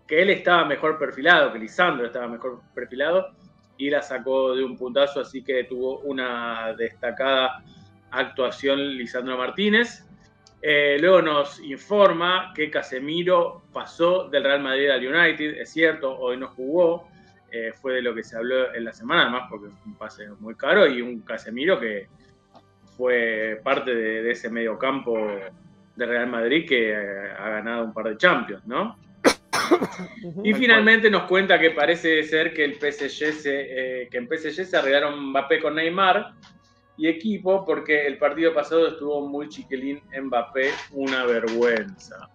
que 0.07 0.21
él 0.21 0.31
estaba 0.31 0.65
mejor 0.65 0.99
perfilado, 0.99 1.53
que 1.53 1.59
Lisandro 1.59 2.07
estaba 2.07 2.29
mejor 2.29 2.61
perfilado 2.75 3.31
y 3.79 3.91
la 3.91 4.03
sacó 4.03 4.55
de 4.55 4.65
un 4.65 4.77
puntazo, 4.77 5.21
así 5.21 5.43
que 5.43 5.65
tuvo 5.65 6.01
una 6.01 6.75
destacada 6.77 7.63
actuación 8.11 8.97
Lisandro 8.97 9.39
Martínez. 9.39 10.05
Eh, 10.61 10.97
luego 10.99 11.21
nos 11.21 11.61
informa 11.61 12.53
que 12.55 12.71
Casemiro 12.71 13.65
pasó 13.73 14.29
del 14.29 14.45
Real 14.45 14.63
Madrid 14.63 14.89
al 14.91 15.07
United, 15.07 15.59
es 15.59 15.71
cierto, 15.71 16.17
hoy 16.19 16.39
no 16.39 16.49
jugó, 16.49 17.09
eh, 17.51 17.73
fue 17.75 17.95
de 17.95 18.03
lo 18.03 18.15
que 18.15 18.25
se 18.25 18.37
habló 18.37 18.75
en 18.75 18.85
la 18.85 18.93
semana, 18.93 19.23
además 19.23 19.47
porque 19.51 19.69
fue 19.69 19.93
un 19.93 19.99
pase 19.99 20.27
muy 20.41 20.55
caro 20.55 20.87
y 20.87 21.03
un 21.03 21.21
Casemiro 21.21 21.79
que 21.79 22.09
fue 22.97 23.61
parte 23.63 23.95
de, 23.95 24.31
ese 24.31 24.51
medio 24.51 24.79
campo 24.79 25.17
de 25.97 26.07
Real 26.07 26.29
Madrid 26.29 26.67
que 26.69 26.91
eh, 26.91 27.31
ha 27.39 27.49
ganado 27.49 27.85
un 27.85 27.93
par 27.93 28.09
de 28.09 28.17
Champions, 28.17 28.67
¿no? 28.67 28.97
y 30.45 30.53
finalmente 30.55 31.11
nos 31.11 31.25
cuenta 31.25 31.59
que 31.59 31.71
parece 31.71 32.23
ser 32.25 32.53
que 32.53 32.65
el 32.65 32.75
PSG 32.75 33.33
se, 33.33 34.09
que 34.11 34.19
en 34.19 34.29
PSG 34.29 34.67
se 34.67 34.77
arreglaron 34.77 35.31
Mbappé 35.31 35.61
con 35.61 35.77
Neymar 35.77 36.33
y 36.97 37.09
equipo 37.09 37.65
porque 37.65 38.07
el 38.07 38.19
partido 38.19 38.55
pasado 38.55 38.89
estuvo 38.89 39.27
muy 39.27 39.49
chiquilín 39.49 40.01
Mbappé, 40.23 40.71
una 40.93 41.25
vergüenza. 41.25 42.29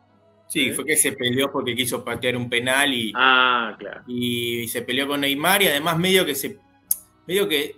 Sí, 0.47 0.71
fue 0.71 0.83
que 0.83 0.97
se 0.97 1.11
peleó 1.11 1.51
porque 1.51 1.75
quiso 1.75 2.03
patear 2.03 2.35
un 2.35 2.49
penal 2.49 2.91
y, 2.91 3.13
ah, 3.15 3.75
claro. 3.77 4.01
y, 4.07 4.67
se 4.67 4.81
peleó 4.81 5.07
con 5.07 5.21
Neymar 5.21 5.61
y 5.61 5.67
además 5.67 5.99
medio 5.99 6.25
que 6.25 6.33
se 6.33 6.57
medio 7.27 7.47
que 7.47 7.75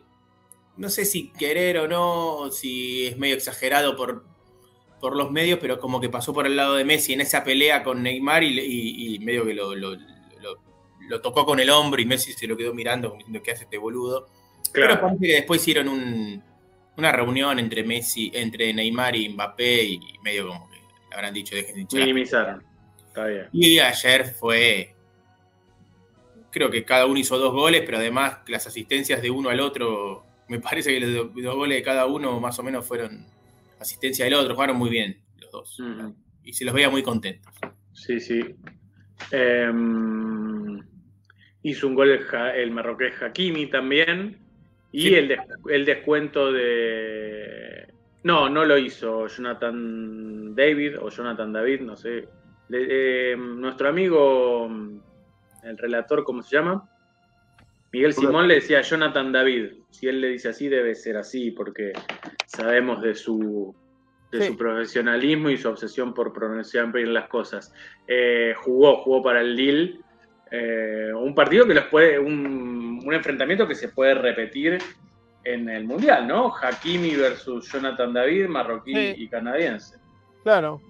no 0.77 0.89
sé 0.89 1.05
si 1.05 1.31
querer 1.31 1.77
o 1.79 1.87
no, 1.87 2.51
si 2.51 3.07
es 3.07 3.17
medio 3.17 3.35
exagerado 3.35 3.95
por, 3.95 4.25
por 4.99 5.15
los 5.15 5.31
medios, 5.31 5.59
pero 5.59 5.79
como 5.79 5.99
que 5.99 6.09
pasó 6.09 6.33
por 6.33 6.45
el 6.45 6.55
lado 6.55 6.75
de 6.75 6.85
Messi 6.85 7.13
en 7.13 7.21
esa 7.21 7.43
pelea 7.43 7.83
con 7.83 8.03
Neymar 8.03 8.43
y, 8.43 9.19
medio 9.19 9.45
que 9.45 9.53
lo, 9.53 9.75
lo, 9.75 11.21
tocó 11.21 11.45
con 11.45 11.59
el 11.59 11.69
hombro 11.69 12.01
y 12.01 12.05
Messi 12.05 12.33
se 12.33 12.47
lo 12.47 12.55
quedó 12.55 12.73
mirando 12.73 13.13
diciendo 13.17 13.43
que 13.43 13.51
hace 13.51 13.63
este 13.65 13.77
boludo. 13.77 14.27
Claro. 14.71 14.93
Pero 14.93 15.01
parece 15.01 15.27
que 15.27 15.33
después 15.33 15.61
hicieron 15.61 15.89
un, 15.89 16.43
una 16.97 17.11
reunión 17.11 17.59
entre 17.59 17.83
Messi, 17.83 18.31
entre 18.33 18.73
Neymar 18.73 19.15
y 19.15 19.29
Mbappé 19.29 19.83
y 19.83 19.99
medio 20.23 20.47
como 20.47 20.69
que 20.69 20.77
habrán 21.11 21.33
dicho 21.33 21.55
dejen 21.55 21.87
de. 21.87 21.99
Minimizaron. 21.99 22.63
Está 23.07 23.25
bien. 23.25 23.49
Y 23.51 23.79
ayer 23.79 24.25
fue. 24.25 24.95
Creo 26.51 26.69
que 26.69 26.83
cada 26.83 27.05
uno 27.05 27.17
hizo 27.17 27.37
dos 27.37 27.53
goles, 27.53 27.83
pero 27.85 27.97
además 27.97 28.39
las 28.47 28.67
asistencias 28.67 29.21
de 29.21 29.29
uno 29.29 29.49
al 29.49 29.61
otro, 29.61 30.25
me 30.51 30.59
parece 30.59 30.93
que 30.93 30.99
los 30.99 31.33
dos 31.33 31.55
goles 31.55 31.77
de 31.77 31.81
cada 31.81 32.05
uno 32.07 32.37
más 32.41 32.59
o 32.59 32.63
menos 32.63 32.85
fueron 32.85 33.25
asistencia 33.79 34.25
del 34.25 34.33
otro. 34.33 34.53
Jugaron 34.53 34.75
muy 34.75 34.89
bien 34.89 35.17
los 35.39 35.49
dos. 35.49 35.81
Y 36.43 36.51
se 36.51 36.65
los 36.65 36.73
veía 36.73 36.89
muy 36.89 37.01
contentos. 37.01 37.53
Sí, 37.93 38.19
sí. 38.19 38.41
Em, 39.31 40.77
hizo 41.63 41.87
un 41.87 41.95
gol 41.95 42.09
el, 42.09 42.71
marroqués 42.71 43.13
Hakimi 43.21 43.67
también. 43.67 44.39
Y 44.91 45.13
el, 45.13 45.37
el 45.69 45.85
descuento 45.85 46.51
de. 46.51 47.87
No, 48.23 48.49
no 48.49 48.65
lo 48.65 48.77
hizo 48.77 49.27
Jonathan 49.27 50.53
David 50.53 50.99
o 50.99 51.09
Jonathan 51.09 51.53
David, 51.53 51.79
no 51.79 51.95
sé. 51.95 52.27
Em, 52.69 53.57
nuestro 53.57 53.87
amigo, 53.87 54.69
el 55.63 55.77
relator, 55.77 56.25
¿cómo 56.25 56.43
se 56.43 56.57
llama? 56.57 56.90
Miguel 57.91 58.13
Simón 58.13 58.47
le 58.47 58.55
decía 58.55 58.79
a 58.79 58.83
Jonathan 58.83 59.31
David. 59.31 59.73
Si 59.89 60.07
él 60.07 60.21
le 60.21 60.29
dice 60.29 60.49
así, 60.49 60.69
debe 60.69 60.95
ser 60.95 61.17
así, 61.17 61.51
porque 61.51 61.91
sabemos 62.45 63.01
de 63.01 63.15
su, 63.15 63.75
de 64.31 64.47
su 64.47 64.57
profesionalismo 64.57 65.49
y 65.49 65.57
su 65.57 65.67
obsesión 65.67 66.13
por 66.13 66.31
pronunciar 66.31 66.91
bien 66.91 67.13
las 67.13 67.27
cosas. 67.27 67.73
Eh, 68.07 68.53
jugó, 68.57 68.97
jugó 68.97 69.21
para 69.21 69.41
el 69.41 69.55
Lille. 69.55 69.99
Eh, 70.51 71.11
un 71.13 71.35
partido 71.35 71.65
que 71.65 71.73
los 71.73 71.85
puede, 71.85 72.17
un, 72.17 73.01
enfrentamiento 73.11 73.67
que 73.67 73.75
se 73.75 73.89
puede 73.89 74.13
repetir 74.13 74.77
en 75.43 75.67
el 75.69 75.83
Mundial, 75.83 76.27
¿no? 76.27 76.53
Hakimi 76.55 77.15
versus 77.15 77.69
Jonathan 77.71 78.13
David, 78.13 78.47
marroquí 78.47 78.93
y 78.95 79.27
canadiense. 79.27 79.97
Claro, 80.43 80.81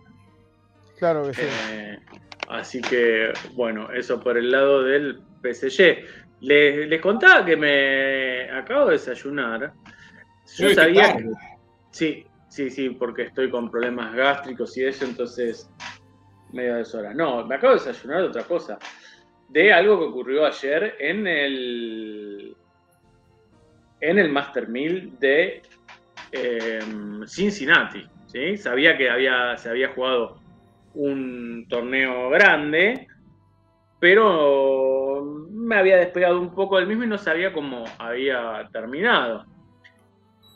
claro 0.99 1.23
que 1.27 1.33
sí. 1.33 1.41
Eh, 1.43 1.99
así 2.47 2.81
que, 2.81 3.33
bueno, 3.53 3.91
eso 3.91 4.19
por 4.19 4.37
el 4.37 4.51
lado 4.51 4.83
del 4.83 5.21
PSG. 5.41 6.05
Les, 6.41 7.01
contaba 7.01 7.45
que 7.45 7.55
me 7.55 8.51
acabo 8.51 8.87
de 8.87 8.93
desayunar. 8.93 9.73
Yo 10.57 10.73
sabía. 10.73 11.17
Sí, 11.91 12.25
Sí, 12.51 12.69
sí, 12.69 12.89
porque 12.89 13.23
estoy 13.23 13.49
con 13.49 13.71
problemas 13.71 14.13
gástricos 14.13 14.75
y 14.75 14.83
eso, 14.83 15.05
entonces 15.05 15.71
medio 16.51 16.75
deshora. 16.75 17.13
No, 17.13 17.45
me 17.45 17.55
acabo 17.55 17.75
de 17.75 17.79
desayunar 17.79 18.23
de 18.23 18.27
otra 18.27 18.43
cosa. 18.43 18.77
De 19.47 19.71
algo 19.71 19.97
que 19.97 20.05
ocurrió 20.07 20.45
ayer 20.45 20.97
en 20.99 21.27
el 21.27 22.57
en 24.01 24.19
el 24.19 24.29
Master 24.33 24.67
Mill 24.67 25.17
de 25.17 25.61
em, 26.33 27.25
Cincinnati. 27.25 28.05
¿sí? 28.25 28.57
Sabía 28.57 28.97
que 28.97 29.09
había, 29.09 29.57
se 29.57 29.69
había 29.69 29.93
jugado 29.93 30.35
un 30.93 31.65
torneo 31.69 32.29
grande, 32.31 33.07
pero 33.97 35.10
me 35.23 35.75
había 35.75 35.97
despegado 35.97 36.39
un 36.39 36.53
poco 36.53 36.77
del 36.77 36.87
mismo 36.87 37.03
y 37.03 37.07
no 37.07 37.17
sabía 37.17 37.53
cómo 37.53 37.85
había 37.97 38.67
terminado. 38.71 39.45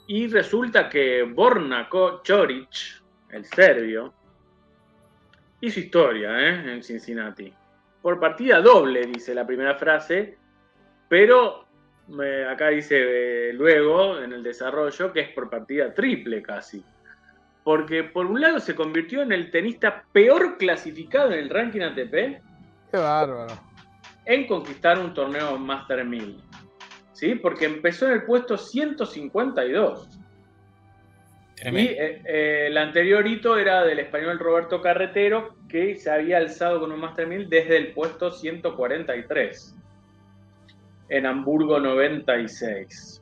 Y 0.08 0.28
resulta 0.28 0.90
que 0.90 1.24
Borna 1.24 1.90
Choric, 2.24 3.02
el 3.30 3.46
serbio, 3.46 4.14
hizo 5.62 5.80
historia 5.80 6.40
¿eh? 6.40 6.74
en 6.74 6.84
Cincinnati. 6.84 7.52
Por 8.02 8.20
partida 8.20 8.62
doble, 8.62 9.06
dice 9.08 9.34
la 9.34 9.48
primera 9.48 9.76
frase, 9.76 10.38
pero 11.10 11.66
acá 12.50 12.70
dice 12.70 13.50
eh, 13.50 13.54
luego, 13.54 14.20
en 14.20 14.32
el 14.34 14.44
desarrollo, 14.44 15.12
que 15.12 15.22
es 15.22 15.30
por 15.30 15.50
partida 15.50 15.94
triple 15.94 16.42
casi. 16.44 16.84
Porque 17.64 18.04
por 18.04 18.28
un 18.28 18.40
lado 18.40 18.60
se 18.60 18.76
convirtió 18.76 19.24
en 19.24 19.32
el 19.32 19.50
tenista 19.50 20.04
peor 20.12 20.58
clasificado 20.58 21.32
en 21.32 21.40
el 21.40 21.50
ranking 21.50 21.82
ATP. 21.82 22.14
Qué 22.92 22.98
bárbaro. 22.98 23.75
En 24.26 24.48
conquistar 24.48 25.00
un 25.00 25.14
torneo 25.14 25.58
Master 25.58 26.04
1000. 26.04 26.42
¿sí? 27.16 27.36
Porque 27.36 27.66
empezó 27.66 28.08
en 28.08 28.14
el 28.14 28.24
puesto 28.24 28.58
152. 28.58 30.10
Y 31.64 31.78
eh, 31.78 32.22
eh, 32.26 32.68
el 32.68 32.78
anterior 32.78 33.26
hito 33.26 33.58
era 33.58 33.84
del 33.84 34.00
español 34.00 34.38
Roberto 34.38 34.82
Carretero, 34.82 35.56
que 35.70 35.96
se 35.96 36.12
había 36.12 36.38
alzado 36.38 36.82
con 36.82 36.92
un 36.92 37.00
Master 37.00 37.28
1000 37.28 37.50
desde 37.50 37.78
el 37.78 37.94
puesto 37.94 38.30
143, 38.30 39.76
en 41.10 41.26
Hamburgo 41.26 41.80
96. 41.80 43.22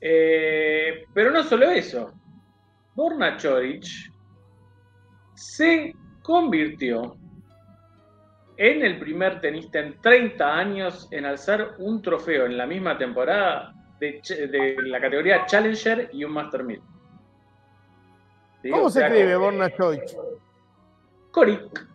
Eh, 0.00 1.04
pero 1.12 1.30
no 1.30 1.42
solo 1.42 1.70
eso, 1.70 2.10
Borna 2.94 3.36
Choric 3.36 3.84
se 5.34 5.94
convirtió 6.22 7.19
en 8.60 8.84
el 8.84 8.98
primer 8.98 9.40
tenista 9.40 9.78
en 9.78 9.98
30 10.02 10.54
años 10.54 11.08
en 11.12 11.24
alzar 11.24 11.76
un 11.78 12.02
trofeo 12.02 12.44
en 12.44 12.58
la 12.58 12.66
misma 12.66 12.98
temporada 12.98 13.72
de, 13.98 14.76
la 14.84 15.00
categoría 15.00 15.46
Challenger 15.46 16.10
y 16.12 16.24
un 16.24 16.32
Master 16.32 16.62
1000. 16.64 16.82
¿Cómo 18.70 18.90
se 18.90 19.02
escribe 19.02 19.34
Borna 19.36 19.70
Choic? 19.70 20.02
Korik. 21.30 21.86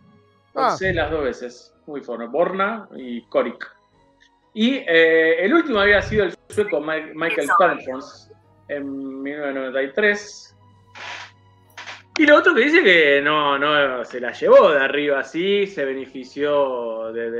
Ah. 0.56 0.76
las 0.80 1.10
dos 1.12 1.22
veces. 1.22 1.74
Muy 1.86 2.00
fuerte. 2.00 2.26
Borna 2.26 2.88
y 2.96 3.22
Korik. 3.26 3.64
Y 4.52 4.78
eh, 4.88 5.44
el 5.44 5.54
último 5.54 5.78
había 5.78 6.02
sido 6.02 6.24
el 6.24 6.34
sueco 6.48 6.80
Michael 6.80 7.48
Sperfors 7.48 8.32
en 8.66 9.22
1993 9.22 10.45
y 12.18 12.26
lo 12.26 12.36
otro 12.36 12.54
que 12.54 12.64
dice 12.64 12.82
que 12.82 13.20
no, 13.22 13.58
no 13.58 14.04
se 14.04 14.20
la 14.20 14.32
llevó 14.32 14.70
de 14.70 14.78
arriba 14.78 15.20
así, 15.20 15.66
se 15.66 15.84
benefició 15.84 17.12
de, 17.12 17.30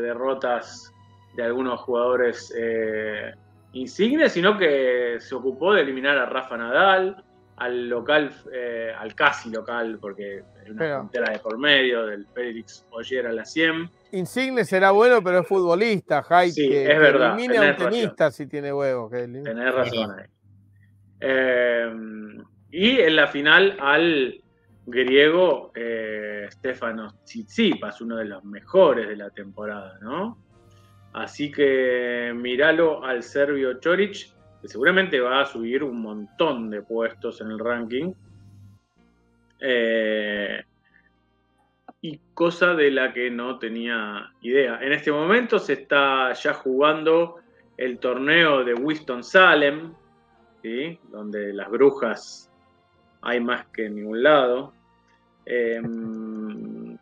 derrotas 0.00 0.92
de 1.34 1.44
algunos 1.44 1.80
jugadores 1.80 2.52
eh, 2.56 3.32
insignes, 3.72 4.32
sino 4.32 4.56
que 4.58 5.16
se 5.20 5.34
ocupó 5.34 5.74
de 5.74 5.82
eliminar 5.82 6.16
a 6.18 6.26
Rafa 6.26 6.56
Nadal, 6.56 7.24
al 7.56 7.88
local, 7.88 8.32
eh, 8.52 8.92
al 8.98 9.14
casi 9.14 9.50
local, 9.50 9.98
porque 10.00 10.42
hay 10.64 10.70
una 10.70 10.96
frontera 10.96 11.32
de 11.32 11.38
por 11.38 11.58
medio, 11.58 12.06
del 12.06 12.26
Félix 12.26 12.84
Oyer 12.90 13.26
a 13.26 13.32
la 13.32 13.44
100. 13.44 13.90
Insigne 14.12 14.64
será 14.64 14.90
bueno, 14.90 15.22
pero 15.22 15.40
es 15.40 15.46
futbolista, 15.46 16.22
Jai, 16.22 16.50
sí, 16.50 16.68
que, 16.68 16.90
es 16.90 16.98
verdad, 16.98 17.38
elimine 17.38 17.58
a 17.58 17.70
un 17.70 17.76
tenista 17.76 18.30
si 18.30 18.46
tiene 18.46 18.72
huevos. 18.72 19.10
Tenés 19.10 19.74
razón 19.74 20.18
ahí. 20.18 20.26
Eh, 21.20 21.92
y 22.76 22.98
en 23.00 23.14
la 23.14 23.28
final 23.28 23.76
al 23.78 24.42
griego 24.84 25.70
eh, 25.76 26.48
Stefanos 26.50 27.14
Tsitsipas, 27.22 28.00
uno 28.00 28.16
de 28.16 28.24
los 28.24 28.42
mejores 28.42 29.06
de 29.06 29.14
la 29.14 29.30
temporada, 29.30 29.96
¿no? 30.02 30.36
Así 31.12 31.52
que 31.52 32.32
míralo 32.34 33.04
al 33.04 33.22
serbio 33.22 33.78
Choric, 33.78 34.26
que 34.60 34.66
seguramente 34.66 35.20
va 35.20 35.42
a 35.42 35.46
subir 35.46 35.84
un 35.84 36.02
montón 36.02 36.68
de 36.68 36.82
puestos 36.82 37.40
en 37.40 37.52
el 37.52 37.60
ranking. 37.60 38.12
Eh, 39.60 40.60
y 42.00 42.18
cosa 42.34 42.74
de 42.74 42.90
la 42.90 43.12
que 43.12 43.30
no 43.30 43.56
tenía 43.60 44.32
idea. 44.40 44.80
En 44.82 44.92
este 44.92 45.12
momento 45.12 45.60
se 45.60 45.74
está 45.74 46.32
ya 46.32 46.54
jugando 46.54 47.36
el 47.76 48.00
torneo 48.00 48.64
de 48.64 48.74
Winston 48.74 49.22
Salem, 49.22 49.94
¿sí? 50.60 50.98
donde 51.12 51.52
las 51.52 51.70
brujas 51.70 52.50
hay 53.24 53.40
más 53.40 53.66
que 53.66 53.86
en 53.86 53.96
ningún 53.96 54.22
lado. 54.22 54.72
Em, 55.46 56.96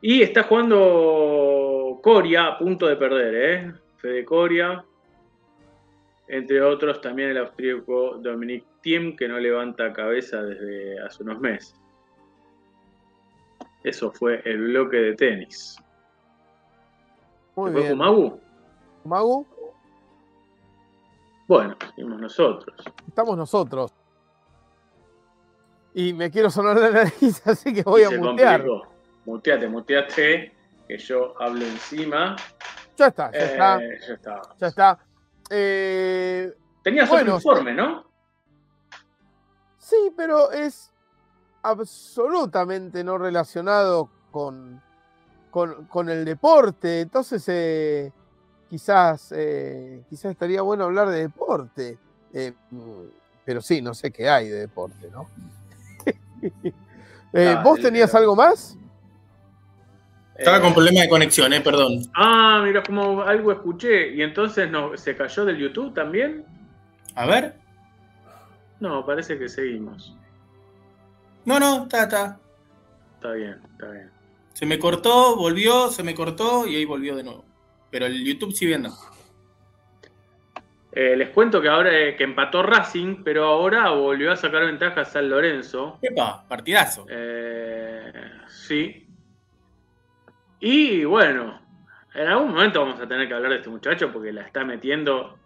y 0.00 0.22
está 0.22 0.44
jugando 0.44 2.00
Coria 2.02 2.46
a 2.46 2.58
punto 2.58 2.86
de 2.86 2.96
perder, 2.96 3.34
¿eh? 3.34 3.72
Fede 3.96 4.24
Coria. 4.24 4.84
Entre 6.28 6.62
otros 6.62 7.00
también 7.00 7.30
el 7.30 7.38
austríaco 7.38 8.16
Dominic 8.18 8.64
Thiem, 8.80 9.16
que 9.16 9.28
no 9.28 9.38
levanta 9.38 9.92
cabeza 9.92 10.42
desde 10.42 11.00
hace 11.00 11.22
unos 11.22 11.40
meses. 11.40 11.74
Eso 13.82 14.10
fue 14.12 14.40
el 14.44 14.58
bloque 14.58 14.96
de 14.96 15.14
tenis. 15.14 15.76
Muy 17.56 17.72
bien. 17.72 17.90
Kumagu? 17.90 18.40
¿Kumagu? 19.02 19.46
Bueno, 21.48 21.76
fuimos 21.94 22.20
nosotros. 22.20 22.76
Estamos 23.06 23.36
nosotros 23.36 23.92
y 25.94 26.12
me 26.12 26.30
quiero 26.30 26.50
sonar 26.50 26.78
la 26.78 26.90
nariz, 26.90 27.42
así 27.46 27.72
que 27.72 27.82
voy 27.82 28.02
a 28.04 28.10
mutear. 28.10 28.64
Muteate, 29.24 29.68
muteate, 29.68 30.52
que 30.88 30.98
yo 30.98 31.34
hablo 31.40 31.64
encima. 31.64 32.36
Ya 32.96 33.06
está, 33.06 33.30
ya 33.32 33.38
está. 33.38 33.82
Eh, 33.82 33.98
ya 34.06 34.14
está. 34.14 34.42
Ya 34.58 34.66
está. 34.66 34.98
Eh, 35.50 36.52
Tenías 36.82 37.10
otro 37.10 37.34
informe, 37.34 37.74
¿no? 37.74 38.04
Sí, 39.78 40.12
pero 40.16 40.50
es 40.50 40.90
absolutamente 41.62 43.04
no 43.04 43.18
relacionado 43.18 44.08
con, 44.30 44.80
con, 45.50 46.08
el 46.08 46.24
deporte. 46.24 47.02
Entonces, 47.02 47.44
eh, 47.48 48.12
quizás, 48.68 49.34
quizás 50.08 50.30
estaría 50.32 50.62
bueno 50.62 50.84
hablar 50.84 51.10
de 51.10 51.20
deporte. 51.20 51.98
pero 53.44 53.60
sí, 53.60 53.82
no 53.82 53.94
sé 53.94 54.10
qué 54.10 54.28
hay 54.28 54.48
de 54.48 54.60
deporte, 54.60 55.10
¿no? 55.10 55.28
Eh, 57.34 57.56
¿Vos 57.64 57.80
tenías 57.80 58.14
algo 58.14 58.36
más? 58.36 58.76
Estaba 60.36 60.60
con 60.60 60.74
problema 60.74 61.00
de 61.00 61.08
conexión, 61.08 61.50
eh, 61.54 61.62
perdón. 61.62 62.02
Ah, 62.14 62.60
mira, 62.62 62.82
como 62.82 63.22
algo 63.22 63.52
escuché. 63.52 64.14
¿Y 64.14 64.20
entonces 64.20 64.70
no, 64.70 64.94
se 64.98 65.16
cayó 65.16 65.46
del 65.46 65.56
YouTube 65.56 65.94
también? 65.94 66.44
A 67.14 67.24
ver. 67.24 67.54
No, 68.80 69.06
parece 69.06 69.38
que 69.38 69.48
seguimos. 69.48 70.14
No, 71.44 71.58
no, 71.58 71.84
está, 71.84 72.02
está. 72.02 72.40
Está 73.14 73.32
bien, 73.32 73.60
está 73.72 73.90
bien. 73.90 74.10
Se 74.52 74.66
me 74.66 74.78
cortó, 74.78 75.36
volvió, 75.36 75.88
se 75.90 76.02
me 76.02 76.14
cortó 76.14 76.66
y 76.66 76.76
ahí 76.76 76.84
volvió 76.84 77.16
de 77.16 77.22
nuevo. 77.22 77.44
Pero 77.90 78.06
el 78.06 78.24
YouTube 78.24 78.52
sí 78.52 78.66
viendo. 78.66 78.90
Eh, 80.94 81.16
les 81.16 81.30
cuento 81.30 81.62
que 81.62 81.68
ahora 81.68 81.90
eh, 81.98 82.16
que 82.16 82.24
empató 82.24 82.62
Racing, 82.62 83.24
pero 83.24 83.44
ahora 83.44 83.88
volvió 83.90 84.30
a 84.30 84.36
sacar 84.36 84.66
ventaja 84.66 85.00
a 85.00 85.04
San 85.06 85.30
Lorenzo. 85.30 85.98
Epa, 86.02 86.46
partidazo. 86.46 87.06
Eh, 87.08 88.12
sí. 88.46 89.06
Y 90.60 91.04
bueno, 91.04 91.62
en 92.14 92.26
algún 92.26 92.50
momento 92.50 92.80
vamos 92.80 93.00
a 93.00 93.08
tener 93.08 93.26
que 93.26 93.32
hablar 93.32 93.52
de 93.52 93.56
este 93.58 93.70
muchacho 93.70 94.12
porque 94.12 94.32
la 94.32 94.42
está 94.42 94.64
metiendo, 94.66 95.38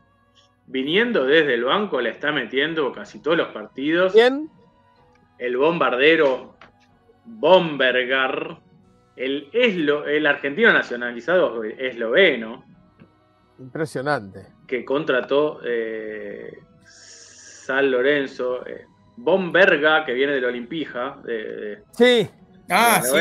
viniendo 0.66 1.24
desde 1.24 1.54
el 1.54 1.62
banco, 1.62 2.00
la 2.00 2.08
está 2.08 2.32
metiendo 2.32 2.90
casi 2.90 3.22
todos 3.22 3.36
los 3.36 3.48
partidos. 3.48 4.12
¿Quién? 4.12 4.50
El 5.38 5.56
bombardero 5.56 6.56
Bombergar, 7.24 8.58
el, 9.14 9.48
el 9.52 10.26
argentino 10.26 10.72
nacionalizado 10.72 11.62
esloveno. 11.62 12.64
Impresionante. 13.58 14.55
Que 14.66 14.84
contrató 14.84 15.60
eh, 15.64 16.58
San 16.84 17.90
Lorenzo. 17.90 18.66
Eh, 18.66 18.86
Bomberga, 19.16 20.04
que 20.04 20.12
viene 20.12 20.34
del 20.34 20.44
Olimpija. 20.44 21.18
De, 21.24 21.82
sí. 21.92 22.28
ah, 22.70 23.00
sí. 23.02 23.18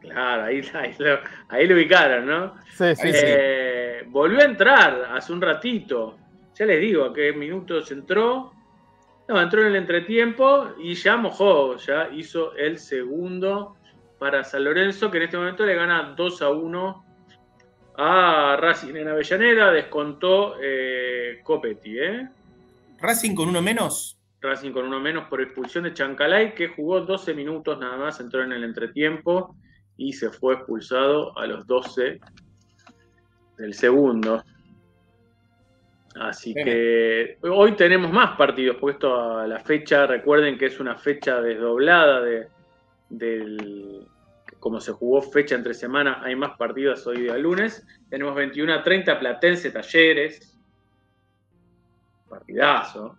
Claro, 0.00 0.44
ahí, 0.44 0.60
ahí, 0.74 1.66
lo, 1.68 1.74
ubicaron, 1.76 2.26
¿no? 2.26 2.54
Sí, 2.72 2.96
sí, 2.96 3.10
eh, 3.14 4.00
sí. 4.02 4.08
Volvió 4.10 4.40
a 4.40 4.44
entrar 4.44 5.10
hace 5.14 5.32
un 5.32 5.40
ratito. 5.40 6.18
Ya 6.54 6.66
les 6.66 6.80
digo 6.80 7.04
a 7.04 7.14
qué 7.14 7.32
minutos 7.32 7.90
entró. 7.92 8.52
No, 9.28 9.40
entró 9.40 9.60
en 9.60 9.68
el 9.68 9.76
entretiempo 9.76 10.70
y 10.78 10.94
ya 10.94 11.16
mojó, 11.16 11.76
ya 11.76 12.08
hizo 12.12 12.54
el 12.56 12.78
segundo 12.78 13.76
para 14.18 14.42
San 14.42 14.64
Lorenzo, 14.64 15.10
que 15.10 15.18
en 15.18 15.22
este 15.24 15.36
momento 15.36 15.64
le 15.64 15.76
gana 15.76 16.14
2 16.16 16.42
a 16.42 16.50
1 16.50 17.04
a 17.96 18.56
Racing 18.58 18.96
en 18.96 19.08
Avellaneda. 19.08 19.70
Descontó 19.70 20.56
eh, 20.62 21.40
Copetti, 21.42 21.98
¿eh? 21.98 22.28
¿Racing 23.00 23.34
con 23.34 23.48
uno 23.48 23.62
menos? 23.62 24.18
Racing 24.40 24.72
con 24.72 24.86
uno 24.86 25.00
menos 25.00 25.28
por 25.28 25.40
expulsión 25.40 25.84
de 25.84 25.94
Chancalay, 25.94 26.54
que 26.54 26.68
jugó 26.68 27.00
12 27.00 27.34
minutos 27.34 27.78
nada 27.78 27.96
más, 27.96 28.20
entró 28.20 28.42
en 28.42 28.52
el 28.52 28.64
entretiempo 28.64 29.54
y 29.96 30.12
se 30.12 30.30
fue 30.30 30.54
expulsado 30.54 31.36
a 31.38 31.46
los 31.46 31.66
12 31.66 32.20
del 33.58 33.74
segundo. 33.74 34.42
Así 36.14 36.52
que 36.52 37.38
hoy 37.42 37.72
tenemos 37.72 38.12
más 38.12 38.36
partidos, 38.36 38.76
puesto 38.76 39.38
a 39.38 39.46
la 39.46 39.60
fecha, 39.60 40.06
recuerden 40.06 40.58
que 40.58 40.66
es 40.66 40.78
una 40.78 40.96
fecha 40.96 41.40
desdoblada 41.40 42.20
de, 42.20 42.48
del, 43.08 44.06
como 44.62 44.80
se 44.80 44.92
jugó 44.92 45.20
fecha 45.22 45.56
entre 45.56 45.74
semana, 45.74 46.20
hay 46.22 46.36
más 46.36 46.56
partidos 46.56 47.04
hoy 47.08 47.22
día 47.22 47.36
lunes. 47.36 47.84
Tenemos 48.08 48.36
21 48.36 48.72
a 48.74 48.84
30 48.84 49.18
Platense 49.18 49.72
Talleres, 49.72 50.56
partidazo. 52.28 53.18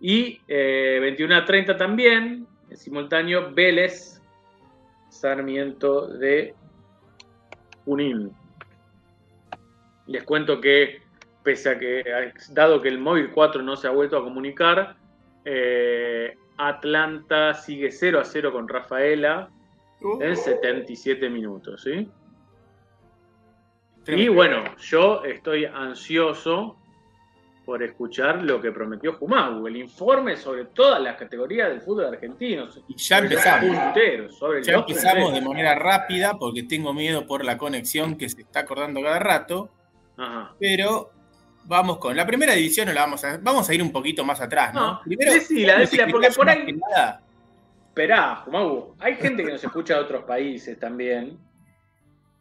Y 0.00 0.38
21 0.46 1.34
eh, 1.34 1.38
a 1.38 1.44
30 1.46 1.78
también, 1.78 2.46
en 2.68 2.76
simultáneo, 2.76 3.54
Vélez 3.54 4.20
Sarmiento 5.08 6.08
de 6.08 6.54
Junín. 7.86 8.30
Les 10.08 10.22
cuento 10.24 10.60
que, 10.60 11.00
pese 11.42 11.70
a 11.70 11.78
que, 11.78 12.04
dado 12.50 12.82
que 12.82 12.88
el 12.88 12.98
móvil 12.98 13.30
4 13.30 13.62
no 13.62 13.76
se 13.76 13.86
ha 13.88 13.92
vuelto 13.92 14.18
a 14.18 14.24
comunicar, 14.24 14.96
eh, 15.46 16.36
Atlanta 16.58 17.54
sigue 17.54 17.90
0 17.90 18.20
a 18.20 18.24
0 18.26 18.52
con 18.52 18.68
Rafaela 18.68 19.48
en 20.20 20.36
77 20.36 21.28
minutos, 21.30 21.82
¿sí? 21.82 22.08
Y 24.06 24.28
bueno, 24.28 24.64
yo 24.78 25.22
estoy 25.24 25.64
ansioso 25.64 26.76
por 27.64 27.82
escuchar 27.82 28.42
lo 28.42 28.60
que 28.60 28.72
prometió 28.72 29.14
Jumagu, 29.14 29.66
el 29.68 29.76
informe 29.76 30.36
sobre 30.36 30.64
todas 30.66 31.00
las 31.00 31.16
categorías 31.16 31.68
del 31.68 31.80
fútbol 31.80 32.06
argentino. 32.06 32.68
Y 32.88 32.96
ya 32.96 33.18
empezamos. 33.18 33.76
ya 34.64 34.74
empezamos 34.74 35.32
de 35.32 35.40
manera 35.40 35.76
rápida 35.76 36.36
porque 36.38 36.64
tengo 36.64 36.92
miedo 36.92 37.26
por 37.26 37.44
la 37.44 37.56
conexión 37.56 38.16
que 38.16 38.28
se 38.28 38.40
está 38.40 38.60
acordando 38.60 39.00
cada 39.00 39.20
rato. 39.20 39.70
Pero 40.58 41.10
vamos 41.64 41.98
con 41.98 42.16
la 42.16 42.26
primera 42.26 42.54
división, 42.54 42.92
la 42.92 43.02
vamos 43.02 43.24
a, 43.24 43.38
vamos 43.38 43.68
a 43.68 43.74
ir 43.74 43.82
un 43.82 43.92
poquito 43.92 44.24
más 44.24 44.40
atrás, 44.40 44.74
¿no? 44.74 45.00
Primero, 45.04 45.32
decila, 45.32 45.78
decila, 45.78 46.08
porque 46.10 46.30
por 46.30 46.48
ahí. 46.48 46.78
Esperá, 47.92 48.36
Jumagu, 48.36 48.96
hay 48.98 49.16
gente 49.16 49.44
que 49.44 49.52
nos 49.52 49.62
escucha 49.62 49.96
de 49.96 50.00
otros 50.00 50.24
países 50.24 50.80
también. 50.80 51.38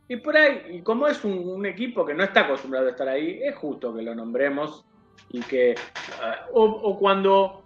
Y 0.08 0.16
por 0.16 0.38
ahí, 0.38 0.78
y 0.78 0.82
como 0.82 1.10
es 1.10 1.26
un 1.26 1.66
equipo 1.66 2.06
que 2.06 2.14
no 2.14 2.24
está 2.24 2.42
acostumbrado 2.42 2.88
a 2.88 2.92
estar 2.92 3.10
ahí, 3.10 3.42
es 3.44 3.54
justo 3.58 3.94
que 3.94 4.02
lo 4.02 4.16
nombremos 4.16 4.86
y 5.30 5.42
que, 5.42 5.76
ah, 6.22 6.46
o, 6.54 6.98
cuando 6.98 7.66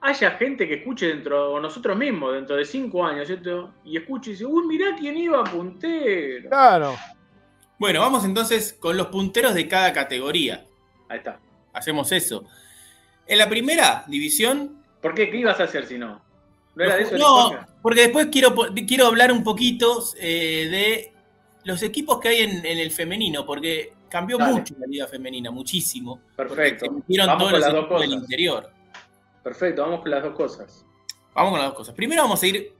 haya 0.00 0.30
gente 0.30 0.68
que 0.68 0.74
escuche 0.74 1.08
dentro, 1.08 1.54
o 1.54 1.58
nosotros 1.58 1.96
mismos, 1.96 2.34
dentro 2.34 2.54
de 2.54 2.64
cinco 2.64 3.04
años, 3.04 3.26
¿cierto? 3.26 3.74
Y 3.84 3.96
escuche 3.96 4.30
y 4.30 4.32
dice, 4.34 4.46
uy, 4.46 4.64
mirá 4.68 4.94
quién 4.96 5.16
iba 5.16 5.42
puntero. 5.42 6.50
Claro. 6.50 6.94
Bueno, 7.80 7.98
vamos 7.98 8.24
entonces 8.24 8.74
con 8.74 8.96
los 8.96 9.08
punteros 9.08 9.54
de 9.54 9.66
cada 9.66 9.92
categoría. 9.92 10.64
Ahí 11.08 11.18
está. 11.18 11.40
Hacemos 11.72 12.12
eso. 12.12 12.44
En 13.26 13.38
la 13.38 13.48
primera 13.48 14.04
división. 14.06 14.84
¿Por 15.00 15.14
qué? 15.14 15.28
¿Qué 15.28 15.38
ibas 15.38 15.58
a 15.58 15.64
hacer 15.64 15.86
si 15.86 15.98
no? 15.98 16.30
¿No 16.74 16.84
era 16.84 16.96
de 16.96 17.02
eso? 17.02 17.18
No, 17.18 17.52
porque 17.82 18.02
después 18.02 18.28
quiero, 18.32 18.54
quiero 18.86 19.06
hablar 19.06 19.32
un 19.32 19.44
poquito 19.44 20.02
eh, 20.18 20.68
de 20.70 21.12
los 21.64 21.82
equipos 21.82 22.20
que 22.20 22.28
hay 22.28 22.38
en, 22.42 22.64
en 22.64 22.78
el 22.78 22.90
femenino, 22.90 23.44
porque 23.44 23.92
Cambió 24.12 24.38
mucho 24.38 24.74
la 24.78 24.86
liga 24.86 25.06
femenina, 25.06 25.50
muchísimo. 25.50 26.20
Perfecto. 26.36 26.84
Vamos 26.86 27.50
con 27.50 27.60
las 27.60 27.72
dos 27.72 27.86
cosas. 27.86 28.00
del 28.02 28.18
interior. 28.18 28.70
Perfecto, 29.42 29.80
vamos 29.80 30.00
con 30.02 30.10
las 30.10 30.22
dos 30.22 30.34
cosas. 30.34 30.84
Vamos 31.32 31.52
con 31.52 31.60
las 31.60 31.68
dos 31.70 31.76
cosas. 31.78 31.94
Primero 31.94 32.22
vamos 32.24 32.42
a 32.42 32.46
ir 32.46 32.74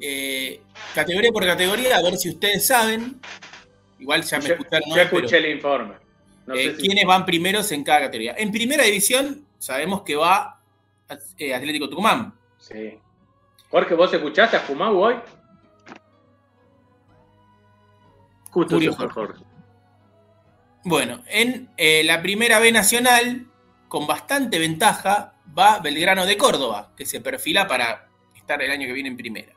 eh, 0.00 0.60
categoría 0.94 1.32
por 1.32 1.44
categoría, 1.44 1.96
a 1.96 2.02
ver 2.02 2.16
si 2.18 2.28
ustedes 2.28 2.64
saben. 2.64 3.20
Igual 3.98 4.22
ya 4.22 4.38
me 4.38 4.50
escucharon. 4.50 4.94
Ya 4.94 5.02
escuché 5.02 5.38
el 5.38 5.56
informe. 5.56 5.94
Eh, 6.54 6.76
¿Quiénes 6.78 7.04
van 7.04 7.26
primeros 7.26 7.72
en 7.72 7.82
cada 7.82 8.02
categoría? 8.02 8.36
En 8.38 8.52
primera 8.52 8.84
división 8.84 9.44
sabemos 9.58 10.02
que 10.02 10.14
va 10.14 10.62
Atlético 11.08 11.88
Tucumán. 11.88 12.32
Sí. 12.68 12.98
Jorge, 13.70 13.94
¿vos 13.94 14.12
escuchaste 14.12 14.56
a 14.56 14.60
Fumau 14.60 14.98
hoy? 14.98 15.16
Justo, 18.50 18.78
Jorge. 19.08 19.44
Bueno, 20.84 21.22
en 21.26 21.68
eh, 21.76 22.02
la 22.04 22.22
primera 22.22 22.58
B 22.58 22.72
nacional, 22.72 23.46
con 23.88 24.06
bastante 24.06 24.58
ventaja, 24.58 25.34
va 25.56 25.78
Belgrano 25.78 26.26
de 26.26 26.36
Córdoba, 26.36 26.92
que 26.96 27.06
se 27.06 27.20
perfila 27.20 27.68
para 27.68 28.08
estar 28.34 28.60
el 28.62 28.70
año 28.70 28.86
que 28.86 28.92
viene 28.92 29.10
en 29.10 29.16
primera. 29.16 29.52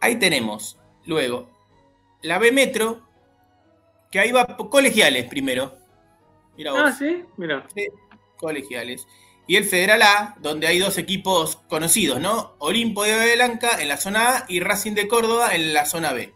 Ahí 0.00 0.16
tenemos, 0.16 0.78
luego, 1.06 1.50
la 2.22 2.38
B 2.38 2.52
Metro, 2.52 3.06
que 4.10 4.18
ahí 4.18 4.32
va 4.32 4.56
colegiales 4.56 5.24
primero. 5.26 5.76
Mira 6.56 6.72
vos. 6.72 6.80
Ah, 6.84 6.92
sí, 6.92 7.24
mira. 7.36 7.66
colegiales. 8.36 9.06
Y 9.46 9.56
el 9.56 9.64
Federal 9.64 10.02
A, 10.02 10.36
donde 10.40 10.66
hay 10.66 10.78
dos 10.78 10.96
equipos 10.96 11.56
conocidos, 11.68 12.20
¿no? 12.20 12.56
Olimpo 12.58 13.04
de 13.04 13.34
Blanca 13.34 13.80
en 13.80 13.88
la 13.88 13.98
zona 13.98 14.38
A 14.38 14.44
y 14.48 14.60
Racing 14.60 14.92
de 14.92 15.06
Córdoba 15.06 15.54
en 15.54 15.74
la 15.74 15.84
zona 15.84 16.12
B. 16.12 16.32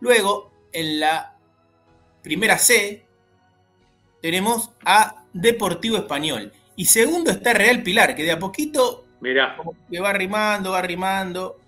Luego, 0.00 0.50
en 0.72 1.00
la 1.00 1.36
primera 2.22 2.58
C 2.58 3.06
tenemos 4.20 4.70
a 4.84 5.24
Deportivo 5.32 5.96
Español. 5.96 6.52
Y 6.76 6.86
segundo 6.86 7.30
está 7.30 7.52
Real 7.52 7.82
Pilar, 7.82 8.14
que 8.14 8.24
de 8.24 8.32
a 8.32 8.38
poquito 8.38 9.04
Mirá. 9.20 9.56
que 9.90 10.00
va 10.00 10.12
rimando, 10.12 10.72
va 10.72 10.82
rimando. 10.82 11.58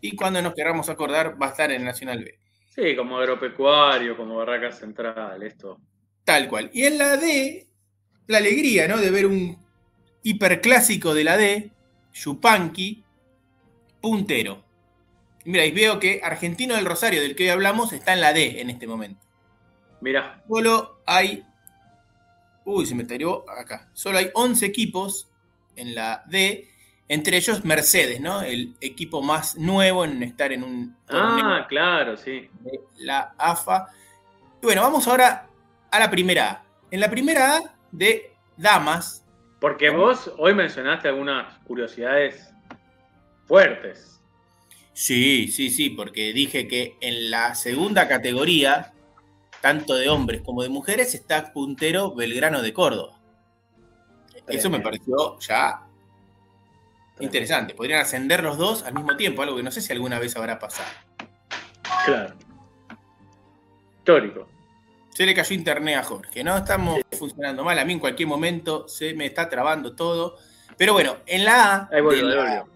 Y 0.00 0.16
cuando 0.16 0.40
nos 0.42 0.54
queramos 0.54 0.88
acordar, 0.88 1.40
va 1.40 1.46
a 1.46 1.50
estar 1.50 1.70
en 1.70 1.84
Nacional 1.84 2.24
B. 2.24 2.38
Sí, 2.68 2.96
como 2.96 3.18
agropecuario, 3.18 4.16
como 4.16 4.36
Barraca 4.36 4.72
Central, 4.72 5.42
esto. 5.42 5.78
Tal 6.24 6.48
cual. 6.48 6.70
Y 6.72 6.84
en 6.84 6.98
la 6.98 7.16
D, 7.16 7.67
la 8.28 8.38
alegría, 8.38 8.86
¿no? 8.86 8.98
De 8.98 9.10
ver 9.10 9.26
un 9.26 9.58
hiperclásico 10.22 11.14
de 11.14 11.24
la 11.24 11.36
D, 11.36 11.72
Yupanqui, 12.12 13.02
puntero. 14.00 14.64
Mira, 15.44 15.64
y 15.64 15.72
veo 15.72 15.98
que 15.98 16.20
Argentino 16.22 16.74
del 16.74 16.84
Rosario, 16.84 17.22
del 17.22 17.34
que 17.34 17.44
hoy 17.44 17.48
hablamos, 17.48 17.92
está 17.92 18.12
en 18.12 18.20
la 18.20 18.32
D 18.32 18.60
en 18.60 18.70
este 18.70 18.86
momento. 18.86 19.24
Mira. 20.00 20.42
Solo 20.46 21.00
hay. 21.06 21.42
Uy, 22.64 22.84
se 22.84 22.94
me 22.94 23.04
tiró 23.04 23.46
acá. 23.50 23.88
Solo 23.94 24.18
hay 24.18 24.30
11 24.34 24.66
equipos 24.66 25.28
en 25.74 25.94
la 25.94 26.22
D, 26.26 26.68
entre 27.08 27.38
ellos 27.38 27.64
Mercedes, 27.64 28.20
¿no? 28.20 28.42
El 28.42 28.76
equipo 28.82 29.22
más 29.22 29.56
nuevo 29.56 30.04
en 30.04 30.22
estar 30.22 30.52
en 30.52 30.64
un. 30.64 30.96
Ah, 31.08 31.64
claro, 31.66 32.18
sí. 32.18 32.50
la 32.98 33.34
AFA. 33.38 33.88
Y 34.60 34.66
bueno, 34.66 34.82
vamos 34.82 35.08
ahora 35.08 35.48
a 35.90 35.98
la 35.98 36.10
primera 36.10 36.50
A. 36.50 36.64
En 36.90 37.00
la 37.00 37.08
primera 37.08 37.56
A 37.56 37.77
de 37.90 38.32
Damas. 38.56 39.24
Porque 39.60 39.90
vos 39.90 40.32
hoy 40.38 40.54
mencionaste 40.54 41.08
algunas 41.08 41.58
curiosidades 41.64 42.50
fuertes. 43.46 44.20
Sí, 44.92 45.48
sí, 45.48 45.70
sí, 45.70 45.90
porque 45.90 46.32
dije 46.32 46.66
que 46.66 46.96
en 47.00 47.30
la 47.30 47.54
segunda 47.54 48.08
categoría, 48.08 48.92
tanto 49.60 49.94
de 49.94 50.08
hombres 50.08 50.42
como 50.42 50.62
de 50.62 50.68
mujeres, 50.68 51.14
está 51.14 51.52
puntero 51.52 52.14
Belgrano 52.14 52.62
de 52.62 52.72
Córdoba. 52.72 53.18
Eso 54.48 54.70
me 54.70 54.80
pareció 54.80 55.38
ya 55.40 55.86
interesante. 57.20 57.74
Podrían 57.74 58.00
ascender 58.00 58.42
los 58.42 58.58
dos 58.58 58.82
al 58.84 58.94
mismo 58.94 59.16
tiempo, 59.16 59.42
algo 59.42 59.56
que 59.56 59.62
no 59.62 59.70
sé 59.70 59.80
si 59.80 59.92
alguna 59.92 60.18
vez 60.18 60.36
habrá 60.36 60.58
pasado. 60.58 60.88
Claro. 62.04 62.34
Histórico. 63.98 64.48
Se 65.18 65.26
le 65.26 65.34
cayó 65.34 65.52
internet 65.52 65.96
a 65.96 66.04
Jorge, 66.04 66.44
¿no? 66.44 66.56
Estamos 66.56 67.00
funcionando 67.18 67.64
mal. 67.64 67.76
A 67.76 67.84
mí 67.84 67.94
en 67.94 67.98
cualquier 67.98 68.28
momento 68.28 68.86
se 68.86 69.14
me 69.14 69.26
está 69.26 69.48
trabando 69.48 69.96
todo. 69.96 70.36
Pero 70.76 70.92
bueno, 70.92 71.16
en 71.26 71.44
la 71.44 71.74
A. 71.74 71.88
Ahí 71.90 72.00
volvió, 72.00 72.68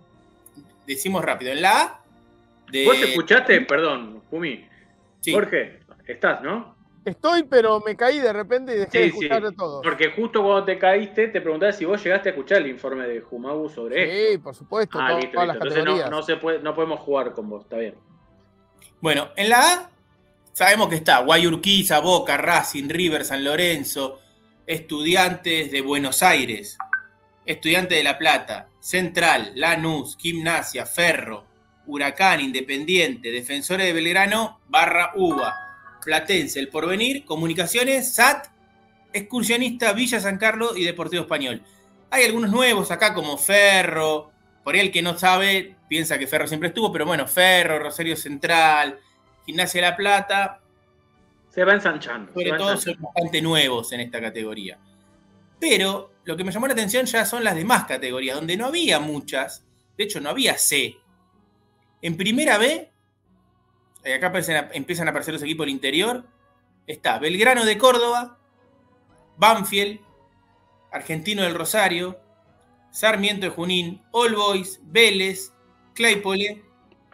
Decimos 0.84 1.24
rápido. 1.24 1.52
En 1.52 1.62
la 1.62 1.82
A. 1.82 2.00
¿Vos 2.84 3.00
escuchaste? 3.00 3.60
Perdón, 3.60 4.24
Jumi. 4.28 4.66
Jorge, 5.32 5.82
estás, 6.04 6.42
¿no? 6.42 6.74
Estoy, 7.04 7.44
pero 7.44 7.78
me 7.78 7.94
caí 7.94 8.18
de 8.18 8.32
repente 8.32 8.74
y 8.74 8.78
dejé 8.78 8.98
de 8.98 9.06
escuchar 9.06 9.44
de 9.44 9.52
todo. 9.52 9.80
Porque 9.80 10.10
justo 10.10 10.42
cuando 10.42 10.64
te 10.64 10.80
caíste, 10.80 11.28
te 11.28 11.40
preguntaba 11.40 11.72
si 11.72 11.84
vos 11.84 12.02
llegaste 12.02 12.30
a 12.30 12.32
escuchar 12.32 12.58
el 12.58 12.66
informe 12.66 13.06
de 13.06 13.20
Jumagu 13.20 13.68
sobre 13.68 14.02
esto. 14.02 14.32
Sí, 14.32 14.38
por 14.38 14.54
supuesto. 14.56 14.98
Ah, 15.00 15.12
listo, 15.12 15.40
listo. 15.40 15.52
Entonces 15.52 15.84
no, 15.84 16.10
no, 16.10 16.22
se 16.24 16.34
puede, 16.38 16.58
no 16.58 16.74
podemos 16.74 16.98
jugar 16.98 17.34
con 17.34 17.48
vos, 17.48 17.62
está 17.62 17.76
bien. 17.76 17.94
Bueno, 19.00 19.28
en 19.36 19.48
la 19.48 19.74
A 19.74 19.91
sabemos 20.52 20.88
que 20.88 20.96
está 20.96 21.18
Guayurquiza, 21.18 22.00
Boca, 22.00 22.36
Racing, 22.36 22.88
River, 22.88 23.24
San 23.24 23.44
Lorenzo, 23.44 24.20
Estudiantes 24.66 25.70
de 25.70 25.80
Buenos 25.80 26.22
Aires, 26.22 26.76
Estudiantes 27.44 27.98
de 27.98 28.04
La 28.04 28.18
Plata, 28.18 28.68
Central, 28.80 29.52
Lanús, 29.54 30.16
Gimnasia, 30.18 30.86
Ferro, 30.86 31.44
Huracán, 31.86 32.40
Independiente, 32.40 33.30
Defensores 33.30 33.86
de 33.86 33.92
Belgrano, 33.92 34.60
Barra 34.68 35.12
Uva, 35.16 35.54
Platense, 36.04 36.60
El 36.60 36.68
Porvenir, 36.68 37.24
Comunicaciones, 37.24 38.14
SAT, 38.14 38.46
Excursionista, 39.12 39.92
Villa 39.92 40.20
San 40.20 40.38
Carlos 40.38 40.76
y 40.76 40.84
Deportivo 40.84 41.22
Español. 41.22 41.62
Hay 42.10 42.24
algunos 42.24 42.50
nuevos 42.50 42.90
acá 42.90 43.14
como 43.14 43.38
Ferro, 43.38 44.30
por 44.62 44.74
ahí 44.74 44.80
el 44.80 44.92
que 44.92 45.02
no 45.02 45.18
sabe 45.18 45.76
piensa 45.88 46.18
que 46.18 46.26
Ferro 46.26 46.46
siempre 46.46 46.68
estuvo, 46.68 46.92
pero 46.92 47.06
bueno, 47.06 47.26
Ferro, 47.26 47.78
Rosario 47.78 48.16
Central, 48.16 48.98
Gimnasia 49.46 49.82
de 49.82 49.90
La 49.90 49.96
Plata. 49.96 50.60
Se 51.50 51.64
va 51.64 51.74
ensanchando. 51.74 52.32
Sobre 52.32 52.52
todo 52.52 52.76
son 52.76 52.96
bastante 53.00 53.42
nuevos 53.42 53.92
en 53.92 54.00
esta 54.00 54.20
categoría. 54.20 54.78
Pero 55.60 56.12
lo 56.24 56.36
que 56.36 56.44
me 56.44 56.52
llamó 56.52 56.66
la 56.66 56.72
atención 56.72 57.06
ya 57.06 57.24
son 57.24 57.44
las 57.44 57.54
demás 57.54 57.84
categorías, 57.84 58.36
donde 58.36 58.56
no 58.56 58.66
había 58.66 59.00
muchas. 59.00 59.64
De 59.96 60.04
hecho, 60.04 60.20
no 60.20 60.30
había 60.30 60.56
C. 60.56 60.96
En 62.00 62.16
primera 62.16 62.58
B 62.58 62.92
eh, 64.04 64.14
acá 64.14 64.32
empiezan 64.72 65.06
a 65.06 65.10
aparecer 65.10 65.34
los 65.34 65.42
equipos 65.42 65.64
del 65.64 65.74
interior, 65.74 66.24
está 66.86 67.18
Belgrano 67.18 67.64
de 67.64 67.78
Córdoba, 67.78 68.38
Banfield, 69.36 70.00
Argentino 70.90 71.42
del 71.42 71.54
Rosario, 71.54 72.18
Sarmiento 72.90 73.46
de 73.46 73.52
Junín, 73.52 74.02
All 74.10 74.34
Boys, 74.34 74.80
Vélez, 74.82 75.52
Claypole, 75.94 76.64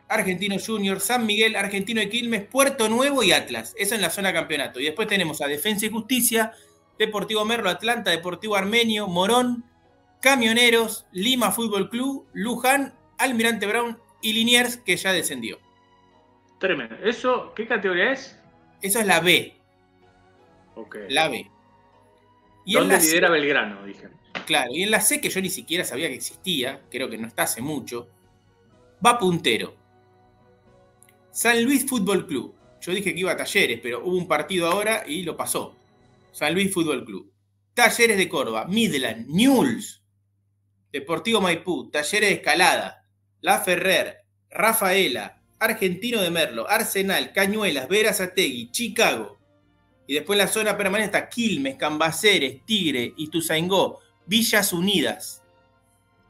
Argentino 0.09 0.57
Junior, 0.65 1.01
San 1.01 1.27
Miguel, 1.27 1.57
Argentino 1.57 2.01
de 2.01 2.09
Quilmes, 2.09 2.47
Puerto 2.47 2.89
Nuevo 2.89 3.23
y 3.23 3.33
Atlas. 3.33 3.75
Eso 3.79 3.95
en 3.95 4.01
la 4.01 4.11
zona 4.11 4.33
campeonato. 4.33 4.81
Y 4.81 4.85
después 4.85 5.09
tenemos 5.09 5.41
a 5.43 5.47
Defensa 5.47 5.87
y 5.87 5.91
Justicia, 5.91 6.53
Deportivo 6.99 7.45
Merlo, 7.45 7.71
Atlanta, 7.71 8.11
Deportivo 8.11 8.57
Armenio, 8.57 9.07
Morón, 9.07 9.65
Camioneros, 10.21 11.07
Lima 11.13 11.53
Fútbol 11.53 11.91
Club, 11.91 12.27
Luján, 12.33 12.95
Almirante 13.19 13.67
Brown 13.67 13.99
y 14.23 14.33
Liniers, 14.33 14.79
que 14.79 14.97
ya 14.97 15.13
descendió. 15.13 15.59
Tremendo. 16.59 16.97
¿Eso 17.05 17.53
qué 17.55 17.67
categoría 17.67 18.13
es? 18.13 18.37
Eso 18.83 19.01
es 19.01 19.07
la 19.07 19.21
B. 19.21 19.55
Ok. 20.75 20.97
La 21.09 21.29
B. 21.29 21.49
Y 22.65 22.75
¿Dónde 22.75 22.99
lidera 22.99 23.31
Belgrano? 23.31 23.85
Dije. 23.85 24.09
Claro, 24.47 24.71
y 24.73 24.83
en 24.83 24.91
la 24.91 25.01
C, 25.01 25.21
que 25.21 25.31
yo 25.31 25.41
ni 25.41 25.51
siquiera 25.51 25.85
sabía 25.85 26.09
que 26.09 26.15
existía, 26.15 26.81
creo 26.91 27.09
que 27.09 27.19
no 27.19 27.27
está 27.27 27.45
hace 27.45 27.61
mucho, 27.61 28.09
va 29.05 29.19
puntero. 29.19 29.75
San 31.39 31.63
Luis 31.63 31.87
Fútbol 31.87 32.27
Club. 32.27 32.53
Yo 32.81 32.91
dije 32.91 33.15
que 33.15 33.21
iba 33.21 33.31
a 33.31 33.37
talleres, 33.37 33.79
pero 33.81 34.05
hubo 34.05 34.17
un 34.17 34.27
partido 34.27 34.67
ahora 34.67 35.05
y 35.07 35.23
lo 35.23 35.37
pasó. 35.37 35.77
San 36.33 36.53
Luis 36.53 36.75
Fútbol 36.75 37.05
Club. 37.05 37.33
Talleres 37.75 38.19
de 38.19 38.29
Córdoba, 38.29 38.65
Midland, 38.65 39.29
Newell's, 39.29 40.03
Deportivo 40.91 41.41
Maipú, 41.41 41.93
Talleres 41.93 42.31
de 42.31 42.35
Escalada, 42.35 43.05
La 43.41 43.61
Ferrer, 43.61 44.25
Rafaela, 44.51 45.41
Argentino 45.61 46.21
de 46.21 46.33
Merlo, 46.33 46.69
Arsenal, 46.69 47.33
Cañuelas, 47.33 47.87
Verazategui, 47.87 48.73
Chicago. 48.73 49.39
Y 50.09 50.15
después 50.15 50.37
la 50.37 50.49
zona 50.49 50.77
permanente 50.77 51.17
está 51.17 51.29
Quilmes, 51.29 51.77
Cambaceres, 51.77 52.67
Tigre, 52.67 53.15
Ituzaingó, 53.17 54.01
Villas 54.27 54.73
Unidas, 54.73 55.41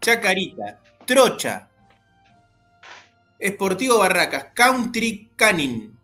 Chacarita, 0.03 0.83
Trocha, 1.07 1.71
Esportivo 3.39 3.99
Barracas, 3.99 4.49
Country 4.55 5.31
Canning, 5.37 5.97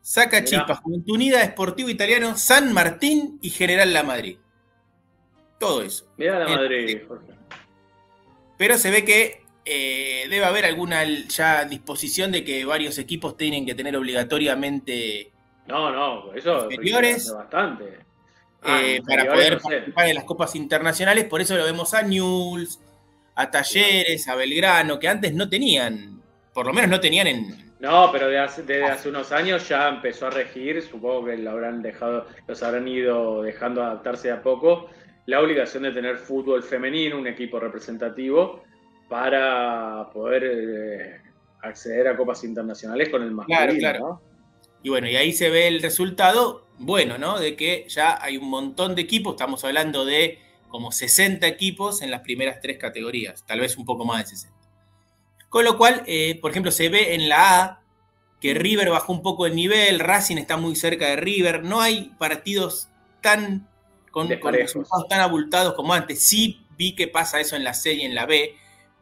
Sacachipas, 0.00 0.78
Juventud 0.80 1.14
Unida, 1.14 1.42
Esportivo 1.42 1.88
Italiano, 1.88 2.36
San 2.36 2.72
Martín 2.72 3.38
y 3.42 3.50
General 3.50 3.92
La 3.92 4.02
Madrid. 4.02 4.38
Todo 5.58 5.82
eso. 5.82 6.06
Mira 6.16 6.38
la 6.38 6.48
Madrid, 6.48 7.00
Jorge. 7.06 7.32
Pero 8.56 8.78
se 8.78 8.90
ve 8.90 9.04
que 9.04 9.42
eh, 9.64 10.26
debe 10.30 10.44
haber 10.44 10.64
alguna 10.64 11.04
ya 11.04 11.64
disposición 11.64 12.32
de 12.32 12.44
que 12.44 12.64
varios 12.64 12.98
equipos 12.98 13.36
tienen 13.36 13.66
que 13.66 13.74
tener 13.74 13.96
obligatoriamente 13.96 15.32
no, 15.68 15.90
no, 15.90 16.32
eso 16.32 16.70
inferiores 16.70 17.30
bastante. 17.32 17.84
Eh, 18.64 18.98
ah, 19.00 19.04
para 19.06 19.26
poder 19.26 19.60
participar 19.60 20.08
en 20.08 20.14
las 20.14 20.24
copas 20.24 20.56
internacionales, 20.56 21.26
por 21.26 21.42
eso 21.42 21.56
lo 21.56 21.64
vemos 21.64 21.92
a 21.92 22.02
Newell's, 22.02 22.80
a 23.34 23.50
Talleres, 23.50 24.26
a 24.28 24.34
Belgrano, 24.34 24.98
que 24.98 25.08
antes 25.08 25.34
no 25.34 25.48
tenían, 25.48 26.17
por 26.52 26.66
lo 26.66 26.72
menos 26.72 26.90
no 26.90 27.00
tenían 27.00 27.26
en. 27.26 27.68
No, 27.80 28.10
pero 28.10 28.28
desde 28.28 28.84
hace, 28.84 29.08
unos 29.08 29.30
años 29.30 29.68
ya 29.68 29.88
empezó 29.88 30.26
a 30.26 30.30
regir, 30.30 30.82
supongo 30.82 31.26
que 31.26 31.36
lo 31.36 31.50
habrán 31.50 31.80
dejado, 31.80 32.26
los 32.46 32.62
habrán 32.62 32.88
ido 32.88 33.42
dejando 33.42 33.82
adaptarse 33.82 34.32
a 34.32 34.42
poco, 34.42 34.90
la 35.26 35.40
obligación 35.40 35.84
de 35.84 35.92
tener 35.92 36.16
fútbol 36.16 36.62
femenino, 36.64 37.18
un 37.18 37.28
equipo 37.28 37.60
representativo, 37.60 38.64
para 39.08 40.10
poder 40.12 40.42
eh, 40.44 41.20
acceder 41.62 42.08
a 42.08 42.16
copas 42.16 42.42
internacionales 42.42 43.08
con 43.10 43.22
el 43.22 43.30
masculino. 43.30 43.78
Claro, 43.78 43.78
claro. 43.78 44.22
Y 44.82 44.90
bueno, 44.90 45.08
y 45.08 45.16
ahí 45.16 45.32
se 45.32 45.50
ve 45.50 45.68
el 45.68 45.80
resultado, 45.80 46.66
bueno, 46.78 47.16
¿no? 47.18 47.38
De 47.38 47.56
que 47.56 47.84
ya 47.88 48.18
hay 48.22 48.36
un 48.36 48.48
montón 48.48 48.94
de 48.94 49.02
equipos, 49.02 49.34
estamos 49.34 49.64
hablando 49.64 50.04
de 50.04 50.40
como 50.68 50.92
60 50.92 51.46
equipos 51.46 52.02
en 52.02 52.10
las 52.10 52.20
primeras 52.20 52.60
tres 52.60 52.78
categorías, 52.78 53.44
tal 53.46 53.60
vez 53.60 53.76
un 53.76 53.84
poco 53.84 54.04
más 54.04 54.24
de 54.24 54.36
60. 54.36 54.57
Con 55.48 55.64
lo 55.64 55.76
cual, 55.78 56.02
eh, 56.06 56.38
por 56.40 56.50
ejemplo, 56.50 56.70
se 56.70 56.88
ve 56.88 57.14
en 57.14 57.28
la 57.28 57.62
A 57.62 57.80
que 58.40 58.54
River 58.54 58.90
bajó 58.90 59.12
un 59.12 59.22
poco 59.22 59.46
el 59.46 59.54
nivel, 59.54 59.98
Racing 59.98 60.36
está 60.36 60.56
muy 60.56 60.76
cerca 60.76 61.08
de 61.08 61.16
River, 61.16 61.64
no 61.64 61.80
hay 61.80 62.12
partidos 62.18 62.88
tan 63.20 63.66
con, 64.10 64.28
con 64.36 64.54
resultados 64.54 65.08
tan 65.08 65.20
abultados 65.20 65.74
como 65.74 65.92
antes. 65.92 66.22
Sí 66.22 66.60
vi 66.76 66.94
que 66.94 67.08
pasa 67.08 67.40
eso 67.40 67.56
en 67.56 67.64
la 67.64 67.74
C 67.74 67.94
y 67.94 68.02
en 68.02 68.14
la 68.14 68.26
B, 68.26 68.54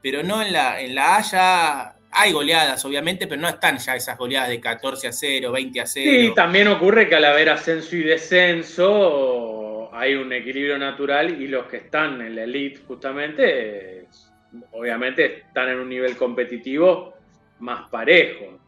pero 0.02 0.23
no 0.23 0.43
en 0.43 0.52
la, 0.52 0.81
en 0.81 0.94
la 0.94 1.16
A 1.16 1.23
ya 1.23 1.97
hay 2.10 2.32
goleadas, 2.32 2.82
obviamente, 2.85 3.27
pero 3.27 3.40
no 3.40 3.48
están 3.48 3.78
ya 3.78 3.94
esas 3.94 4.16
goleadas 4.16 4.48
de 4.48 4.60
14 4.60 5.09
a 5.09 5.12
0, 5.12 5.52
20 5.52 5.81
a 5.81 5.86
0. 5.86 6.10
Sí, 6.10 6.32
también 6.35 6.68
ocurre 6.68 7.09
que 7.09 7.14
al 7.14 7.24
haber 7.27 7.51
ascenso 7.51 7.94
y 7.94 8.02
descenso 8.02 9.94
hay 9.94 10.14
un 10.14 10.32
equilibrio 10.32 10.78
natural 10.78 11.40
y 11.40 11.48
los 11.48 11.66
que 11.66 11.78
están 11.78 12.20
en 12.23 12.36
la 12.36 12.44
elite 12.44 12.81
justamente, 12.86 14.06
obviamente 14.73 15.40
están 15.40 15.68
en 15.68 15.81
un 15.81 15.89
nivel 15.89 16.16
competitivo 16.16 17.14
más 17.60 17.89
parejo. 17.89 18.59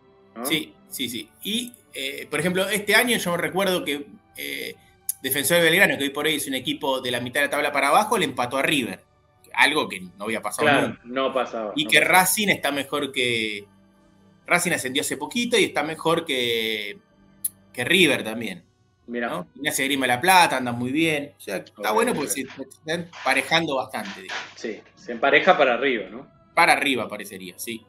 Sí, 0.44 0.74
sí, 0.88 1.08
sí. 1.08 1.28
Y, 1.42 1.72
eh, 1.94 2.26
por 2.30 2.40
ejemplo, 2.40 2.68
este 2.68 2.94
año 2.94 3.16
yo 3.18 3.36
recuerdo 3.36 3.84
que 3.84 4.06
eh, 4.36 4.74
Defensor 5.22 5.58
de 5.58 5.64
Belgrano, 5.64 5.98
que 5.98 6.04
hoy 6.04 6.10
por 6.10 6.26
hoy 6.26 6.36
es 6.36 6.46
un 6.46 6.54
equipo 6.54 7.00
de 7.00 7.10
la 7.10 7.20
mitad 7.20 7.40
de 7.40 7.46
la 7.46 7.50
tabla 7.50 7.72
para 7.72 7.88
abajo, 7.88 8.18
le 8.18 8.24
empató 8.24 8.56
a 8.56 8.62
River 8.62 9.08
algo 9.58 9.88
que 9.88 10.00
no 10.00 10.24
había 10.24 10.40
pasado 10.40 10.88
nunca. 10.88 11.00
No 11.04 11.34
pasaba. 11.34 11.72
Y 11.74 11.86
que 11.86 12.00
Racing 12.00 12.48
está 12.48 12.70
mejor 12.70 13.12
que. 13.12 13.66
Racing 14.46 14.72
ascendió 14.72 15.02
hace 15.02 15.16
poquito 15.16 15.58
y 15.58 15.64
está 15.64 15.82
mejor 15.82 16.24
que, 16.24 16.98
que 17.72 17.84
River 17.84 18.22
también. 18.22 18.64
Mira. 19.08 19.28
¿no? 19.28 19.48
Grima 19.54 20.06
La 20.06 20.20
Plata, 20.20 20.58
anda 20.58 20.72
muy 20.72 20.92
bien. 20.92 21.34
O 21.36 21.40
sea, 21.40 21.56
está 21.56 21.92
bueno 21.92 22.14
porque 22.14 22.30
se 22.30 22.40
están 22.42 23.02
emparejando 23.02 23.76
bastante. 23.76 24.28
Sí, 24.54 24.80
se 24.94 25.12
empareja 25.12 25.56
para 25.58 25.74
arriba, 25.74 26.08
¿no? 26.10 26.28
Para 26.54 26.74
arriba 26.74 27.08
parecería, 27.08 27.54
sí. 27.58 27.84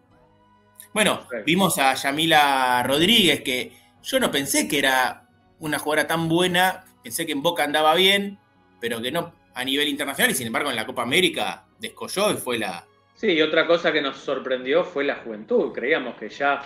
Bueno, 0.93 1.27
vimos 1.45 1.77
a 1.77 1.93
Yamila 1.93 2.83
Rodríguez, 2.83 3.41
que 3.41 3.73
yo 4.01 4.19
no 4.19 4.31
pensé 4.31 4.67
que 4.67 4.79
era 4.79 5.27
una 5.59 5.77
jugadora 5.77 6.07
tan 6.07 6.27
buena, 6.27 6.85
pensé 7.03 7.25
que 7.25 7.33
en 7.33 7.43
Boca 7.43 7.63
andaba 7.63 7.93
bien, 7.93 8.39
pero 8.79 9.01
que 9.01 9.11
no 9.11 9.33
a 9.53 9.63
nivel 9.63 9.87
internacional 9.87 10.31
y 10.31 10.35
sin 10.35 10.47
embargo 10.47 10.69
en 10.69 10.75
la 10.75 10.85
Copa 10.85 11.03
América 11.03 11.65
descolló 11.79 12.31
y 12.31 12.37
fue 12.37 12.57
la, 12.57 12.85
Sí, 13.19 13.27
y 13.33 13.41
otra 13.41 13.67
cosa 13.67 13.91
que 13.91 14.01
nos 14.01 14.15
sorprendió 14.15 14.85
fue 14.85 15.03
la 15.03 15.15
juventud. 15.15 15.73
Creíamos 15.73 16.15
que 16.15 16.29
ya, 16.29 16.61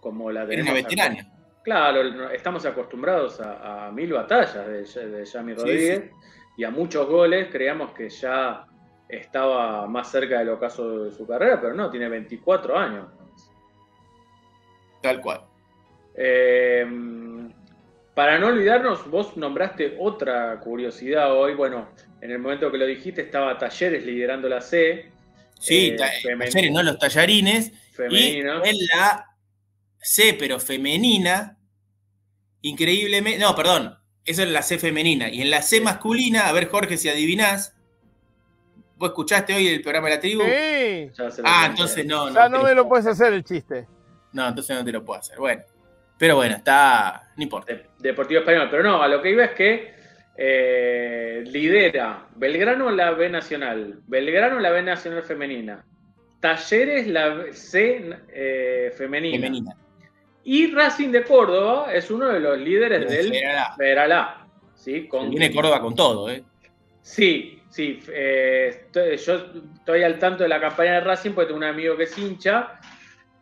como 0.00 0.30
la 0.32 0.46
tenemos. 0.46 0.70
Era 0.70 0.82
veterana. 0.82 1.37
Claro, 1.68 2.30
estamos 2.30 2.64
acostumbrados 2.64 3.40
a, 3.42 3.90
mil 3.92 4.10
batallas 4.14 4.66
de, 4.66 5.06
de 5.06 5.24
Yami 5.26 5.52
Rodríguez 5.52 6.10
y 6.56 6.64
a 6.64 6.70
muchos 6.70 7.06
goles. 7.06 7.48
Creíamos 7.52 7.92
que 7.92 8.08
ya 8.08 8.64
estaba 9.06 9.86
más 9.86 10.10
cerca 10.10 10.38
del 10.38 10.48
ocaso 10.48 11.04
de 11.04 11.12
su 11.12 11.26
carrera, 11.26 11.60
pero 11.60 11.74
no, 11.74 11.90
tiene 11.90 12.08
24 12.08 12.74
años. 12.74 13.08
Tal 15.02 15.20
cual. 15.20 15.42
Eh, 16.14 16.86
para 18.14 18.38
no 18.38 18.46
olvidarnos, 18.46 19.06
vos 19.10 19.36
nombraste 19.36 19.98
otra 20.00 20.58
curiosidad 20.60 21.36
hoy. 21.36 21.52
Bueno, 21.52 21.90
en 22.22 22.30
el 22.30 22.38
momento 22.38 22.72
que 22.72 22.78
lo 22.78 22.86
dijiste, 22.86 23.20
estaba 23.20 23.58
Talleres 23.58 24.06
liderando 24.06 24.48
la 24.48 24.62
C. 24.62 25.12
Sí, 25.60 25.88
eh, 25.88 25.96
Talleres, 25.98 26.72
no 26.72 26.82
los 26.82 26.98
tallarines. 26.98 27.74
Y 28.08 28.38
en 28.38 28.46
la 28.46 29.26
C, 30.00 30.34
pero 30.38 30.58
femenina, 30.58 31.57
increíblemente. 32.62 33.38
No, 33.38 33.54
perdón, 33.54 33.98
eso 34.24 34.42
es 34.42 34.50
la 34.50 34.62
C 34.62 34.78
femenina. 34.78 35.28
Y 35.28 35.42
en 35.42 35.50
la 35.50 35.62
C 35.62 35.80
masculina, 35.80 36.48
a 36.48 36.52
ver, 36.52 36.68
Jorge, 36.68 36.96
si 36.96 37.08
adivinás. 37.08 37.74
¿Vos 38.96 39.10
escuchaste 39.10 39.54
hoy 39.54 39.68
el 39.68 39.80
programa 39.80 40.08
de 40.08 40.14
la 40.14 40.20
tribu? 40.20 40.42
Sí. 40.42 41.10
Ah, 41.44 41.66
entonces 41.70 42.04
no. 42.04 42.34
Ya 42.34 42.48
no, 42.48 42.64
me 42.64 42.74
lo 42.74 42.88
puedes 42.88 43.06
hacer 43.06 43.32
el 43.32 43.44
chiste. 43.44 43.86
No, 44.32 44.48
entonces 44.48 44.76
no 44.76 44.84
te 44.84 44.90
lo 44.90 45.04
puedo 45.04 45.20
hacer. 45.20 45.38
Bueno. 45.38 45.62
Pero 46.18 46.34
bueno, 46.34 46.56
está. 46.56 47.30
No 47.36 47.42
importa. 47.44 47.72
Deportivo 47.98 48.40
Español. 48.40 48.68
Pero 48.70 48.82
no, 48.82 49.00
a 49.00 49.06
lo 49.06 49.22
que 49.22 49.30
iba 49.30 49.44
es 49.44 49.52
que 49.52 49.94
eh, 50.36 51.42
lidera 51.46 52.28
Belgrano 52.36 52.90
la 52.90 53.10
B 53.10 53.28
Nacional, 53.28 54.00
Belgrano 54.06 54.60
la 54.60 54.70
B 54.70 54.82
Nacional 54.82 55.24
Femenina, 55.24 55.84
Talleres 56.40 57.08
la 57.08 57.46
C 57.52 58.08
eh, 58.32 58.92
femenina. 58.96 59.76
Y 60.50 60.72
Racing 60.72 61.10
de 61.10 61.24
Córdoba 61.24 61.92
es 61.92 62.10
uno 62.10 62.28
de 62.28 62.40
los 62.40 62.58
líderes 62.58 63.06
del 63.06 63.34
Federal 63.76 64.46
¿sí? 64.74 65.06
Viene 65.28 65.52
Córdoba 65.52 65.78
con 65.78 65.94
todo, 65.94 66.30
¿eh? 66.30 66.42
Sí, 67.02 67.60
sí. 67.68 68.00
Eh, 68.10 68.86
yo 68.94 69.34
estoy 69.74 70.02
al 70.04 70.18
tanto 70.18 70.44
de 70.44 70.48
la 70.48 70.58
campaña 70.58 70.94
de 70.94 71.00
Racing 71.00 71.32
porque 71.32 71.48
tengo 71.48 71.58
un 71.58 71.64
amigo 71.64 71.98
que 71.98 72.04
es 72.04 72.16
hincha 72.16 72.80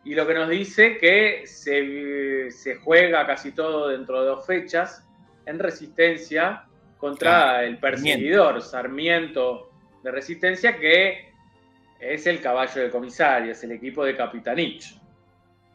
y 0.03 0.15
lo 0.15 0.27
que 0.27 0.33
nos 0.33 0.49
dice 0.49 0.97
que 0.97 1.43
se, 1.45 2.75
juega 2.83 3.25
casi 3.25 3.53
todo 3.53 3.87
dentro 3.87 4.23
de 4.23 4.27
dos 4.27 4.45
fechas 4.45 5.07
en 5.45 5.59
resistencia 5.59 6.65
contra 6.97 7.63
el 7.63 7.77
perseguidor 7.77 8.61
Sarmiento 8.61 9.71
de 10.03 10.11
Resistencia, 10.11 10.77
que 10.77 11.31
es 12.01 12.27
el 12.27 12.41
caballo 12.41 12.81
de 12.81 12.89
comisario, 12.89 13.53
es 13.53 13.63
el 13.63 13.71
equipo 13.71 14.03
de 14.03 14.13
Capitanich. 14.13 15.06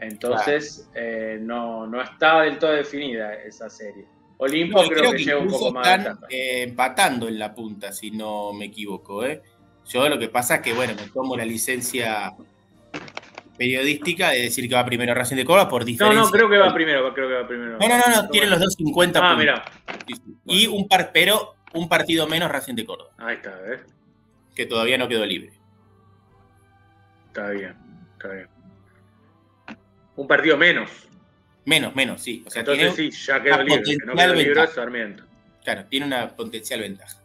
Entonces, 0.03 0.89
eh, 0.95 1.39
no, 1.41 1.87
no 1.87 2.03
está 2.03 2.43
del 2.43 2.59
todo 2.59 2.73
definida 2.73 3.35
esa 3.35 3.70
serie. 3.70 4.05
Olimpo 4.39 4.83
creo, 4.89 5.12
que, 5.12 5.19
lleva 5.19 5.41
un 5.41 5.49
poco 5.49 5.73
más. 5.73 5.87
Están 5.87 6.19
eh, 6.29 6.62
empatando 6.62 7.29
en 7.29 7.39
la 7.39 7.55
punta, 7.55 7.93
si 7.93 8.11
no 8.11 8.53
me 8.53 8.65
equivoco. 8.65 9.24
¿eh? 9.24 9.41
Yo 9.89 10.09
lo 10.09 10.19
que 10.19 10.29
pasa 10.29 10.57
es 10.57 10.62
que, 10.62 10.73
bueno, 10.73 10.95
me 10.97 11.07
tomo 11.09 11.37
la 11.37 11.45
licencia 11.45 12.33
periodística 13.57 14.31
de 14.31 14.43
decir 14.43 14.69
que 14.69 14.74
va 14.74 14.85
primero 14.85 15.15
Racing 15.15 15.37
de 15.37 15.45
Córdoba 15.45 15.69
por 15.69 15.85
diferencia. 15.85 16.19
No, 16.19 16.27
no, 16.27 16.33
creo 16.33 16.51
que 16.51 16.59
va 16.59 16.74
primero, 16.74 17.15
creo 17.15 17.29
que 17.29 17.35
va 17.35 17.47
primero. 17.47 17.79
No, 17.79 17.89
no, 17.89 17.99
no, 17.99 18.23
no 18.23 18.29
tienen 18.29 18.51
los 18.51 18.59
dos 18.59 18.74
50 18.74 19.20
ah, 19.23 19.37
mira. 19.37 19.65
Y 20.47 20.66
un 20.66 20.89
par, 20.89 21.12
pero 21.12 21.55
un 21.74 21.89
partido 21.89 22.27
menos 22.27 22.51
Racing 22.51 22.74
de 22.74 22.85
Córdoba. 22.85 23.11
Ahí 23.19 23.37
está, 23.37 23.55
¿ves? 23.61 23.83
Que 24.57 24.66
todavía 24.66 24.99
no 24.99 25.07
quedó 25.07 25.24
libre. 25.24 25.53
Está 27.29 27.51
bien, 27.51 27.77
está 28.19 28.29
bien. 28.29 28.52
Un 30.23 30.28
partido 30.28 30.57
menos. 30.57 30.89
Menos, 31.65 31.97
menos, 31.97 32.23
sí. 32.23 32.44
O 32.47 32.51
sea, 32.51 32.61
Entonces 32.61 32.94
sí, 32.94 33.11
ya 33.11 33.43
quedó 33.43 33.61
libre. 33.61 33.82
Que 33.82 33.97
no 34.07 34.15
quedó 34.15 34.35
libre 34.35 34.66
Sarmiento. 34.69 35.24
Claro, 35.65 35.85
tiene 35.86 36.07
una 36.07 36.28
potencial 36.28 36.78
ventaja. 36.78 37.19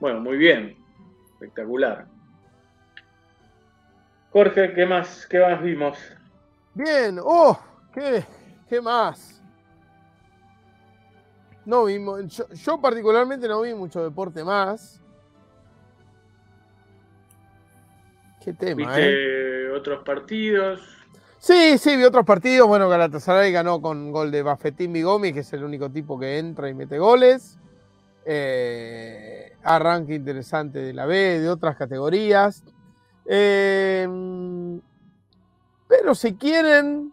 Bueno, 0.00 0.18
muy 0.20 0.38
bien. 0.38 0.78
Espectacular. 1.34 2.06
Jorge, 4.30 4.72
¿qué 4.72 4.86
más, 4.86 5.26
qué 5.26 5.40
más 5.40 5.62
vimos? 5.62 5.98
Bien, 6.72 7.18
oh, 7.22 7.60
¿qué, 7.92 8.24
qué 8.66 8.80
más? 8.80 9.42
No 11.66 11.84
vimos, 11.84 12.42
yo, 12.64 12.80
particularmente 12.80 13.46
no 13.46 13.60
vi 13.60 13.74
mucho 13.74 14.02
deporte 14.02 14.42
más. 14.42 14.97
Qué 18.48 18.54
tema, 18.54 18.76
¿Viste 18.76 19.66
¿eh? 19.66 19.70
otros 19.72 20.02
partidos? 20.04 20.80
Sí, 21.36 21.76
sí, 21.76 21.98
vi 21.98 22.04
otros 22.04 22.24
partidos. 22.24 22.66
Bueno, 22.66 22.88
Galatasaray 22.88 23.52
ganó 23.52 23.82
con 23.82 24.10
gol 24.10 24.30
de 24.30 24.42
Bafetín 24.42 24.94
Bigomi, 24.94 25.34
que 25.34 25.40
es 25.40 25.52
el 25.52 25.64
único 25.64 25.90
tipo 25.90 26.18
que 26.18 26.38
entra 26.38 26.70
y 26.70 26.72
mete 26.72 26.98
goles. 26.98 27.58
Eh, 28.24 29.52
arranque 29.62 30.14
interesante 30.14 30.78
de 30.78 30.94
la 30.94 31.04
B, 31.04 31.40
de 31.40 31.50
otras 31.50 31.76
categorías. 31.76 32.64
Em, 33.26 34.80
pero 35.86 36.14
si 36.14 36.34
quieren, 36.36 37.12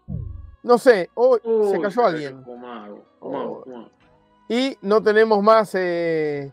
no 0.64 0.78
sé, 0.78 1.10
hoy 1.16 1.42
se 1.70 1.82
cayó 1.82 2.06
alguien. 2.06 2.46
Oh. 3.20 3.90
Y 4.48 4.78
no 4.82 5.04
tenemos 5.04 5.44
más 5.44 5.76
eh, 5.76 6.50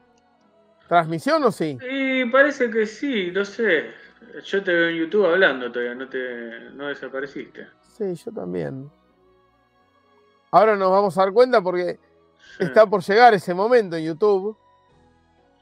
transmisión, 0.88 1.44
¿o 1.44 1.52
sí? 1.52 1.78
Sí, 1.80 2.24
parece 2.32 2.68
que 2.68 2.84
sí, 2.84 3.30
no 3.30 3.44
sé. 3.44 4.02
Yo 4.44 4.62
te 4.62 4.72
veo 4.72 4.88
en 4.88 4.96
YouTube 4.96 5.26
hablando 5.26 5.70
todavía, 5.70 5.94
no, 5.94 6.09
te, 6.09 6.70
no 6.72 6.88
desapareciste. 6.88 7.68
Sí, 7.96 8.14
yo 8.14 8.32
también. 8.32 8.90
Ahora 10.50 10.76
nos 10.76 10.90
vamos 10.90 11.16
a 11.18 11.22
dar 11.22 11.32
cuenta 11.32 11.60
porque 11.60 11.98
está 12.59 12.86
por 12.86 13.02
llegar 13.02 13.34
ese 13.34 13.52
momento 13.52 13.96
en 13.96 14.04
YouTube. 14.04 14.56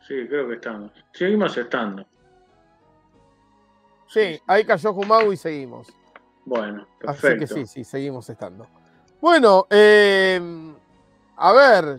Sí, 0.06 0.26
creo 0.28 0.48
que 0.48 0.54
estamos. 0.54 0.92
Seguimos 1.12 1.56
estando. 1.56 2.04
Sí, 4.08 4.40
ahí 4.46 4.64
cayó 4.64 4.92
Jumau 4.92 5.32
y 5.32 5.36
seguimos. 5.36 5.88
Bueno, 6.44 6.86
perfecto. 6.98 7.44
Así 7.44 7.54
que 7.54 7.66
sí, 7.66 7.66
sí, 7.66 7.84
seguimos 7.84 8.28
estando. 8.28 8.66
Bueno, 9.20 9.66
em, 9.70 10.74
a 11.36 11.52
ver, 11.52 11.98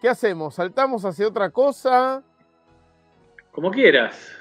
¿qué 0.00 0.08
hacemos? 0.08 0.54
¿Saltamos 0.54 1.04
hacia 1.04 1.28
otra 1.28 1.50
cosa? 1.50 2.22
Como 3.52 3.70
quieras. 3.70 4.35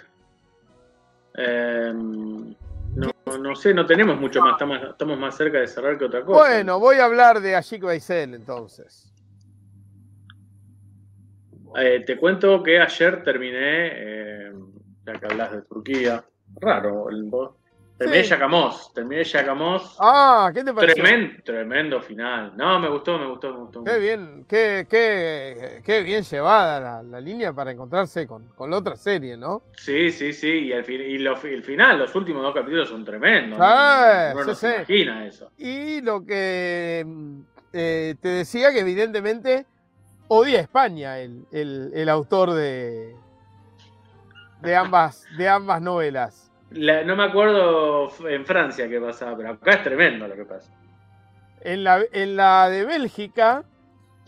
Em, 1.38 2.56
no, 2.96 3.56
sé, 3.56 3.74
no 3.74 3.86
tenemos 3.86 4.20
mucho 4.20 4.42
más 4.42 4.54
estamos, 4.54 5.20
más 5.20 5.36
cerca 5.36 5.60
de 5.60 5.68
cerrar 5.68 5.98
que 5.98 6.06
otra 6.06 6.24
cosa. 6.24 6.40
Bueno, 6.40 6.80
voy 6.80 6.98
a 6.98 7.06
hablar 7.06 7.42
de 7.42 7.56
Ashik 7.56 7.84
Baisel 7.84 8.34
entonces. 8.34 9.12
Eh, 11.78 12.04
te 12.06 12.18
cuento 12.18 12.64
que 12.64 12.80
ayer 12.80 13.24
terminé 13.24 14.48
em, 14.48 14.72
ya 15.06 15.14
que 15.14 15.26
hablas 15.26 15.52
de 15.52 15.62
Turquía. 15.64 16.24
Raro, 16.62 17.10
el, 17.10 17.30
terminé 17.98 18.24
sí. 18.24 18.30
Yacamos, 18.30 18.94
terminé 18.94 19.24
Yacamos. 19.24 19.98
Ah, 20.00 20.52
¿qué 20.54 20.64
te 20.64 20.74
pareció? 20.74 21.04
Tremendo, 21.04 21.44
tremendo 21.44 22.02
final. 22.02 22.54
No, 22.56 22.80
me 22.80 22.90
gustó, 22.90 23.18
me 23.18 23.28
gustó, 23.28 23.54
me 23.54 23.60
gustó. 23.60 23.84
Qué 23.84 23.98
bien, 24.00 24.46
qué, 24.48 24.86
qué, 24.90 25.82
qué 25.84 26.02
bien 26.04 26.24
llevada 26.24 27.02
la, 27.04 27.22
línea 27.22 27.54
para 27.54 27.72
encontrarse 27.72 28.28
con, 28.28 28.48
con, 28.50 28.70
la 28.70 28.78
otra 28.78 28.96
serie, 28.96 29.38
¿no? 29.38 29.64
Sí, 29.78 30.12
sí, 30.12 30.34
sí, 30.34 30.48
y, 30.48 30.72
el, 30.72 30.86
y 30.90 31.54
el 31.54 31.64
final, 31.64 32.00
los 32.00 32.14
últimos 32.16 32.44
dos 32.44 32.54
capítulos 32.54 32.90
son 32.90 33.06
tremendos. 33.06 33.60
Ah, 33.62 34.34
no, 34.36 34.44
no 34.44 34.56
se 34.56 34.76
imagina 34.76 35.26
eso. 35.26 35.52
Y 35.58 36.02
lo 36.02 36.26
que 36.26 37.06
eh, 37.74 38.16
te 38.22 38.30
decía 38.30 38.72
que 38.72 38.80
evidentemente 38.80 39.66
odia 40.28 40.60
España 40.60 41.20
el, 41.20 41.46
el, 41.52 41.92
el 41.94 42.10
autor 42.10 42.54
de, 42.54 43.16
de 44.62 44.76
ambas, 44.76 45.26
de 45.38 45.50
ambas 45.50 45.82
novelas. 45.82 46.45
No 46.72 47.16
me 47.16 47.24
acuerdo 47.24 48.10
en 48.28 48.46
Francia 48.46 48.90
qué 48.90 49.00
pasaba, 49.00 49.38
pero 49.38 49.52
acá 49.52 49.72
es 49.72 49.84
tremendo 49.84 50.28
lo 50.28 50.36
que 50.36 50.46
pasa. 50.46 50.72
En 51.62 51.84
la, 51.84 52.04
en 52.12 52.36
la 52.36 52.70
de 52.70 52.86
Bélgica, 52.86 53.64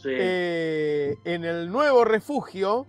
eh, 0.06 1.16
en 1.24 1.44
el 1.44 1.72
nuevo 1.72 2.06
refugio, 2.06 2.88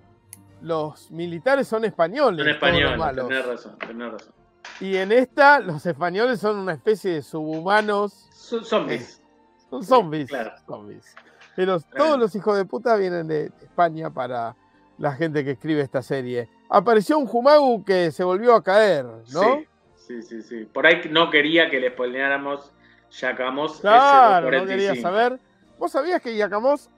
los 0.62 1.10
militares 1.10 1.68
son 1.68 1.84
españoles. 1.84 2.44
Son 2.44 2.54
españoles, 2.54 3.26
tenés 3.26 3.46
razón, 3.46 3.78
tenés 3.78 4.12
razón. 4.12 4.32
Y 4.80 4.96
en 4.96 5.12
esta, 5.12 5.60
los 5.60 5.84
españoles 5.86 6.40
son 6.40 6.56
una 6.58 6.72
especie 6.72 7.14
de 7.14 7.22
subhumanos. 7.22 8.28
Son 8.32 8.64
zombies. 8.64 9.22
son 9.70 9.82
zombies. 9.82 10.30
zombies. 10.66 11.14
Pero 11.56 11.80
todos 11.80 12.18
los 12.18 12.34
hijos 12.36 12.56
de 12.56 12.64
puta 12.64 12.96
vienen 12.96 13.26
de 13.26 13.46
España 13.62 14.10
para 14.10 14.54
la 14.98 15.12
gente 15.12 15.44
que 15.44 15.52
escribe 15.52 15.80
esta 15.80 16.02
serie 16.02 16.48
apareció 16.68 17.18
un 17.18 17.26
Jumagu 17.26 17.84
que 17.84 18.10
se 18.10 18.24
volvió 18.24 18.54
a 18.54 18.62
caer, 18.62 19.04
¿no? 19.32 19.62
Sí, 19.96 20.22
sí, 20.22 20.42
sí. 20.42 20.64
Por 20.64 20.86
ahí 20.86 21.02
no 21.10 21.30
quería 21.30 21.68
que 21.70 21.80
le 21.80 21.90
spoileáramos 21.90 22.72
Yacamos. 23.10 23.80
Claro, 23.80 24.50
no 24.50 24.66
quería 24.66 24.94
saber. 24.96 25.38
¿Vos 25.78 25.92
sabías 25.92 26.20
que 26.20 26.36
Yacamos 26.36 26.90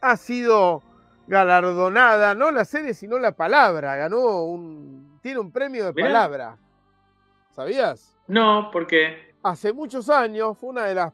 ha 0.00 0.16
sido 0.16 0.82
galardonada, 1.26 2.34
no 2.34 2.50
la 2.50 2.64
serie, 2.64 2.94
sino 2.94 3.18
la 3.18 3.32
palabra? 3.32 3.96
Ganó 3.96 4.44
un 4.44 5.18
tiene 5.22 5.40
un 5.40 5.50
premio 5.50 5.86
de 5.86 5.92
palabra. 5.92 6.56
¿Sabías? 7.50 8.16
No, 8.28 8.70
¿por 8.70 8.86
qué? 8.86 9.34
Hace 9.42 9.72
muchos 9.72 10.08
años 10.08 10.56
fue 10.58 10.70
una 10.70 10.84
de 10.84 10.94
las 10.94 11.12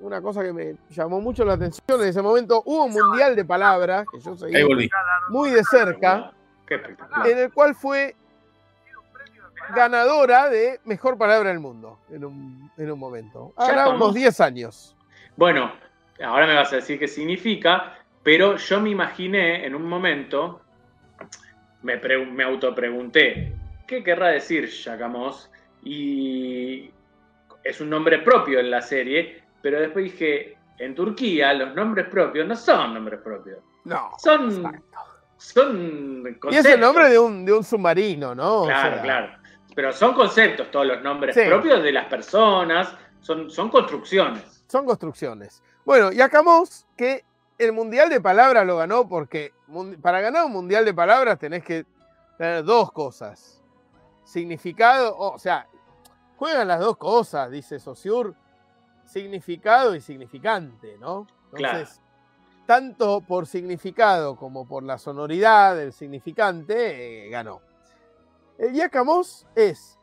una 0.00 0.20
cosa 0.20 0.42
que 0.42 0.52
me 0.52 0.76
llamó 0.90 1.20
mucho 1.20 1.44
la 1.44 1.54
atención 1.54 2.00
en 2.02 2.08
ese 2.08 2.20
momento. 2.20 2.62
Hubo 2.66 2.84
un 2.84 2.92
mundial 2.92 3.34
de 3.34 3.44
palabras 3.44 4.04
que 4.10 4.20
yo 4.20 4.36
seguí 4.36 4.54
muy 5.30 5.50
de 5.50 5.64
cerca, 5.64 6.32
en 6.68 7.38
el 7.38 7.52
cual 7.52 7.74
fue 7.74 8.14
ganadora 9.74 10.48
de 10.48 10.80
mejor 10.84 11.16
palabra 11.18 11.50
del 11.50 11.60
mundo 11.60 11.98
en 12.10 12.24
un, 12.24 12.70
en 12.76 12.90
un 12.90 12.98
momento. 12.98 13.52
Ahora 13.56 13.88
unos 13.90 14.14
10 14.14 14.40
años. 14.40 14.96
Bueno, 15.36 15.72
ahora 16.22 16.46
me 16.46 16.54
vas 16.54 16.72
a 16.72 16.76
decir 16.76 16.98
qué 16.98 17.08
significa, 17.08 17.98
pero 18.22 18.56
yo 18.56 18.80
me 18.80 18.90
imaginé 18.90 19.64
en 19.64 19.74
un 19.74 19.88
momento, 19.88 20.60
me, 21.82 21.96
me 21.96 22.44
autopregunté, 22.44 23.52
¿qué 23.86 24.02
querrá 24.02 24.28
decir 24.28 24.68
Yacamos? 24.68 25.50
Y 25.84 26.90
es 27.64 27.80
un 27.80 27.90
nombre 27.90 28.18
propio 28.18 28.60
en 28.60 28.70
la 28.70 28.82
serie, 28.82 29.42
pero 29.60 29.80
después 29.80 30.04
dije, 30.04 30.56
en 30.78 30.94
Turquía 30.94 31.52
los 31.54 31.74
nombres 31.74 32.08
propios 32.08 32.46
no 32.46 32.56
son 32.56 32.94
nombres 32.94 33.20
propios. 33.20 33.58
No. 33.84 34.10
Son, 34.18 34.82
son 35.42 36.22
conceptos. 36.38 36.52
Y 36.52 36.56
es 36.56 36.64
el 36.66 36.80
nombre 36.80 37.10
de 37.10 37.18
un, 37.18 37.44
de 37.44 37.52
un 37.52 37.64
submarino, 37.64 38.34
¿no? 38.34 38.64
Claro, 38.64 39.02
claro. 39.02 39.32
Pero 39.74 39.92
son 39.92 40.14
conceptos 40.14 40.70
todos 40.70 40.86
los 40.86 41.02
nombres 41.02 41.34
propios 41.34 41.82
de 41.82 41.92
las 41.92 42.06
personas, 42.06 42.94
son, 43.20 43.50
son 43.50 43.68
construcciones. 43.70 44.64
Son 44.68 44.84
construcciones. 44.84 45.62
Bueno, 45.84 46.12
y 46.12 46.20
acabamos 46.20 46.86
que 46.96 47.24
el 47.58 47.72
Mundial 47.72 48.08
de 48.08 48.20
Palabras 48.20 48.66
lo 48.66 48.76
ganó 48.76 49.08
porque 49.08 49.52
para 50.00 50.20
ganar 50.20 50.44
un 50.44 50.52
Mundial 50.52 50.84
de 50.84 50.94
Palabras 50.94 51.38
tenés 51.38 51.64
que 51.64 51.86
tener 52.38 52.64
dos 52.64 52.92
cosas. 52.92 53.62
Significado, 54.24 55.16
o 55.16 55.38
sea, 55.38 55.66
juegan 56.36 56.68
las 56.68 56.80
dos 56.80 56.96
cosas, 56.96 57.50
dice 57.50 57.78
Saussure, 57.80 58.32
significado 59.04 59.94
y 59.94 60.00
significante, 60.00 60.96
¿no? 60.98 61.26
Entonces, 61.52 62.01
tanto 62.66 63.20
por 63.20 63.46
significado 63.46 64.36
como 64.36 64.66
por 64.66 64.82
la 64.82 64.98
sonoridad 64.98 65.76
del 65.76 65.92
significante, 65.92 67.26
eh, 67.26 67.30
ganó. 67.30 67.60
El 68.58 68.74
Yacamos 68.74 69.46
es 69.54 69.98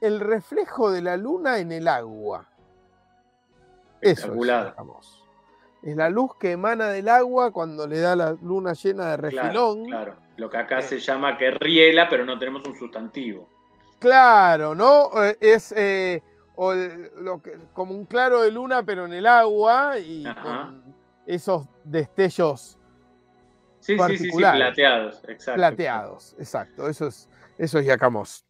el 0.00 0.20
reflejo 0.20 0.90
de 0.90 1.02
la 1.02 1.16
luna 1.16 1.58
en 1.58 1.72
el 1.72 1.88
agua. 1.88 2.48
Eso 4.00 4.34
es 4.34 5.22
Es 5.82 5.96
la 5.96 6.10
luz 6.10 6.34
que 6.36 6.52
emana 6.52 6.88
del 6.88 7.08
agua 7.08 7.52
cuando 7.52 7.86
le 7.86 8.00
da 8.00 8.16
la 8.16 8.32
luna 8.42 8.72
llena 8.72 9.10
de 9.10 9.16
refilón. 9.16 9.84
Claro, 9.84 10.16
Lo 10.36 10.50
que 10.50 10.56
acá 10.56 10.82
se 10.82 10.98
llama 10.98 11.38
que 11.38 11.52
riela, 11.52 12.08
pero 12.08 12.24
no 12.24 12.38
tenemos 12.38 12.66
un 12.66 12.74
sustantivo. 12.74 13.48
Claro, 14.00 14.74
¿no? 14.74 15.10
Eh, 15.22 15.36
es 15.40 15.72
eh, 15.76 16.20
lo 16.56 17.40
que, 17.40 17.56
como 17.72 17.94
un 17.94 18.04
claro 18.06 18.42
de 18.42 18.50
luna, 18.50 18.82
pero 18.82 19.06
en 19.06 19.12
el 19.12 19.26
agua 19.26 19.98
y 19.98 20.24
con 20.24 20.82
esos 21.26 21.66
destellos. 21.84 22.78
Sí, 23.80 23.96
sí, 23.98 24.16
sí, 24.16 24.30
plateados, 24.36 25.22
exacto. 25.28 25.58
Plateados, 25.58 26.36
exacto. 26.38 26.88
Eso 26.88 27.08
es, 27.08 27.28
eso 27.58 27.78
es 27.78 27.86
Yacamos. 27.86 28.44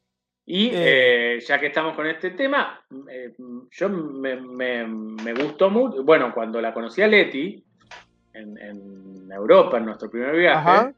Y 0.45 0.67
eh, 0.67 1.37
eh, 1.37 1.41
ya 1.41 1.59
que 1.59 1.67
estamos 1.69 1.95
con 1.95 2.07
este 2.07 2.31
tema, 2.31 2.85
eh, 3.09 3.33
yo 3.71 3.89
me, 3.89 5.33
gustó 5.35 5.71
mucho, 5.71 6.03
bueno, 6.03 6.35
cuando 6.35 6.61
la 6.61 6.75
conocí 6.75 7.01
a 7.01 7.07
Leti 7.07 7.65
en, 8.35 9.31
Europa, 9.31 9.79
en 9.79 9.87
nuestro 9.87 10.11
primer 10.11 10.37
viaje, 10.37 10.93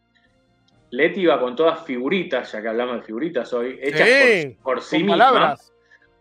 Leti 0.91 1.21
iba 1.21 1.39
con 1.39 1.55
todas 1.55 1.85
figuritas, 1.85 2.51
ya 2.51 2.63
que 2.63 2.69
hablamos 2.69 2.97
de 2.97 3.03
figuritas 3.03 3.53
hoy, 3.53 3.79
hechas 3.83 4.57
por, 4.63 4.81
sí 4.81 5.05
mismas, 5.05 5.74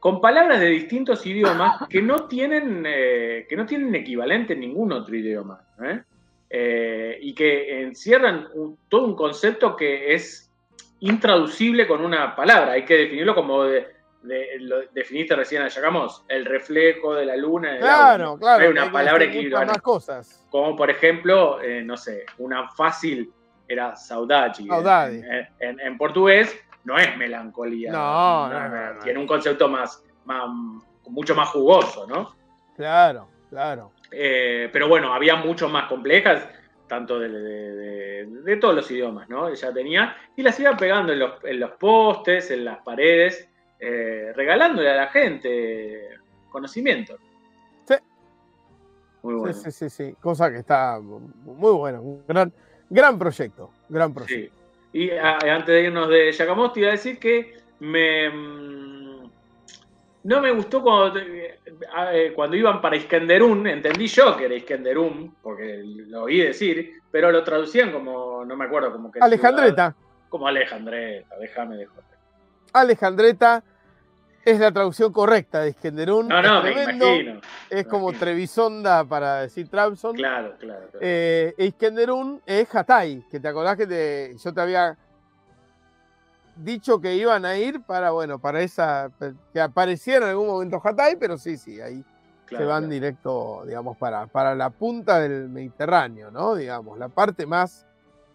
con 0.04 0.20
palabras 0.20 0.60
de 0.60 0.68
distintos 0.68 1.26
idiomas 1.26 1.88
que 1.88 2.02
no 2.02 2.28
tienen, 2.28 2.84
que 2.84 3.56
no 3.56 3.66
tienen 3.66 3.96
equivalente 3.96 4.52
en 4.52 4.60
ningún 4.60 4.92
otro 4.92 5.16
idioma, 5.16 5.62
y 6.52 7.34
que 7.34 7.84
encierran 7.84 8.50
todo 8.90 9.06
un 9.06 9.16
concepto 9.16 9.78
que 9.78 10.14
es 10.14 10.52
intraducible 11.00 11.88
con 11.88 12.04
una 12.04 12.36
palabra, 12.36 12.74
hay 12.74 12.84
que 12.84 12.98
definirlo 12.98 13.34
como 13.34 13.64
lo 13.64 14.82
definiste 14.92 15.38
recién, 15.38 15.66
llegamos, 15.66 16.26
el 16.28 16.44
reflejo 16.44 17.16
de 17.16 17.26
la 17.26 17.38
luna. 17.38 17.78
claro, 17.78 18.38
claro. 18.38 18.62
Hay 18.62 18.72
una 18.72 18.92
palabra 18.92 19.24
equivalente. 19.24 19.80
Cosas. 19.80 20.46
Como 20.50 20.76
por 20.76 20.90
ejemplo, 20.90 21.62
eh, 21.62 21.82
no 21.82 21.96
sé, 21.96 22.26
una 22.40 22.68
fácil 22.72 23.32
era 23.70 23.96
saudade. 23.96 24.66
En, 25.62 25.98
portugués 25.98 26.54
no 26.84 26.98
es 26.98 27.18
melancolía. 27.18 27.92
No, 27.92 29.00
Tiene 29.04 29.20
un 29.20 29.28
concepto 29.28 29.68
más, 29.68 30.04
mucho 31.08 31.36
más 31.36 31.50
jugoso, 31.50 32.08
¿no? 32.08 32.36
Claro, 32.76 33.28
claro. 33.50 33.92
Eh, 34.12 34.70
pero 34.72 34.88
bueno, 34.88 35.14
había 35.14 35.36
mucho 35.36 35.70
más 35.70 35.88
complejas 35.88 36.48
tanto 36.88 37.18
de, 37.18 38.58
todos 38.62 38.76
los 38.76 38.92
idiomas, 38.92 39.28
¿no? 39.28 39.48
Ella 39.48 39.74
tenía, 39.74 40.16
y 40.36 40.44
las 40.44 40.60
iba 40.60 40.78
pegando 40.78 41.12
en 41.12 41.60
los, 41.60 41.72
postes, 41.72 42.52
en 42.52 42.66
las 42.66 42.80
paredes, 42.84 43.50
eh, 43.80 44.32
regalándole 44.36 44.92
a 44.92 44.96
la 44.96 45.08
gente 45.08 46.10
conocimiento. 46.50 47.18
Sí. 47.88 47.96
Muy 49.24 49.34
bueno. 49.36 49.54
Sí, 49.54 49.72
sí, 49.72 49.90
sí, 49.90 50.16
cosa 50.20 50.52
que 50.52 50.60
está 50.60 51.00
muy 51.00 51.72
buena, 51.72 52.00
un 52.00 52.24
gran, 52.28 52.54
gran 52.90 53.18
proyecto, 53.18 53.72
gran 53.90 54.14
proyecto. 54.14 54.56
Sí. 54.56 54.63
Y 54.94 55.10
antes 55.12 55.68
de 55.68 55.84
irnos 55.84 56.08
de 56.08 56.32
Yacamos, 56.32 56.72
te 56.72 56.82
iba 56.82 56.90
a 56.90 56.94
decir 56.94 57.18
que 57.18 57.58
me 57.80 58.30
mm, 58.30 59.30
no 60.24 60.42
me 60.42 60.52
gustó 60.52 60.82
cuando 60.82 61.20
eh, 61.20 62.32
cuando 62.36 62.56
iban 62.56 62.82
para 62.82 62.96
Iskenderun, 62.96 63.68
entendí 63.68 64.08
yo 64.08 64.38
que 64.38 64.46
era 64.46 64.56
Iskenderun, 64.56 65.36
porque 65.42 65.82
lo 65.84 66.24
oí 66.24 66.40
decir, 66.40 67.02
pero 67.12 67.32
lo 67.32 67.44
traducían 67.44 67.92
como, 67.92 68.46
no 68.46 68.56
me 68.56 68.66
acuerdo, 68.66 68.92
como 68.92 69.12
que... 69.12 69.20
Alejandreta. 69.20 69.96
como 70.30 70.48
Alejandreta, 70.48 71.36
déjame 71.40 71.78
de 71.78 71.86
joder. 71.86 72.04
Alejandreta 72.72 73.64
es 74.46 74.60
la 74.60 74.72
traducción 74.72 75.12
correcta 75.14 75.62
de 75.62 75.70
Iskenderun. 75.70 76.28
No, 76.28 76.42
no, 76.42 76.64
me 76.64 76.72
imagino. 76.72 77.42
Es 77.70 77.88
como 77.88 78.12
Trevisonda 78.14 79.06
para 79.06 79.42
decir 79.42 79.70
Trabzon. 79.70 80.16
Claro, 80.16 80.56
claro. 80.60 80.90
Eh, 81.00 81.54
Iskenderun 81.58 82.42
es 82.46 82.74
Hatay, 82.74 83.24
que 83.30 83.40
te 83.40 83.48
acordás 83.48 83.78
que 83.78 84.36
yo 84.44 84.54
te 84.54 84.62
había 84.62 84.98
dicho 86.56 87.00
que 87.00 87.16
iban 87.16 87.46
a 87.46 87.58
ir 87.58 87.82
para, 87.82 88.12
bueno, 88.12 88.40
para 88.40 88.62
esa, 88.62 89.10
que 89.52 89.62
apareciera 89.62 90.26
en 90.26 90.32
algún 90.32 90.48
momento 90.48 90.82
Hatay, 90.84 91.16
pero 91.16 91.38
sí, 91.38 91.58
sí, 91.58 91.80
ahí 91.82 92.04
se 92.50 92.66
van 92.66 92.90
directo, 92.90 93.64
digamos, 93.66 93.98
para, 93.98 94.28
para 94.28 94.54
la 94.54 94.70
punta 94.70 95.20
del 95.20 95.50
Mediterráneo, 95.50 96.30
¿no? 96.30 96.54
Digamos, 96.54 97.00
la 97.00 97.10
parte 97.10 97.48
más 97.48 97.88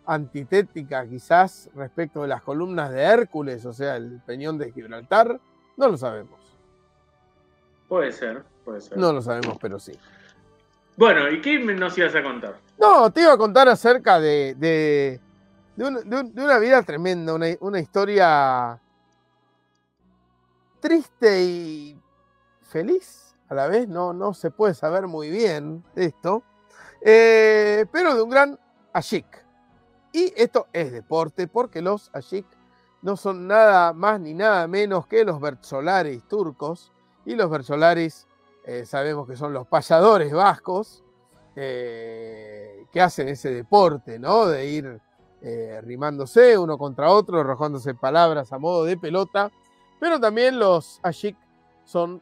antitética 0.06 1.06
quizás 1.06 1.70
respecto 1.76 2.22
de 2.22 2.28
las 2.28 2.42
columnas 2.42 2.90
de 2.90 3.02
Hércules, 3.02 3.64
o 3.64 3.72
sea, 3.72 3.96
el 3.96 4.20
peñón 4.26 4.58
de 4.58 4.72
Gibraltar, 4.72 5.38
no 5.78 5.88
lo 5.88 5.96
sabemos. 5.96 6.38
Puede 7.88 8.12
ser, 8.12 8.44
puede 8.64 8.80
ser. 8.80 8.98
No 8.98 9.12
lo 9.12 9.22
sabemos, 9.22 9.56
pero 9.60 9.78
sí. 9.78 9.92
Bueno, 10.96 11.30
¿y 11.30 11.40
qué 11.40 11.58
nos 11.60 11.96
ibas 11.96 12.14
a 12.16 12.22
contar? 12.22 12.58
No, 12.78 13.10
te 13.12 13.22
iba 13.22 13.32
a 13.32 13.38
contar 13.38 13.68
acerca 13.68 14.18
de, 14.18 14.54
de, 14.56 15.20
una 15.78 16.58
vida 16.58 16.82
tremenda, 16.82 17.32
una, 17.60 17.80
historia 17.80 18.80
triste 20.80 21.42
y 21.42 22.00
feliz 22.62 23.36
a 23.48 23.54
la 23.54 23.68
vez, 23.68 23.88
no, 23.88 24.12
no 24.12 24.34
se 24.34 24.50
puede 24.50 24.74
saber 24.74 25.06
muy 25.06 25.30
bien 25.30 25.84
esto, 25.94 26.42
eh, 27.00 27.86
pero 27.92 28.16
de 28.16 28.22
un 28.22 28.30
gran 28.30 28.58
ashik. 28.92 29.26
Y 30.12 30.32
esto 30.36 30.66
es 30.72 30.90
deporte 30.90 31.46
porque 31.46 31.80
los 31.80 32.10
ashik 32.12 32.46
no 33.02 33.16
son 33.16 33.46
nada 33.46 33.92
más 33.92 34.20
ni 34.20 34.34
nada 34.34 34.66
menos 34.66 35.06
que 35.06 35.24
los 35.24 35.40
Bertsolaris 35.40 36.22
turcos 36.28 36.92
y 37.24 37.34
los 37.34 37.48
Bertsolaris 37.50 38.26
eh, 38.64 38.84
sabemos 38.84 39.26
que 39.26 39.36
son 39.36 39.52
los 39.52 39.66
payadores 39.66 40.32
vascos 40.32 41.04
eh, 41.56 42.84
que 42.92 43.00
hacen 43.00 43.28
ese 43.28 43.50
deporte, 43.50 44.18
¿no? 44.18 44.46
De 44.46 44.66
ir 44.66 45.00
eh, 45.40 45.80
rimándose 45.82 46.58
uno 46.58 46.76
contra 46.76 47.10
otro, 47.10 47.40
arrojándose 47.40 47.94
palabras 47.94 48.52
a 48.52 48.58
modo 48.58 48.84
de 48.84 48.96
pelota, 48.96 49.50
pero 50.00 50.20
también 50.20 50.58
los 50.58 51.00
Ashik 51.02 51.36
son 51.84 52.20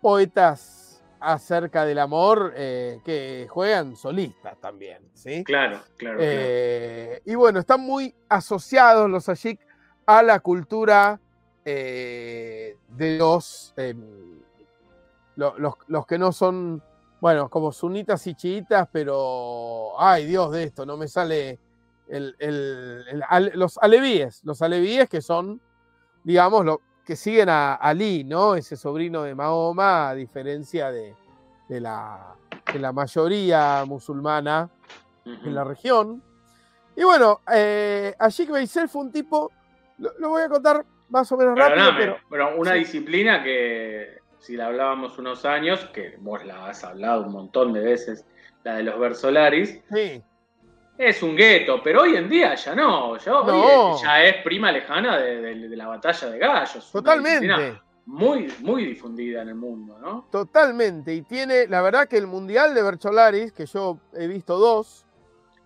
poetas 0.00 0.81
acerca 1.22 1.84
del 1.84 1.98
amor 1.98 2.52
eh, 2.56 3.00
que 3.04 3.46
juegan 3.48 3.96
solistas 3.96 4.58
también, 4.60 4.98
¿sí? 5.14 5.44
Claro, 5.44 5.80
claro, 5.96 6.18
eh, 6.20 7.22
Y 7.24 7.34
bueno, 7.34 7.60
están 7.60 7.80
muy 7.80 8.14
asociados 8.28 9.08
los 9.08 9.28
Ashik 9.28 9.60
a 10.06 10.22
la 10.22 10.40
cultura 10.40 11.20
de 11.64 12.76
los, 12.98 13.72
em, 13.76 14.40
los, 15.36 15.54
los 15.86 16.06
que 16.06 16.18
no 16.18 16.32
son, 16.32 16.82
bueno, 17.20 17.48
como 17.48 17.70
sunitas 17.70 18.26
y 18.26 18.34
chiitas, 18.34 18.88
pero, 18.90 19.92
ay 19.98 20.26
Dios 20.26 20.50
de 20.50 20.64
esto, 20.64 20.84
no 20.84 20.96
me 20.96 21.06
sale 21.06 21.60
los 23.54 23.78
alevíes, 23.78 24.42
los 24.44 24.60
alevíes 24.60 25.08
que 25.08 25.22
son, 25.22 25.60
digamos, 26.24 26.64
lo, 26.64 26.80
que 27.04 27.16
siguen 27.16 27.48
a 27.48 27.74
Ali, 27.74 28.24
¿no? 28.24 28.54
Ese 28.54 28.76
sobrino 28.76 29.22
de 29.22 29.34
Mahoma, 29.34 30.10
a 30.10 30.14
diferencia 30.14 30.90
de, 30.90 31.14
la, 31.68 32.34
la, 32.78 32.92
mayoría 32.92 33.84
musulmana 33.86 34.68
en 35.24 35.54
la 35.54 35.64
región. 35.64 36.22
Y 36.96 37.04
bueno, 37.04 37.40
eh, 37.52 38.14
Ashik 38.18 38.50
Beisel 38.50 38.88
fue 38.88 39.02
un 39.02 39.12
tipo, 39.12 39.50
lo, 39.98 40.28
voy 40.28 40.42
a 40.42 40.48
contar 40.48 40.84
más 41.08 41.30
o 41.32 41.36
menos 41.36 41.58
rápido. 41.58 41.90
pero, 41.96 42.16
pero 42.28 42.56
una 42.58 42.74
disciplina 42.74 43.42
que, 43.42 44.18
si 44.38 44.56
la 44.56 44.66
hablábamos 44.66 45.18
unos 45.18 45.44
años, 45.44 45.88
que 45.94 46.16
vos 46.18 46.44
la 46.44 46.66
has 46.66 46.84
hablado 46.84 47.22
un 47.22 47.32
montón 47.32 47.72
de 47.72 47.80
veces, 47.80 48.26
la 48.64 48.76
de 48.76 48.82
los 48.82 48.98
Versolaris. 48.98 49.80
Sí. 49.92 50.22
Es 50.98 51.22
un 51.22 51.34
gueto, 51.34 51.80
pero 51.82 52.02
hoy 52.02 52.16
en 52.16 52.28
día 52.28 52.54
ya 52.54 52.74
no. 52.74 53.16
Ya, 53.16 54.24
es 54.24 54.42
prima 54.42 54.70
lejana 54.70 55.18
de, 55.18 55.54
la 55.76 55.88
batalla 55.88 56.28
de 56.28 56.38
gallos. 56.38 56.90
Totalmente. 56.92 57.80
Muy, 58.04 58.52
muy 58.60 58.84
difundida 58.84 59.42
en 59.42 59.48
el 59.48 59.54
mundo, 59.54 59.96
¿no? 60.00 60.26
Totalmente. 60.30 61.14
Y 61.14 61.22
tiene, 61.22 61.66
la 61.68 61.80
verdad 61.82 62.08
que 62.08 62.18
el 62.18 62.26
Mundial 62.26 62.74
de 62.74 62.82
Bercholaris, 62.82 63.52
que 63.52 63.64
yo 63.66 63.98
he 64.12 64.26
visto 64.26 64.58
dos. 64.58 65.04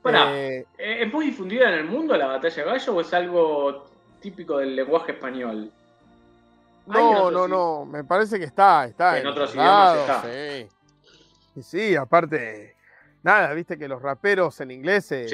Eh, 0.05 0.65
eh, 0.79 0.99
¿Es 1.03 1.13
muy 1.13 1.27
difundida 1.27 1.69
en 1.69 1.75
el 1.75 1.85
mundo 1.85 2.17
la 2.17 2.27
batalla 2.27 2.55
de 2.55 2.63
gallos 2.63 2.89
o 2.89 3.01
es 3.01 3.13
algo 3.13 3.87
típico 4.21 4.59
del 4.59 4.77
lenguaje 4.77 5.13
español? 5.13 5.73
No, 6.87 7.31
no, 7.31 7.49
no. 7.49 7.85
Me 7.85 8.05
parece 8.05 8.39
que 8.39 8.45
está. 8.45 8.85
está 8.85 9.19
en, 9.19 9.27
otros 9.27 9.53
idiomas 9.55 9.99
está. 9.99 10.23
Sí. 10.23 11.63
sí, 11.63 11.97
aparte 11.97 12.76
nada, 13.27 13.53
viste 13.53 13.77
que 13.77 13.89
los 13.89 14.01
raperos 14.01 14.61
en 14.61 14.71
inglés 14.71 15.05
se 15.07 15.27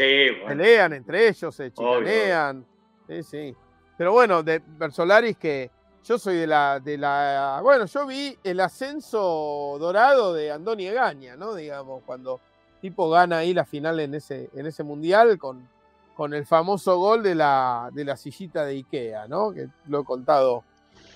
pelean 0.46 0.94
entre 0.94 1.28
ellos, 1.28 1.54
se 1.54 1.70
chicanean. 1.70 2.64
Sí, 3.06 3.22
sí. 3.22 3.56
Pero 3.98 4.12
bueno, 4.12 4.42
de 4.42 4.62
Versolaris 4.66 5.36
que 5.36 5.70
yo 6.02 6.18
soy 6.18 6.36
de 6.36 6.46
la, 6.46 6.80
de 6.80 6.96
la. 6.96 7.60
Bueno, 7.62 7.84
yo 7.84 8.06
vi 8.06 8.36
el 8.42 8.60
ascenso 8.60 9.76
dorado 9.78 10.32
de 10.32 10.50
Andoni 10.50 10.86
Egaña, 10.86 11.36
¿no? 11.36 11.54
Digamos, 11.54 12.02
cuando 12.04 12.40
tipo 12.80 13.10
gana 13.10 13.38
ahí 13.38 13.52
la 13.52 13.66
final 13.66 14.00
en 14.00 14.14
ese, 14.14 14.48
en 14.54 14.66
ese 14.66 14.82
mundial 14.82 15.38
con, 15.38 15.68
con 16.16 16.32
el 16.32 16.46
famoso 16.46 16.98
gol 16.98 17.22
de 17.22 17.34
la, 17.34 17.90
de 17.92 18.06
la 18.06 18.16
sillita 18.16 18.64
de 18.64 18.72
Ikea, 18.72 19.28
¿no? 19.28 19.52
Que 19.52 19.68
lo 19.86 20.00
he 20.00 20.04
contado 20.04 20.64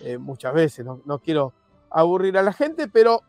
eh, 0.02 0.18
muchas 0.18 0.52
veces, 0.52 0.84
no, 0.84 1.00
no 1.06 1.18
quiero 1.20 1.54
aburrir 1.90 2.36
a 2.36 2.42
la 2.42 2.52
gente, 2.52 2.86
pero 2.86 3.22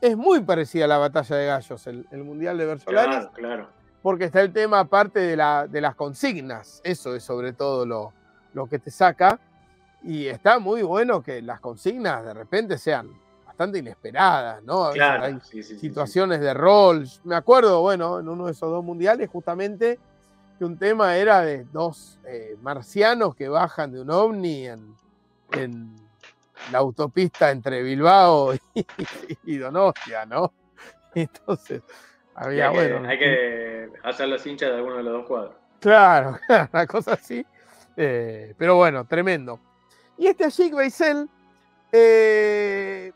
es 0.00 0.16
muy 0.16 0.40
parecida 0.40 0.86
a 0.86 0.88
la 0.88 0.98
batalla 0.98 1.36
de 1.36 1.46
gallos, 1.46 1.86
el, 1.86 2.06
Mundial 2.24 2.58
de 2.58 2.66
Versolaris. 2.66 3.14
Claro, 3.14 3.32
claro. 3.32 3.68
Porque 4.02 4.24
está 4.24 4.40
el 4.40 4.52
tema 4.52 4.80
aparte 4.80 5.20
de, 5.20 5.36
la, 5.36 5.66
de 5.66 5.80
las 5.80 5.94
consignas. 5.94 6.80
Eso 6.84 7.14
es 7.14 7.22
sobre 7.22 7.52
todo 7.52 7.84
lo, 7.84 8.12
lo 8.54 8.66
que 8.66 8.78
te 8.78 8.90
saca. 8.90 9.38
Y 10.02 10.26
está 10.26 10.58
muy 10.58 10.82
bueno 10.82 11.22
que 11.22 11.42
las 11.42 11.60
consignas 11.60 12.24
de 12.24 12.32
repente 12.32 12.78
sean 12.78 13.10
bastante 13.44 13.78
inesperadas, 13.80 14.62
¿no? 14.62 14.90
claro, 14.92 15.24
hay 15.24 15.38
situaciones 15.42 16.40
de 16.40 16.54
rol. 16.54 17.06
Me 17.24 17.34
acuerdo, 17.34 17.82
bueno, 17.82 18.18
en 18.18 18.26
uno 18.26 18.46
de 18.46 18.52
esos 18.52 18.70
dos 18.70 18.82
mundiales, 18.82 19.28
justamente, 19.28 19.98
que 20.58 20.64
un 20.64 20.78
tema 20.78 21.16
era 21.18 21.42
de 21.42 21.64
dos 21.64 22.18
eh, 22.24 22.56
marcianos 22.62 23.34
que 23.34 23.50
bajan 23.50 23.92
de 23.92 24.00
un 24.00 24.10
ovni 24.10 24.66
en, 24.66 24.96
en 25.52 25.94
la 26.72 26.78
autopista 26.78 27.50
entre 27.50 27.82
Bilbao 27.82 28.54
y, 29.44 29.56
Donostia, 29.58 30.26
¿no? 30.26 30.52
Entonces, 31.14 31.82
había, 32.34 32.68
hay 32.68 32.74
bueno. 32.74 33.08
hay 33.08 33.18
que 33.18 33.90
hacer 34.04 34.28
los 34.28 34.46
hinchas 34.46 34.70
de 34.70 34.76
alguno 34.76 34.96
de 34.96 35.02
los 35.02 35.12
dos 35.12 35.26
cuadros. 35.26 35.54
Claro, 35.80 36.38
una 36.72 36.86
cosa 36.86 37.14
así. 37.14 37.44
Eh, 37.96 38.54
pero 38.56 38.76
bueno, 38.76 39.04
tremendo. 39.04 39.58
Y 40.16 40.26
este 40.26 40.44
Ashik 40.44 40.74
Beisel, 40.74 41.28
eh, 41.92 43.12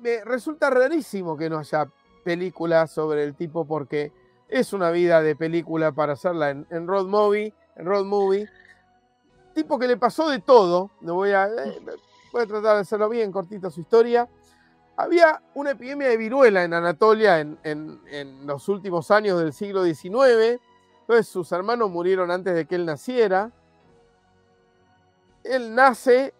me 0.00 0.24
resulta 0.24 0.68
rarísimo 0.68 1.36
que 1.36 1.48
no 1.48 1.58
haya 1.58 1.86
película 2.24 2.86
sobre 2.86 3.24
el 3.24 3.34
tipo 3.34 3.64
porque 3.64 4.12
es 4.48 4.72
una 4.72 4.90
vida 4.90 5.22
de 5.22 5.34
película 5.34 5.92
para 5.92 6.12
hacerla 6.12 6.50
en, 6.50 6.86
road 6.86 7.06
movie, 7.06 7.54
en 7.76 7.86
road 7.86 8.04
movie. 8.04 8.48
Tipo 9.54 9.78
que 9.78 9.86
le 9.86 9.96
pasó 9.96 10.28
de 10.28 10.40
todo. 10.40 10.90
No 11.00 11.14
voy 11.14 11.30
a, 11.30 11.46
eh, 11.46 11.80
voy 12.32 12.42
a 12.42 12.46
tratar 12.46 12.76
de 12.76 12.80
hacerlo 12.80 13.08
bien, 13.08 13.30
cortita 13.30 13.70
su 13.70 13.80
historia. 13.80 14.28
Había 14.96 15.42
una 15.54 15.72
epidemia 15.72 16.08
de 16.08 16.16
viruela 16.16 16.64
en 16.64 16.74
Anatolia 16.74 17.40
en, 17.40 18.00
los 18.46 18.68
últimos 18.68 19.10
años 19.10 19.38
del 19.38 19.52
siglo 19.52 19.84
XIX. 19.84 20.60
Entonces 21.00 21.28
sus 21.28 21.52
hermanos 21.52 21.90
murieron 21.90 22.30
antes 22.30 22.54
de 22.54 22.66
que 22.66 22.74
él 22.74 22.86
naciera. 22.86 23.52
Él 25.44 25.74
nace, 25.74 26.34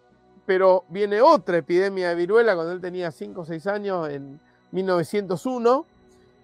pero 0.45 0.85
viene 0.89 1.21
otra 1.21 1.57
epidemia 1.57 2.09
de 2.09 2.15
viruela 2.15 2.55
cuando 2.55 2.73
él 2.73 2.81
tenía 2.81 3.11
5 3.11 3.41
o 3.41 3.45
6 3.45 3.67
años 3.67 4.09
en 4.09 4.39
1901 4.71 5.85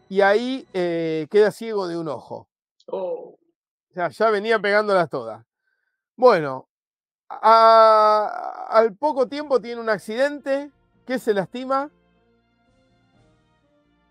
y 0.09 0.21
ahí 0.21 0.67
eh, 0.73 1.27
queda 1.29 1.51
ciego 1.51 1.87
de 1.87 1.97
un 1.97 2.07
ojo. 2.07 2.47
Oh. 2.87 3.35
O 3.89 3.93
sea, 3.93 4.09
ya 4.09 4.29
venía 4.29 4.59
pegándolas 4.59 5.09
todas. 5.09 5.45
Bueno, 6.15 6.68
al 7.29 8.95
poco 8.95 9.27
tiempo 9.27 9.61
tiene 9.61 9.81
un 9.81 9.89
accidente. 9.89 10.71
¿Qué 11.05 11.19
se 11.19 11.33
lastima? 11.33 11.89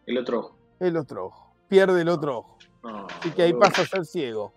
El 0.07 0.19
otro 0.19 0.41
ojo. 0.41 0.57
El 0.81 0.97
otro 0.97 1.27
ojo. 1.27 1.55
Pierde 1.69 2.01
el 2.01 2.09
otro 2.09 2.39
ojo. 2.39 2.59
Así 3.21 3.31
que 3.33 3.43
ahí 3.43 3.53
pasa 3.53 3.83
a 3.83 3.87
ser 3.87 4.07
ciego. 4.07 4.53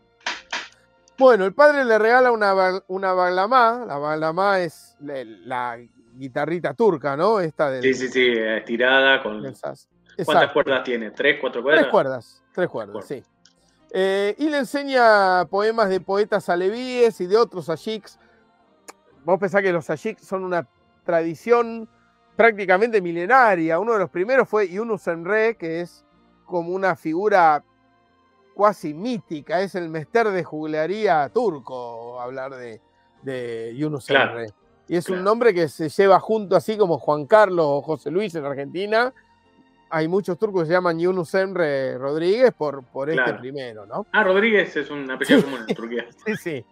Bueno, 1.18 1.46
el 1.46 1.54
padre 1.54 1.86
le 1.86 2.00
regala 2.00 2.32
una, 2.32 2.82
una 2.88 3.14
baglamá. 3.14 3.84
La 3.86 3.98
baglamá 3.98 4.60
es 4.60 4.96
la, 5.00 5.78
guitarrita 6.14 6.74
turca, 6.74 7.16
¿no? 7.16 7.40
Esta 7.40 7.70
de, 7.70 7.82
sí, 7.82 7.94
sí, 7.94 8.10
sí, 8.10 8.34
estirada 8.36 9.22
con... 9.24 9.42
¿Cuántas 10.26 10.52
cuerdas 10.52 10.84
tiene? 10.84 11.12
¿Tres, 11.12 11.38
cuatro 11.40 11.64
cuerdas? 11.64 11.82
Tres 11.82 11.92
cuerdas, 11.92 12.44
tres 12.54 12.70
cuerdas, 12.70 13.06
sí. 13.06 13.24
Eh, 13.92 14.36
y 14.38 14.50
le 14.50 14.60
enseña 14.60 15.46
poemas 15.46 15.90
de 15.90 16.00
poetas 16.00 16.48
alevíes 16.50 17.20
y 17.22 17.28
de 17.28 17.38
otros 17.38 17.70
ashiks 17.70 18.18
vos 19.24 19.40
pensás 19.40 19.62
que 19.62 19.72
los 19.72 19.90
Ajik 19.90 20.20
son 20.20 20.44
una 20.44 20.68
tradición 21.06 21.88
prácticamente 22.36 23.02
milenaria. 23.02 23.80
Uno 23.80 23.94
de 23.94 24.00
los 24.00 24.10
primeros 24.10 24.48
fue 24.48 24.70
Yunus 24.70 25.08
Emre, 25.08 25.56
que 25.56 25.82
es 25.82 26.06
como 26.46 26.74
una 26.74 26.96
figura 26.96 27.64
cuasi 28.54 28.94
mítica, 28.94 29.62
es 29.62 29.76
el 29.76 29.90
mester 29.90 30.30
de 30.30 30.44
juglaría 30.44 31.30
turco 31.30 32.20
hablar 32.20 32.56
de, 32.56 32.82
de 33.22 33.74
Yunus 33.76 34.10
Emre. 34.10 34.48
Y 34.88 34.98
es 34.98 35.10
un 35.10 35.24
nombre 35.24 35.54
que 35.54 35.70
se 35.70 35.88
lleva 35.88 36.20
junto, 36.20 36.56
así 36.56 36.78
como 36.78 36.98
Juan 36.98 37.26
Carlos 37.26 37.66
o 37.66 37.82
José 37.82 38.12
Luis 38.12 38.36
en 38.36 38.46
Argentina. 38.46 39.14
Hay 39.90 40.08
muchos 40.08 40.38
turcos 40.38 40.64
que 40.64 40.68
se 40.68 40.74
llaman 40.74 41.00
Yunus 41.00 41.34
Emre 41.34 41.98
Rodríguez 41.98 42.52
por, 42.54 42.84
por 42.84 43.10
este 43.10 43.34
primero, 43.36 43.86
¿no? 43.86 44.06
Ah, 44.12 44.24
Rodríguez 44.24 44.76
es 44.76 44.90
un 44.90 45.10
apellido 45.10 45.44
común 45.44 45.62
en 45.68 45.76
Turquía. 45.76 46.06
sí, 46.26 46.36
sí. 46.36 46.66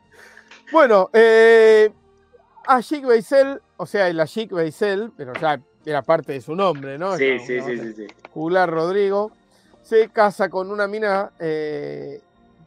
Bueno, 0.72 1.10
eh, 1.14 1.92
Ashik 2.68 3.06
Beisel, 3.06 3.62
o 3.78 3.86
sea, 3.86 4.08
el 4.08 4.20
Ashik 4.20 4.52
Beisel, 4.52 5.12
pero 5.16 5.34
ya 5.34 5.62
era 5.86 6.02
parte 6.02 6.34
de 6.34 6.42
su 6.42 6.56
nombre, 6.56 6.98
¿no? 6.98 7.18
Sí, 7.18 7.40
sí, 7.40 7.62
sí, 7.62 7.94
sí, 7.94 8.08
Jular 8.34 8.70
Rodrigo, 8.70 9.32
se 9.82 10.10
casa 10.10 10.50
con 10.50 10.72
una 10.72 10.88
mina, 10.88 11.32
eh, 11.40 12.22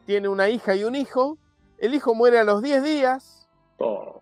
tiene 0.06 0.28
una 0.28 0.48
hija 0.48 0.74
y 0.74 0.84
un 0.84 0.96
hijo. 0.96 1.38
El 1.78 1.94
hijo 1.94 2.14
muere 2.14 2.38
a 2.38 2.44
los 2.44 2.62
10 2.62 2.82
días. 2.82 3.48
Oh. 3.78 4.20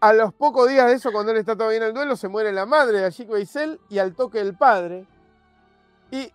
A 0.00 0.12
los 0.12 0.32
pocos 0.32 0.68
días 0.68 0.86
de 0.86 0.94
eso, 0.94 1.10
cuando 1.10 1.32
él 1.32 1.38
está 1.38 1.56
todavía 1.56 1.78
en 1.78 1.84
el 1.84 1.94
duelo, 1.94 2.16
se 2.16 2.28
muere 2.28 2.52
la 2.52 2.66
madre 2.66 3.00
de 3.00 3.06
Ashik 3.06 3.28
Beisel 3.28 3.80
y 3.88 3.98
al 3.98 4.14
toque 4.14 4.40
el 4.40 4.54
padre. 4.54 5.04
Y 6.10 6.32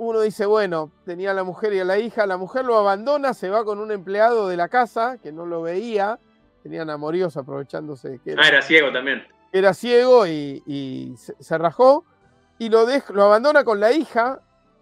uno 0.00 0.22
dice, 0.22 0.46
bueno, 0.46 0.90
tenía 1.04 1.32
a 1.32 1.34
la 1.34 1.44
mujer 1.44 1.74
y 1.74 1.78
a 1.78 1.84
la 1.84 1.98
hija, 1.98 2.24
la 2.26 2.38
mujer 2.38 2.64
lo 2.64 2.78
abandona, 2.78 3.34
se 3.34 3.50
va 3.50 3.66
con 3.66 3.78
un 3.78 3.92
empleado 3.92 4.48
de 4.48 4.56
la 4.56 4.68
casa 4.68 5.18
que 5.22 5.30
no 5.30 5.44
lo 5.44 5.60
veía, 5.60 6.18
tenían 6.62 6.88
amoríos 6.88 7.36
aprovechándose 7.36 8.08
de 8.08 8.18
que 8.18 8.32
era, 8.32 8.42
ah, 8.42 8.48
era 8.48 8.62
ciego 8.62 8.90
también. 8.90 9.26
Era 9.52 9.74
ciego 9.74 10.26
y, 10.26 11.14
se, 11.16 11.58
rajó 11.58 12.06
y 12.58 12.70
lo, 12.70 12.86
lo 13.12 13.24
abandona 13.24 13.62
con 13.62 13.78
la 13.78 13.92
hija 13.92 14.40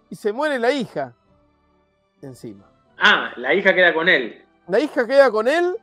y 0.09 0.15
se 0.15 0.33
muere 0.33 0.61
la 0.61 0.71
hija 0.71 1.15
encima. 2.23 2.71
Ah, 2.97 3.33
la 3.37 3.55
hija 3.55 3.75
queda 3.75 3.93
con 3.93 4.09
él. 4.09 4.45
La 4.69 4.79
hija 4.79 5.05
queda 5.05 5.33
con 5.33 5.49
él 5.49 5.75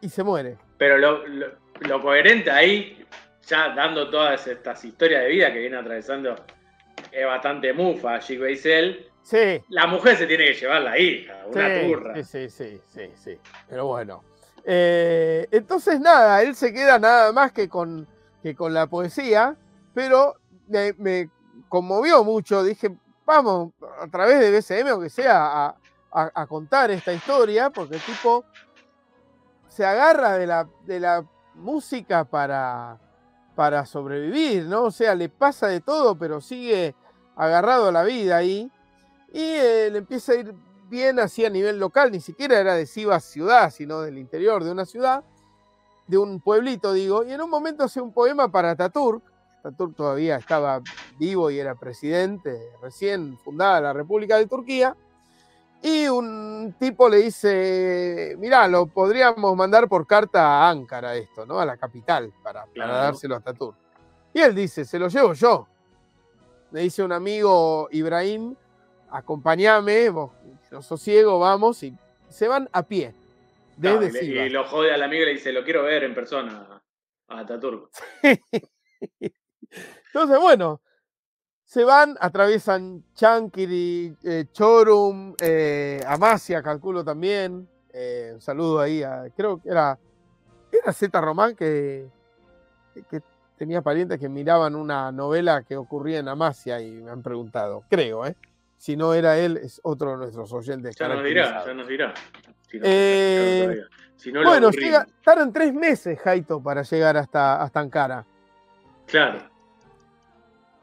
y 0.00 0.08
se 0.08 0.22
muere. 0.22 0.58
Pero 0.78 0.96
lo, 0.96 1.24
lo 1.26 2.00
coherente 2.00 2.52
ahí, 2.52 3.04
ya 3.48 3.74
dando 3.74 4.10
todas 4.10 4.46
estas 4.46 4.84
historias 4.84 5.22
de 5.22 5.28
vida 5.28 5.52
que 5.52 5.58
viene 5.58 5.76
atravesando 5.76 6.36
es 7.12 7.26
bastante 7.26 7.72
mufa, 7.72 8.18
Chico 8.20 8.44
Sí. 9.22 9.62
La 9.68 9.86
mujer 9.86 10.16
se 10.16 10.26
tiene 10.26 10.46
que 10.46 10.54
llevar 10.54 10.82
la 10.82 10.98
hija, 10.98 11.44
una 11.46 11.80
turra. 11.82 12.24
Sí, 12.24 12.48
sí, 12.48 12.80
sí, 12.88 13.10
sí, 13.14 13.38
Pero 13.68 13.86
bueno. 13.86 14.24
Eh, 14.64 15.46
entonces, 15.50 16.00
nada, 16.00 16.42
él 16.42 16.54
se 16.54 16.72
queda 16.72 16.98
nada 16.98 17.32
más 17.32 17.52
que 17.52 17.68
con, 17.68 18.06
que 18.42 18.54
con 18.54 18.74
la 18.74 18.86
poesía, 18.86 19.56
pero 19.94 20.36
me, 20.68 21.28
conmovió 21.68 22.24
mucho. 22.24 22.62
Dije, 22.64 22.90
vamos, 23.24 23.72
a 24.00 24.08
través 24.08 24.40
de 24.40 24.50
BCM, 24.50 24.88
aunque 24.88 25.10
sea, 25.10 25.66
a, 25.66 25.76
a, 26.12 26.46
contar 26.46 26.90
esta 26.90 27.12
historia, 27.12 27.70
porque 27.70 27.96
el 27.96 28.00
tipo 28.02 28.44
se 29.68 29.84
agarra 29.84 30.36
de 30.36 30.46
la, 30.46 30.68
de 30.84 31.00
la 31.00 31.24
música 31.54 32.24
para, 32.24 32.98
para 33.60 33.84
sobrevivir, 33.84 34.64
¿no? 34.64 34.84
O 34.84 34.90
sea, 34.90 35.14
le 35.14 35.28
pasa 35.28 35.66
de 35.66 35.82
todo, 35.82 36.16
pero 36.16 36.40
sigue 36.40 36.94
agarrado 37.36 37.88
a 37.88 37.92
la 37.92 38.04
vida 38.04 38.38
ahí. 38.38 38.72
Y 39.34 39.38
eh, 39.38 39.90
le 39.92 39.98
empieza 39.98 40.32
a 40.32 40.36
ir 40.36 40.54
bien 40.88 41.18
así 41.18 41.44
a 41.44 41.50
nivel 41.50 41.78
local, 41.78 42.10
ni 42.10 42.20
siquiera 42.20 42.58
era 42.58 42.72
de 42.74 42.86
Sivas 42.86 43.22
ciudad, 43.22 43.70
sino 43.70 44.00
del 44.00 44.16
interior 44.16 44.64
de 44.64 44.72
una 44.72 44.86
ciudad, 44.86 45.24
de 46.06 46.16
un 46.16 46.40
pueblito, 46.40 46.94
digo. 46.94 47.22
Y 47.22 47.32
en 47.34 47.42
un 47.42 47.50
momento 47.50 47.84
hace 47.84 48.00
un 48.00 48.14
poema 48.14 48.50
para 48.50 48.70
Ataturk. 48.70 49.22
Ataturk 49.58 49.94
todavía 49.94 50.36
estaba 50.36 50.80
vivo 51.18 51.50
y 51.50 51.58
era 51.58 51.74
presidente, 51.74 52.58
recién 52.80 53.36
fundada 53.44 53.82
la 53.82 53.92
República 53.92 54.38
de 54.38 54.46
Turquía. 54.46 54.96
Y 55.82 56.08
un 56.08 56.74
tipo 56.78 57.08
le 57.08 57.18
dice, 57.18 58.36
mirá, 58.38 58.68
lo 58.68 58.86
podríamos 58.86 59.56
mandar 59.56 59.88
por 59.88 60.06
carta 60.06 60.42
a 60.42 60.70
Ankara 60.70 61.16
esto, 61.16 61.46
¿no? 61.46 61.58
A 61.58 61.64
la 61.64 61.78
capital, 61.78 62.32
para, 62.42 62.66
dárselo 62.74 63.34
a 63.34 63.38
Ataturk. 63.38 63.76
Y 64.34 64.40
él 64.40 64.54
dice, 64.54 64.84
se 64.84 64.98
lo 64.98 65.08
llevo 65.08 65.32
yo. 65.32 65.66
Me 66.70 66.80
dice 66.80 67.02
un 67.02 67.12
amigo 67.12 67.88
Ibrahim, 67.90 68.54
acompáñame, 69.10 70.10
vos 70.10 70.30
no 70.70 70.82
sos 70.82 71.00
ciego, 71.02 71.38
vamos, 71.38 71.82
y 71.82 71.96
se 72.28 72.46
van 72.46 72.68
a 72.72 72.82
pie. 72.82 73.14
Desde 73.76 74.24
y, 74.24 74.50
lo 74.50 74.64
jode 74.68 74.92
al 74.92 75.02
amigo 75.02 75.22
y 75.22 75.26
le 75.26 75.32
dice, 75.32 75.52
lo 75.52 75.64
quiero 75.64 75.82
ver 75.82 76.04
en 76.04 76.14
persona 76.14 76.82
a 77.28 77.38
Ataturk. 77.38 77.90
Entonces, 79.20 80.38
bueno, 80.38 80.82
se 81.70 81.84
van, 81.84 82.16
atraviesan 82.18 83.04
Chankiri, 83.14 84.16
eh, 84.24 84.46
Chorum, 84.50 85.36
eh, 85.40 86.02
Amasia, 86.04 86.64
calculo 86.64 87.04
también. 87.04 87.68
Eh, 87.92 88.32
un 88.34 88.40
saludo 88.40 88.80
ahí 88.80 89.04
a, 89.04 89.26
creo 89.36 89.62
que 89.62 89.68
era, 89.68 89.96
era 90.72 90.92
Z 90.92 91.20
Román 91.20 91.54
que, 91.54 92.08
que 93.08 93.20
tenía 93.56 93.82
parientes 93.82 94.18
que 94.18 94.28
miraban 94.28 94.74
una 94.74 95.12
novela 95.12 95.62
que 95.62 95.76
ocurría 95.76 96.18
en 96.18 96.26
Amasia 96.26 96.80
y 96.80 96.90
me 96.90 97.12
han 97.12 97.22
preguntado, 97.22 97.84
creo, 97.88 98.26
¿eh? 98.26 98.34
Si 98.76 98.96
no 98.96 99.14
era 99.14 99.38
él, 99.38 99.56
es 99.58 99.80
otro 99.84 100.10
de 100.10 100.16
nuestros 100.16 100.52
oyentes. 100.52 100.96
Ya 100.96 101.06
nos 101.06 101.22
dirá, 101.22 101.64
ya 101.64 101.74
nos 101.74 101.86
dirá. 101.86 102.14
Si 104.16 104.32
no, 104.32 104.42
bueno, 104.42 104.72
llega, 104.72 105.06
tardan 105.22 105.52
tres 105.52 105.72
meses, 105.72 106.18
Jaito, 106.18 106.60
para 106.60 106.82
llegar 106.82 107.16
hasta, 107.16 107.62
hasta 107.62 107.78
Ankara. 107.78 108.26
Claro. 109.06 109.59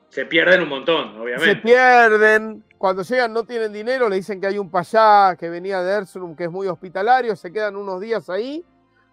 Se 0.09 0.25
pierden 0.25 0.61
un 0.61 0.69
montón, 0.69 1.19
obviamente. 1.19 1.55
Se 1.55 1.55
pierden. 1.57 2.63
Cuando 2.77 3.03
llegan 3.03 3.34
no 3.34 3.43
tienen 3.43 3.73
dinero, 3.73 4.07
le 4.07 4.17
dicen 4.17 4.39
que 4.39 4.47
hay 4.47 4.57
un 4.57 4.69
payá 4.69 5.35
que 5.35 5.49
venía 5.49 5.81
de 5.81 5.93
Erzurum 5.93 6.35
que 6.35 6.45
es 6.45 6.51
muy 6.51 6.67
hospitalario, 6.67 7.35
se 7.35 7.51
quedan 7.51 7.75
unos 7.75 7.99
días 7.99 8.29
ahí. 8.29 8.63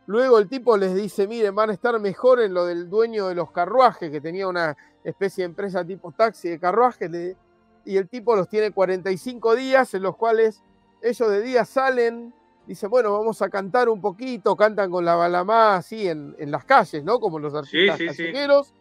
Luego 0.06 0.38
el 0.38 0.48
tipo 0.48 0.76
les 0.76 0.94
dice, 0.94 1.26
miren, 1.26 1.54
van 1.54 1.70
a 1.70 1.72
estar 1.72 1.98
mejor 1.98 2.40
en 2.40 2.52
lo 2.52 2.66
del 2.66 2.90
dueño 2.90 3.28
de 3.28 3.34
los 3.34 3.50
carruajes, 3.50 4.10
que 4.10 4.20
tenía 4.20 4.46
una 4.46 4.76
especie 5.02 5.42
de 5.42 5.46
empresa 5.46 5.84
tipo 5.84 6.12
taxi 6.12 6.50
de 6.50 6.60
carruajes, 6.60 7.10
y 7.86 7.96
el 7.96 8.08
tipo 8.08 8.36
los 8.36 8.48
tiene 8.48 8.70
45 8.70 9.56
días 9.56 9.94
en 9.94 10.02
los 10.02 10.16
cuales 10.16 10.62
ellos 11.02 11.30
de 11.30 11.40
día 11.40 11.64
salen, 11.64 12.34
dicen, 12.66 12.90
bueno, 12.90 13.12
vamos 13.12 13.40
a 13.40 13.48
cantar 13.48 13.88
un 13.88 14.02
poquito, 14.02 14.56
cantan 14.56 14.90
con 14.90 15.06
la 15.06 15.14
balamá 15.16 15.76
así 15.76 16.06
en, 16.06 16.34
las 16.38 16.64
calles, 16.66 17.02
¿no? 17.02 17.18
Como 17.18 17.38
los 17.38 17.54
artistas 17.54 17.98
callejeros 17.98 18.74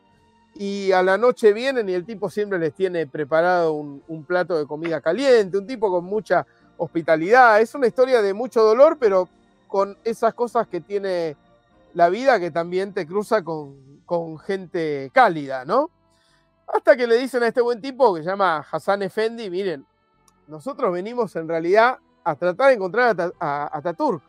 y 0.56 0.92
a 0.92 1.02
la 1.02 1.18
noche 1.18 1.52
vienen 1.52 1.90
y 1.90 1.94
el 1.94 2.06
tipo 2.06 2.30
siempre 2.30 2.60
les 2.60 2.74
tiene 2.74 3.08
preparado 3.08 3.74
un, 3.74 4.26
plato 4.28 4.58
de 4.58 4.68
comida 4.68 5.02
caliente, 5.02 5.58
un 5.58 5.66
tipo 5.66 5.90
con 5.90 6.06
mucha 6.06 6.46
hospitalidad. 6.78 7.60
Es 7.60 7.74
una 7.74 7.88
historia 7.88 8.22
de 8.22 8.34
mucho 8.34 8.62
dolor, 8.62 8.98
pero 9.00 9.28
con 9.68 9.98
esas 10.04 10.34
cosas 10.34 10.68
que 10.68 10.82
tiene 10.82 11.36
la 11.94 12.10
vida 12.10 12.40
que 12.40 12.52
también 12.52 12.94
te 12.94 13.08
cruza 13.08 13.44
con, 13.44 14.02
con 14.06 14.38
gente 14.38 15.10
cálida, 15.14 15.66
¿no? 15.66 15.90
Hasta 16.68 16.96
que 16.96 17.08
le 17.08 17.18
dicen 17.18 17.44
a 17.44 17.48
este 17.48 17.62
buen 17.62 17.82
tipo 17.82 18.14
que 18.14 18.24
se 18.24 18.30
llama 18.30 18.66
Hassan 18.72 19.02
Effendi, 19.02 19.50
miren, 19.50 19.86
nosotros 20.48 20.92
venimos 20.92 21.36
en 21.36 21.48
realidad 21.48 21.98
a 22.24 22.36
tratar 22.36 22.70
de 22.70 22.74
encontrar 22.76 23.34
a, 23.40 23.78
Ataturk. 23.78 24.22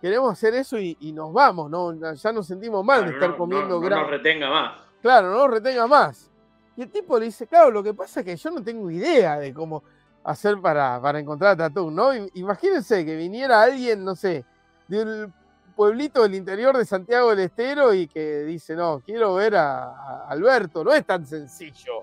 Queremos 0.00 0.32
hacer 0.32 0.54
eso 0.54 0.78
y, 0.78 0.96
nos 1.12 1.32
vamos, 1.32 1.70
¿no? 1.70 2.14
Ya 2.14 2.32
nos 2.32 2.46
sentimos 2.46 2.84
mal 2.84 3.04
de 3.04 3.12
estar 3.12 3.36
comiendo 3.36 3.80
no, 3.80 3.88
no, 3.88 3.96
nos 3.96 4.10
retenga 4.10 4.48
más. 4.48 4.87
Claro, 5.02 5.30
no 5.30 5.48
retenga 5.48 5.86
más. 5.86 6.30
Y 6.76 6.82
el 6.82 6.90
tipo 6.90 7.18
le 7.18 7.26
dice, 7.26 7.46
claro, 7.46 7.70
lo 7.70 7.82
que 7.82 7.94
pasa 7.94 8.20
es 8.20 8.26
que 8.26 8.36
yo 8.36 8.50
no 8.50 8.62
tengo 8.62 8.90
idea 8.90 9.38
de 9.38 9.52
cómo 9.52 9.82
hacer 10.24 10.60
para, 10.60 11.00
para 11.00 11.18
encontrar 11.18 11.52
a 11.52 11.56
Tatú, 11.56 11.90
¿no? 11.90 12.10
Imagínense 12.34 13.04
que 13.04 13.16
viniera 13.16 13.62
alguien, 13.62 14.04
no 14.04 14.14
sé, 14.14 14.44
del 14.86 15.32
pueblito 15.74 16.22
del 16.22 16.34
interior 16.34 16.76
de 16.76 16.84
Santiago 16.84 17.30
del 17.30 17.46
Estero 17.46 17.94
y 17.94 18.08
que 18.08 18.40
dice, 18.40 18.74
no, 18.74 19.00
quiero 19.04 19.34
ver 19.36 19.56
a, 19.56 20.26
Alberto, 20.28 20.82
no 20.84 20.92
es 20.92 21.04
tan 21.06 21.24
sencillo, 21.24 22.02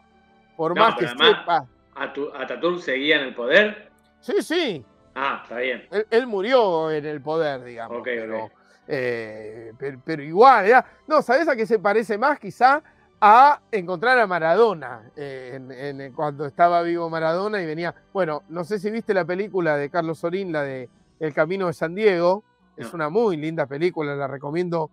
por 0.55 0.76
más 0.77 0.95
que 0.95 1.07
sepa. 1.07 1.67
¿A, 1.95 2.13
tu, 2.13 2.30
¿A 2.34 2.47
seguía 2.80 3.17
en 3.17 3.27
el 3.27 3.35
poder? 3.35 3.91
Sí, 4.19 4.41
sí. 4.41 4.85
Ah, 5.13 5.41
está 5.43 5.57
bien. 5.57 5.88
Él, 6.09 6.27
murió 6.27 6.91
en 6.91 7.05
el 7.05 7.22
poder, 7.22 7.63
digamos. 7.63 7.99
Ok, 7.99 8.07
ok. 8.27 8.51
Eh, 8.88 9.74
pero, 10.03 10.22
igual, 10.22 10.84
no, 11.07 11.22
¿sabes 11.22 11.48
a 11.48 11.56
qué 11.56 11.66
se 11.66 11.80
parece 11.80 12.18
más 12.18 12.40
quizá? 12.40 12.82
A 13.20 13.62
encontrar 13.72 14.20
a 14.20 14.28
Maradona, 14.28 15.10
eh, 15.16 15.60
en, 15.70 16.14
cuando 16.14 16.45
estaba 16.45 16.82
vivo 16.82 17.10
Maradona 17.10 17.62
y 17.62 17.66
venía, 17.66 17.95
bueno, 18.14 18.44
no 18.49 18.64
sé 18.64 18.78
si 18.78 18.91
viste 18.91 19.14
la 19.14 19.26
película 19.26 19.78
de 19.78 19.90
Carlos 19.90 20.20
Sorín, 20.20 20.52
la 20.52 20.64
de 20.64 20.90
El 21.20 21.34
Camino 21.34 21.68
de 21.68 21.74
San 21.74 21.95
Diego, 21.95 22.44
es 22.78 22.94
una 22.94 23.10
muy 23.10 23.38
linda 23.38 23.66
película, 23.66 24.16
la 24.16 24.28
recomiendo 24.28 24.91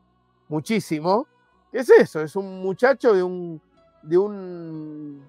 muchísimo. 0.48 1.26
¿Qué 1.72 1.78
es 1.78 1.90
eso? 1.90 2.20
Es 2.20 2.36
un 2.36 2.62
muchacho 2.62 3.12
de 3.12 3.22
un, 3.22 3.60
de 4.02 4.18
un 4.18 5.26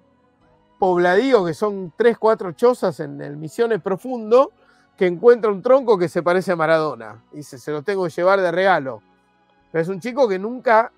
pobladío 0.77 1.45
que 1.45 1.53
son 1.53 1.93
tres, 1.97 2.17
cuatro 2.17 2.51
chozas 2.51 2.99
en 2.99 3.19
el 3.21 3.37
Misiones 3.37 3.81
Profundo, 3.81 4.51
que 4.97 5.07
encuentra 5.07 5.51
un 5.51 5.61
tronco 5.61 5.97
que 5.97 6.07
se 6.07 6.21
parece 6.21 6.51
a 6.51 6.55
Maradona. 6.55 7.23
Dice, 7.31 7.57
se 7.57 7.71
lo 7.71 7.81
tengo 7.81 8.03
que 8.05 8.11
llevar 8.11 8.39
de 8.41 8.51
regalo. 8.51 9.01
Pero 9.71 9.81
es 9.81 9.87
un 9.87 9.99
chico 9.99 10.27
que 10.27 10.37
nunca 10.37 10.91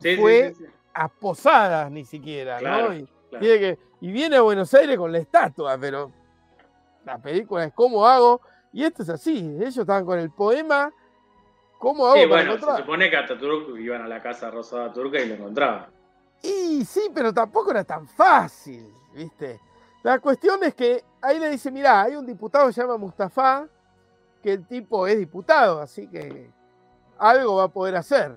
fue 0.00 0.54
a 0.92 1.08
posadas 1.08 1.90
ni 1.90 2.04
siquiera, 2.04 2.60
¿no? 2.60 2.94
Y, 2.94 3.08
que, 3.40 3.78
y, 4.00 4.12
viene 4.12 4.36
a 4.36 4.42
Buenos 4.42 4.72
Aires 4.74 4.96
con 4.96 5.10
la 5.12 5.18
estatua, 5.18 5.76
pero 5.78 6.10
la 7.04 7.18
película 7.18 7.64
es 7.64 7.72
cómo 7.72 8.06
hago. 8.06 8.40
Y 8.72 8.84
esto 8.84 9.02
es 9.02 9.08
así, 9.08 9.38
ellos 9.60 9.76
estaban 9.76 10.04
con 10.04 10.18
el 10.18 10.30
poema. 10.30 10.92
¿Cómo 11.78 12.06
hago 12.06 12.16
sí, 12.16 12.26
bueno, 12.26 12.58
se 12.58 12.76
supone 12.78 13.10
que 13.10 13.16
Ataturk 13.16 13.76
iban 13.78 14.02
a 14.02 14.08
la 14.08 14.22
casa 14.22 14.50
rosada 14.50 14.92
turca 14.92 15.20
y 15.20 15.28
lo 15.28 15.34
encontraban. 15.34 15.86
Y 16.42 16.84
sí, 16.84 17.10
pero 17.14 17.32
tampoco 17.32 17.70
era 17.70 17.84
tan 17.84 18.08
fácil, 18.08 18.92
¿viste? 19.14 19.60
La 20.04 20.18
cuestión 20.18 20.62
es 20.62 20.74
que 20.74 21.02
ahí 21.22 21.38
le 21.38 21.48
dice, 21.48 21.70
mirá, 21.70 22.02
hay 22.02 22.14
un 22.14 22.26
diputado 22.26 22.66
que 22.66 22.74
se 22.74 22.82
llama 22.82 22.98
Mustafa, 22.98 23.66
que 24.42 24.52
el 24.52 24.66
tipo 24.66 25.06
es 25.06 25.18
diputado, 25.18 25.80
así 25.80 26.08
que 26.08 26.50
algo 27.16 27.56
va 27.56 27.64
a 27.64 27.68
poder 27.68 27.96
hacer. 27.96 28.36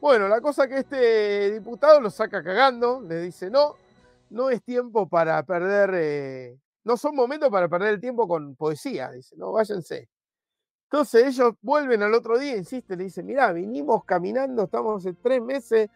Bueno, 0.00 0.28
la 0.28 0.40
cosa 0.40 0.66
que 0.66 0.78
este 0.78 1.50
diputado 1.52 2.00
lo 2.00 2.08
saca 2.08 2.42
cagando, 2.42 3.02
le 3.02 3.20
dice, 3.20 3.50
no, 3.50 3.74
no 4.30 4.48
es 4.48 4.62
tiempo 4.62 5.06
para 5.06 5.42
perder, 5.42 5.90
eh, 5.92 6.58
no 6.84 6.96
son 6.96 7.14
momentos 7.14 7.50
para 7.50 7.68
perder 7.68 7.92
el 7.92 8.00
tiempo 8.00 8.26
con 8.26 8.56
poesía, 8.56 9.10
dice, 9.10 9.36
no, 9.36 9.52
váyanse. 9.52 10.08
Entonces 10.84 11.26
ellos 11.26 11.52
vuelven 11.60 12.02
al 12.02 12.14
otro 12.14 12.38
día, 12.38 12.56
insisten, 12.56 12.96
le 12.96 13.04
dicen, 13.04 13.26
mirá, 13.26 13.52
vinimos 13.52 14.06
caminando, 14.06 14.64
estamos 14.64 15.04
hace 15.04 15.12
tres 15.12 15.42
meses, 15.42 15.90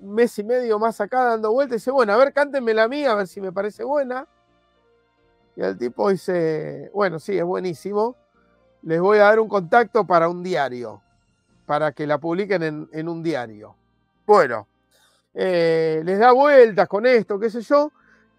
mes 0.00 0.38
y 0.38 0.44
medio 0.44 0.78
más 0.78 1.00
acá 1.00 1.24
dando 1.24 1.52
vueltas. 1.52 1.76
Dice, 1.76 1.90
bueno, 1.90 2.12
a 2.12 2.16
ver, 2.16 2.32
cántenme 2.32 2.74
la 2.74 2.88
mía, 2.88 3.12
a 3.12 3.14
ver 3.14 3.26
si 3.26 3.40
me 3.40 3.52
parece 3.52 3.84
buena. 3.84 4.26
Y 5.56 5.62
el 5.62 5.78
tipo 5.78 6.10
dice, 6.10 6.90
bueno, 6.92 7.18
sí, 7.18 7.36
es 7.38 7.44
buenísimo. 7.44 8.16
Les 8.82 9.00
voy 9.00 9.18
a 9.18 9.24
dar 9.24 9.40
un 9.40 9.48
contacto 9.48 10.06
para 10.06 10.28
un 10.28 10.42
diario, 10.42 11.00
para 11.66 11.92
que 11.92 12.06
la 12.06 12.18
publiquen 12.18 12.88
en, 12.92 13.08
un 13.08 13.22
diario. 13.22 13.76
Bueno, 14.26 14.66
eh, 15.32 16.02
les 16.04 16.18
da 16.18 16.32
vueltas 16.32 16.88
con 16.88 17.06
esto, 17.06 17.38
qué 17.38 17.50
sé 17.50 17.62
yo. 17.62 17.90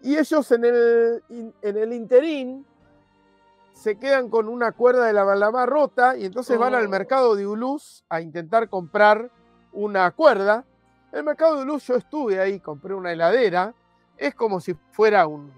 Y 0.02 0.16
ellos 0.16 0.50
en 0.52 0.64
el, 0.64 1.22
en 1.62 1.76
el 1.76 1.92
interín 1.92 2.64
se 3.76 3.98
quedan 3.98 4.30
con 4.30 4.48
una 4.48 4.72
cuerda 4.72 5.06
de 5.06 5.12
la 5.12 5.22
balama 5.22 5.66
rota 5.66 6.16
y 6.16 6.24
entonces 6.24 6.58
van 6.58 6.74
al 6.74 6.86
oh. 6.86 6.88
mercado 6.88 7.36
de 7.36 7.46
Uluz 7.46 8.04
a 8.08 8.20
intentar 8.20 8.68
comprar 8.70 9.30
una 9.72 10.10
cuerda 10.12 10.64
el 11.12 11.24
mercado 11.24 11.60
de 11.60 11.66
luz 11.66 11.86
yo 11.86 11.96
estuve 11.96 12.40
ahí, 12.40 12.60
compré 12.60 12.94
una 12.94 13.12
heladera. 13.12 13.74
Es 14.16 14.34
como 14.34 14.60
si 14.60 14.74
fuera 14.92 15.26
un, 15.26 15.52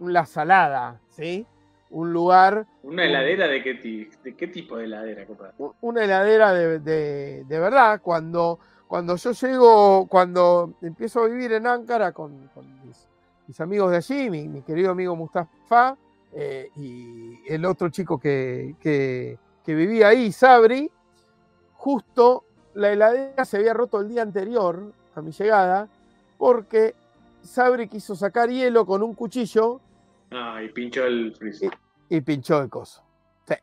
la 0.00 0.26
salada, 0.26 1.00
¿sí? 1.10 1.46
Un 1.90 2.12
lugar. 2.12 2.66
¿Una 2.82 3.04
heladera 3.04 3.46
de 3.46 3.62
qué, 3.62 4.10
de 4.22 4.36
qué 4.36 4.48
tipo 4.48 4.76
de 4.76 4.84
heladera, 4.84 5.26
Una 5.80 6.04
heladera 6.04 6.52
de, 6.52 7.44
verdad. 7.48 8.00
Cuando, 8.02 8.58
cuando 8.88 9.16
yo 9.16 9.32
llego, 9.32 10.06
cuando 10.06 10.74
empiezo 10.82 11.22
a 11.22 11.28
vivir 11.28 11.52
en 11.52 11.66
Ankara 11.66 12.12
con, 12.12 12.50
mis, 13.46 13.60
amigos 13.60 13.90
de 13.90 13.96
allí, 13.98 14.30
mi, 14.30 14.62
querido 14.62 14.90
amigo 14.90 15.14
Mustafa, 15.14 15.96
eh, 16.32 16.70
y 16.76 17.38
el 17.46 17.64
otro 17.64 17.88
chico 17.88 18.18
que, 18.18 18.74
que, 18.80 19.38
vivía 19.64 20.08
ahí, 20.08 20.32
Sabri, 20.32 20.90
justo 21.74 22.44
la 22.76 22.92
heladera 22.92 23.44
se 23.44 23.56
había 23.56 23.72
roto 23.72 24.00
el 24.00 24.08
día 24.08 24.22
anterior 24.22 24.92
a 25.14 25.22
mi 25.22 25.32
llegada 25.32 25.88
porque 26.36 26.94
Sabri 27.42 27.88
quiso 27.88 28.14
sacar 28.14 28.50
hielo 28.50 28.84
con 28.84 29.02
un 29.02 29.14
cuchillo. 29.14 29.80
Ah, 30.30 30.60
y 30.62 30.68
pinchó 30.68 31.04
el 31.06 31.34
Y, 32.10 32.20
pinchó 32.20 32.60
el 32.60 32.68
coso. 32.68 33.02
Sí. 33.48 33.54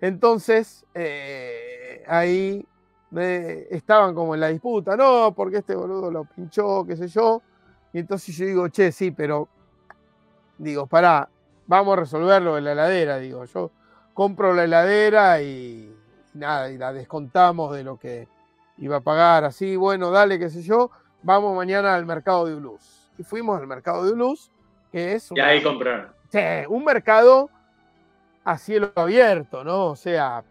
Entonces, 0.00 0.86
eh, 0.94 2.02
ahí 2.06 2.66
estaban 3.70 4.14
como 4.14 4.34
en 4.34 4.40
la 4.40 4.48
disputa, 4.48 4.96
no, 4.96 5.34
porque 5.34 5.58
este 5.58 5.74
boludo 5.74 6.10
lo 6.10 6.24
pinchó, 6.24 6.86
qué 6.86 6.96
sé 6.96 7.08
yo. 7.08 7.42
Y 7.92 7.98
entonces 7.98 8.34
yo 8.34 8.46
digo, 8.46 8.68
che, 8.68 8.92
sí, 8.92 9.10
pero 9.10 9.48
digo, 10.56 10.86
pará, 10.86 11.28
vamos 11.66 11.92
a 11.94 12.00
resolverlo 12.00 12.56
en 12.56 12.64
la 12.64 12.72
heladera, 12.72 13.18
digo, 13.18 13.44
yo 13.44 13.70
compro 14.14 14.54
la 14.54 14.64
heladera 14.64 15.42
y, 15.42 15.94
nada, 16.32 16.70
y 16.70 16.78
la 16.78 16.94
descontamos 16.94 17.74
de 17.74 17.84
lo 17.84 17.98
que 17.98 18.26
iba 18.78 18.96
a 18.96 19.00
pagar, 19.00 19.44
así, 19.44 19.76
bueno, 19.76 20.10
dale, 20.10 20.38
qué 20.38 20.50
sé 20.50 20.62
yo, 20.62 20.90
vamos 21.22 21.56
mañana 21.56 21.94
al 21.94 22.06
mercado 22.06 22.46
de 22.46 22.54
Uluz. 22.54 23.10
Y 23.18 23.22
fuimos 23.22 23.60
al 23.60 23.66
mercado 23.66 24.04
de 24.04 24.12
Uluz, 24.12 24.50
que 24.92 25.14
es... 25.14 25.30
y 25.34 25.40
ahí 25.40 25.62
compraron. 25.62 26.12
Sí, 26.30 26.38
un 26.68 26.84
mercado 26.84 27.50
a 28.44 28.58
cielo 28.58 28.92
abierto, 28.94 29.64
¿no? 29.64 29.86
O 29.86 29.96
sea, 29.96 30.44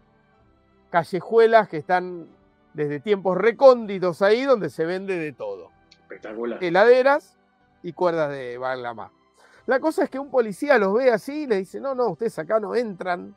callejuelas 0.90 1.68
que 1.68 1.78
están 1.78 2.28
desde 2.74 3.00
tiempos 3.00 3.36
recónditos 3.36 4.22
ahí 4.22 4.44
donde 4.44 4.70
se 4.70 4.84
vende 4.84 5.18
de 5.18 5.32
todo. 5.32 5.70
Espectacular. 5.90 6.62
Heladeras 6.62 7.36
y 7.82 7.92
cuerdas 7.92 8.30
de 8.30 8.58
Balgamá. 8.58 9.10
La 9.66 9.80
cosa 9.80 10.04
es 10.04 10.10
que 10.10 10.18
un 10.18 10.30
policía 10.30 10.78
los 10.78 10.94
ve 10.94 11.10
así 11.10 11.42
y 11.42 11.46
le 11.46 11.56
dice, 11.56 11.80
no, 11.80 11.94
no, 11.94 12.08
ustedes 12.08 12.38
acá 12.38 12.58
no 12.58 12.74
entran. 12.74 13.34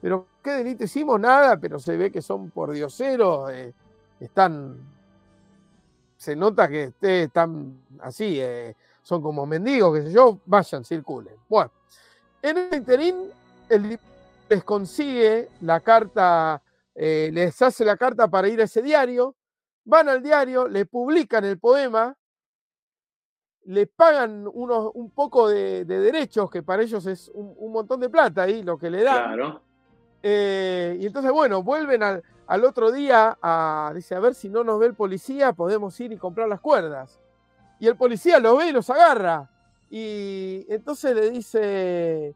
Pero, 0.00 0.28
¿qué 0.42 0.52
delito 0.52 0.84
hicimos? 0.84 1.20
Nada, 1.20 1.56
pero 1.58 1.78
se 1.78 1.96
ve 1.96 2.10
que 2.10 2.22
son 2.22 2.50
por 2.50 2.70
dioseros, 2.70 3.50
eh, 3.50 3.74
están... 4.20 4.76
Se 6.16 6.34
nota 6.34 6.68
que 6.68 6.88
ustedes 6.88 7.28
están 7.28 7.80
así, 8.00 8.40
eh, 8.40 8.74
son 9.02 9.22
como 9.22 9.46
mendigos, 9.46 9.96
qué 9.96 10.02
sé 10.02 10.12
yo, 10.12 10.40
vayan, 10.46 10.84
circulen. 10.84 11.34
Bueno, 11.48 11.70
en 12.42 12.58
el 12.58 12.74
interín, 12.74 13.30
el 13.68 13.98
les 14.48 14.64
consigue 14.64 15.48
la 15.60 15.80
carta, 15.80 16.62
eh, 16.94 17.30
les 17.32 17.60
hace 17.62 17.84
la 17.84 17.96
carta 17.96 18.28
para 18.28 18.48
ir 18.48 18.60
a 18.60 18.64
ese 18.64 18.82
diario, 18.82 19.36
van 19.84 20.08
al 20.08 20.22
diario, 20.22 20.68
le 20.68 20.86
publican 20.86 21.44
el 21.44 21.58
poema, 21.58 22.16
le 23.64 23.86
pagan 23.86 24.48
unos, 24.52 24.90
un 24.94 25.10
poco 25.10 25.48
de, 25.48 25.84
derechos, 25.84 26.50
que 26.50 26.62
para 26.62 26.82
ellos 26.82 27.04
es 27.06 27.30
un, 27.34 27.72
montón 27.72 28.00
de 28.00 28.08
plata 28.08 28.42
ahí, 28.42 28.62
lo 28.62 28.78
que 28.78 28.90
le 28.90 29.02
dan. 29.02 29.34
Claro. 29.34 29.62
Eh, 30.22 30.96
y 31.00 31.06
entonces, 31.06 31.30
bueno, 31.30 31.62
vuelven 31.62 32.02
al, 32.02 32.22
otro 32.64 32.90
día 32.90 33.38
a, 33.42 33.92
dice, 33.94 34.14
a 34.14 34.20
ver 34.20 34.34
si 34.34 34.48
no 34.48 34.64
nos 34.64 34.80
ve 34.80 34.86
el 34.86 34.94
policía, 34.94 35.52
podemos 35.52 35.98
ir 36.00 36.12
y 36.12 36.16
comprar 36.16 36.48
las 36.48 36.60
cuerdas. 36.60 37.20
Y 37.78 37.86
el 37.86 37.96
policía 37.96 38.40
los 38.40 38.58
ve 38.58 38.68
y 38.68 38.72
los 38.72 38.88
agarra. 38.88 39.50
Y 39.90 40.64
entonces 40.68 41.14
le 41.14 41.30
dice, 41.30 42.34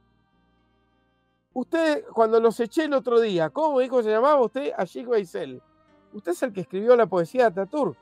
usted, 1.54 2.04
cuando 2.12 2.40
los 2.40 2.60
eché 2.60 2.84
el 2.84 2.92
otro 2.92 3.20
día, 3.20 3.50
¿cómo 3.50 3.80
dijo 3.80 4.02
se 4.02 4.10
llamaba 4.10 4.40
usted? 4.40 4.72
Ashik 4.76 5.08
Baisel. 5.08 5.62
¿Usted 6.12 6.32
es 6.32 6.42
el 6.42 6.52
que 6.52 6.60
escribió 6.60 6.94
la 6.94 7.06
poesía 7.06 7.48
de 7.50 7.62
Ataturk? 7.62 7.96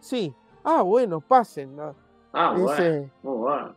Sí. 0.00 0.34
Ah, 0.64 0.82
bueno, 0.82 1.20
pasen. 1.20 1.76
Ah, 2.32 2.54
bueno, 2.56 3.74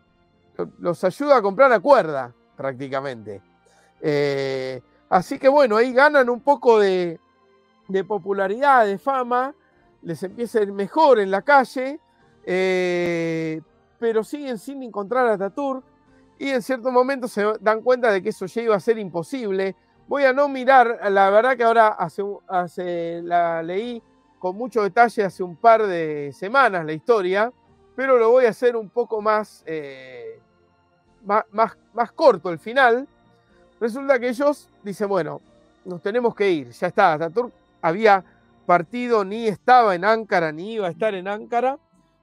Los 0.79 1.03
ayuda 1.03 1.37
a 1.37 1.41
comprar 1.41 1.69
la 1.69 1.79
cuerda, 1.79 2.33
prácticamente. 2.55 3.41
Eh, 4.01 4.81
así 5.09 5.39
que 5.39 5.47
bueno, 5.47 5.77
ahí 5.77 5.93
ganan 5.93 6.29
un 6.29 6.41
poco 6.41 6.79
de, 6.79 7.19
popularidad, 8.07 8.85
de 8.85 8.97
fama, 8.97 9.53
les 10.01 10.21
empieza 10.23 10.59
a 10.59 10.63
ir 10.63 10.71
mejor 10.71 11.19
en 11.19 11.31
la 11.31 11.41
calle, 11.41 11.99
eh, 12.45 13.61
pero 13.99 14.23
siguen 14.23 14.57
sin 14.57 14.83
encontrar 14.83 15.27
a 15.27 15.37
Tatur 15.37 15.83
y 16.37 16.49
en 16.49 16.61
cierto 16.61 16.91
momento 16.91 17.27
se 17.27 17.43
dan 17.61 17.81
cuenta 17.81 18.11
de 18.11 18.21
que 18.21 18.29
eso 18.29 18.45
ya 18.45 18.61
iba 18.61 18.75
a 18.75 18.79
ser 18.79 18.97
imposible. 18.97 19.75
Voy 20.07 20.23
a 20.23 20.33
no 20.33 20.47
mirar, 20.47 20.99
la 21.11 21.29
verdad 21.29 21.57
que 21.57 21.63
ahora 21.63 21.87
hace, 21.87 22.23
hace 22.47 23.21
la 23.23 23.63
leí 23.63 24.01
con 24.39 24.55
mucho 24.55 24.83
detalle 24.83 25.23
hace 25.23 25.41
un 25.41 25.55
par 25.55 25.87
de 25.87 26.31
semanas 26.33 26.85
la 26.85 26.93
historia 26.93 27.51
pero 27.95 28.17
lo 28.17 28.29
voy 28.29 28.45
a 28.45 28.49
hacer 28.49 28.75
un 28.75 28.89
poco 28.89 29.21
más, 29.21 29.63
eh, 29.65 30.39
más, 31.23 31.45
más, 31.93 32.11
corto 32.11 32.49
el 32.49 32.59
final. 32.59 33.07
Resulta 33.79 34.19
que 34.19 34.29
ellos 34.29 34.69
dicen, 34.83 35.07
bueno, 35.07 35.41
nos 35.85 36.01
tenemos 36.01 36.35
que 36.35 36.49
ir, 36.49 36.71
ya 36.71 36.87
está, 36.87 37.13
Ataturk 37.13 37.53
había 37.87 38.25
partido, 38.65 39.23
ni 39.23 39.47
estaba 39.47 39.93
en 39.95 40.05
Ankara, 40.05 40.51
ni 40.51 40.73
iba 40.73 40.87
a 40.87 40.91
estar 40.91 41.13
en 41.13 41.27
Ankara, 41.27 41.77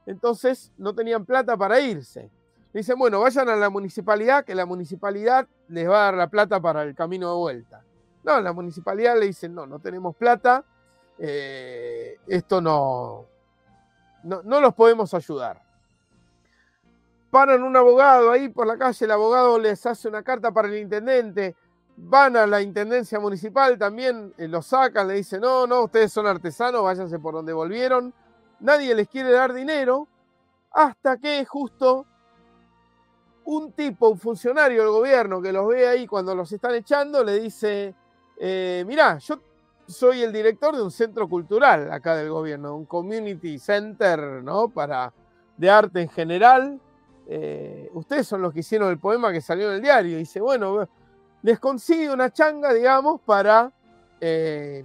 entonces 0.06 0.72
no 0.76 0.94
tenían 0.94 1.24
plata 1.24 1.56
para 1.56 1.80
irse. 1.80 2.30
Dicen, 2.72 2.98
bueno, 2.98 3.20
vayan 3.20 3.48
a 3.48 3.56
la 3.56 3.70
municipalidad, 3.70 4.44
que 4.44 4.55
la 4.55 4.66
municipalidad 4.66 5.47
les 5.68 5.89
va 5.89 6.01
a 6.01 6.05
dar 6.05 6.14
la 6.14 6.28
plata 6.28 6.60
para 6.60 6.82
el 6.82 6.94
camino 6.94 7.30
de 7.30 7.36
vuelta. 7.36 7.84
No, 8.24 8.40
la 8.40 8.52
municipalidad 8.52 9.18
le 9.18 9.26
dicen, 9.26 9.55
no, 9.55 9.66
no 9.66 9.78
tenemos 9.78 10.16
plata, 10.16 10.64
eh, 11.18 12.18
esto 12.26 12.60
no, 12.60 13.26
no, 14.24 14.60
los 14.60 14.74
podemos 14.74 15.14
ayudar. 15.14 15.62
Paran 17.30 17.62
un 17.62 17.76
abogado 17.76 18.30
ahí 18.30 18.48
por 18.48 18.66
la 18.66 18.76
calle, 18.76 19.05
el 19.05 19.10
abogado 19.10 19.59
les 19.59 19.84
hace 19.86 20.09
una 20.09 20.22
carta 20.22 20.51
para 20.51 20.68
el 20.68 20.76
intendente, 20.76 21.55
van 21.97 22.36
a 22.36 22.47
la 22.47 22.60
intendencia 22.60 23.20
municipal, 23.20 23.78
también 23.78 24.32
eh, 24.39 24.48
lo 24.48 24.62
sacan, 24.62 25.09
le 25.09 25.14
dicen, 25.14 25.40
no, 25.40 25.66
no, 25.66 25.85
ustedes 25.85 26.12
son 26.12 26.27
artesanos, 26.27 26.82
váyanse 26.82 27.19
por 27.19 27.35
donde 27.35 27.52
volvieron, 27.52 28.12
nadie 28.60 28.94
les 28.94 29.09
quiere 29.09 29.31
dar 29.31 29.52
dinero, 29.52 30.09
hasta 30.70 31.19
que 31.19 31.44
justo 31.44 32.06
un 33.44 33.73
tipo, 33.73 34.09
un 34.09 34.19
funcionario 34.19 34.82
del 34.82 34.90
gobierno 34.90 35.43
que 35.43 35.52
los 35.52 35.66
ve 35.69 35.89
ahí 35.89 36.06
cuando 36.06 36.35
los 36.35 36.51
están 36.52 36.74
echando, 36.74 37.23
le 37.23 37.40
dice, 37.40 37.94
eh, 38.39 38.85
mirá, 38.86 39.19
yo 39.19 39.40
soy 39.86 40.23
el 40.23 40.32
director 40.32 40.74
de 40.74 40.82
un 40.82 40.90
centro 40.90 41.28
cultural 41.28 41.93
acá 41.93 42.16
del 42.16 42.31
gobierno, 42.31 42.77
un 42.77 42.86
community 42.86 43.59
center, 43.59 44.43
¿no? 44.43 44.69
Para, 44.69 45.12
de 45.56 45.70
arte 45.70 46.01
en 46.02 46.09
general. 46.09 46.81
Eh, 47.27 47.90
ustedes 47.94 48.27
son 48.27 48.43
los 48.43 48.52
que 48.52 48.60
hicieron 48.60 48.90
el 48.90 48.98
poema 48.98 49.32
que 49.32 49.40
salió 49.40 49.69
en 49.69 49.77
el 49.77 49.82
diario. 49.82 50.19
dice, 50.19 50.40
bueno, 50.40 50.89
les 51.43 51.59
consigue 51.59 52.12
una 52.12 52.32
changa, 52.32 52.73
digamos, 52.73 53.20
para 53.20 53.73
eh, 54.20 54.85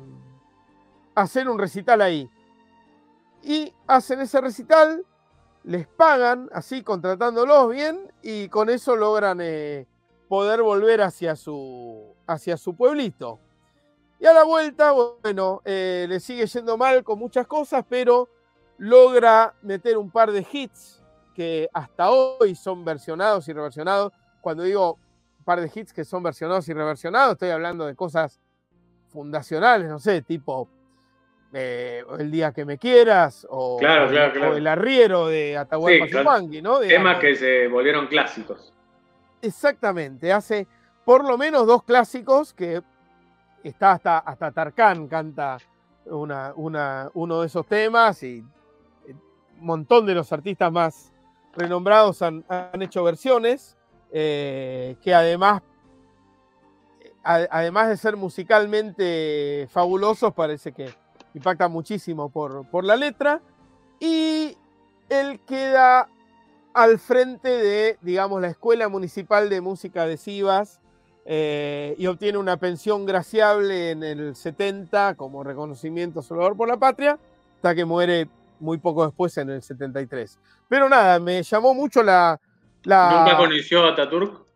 hacer 1.16 1.48
un 1.48 1.60
recital 1.60 2.02
ahí. 2.02 2.30
Y 3.44 3.74
hacen 3.86 4.20
ese 4.22 4.42
recital, 4.42 5.06
les 5.64 5.88
pagan, 5.88 6.50
así 6.52 6.82
contratándolos 6.82 7.70
bien, 7.72 8.12
y 8.22 8.50
con 8.50 8.70
eso 8.70 8.96
logran 8.96 9.40
eh, 9.42 9.88
poder 10.28 10.64
volver 10.64 11.02
hacia 11.02 11.36
su, 11.36 12.16
hacia 12.26 12.58
su 12.58 12.76
pueblito. 12.76 13.40
Y 14.20 14.26
a 14.26 14.34
la 14.34 14.44
vuelta, 14.44 14.94
bueno, 15.22 15.62
eh, 15.64 16.08
le 16.10 16.20
sigue 16.20 16.48
yendo 16.48 16.76
mal 16.76 17.04
con 17.04 17.20
muchas 17.20 17.46
cosas, 17.46 17.86
pero 17.88 18.28
logra 18.80 19.54
meter 19.62 19.98
un 19.98 20.10
par 20.10 20.32
de 20.32 20.46
hits 20.52 21.04
que 21.36 21.70
hasta 21.72 22.10
hoy 22.10 22.56
son 22.56 22.84
versionados 22.84 23.48
y 23.48 23.54
reversionados. 23.54 24.12
Cuando 24.42 24.64
digo 24.64 24.98
par 25.48 25.62
de 25.62 25.72
hits 25.74 25.94
que 25.94 26.04
son 26.04 26.22
versionados 26.22 26.68
y 26.68 26.74
reversionados, 26.74 27.34
estoy 27.34 27.52
hablando 27.52 27.86
de 27.86 27.96
cosas 27.96 28.42
fundacionales, 29.08 29.88
no 29.88 29.98
sé, 29.98 30.22
tipo 30.22 30.68
eh, 31.54 32.04
El 32.20 32.30
día 32.30 32.52
que 32.52 32.66
me 32.66 32.78
quieras 32.78 33.48
o, 33.50 33.80
El 33.80 34.68
arriero 34.68 35.28
de 35.28 35.56
Atahualpa 35.56 36.40
sí, 36.42 36.62
¿no? 36.62 36.80
Temas 36.80 37.20
que 37.20 37.34
se 37.34 37.70
volvieron 37.70 38.08
clásicos. 38.08 38.74
Exactamente, 39.42 40.34
hace 40.34 40.68
por 41.06 41.24
lo 41.24 41.38
menos 41.38 41.66
dos 41.66 41.82
clásicos 41.84 42.54
que 42.54 42.82
está 43.64 43.94
hasta, 43.94 44.18
hasta 44.18 44.52
Tarkan 44.52 45.08
canta 45.08 45.60
una, 46.08 46.52
una, 46.58 47.10
uno 47.14 47.40
de 47.40 47.48
esos 47.48 47.66
temas 47.66 48.22
y 48.22 48.40
un 48.42 49.66
montón 49.66 50.06
de 50.06 50.14
los 50.14 50.34
artistas 50.34 50.70
más 50.74 51.14
renombrados 51.56 52.22
han, 52.22 52.44
hecho 52.82 53.02
versiones 53.06 53.77
eh, 54.12 54.96
que 55.02 55.14
además, 55.14 55.62
además 57.24 57.90
de 57.90 57.98
ser 57.98 58.16
musicalmente 58.18 59.68
fabulosos, 59.72 60.34
parece 60.34 60.72
que 60.72 60.90
impactan 61.34 61.72
muchísimo 61.72 62.30
por, 62.30 62.68
por 62.70 62.84
la 62.84 62.96
letra. 62.96 63.42
Y 64.00 64.58
él 65.10 65.40
queda 65.46 66.10
al 66.74 67.00
frente 67.00 67.50
de, 67.50 67.98
digamos, 68.02 68.42
la 68.42 68.48
Escuela 68.48 68.88
Municipal 68.88 69.50
de 69.50 69.62
Música 69.62 70.06
de 70.06 70.18
Sivas, 70.18 70.80
eh, 71.30 71.94
y 71.98 72.08
obtiene 72.08 72.38
una 72.38 72.56
pensión 72.56 73.06
graciable 73.06 73.92
en 73.92 74.02
el 74.02 74.34
70 74.34 75.16
como 75.16 75.44
reconocimiento 75.44 76.22
salvador 76.22 76.56
por 76.56 76.70
la 76.70 76.78
patria, 76.78 77.20
hasta 77.56 77.76
que 77.76 77.84
muere 77.84 78.30
muy 78.62 78.78
poco 78.78 79.06
después 79.06 79.38
en 79.38 79.50
el 79.50 79.62
73. 79.62 80.40
Pero 80.70 80.88
nada, 80.88 81.20
me 81.20 81.44
llamó 81.44 81.74
mucho 81.74 82.02
la... 82.02 82.40
¿Nunca 82.88 83.38
conoció 83.38 83.84
a 83.84 83.92
Ataturk? 83.92 84.48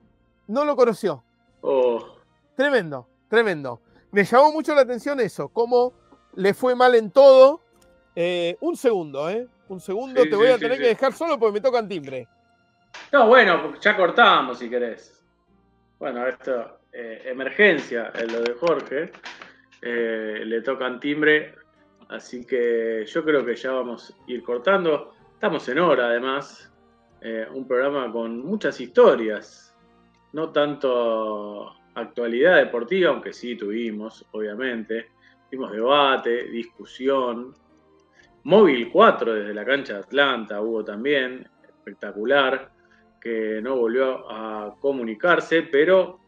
no 0.48 0.66
lo 0.66 0.76
conoció. 0.76 1.24
Oh. 1.62 2.18
Tremendo, 2.56 3.08
tremendo. 3.30 3.82
Me 4.12 4.24
llamó 4.24 4.52
mucho 4.52 4.76
la 4.76 4.82
atención 4.82 5.20
eso, 5.20 5.50
cómo 5.50 5.94
le 6.36 6.54
fue 6.54 6.76
mal 6.76 6.96
en 6.96 7.12
todo. 7.12 7.62
Eh, 8.16 8.58
un 8.60 8.76
segundo, 8.76 9.30
¿eh? 9.30 9.48
Un 9.70 9.80
segundo, 9.80 10.22
te 10.24 10.36
voy 10.36 10.48
a 10.48 10.58
tener 10.58 10.78
que 10.78 10.88
dejar 10.88 11.14
solo 11.14 11.40
porque 11.40 11.54
me 11.54 11.62
tocan 11.62 11.88
timbre. 11.88 12.28
No, 13.14 13.28
bueno, 13.28 13.74
ya 13.80 13.96
cortamos 13.96 14.60
si 14.60 14.70
querés. 14.70 15.24
Bueno, 15.98 16.28
esto, 16.28 16.80
eh, 16.92 17.24
emergencia, 17.26 18.12
en 18.16 18.34
lo 18.34 18.42
de 18.42 18.54
Jorge. 18.54 19.12
Eh, 19.82 20.42
le 20.46 20.62
tocan 20.62 21.00
timbre, 21.00 21.56
así 22.10 22.46
que 22.46 23.06
yo 23.08 23.24
creo 23.24 23.46
que 23.46 23.56
ya 23.56 23.72
vamos 23.72 24.12
a 24.12 24.32
ir 24.32 24.44
cortando. 24.44 25.14
Estamos 25.34 25.68
en 25.70 25.80
hora, 25.80 26.08
además. 26.08 26.71
Un 27.54 27.68
programa 27.68 28.12
con 28.12 28.44
muchas 28.44 28.80
historias, 28.82 29.76
no 30.34 30.52
tanto 30.52 31.72
actualidad 31.94 32.58
deportiva, 32.58 33.12
aunque 33.12 33.34
sí 33.34 33.56
tuvimos, 33.56 34.26
obviamente. 34.32 35.10
Tuvimos 35.50 35.72
debate, 35.72 36.46
discusión. 36.46 37.54
Móvil 38.44 38.90
4 38.92 39.34
desde 39.34 39.54
la 39.54 39.66
cancha 39.66 39.94
de 39.94 40.00
Atlanta 40.00 40.62
hubo 40.62 40.84
también, 40.84 41.48
espectacular, 41.64 42.72
que 43.20 43.62
no 43.62 43.76
volvió 43.76 44.32
a 44.32 44.76
comunicarse, 44.80 45.64
pero 45.64 46.20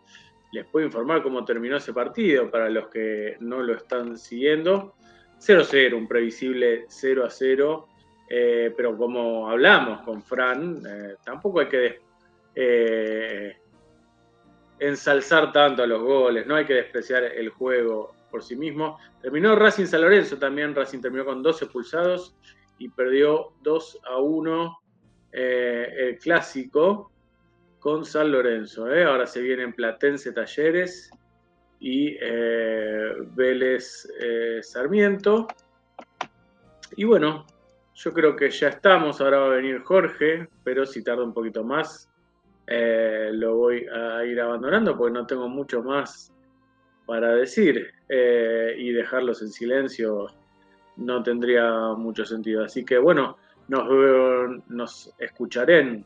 les 0.52 0.66
puedo 0.68 0.86
informar 0.86 1.24
cómo 1.24 1.44
terminó 1.44 1.78
ese 1.78 1.94
partido 1.94 2.52
para 2.52 2.70
los 2.70 2.90
que 2.90 3.38
no 3.40 3.64
lo 3.64 3.74
están 3.74 4.18
siguiendo. 4.18 4.94
0-0, 5.40 5.96
un 5.96 6.08
previsible 6.08 6.86
0-0, 6.88 7.88
eh, 8.36 8.74
pero 8.76 8.98
como 8.98 9.48
hablamos 9.48 10.02
con 10.02 10.24
Fran, 10.24 10.82
eh, 10.88 11.18
tampoco 11.24 11.60
hay 11.60 11.68
que 11.68 12.00
eh, 12.56 13.56
ensalzar 14.80 15.52
tanto 15.52 15.84
a 15.84 15.86
los 15.86 16.02
goles, 16.02 16.48
no 16.48 16.56
hay 16.56 16.66
que 16.66 16.74
despreciar 16.74 17.26
el 17.26 17.50
juego 17.50 18.16
por 18.32 18.42
sí 18.42 18.56
mismo. 18.56 18.98
Terminó 19.22 19.56
Racing 19.56 19.86
San 19.86 20.02
Lorenzo 20.02 20.40
también, 20.40 20.74
Racing 20.74 21.00
terminó 21.00 21.26
con 21.26 21.44
12 21.44 21.68
pulsados 21.68 22.36
y 22.80 22.90
perdió 22.90 23.54
2 23.62 24.00
a 24.06 24.18
1 24.18 24.80
eh, 25.32 25.94
el 25.96 26.18
clásico 26.18 27.12
con 27.78 28.04
San 28.04 28.32
Lorenzo. 28.32 28.88
Ahora 28.88 29.28
se 29.28 29.42
vienen 29.42 29.74
Platense 29.74 30.32
Talleres 30.32 31.12
y 31.80 32.18
Vélez 33.36 34.08
Sarmiento. 34.64 35.48
Y 36.96 37.04
bueno, 37.04 37.46
yo 37.96 38.14
creo 38.14 38.36
que 38.36 38.50
ya 38.50 38.70
estamos, 38.70 39.22
ahora 39.22 39.40
va 39.40 39.46
a 39.46 39.56
venir 39.56 39.82
Jorge, 39.84 40.48
pero 40.64 40.86
si 40.86 41.04
tarda 41.04 41.24
un 41.24 41.34
poquito 41.34 41.64
más, 41.64 42.10
eh, 42.68 43.30
lo 43.34 43.58
voy 43.58 43.86
a 43.88 44.24
ir 44.26 44.40
abandonando 44.40 44.98
porque 44.98 45.14
no 45.14 45.28
tengo 45.28 45.48
mucho 45.50 45.84
más 45.84 46.34
para 47.06 47.36
decir 47.36 47.94
eh, 48.10 48.74
y 48.78 48.92
dejarlos 48.92 49.42
en 49.42 49.50
silencio 49.50 50.28
no 50.98 51.22
tendría 51.24 51.94
mucho 51.94 52.26
sentido. 52.26 52.64
Así 52.64 52.86
que 52.86 52.98
bueno, 52.98 53.38
nos, 53.68 53.88
nos 54.68 55.14
escucharán, 55.20 56.06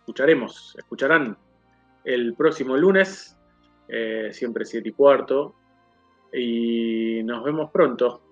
escucharemos, 0.00 0.74
escucharán 0.78 1.36
el 2.04 2.34
próximo 2.34 2.76
lunes, 2.76 3.36
eh, 3.88 4.28
siempre 4.32 4.64
7 4.64 4.88
y 4.88 4.92
cuarto, 4.92 5.54
y 6.32 7.22
nos 7.24 7.44
vemos 7.44 7.70
pronto. 7.70 8.23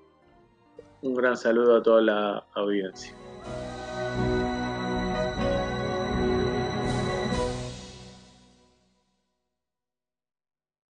Un 1.03 1.15
gran 1.15 1.37
saludo 1.37 1.77
a 1.77 1.83
toda 1.83 2.01
la 2.01 2.47
audiencia. 2.55 3.13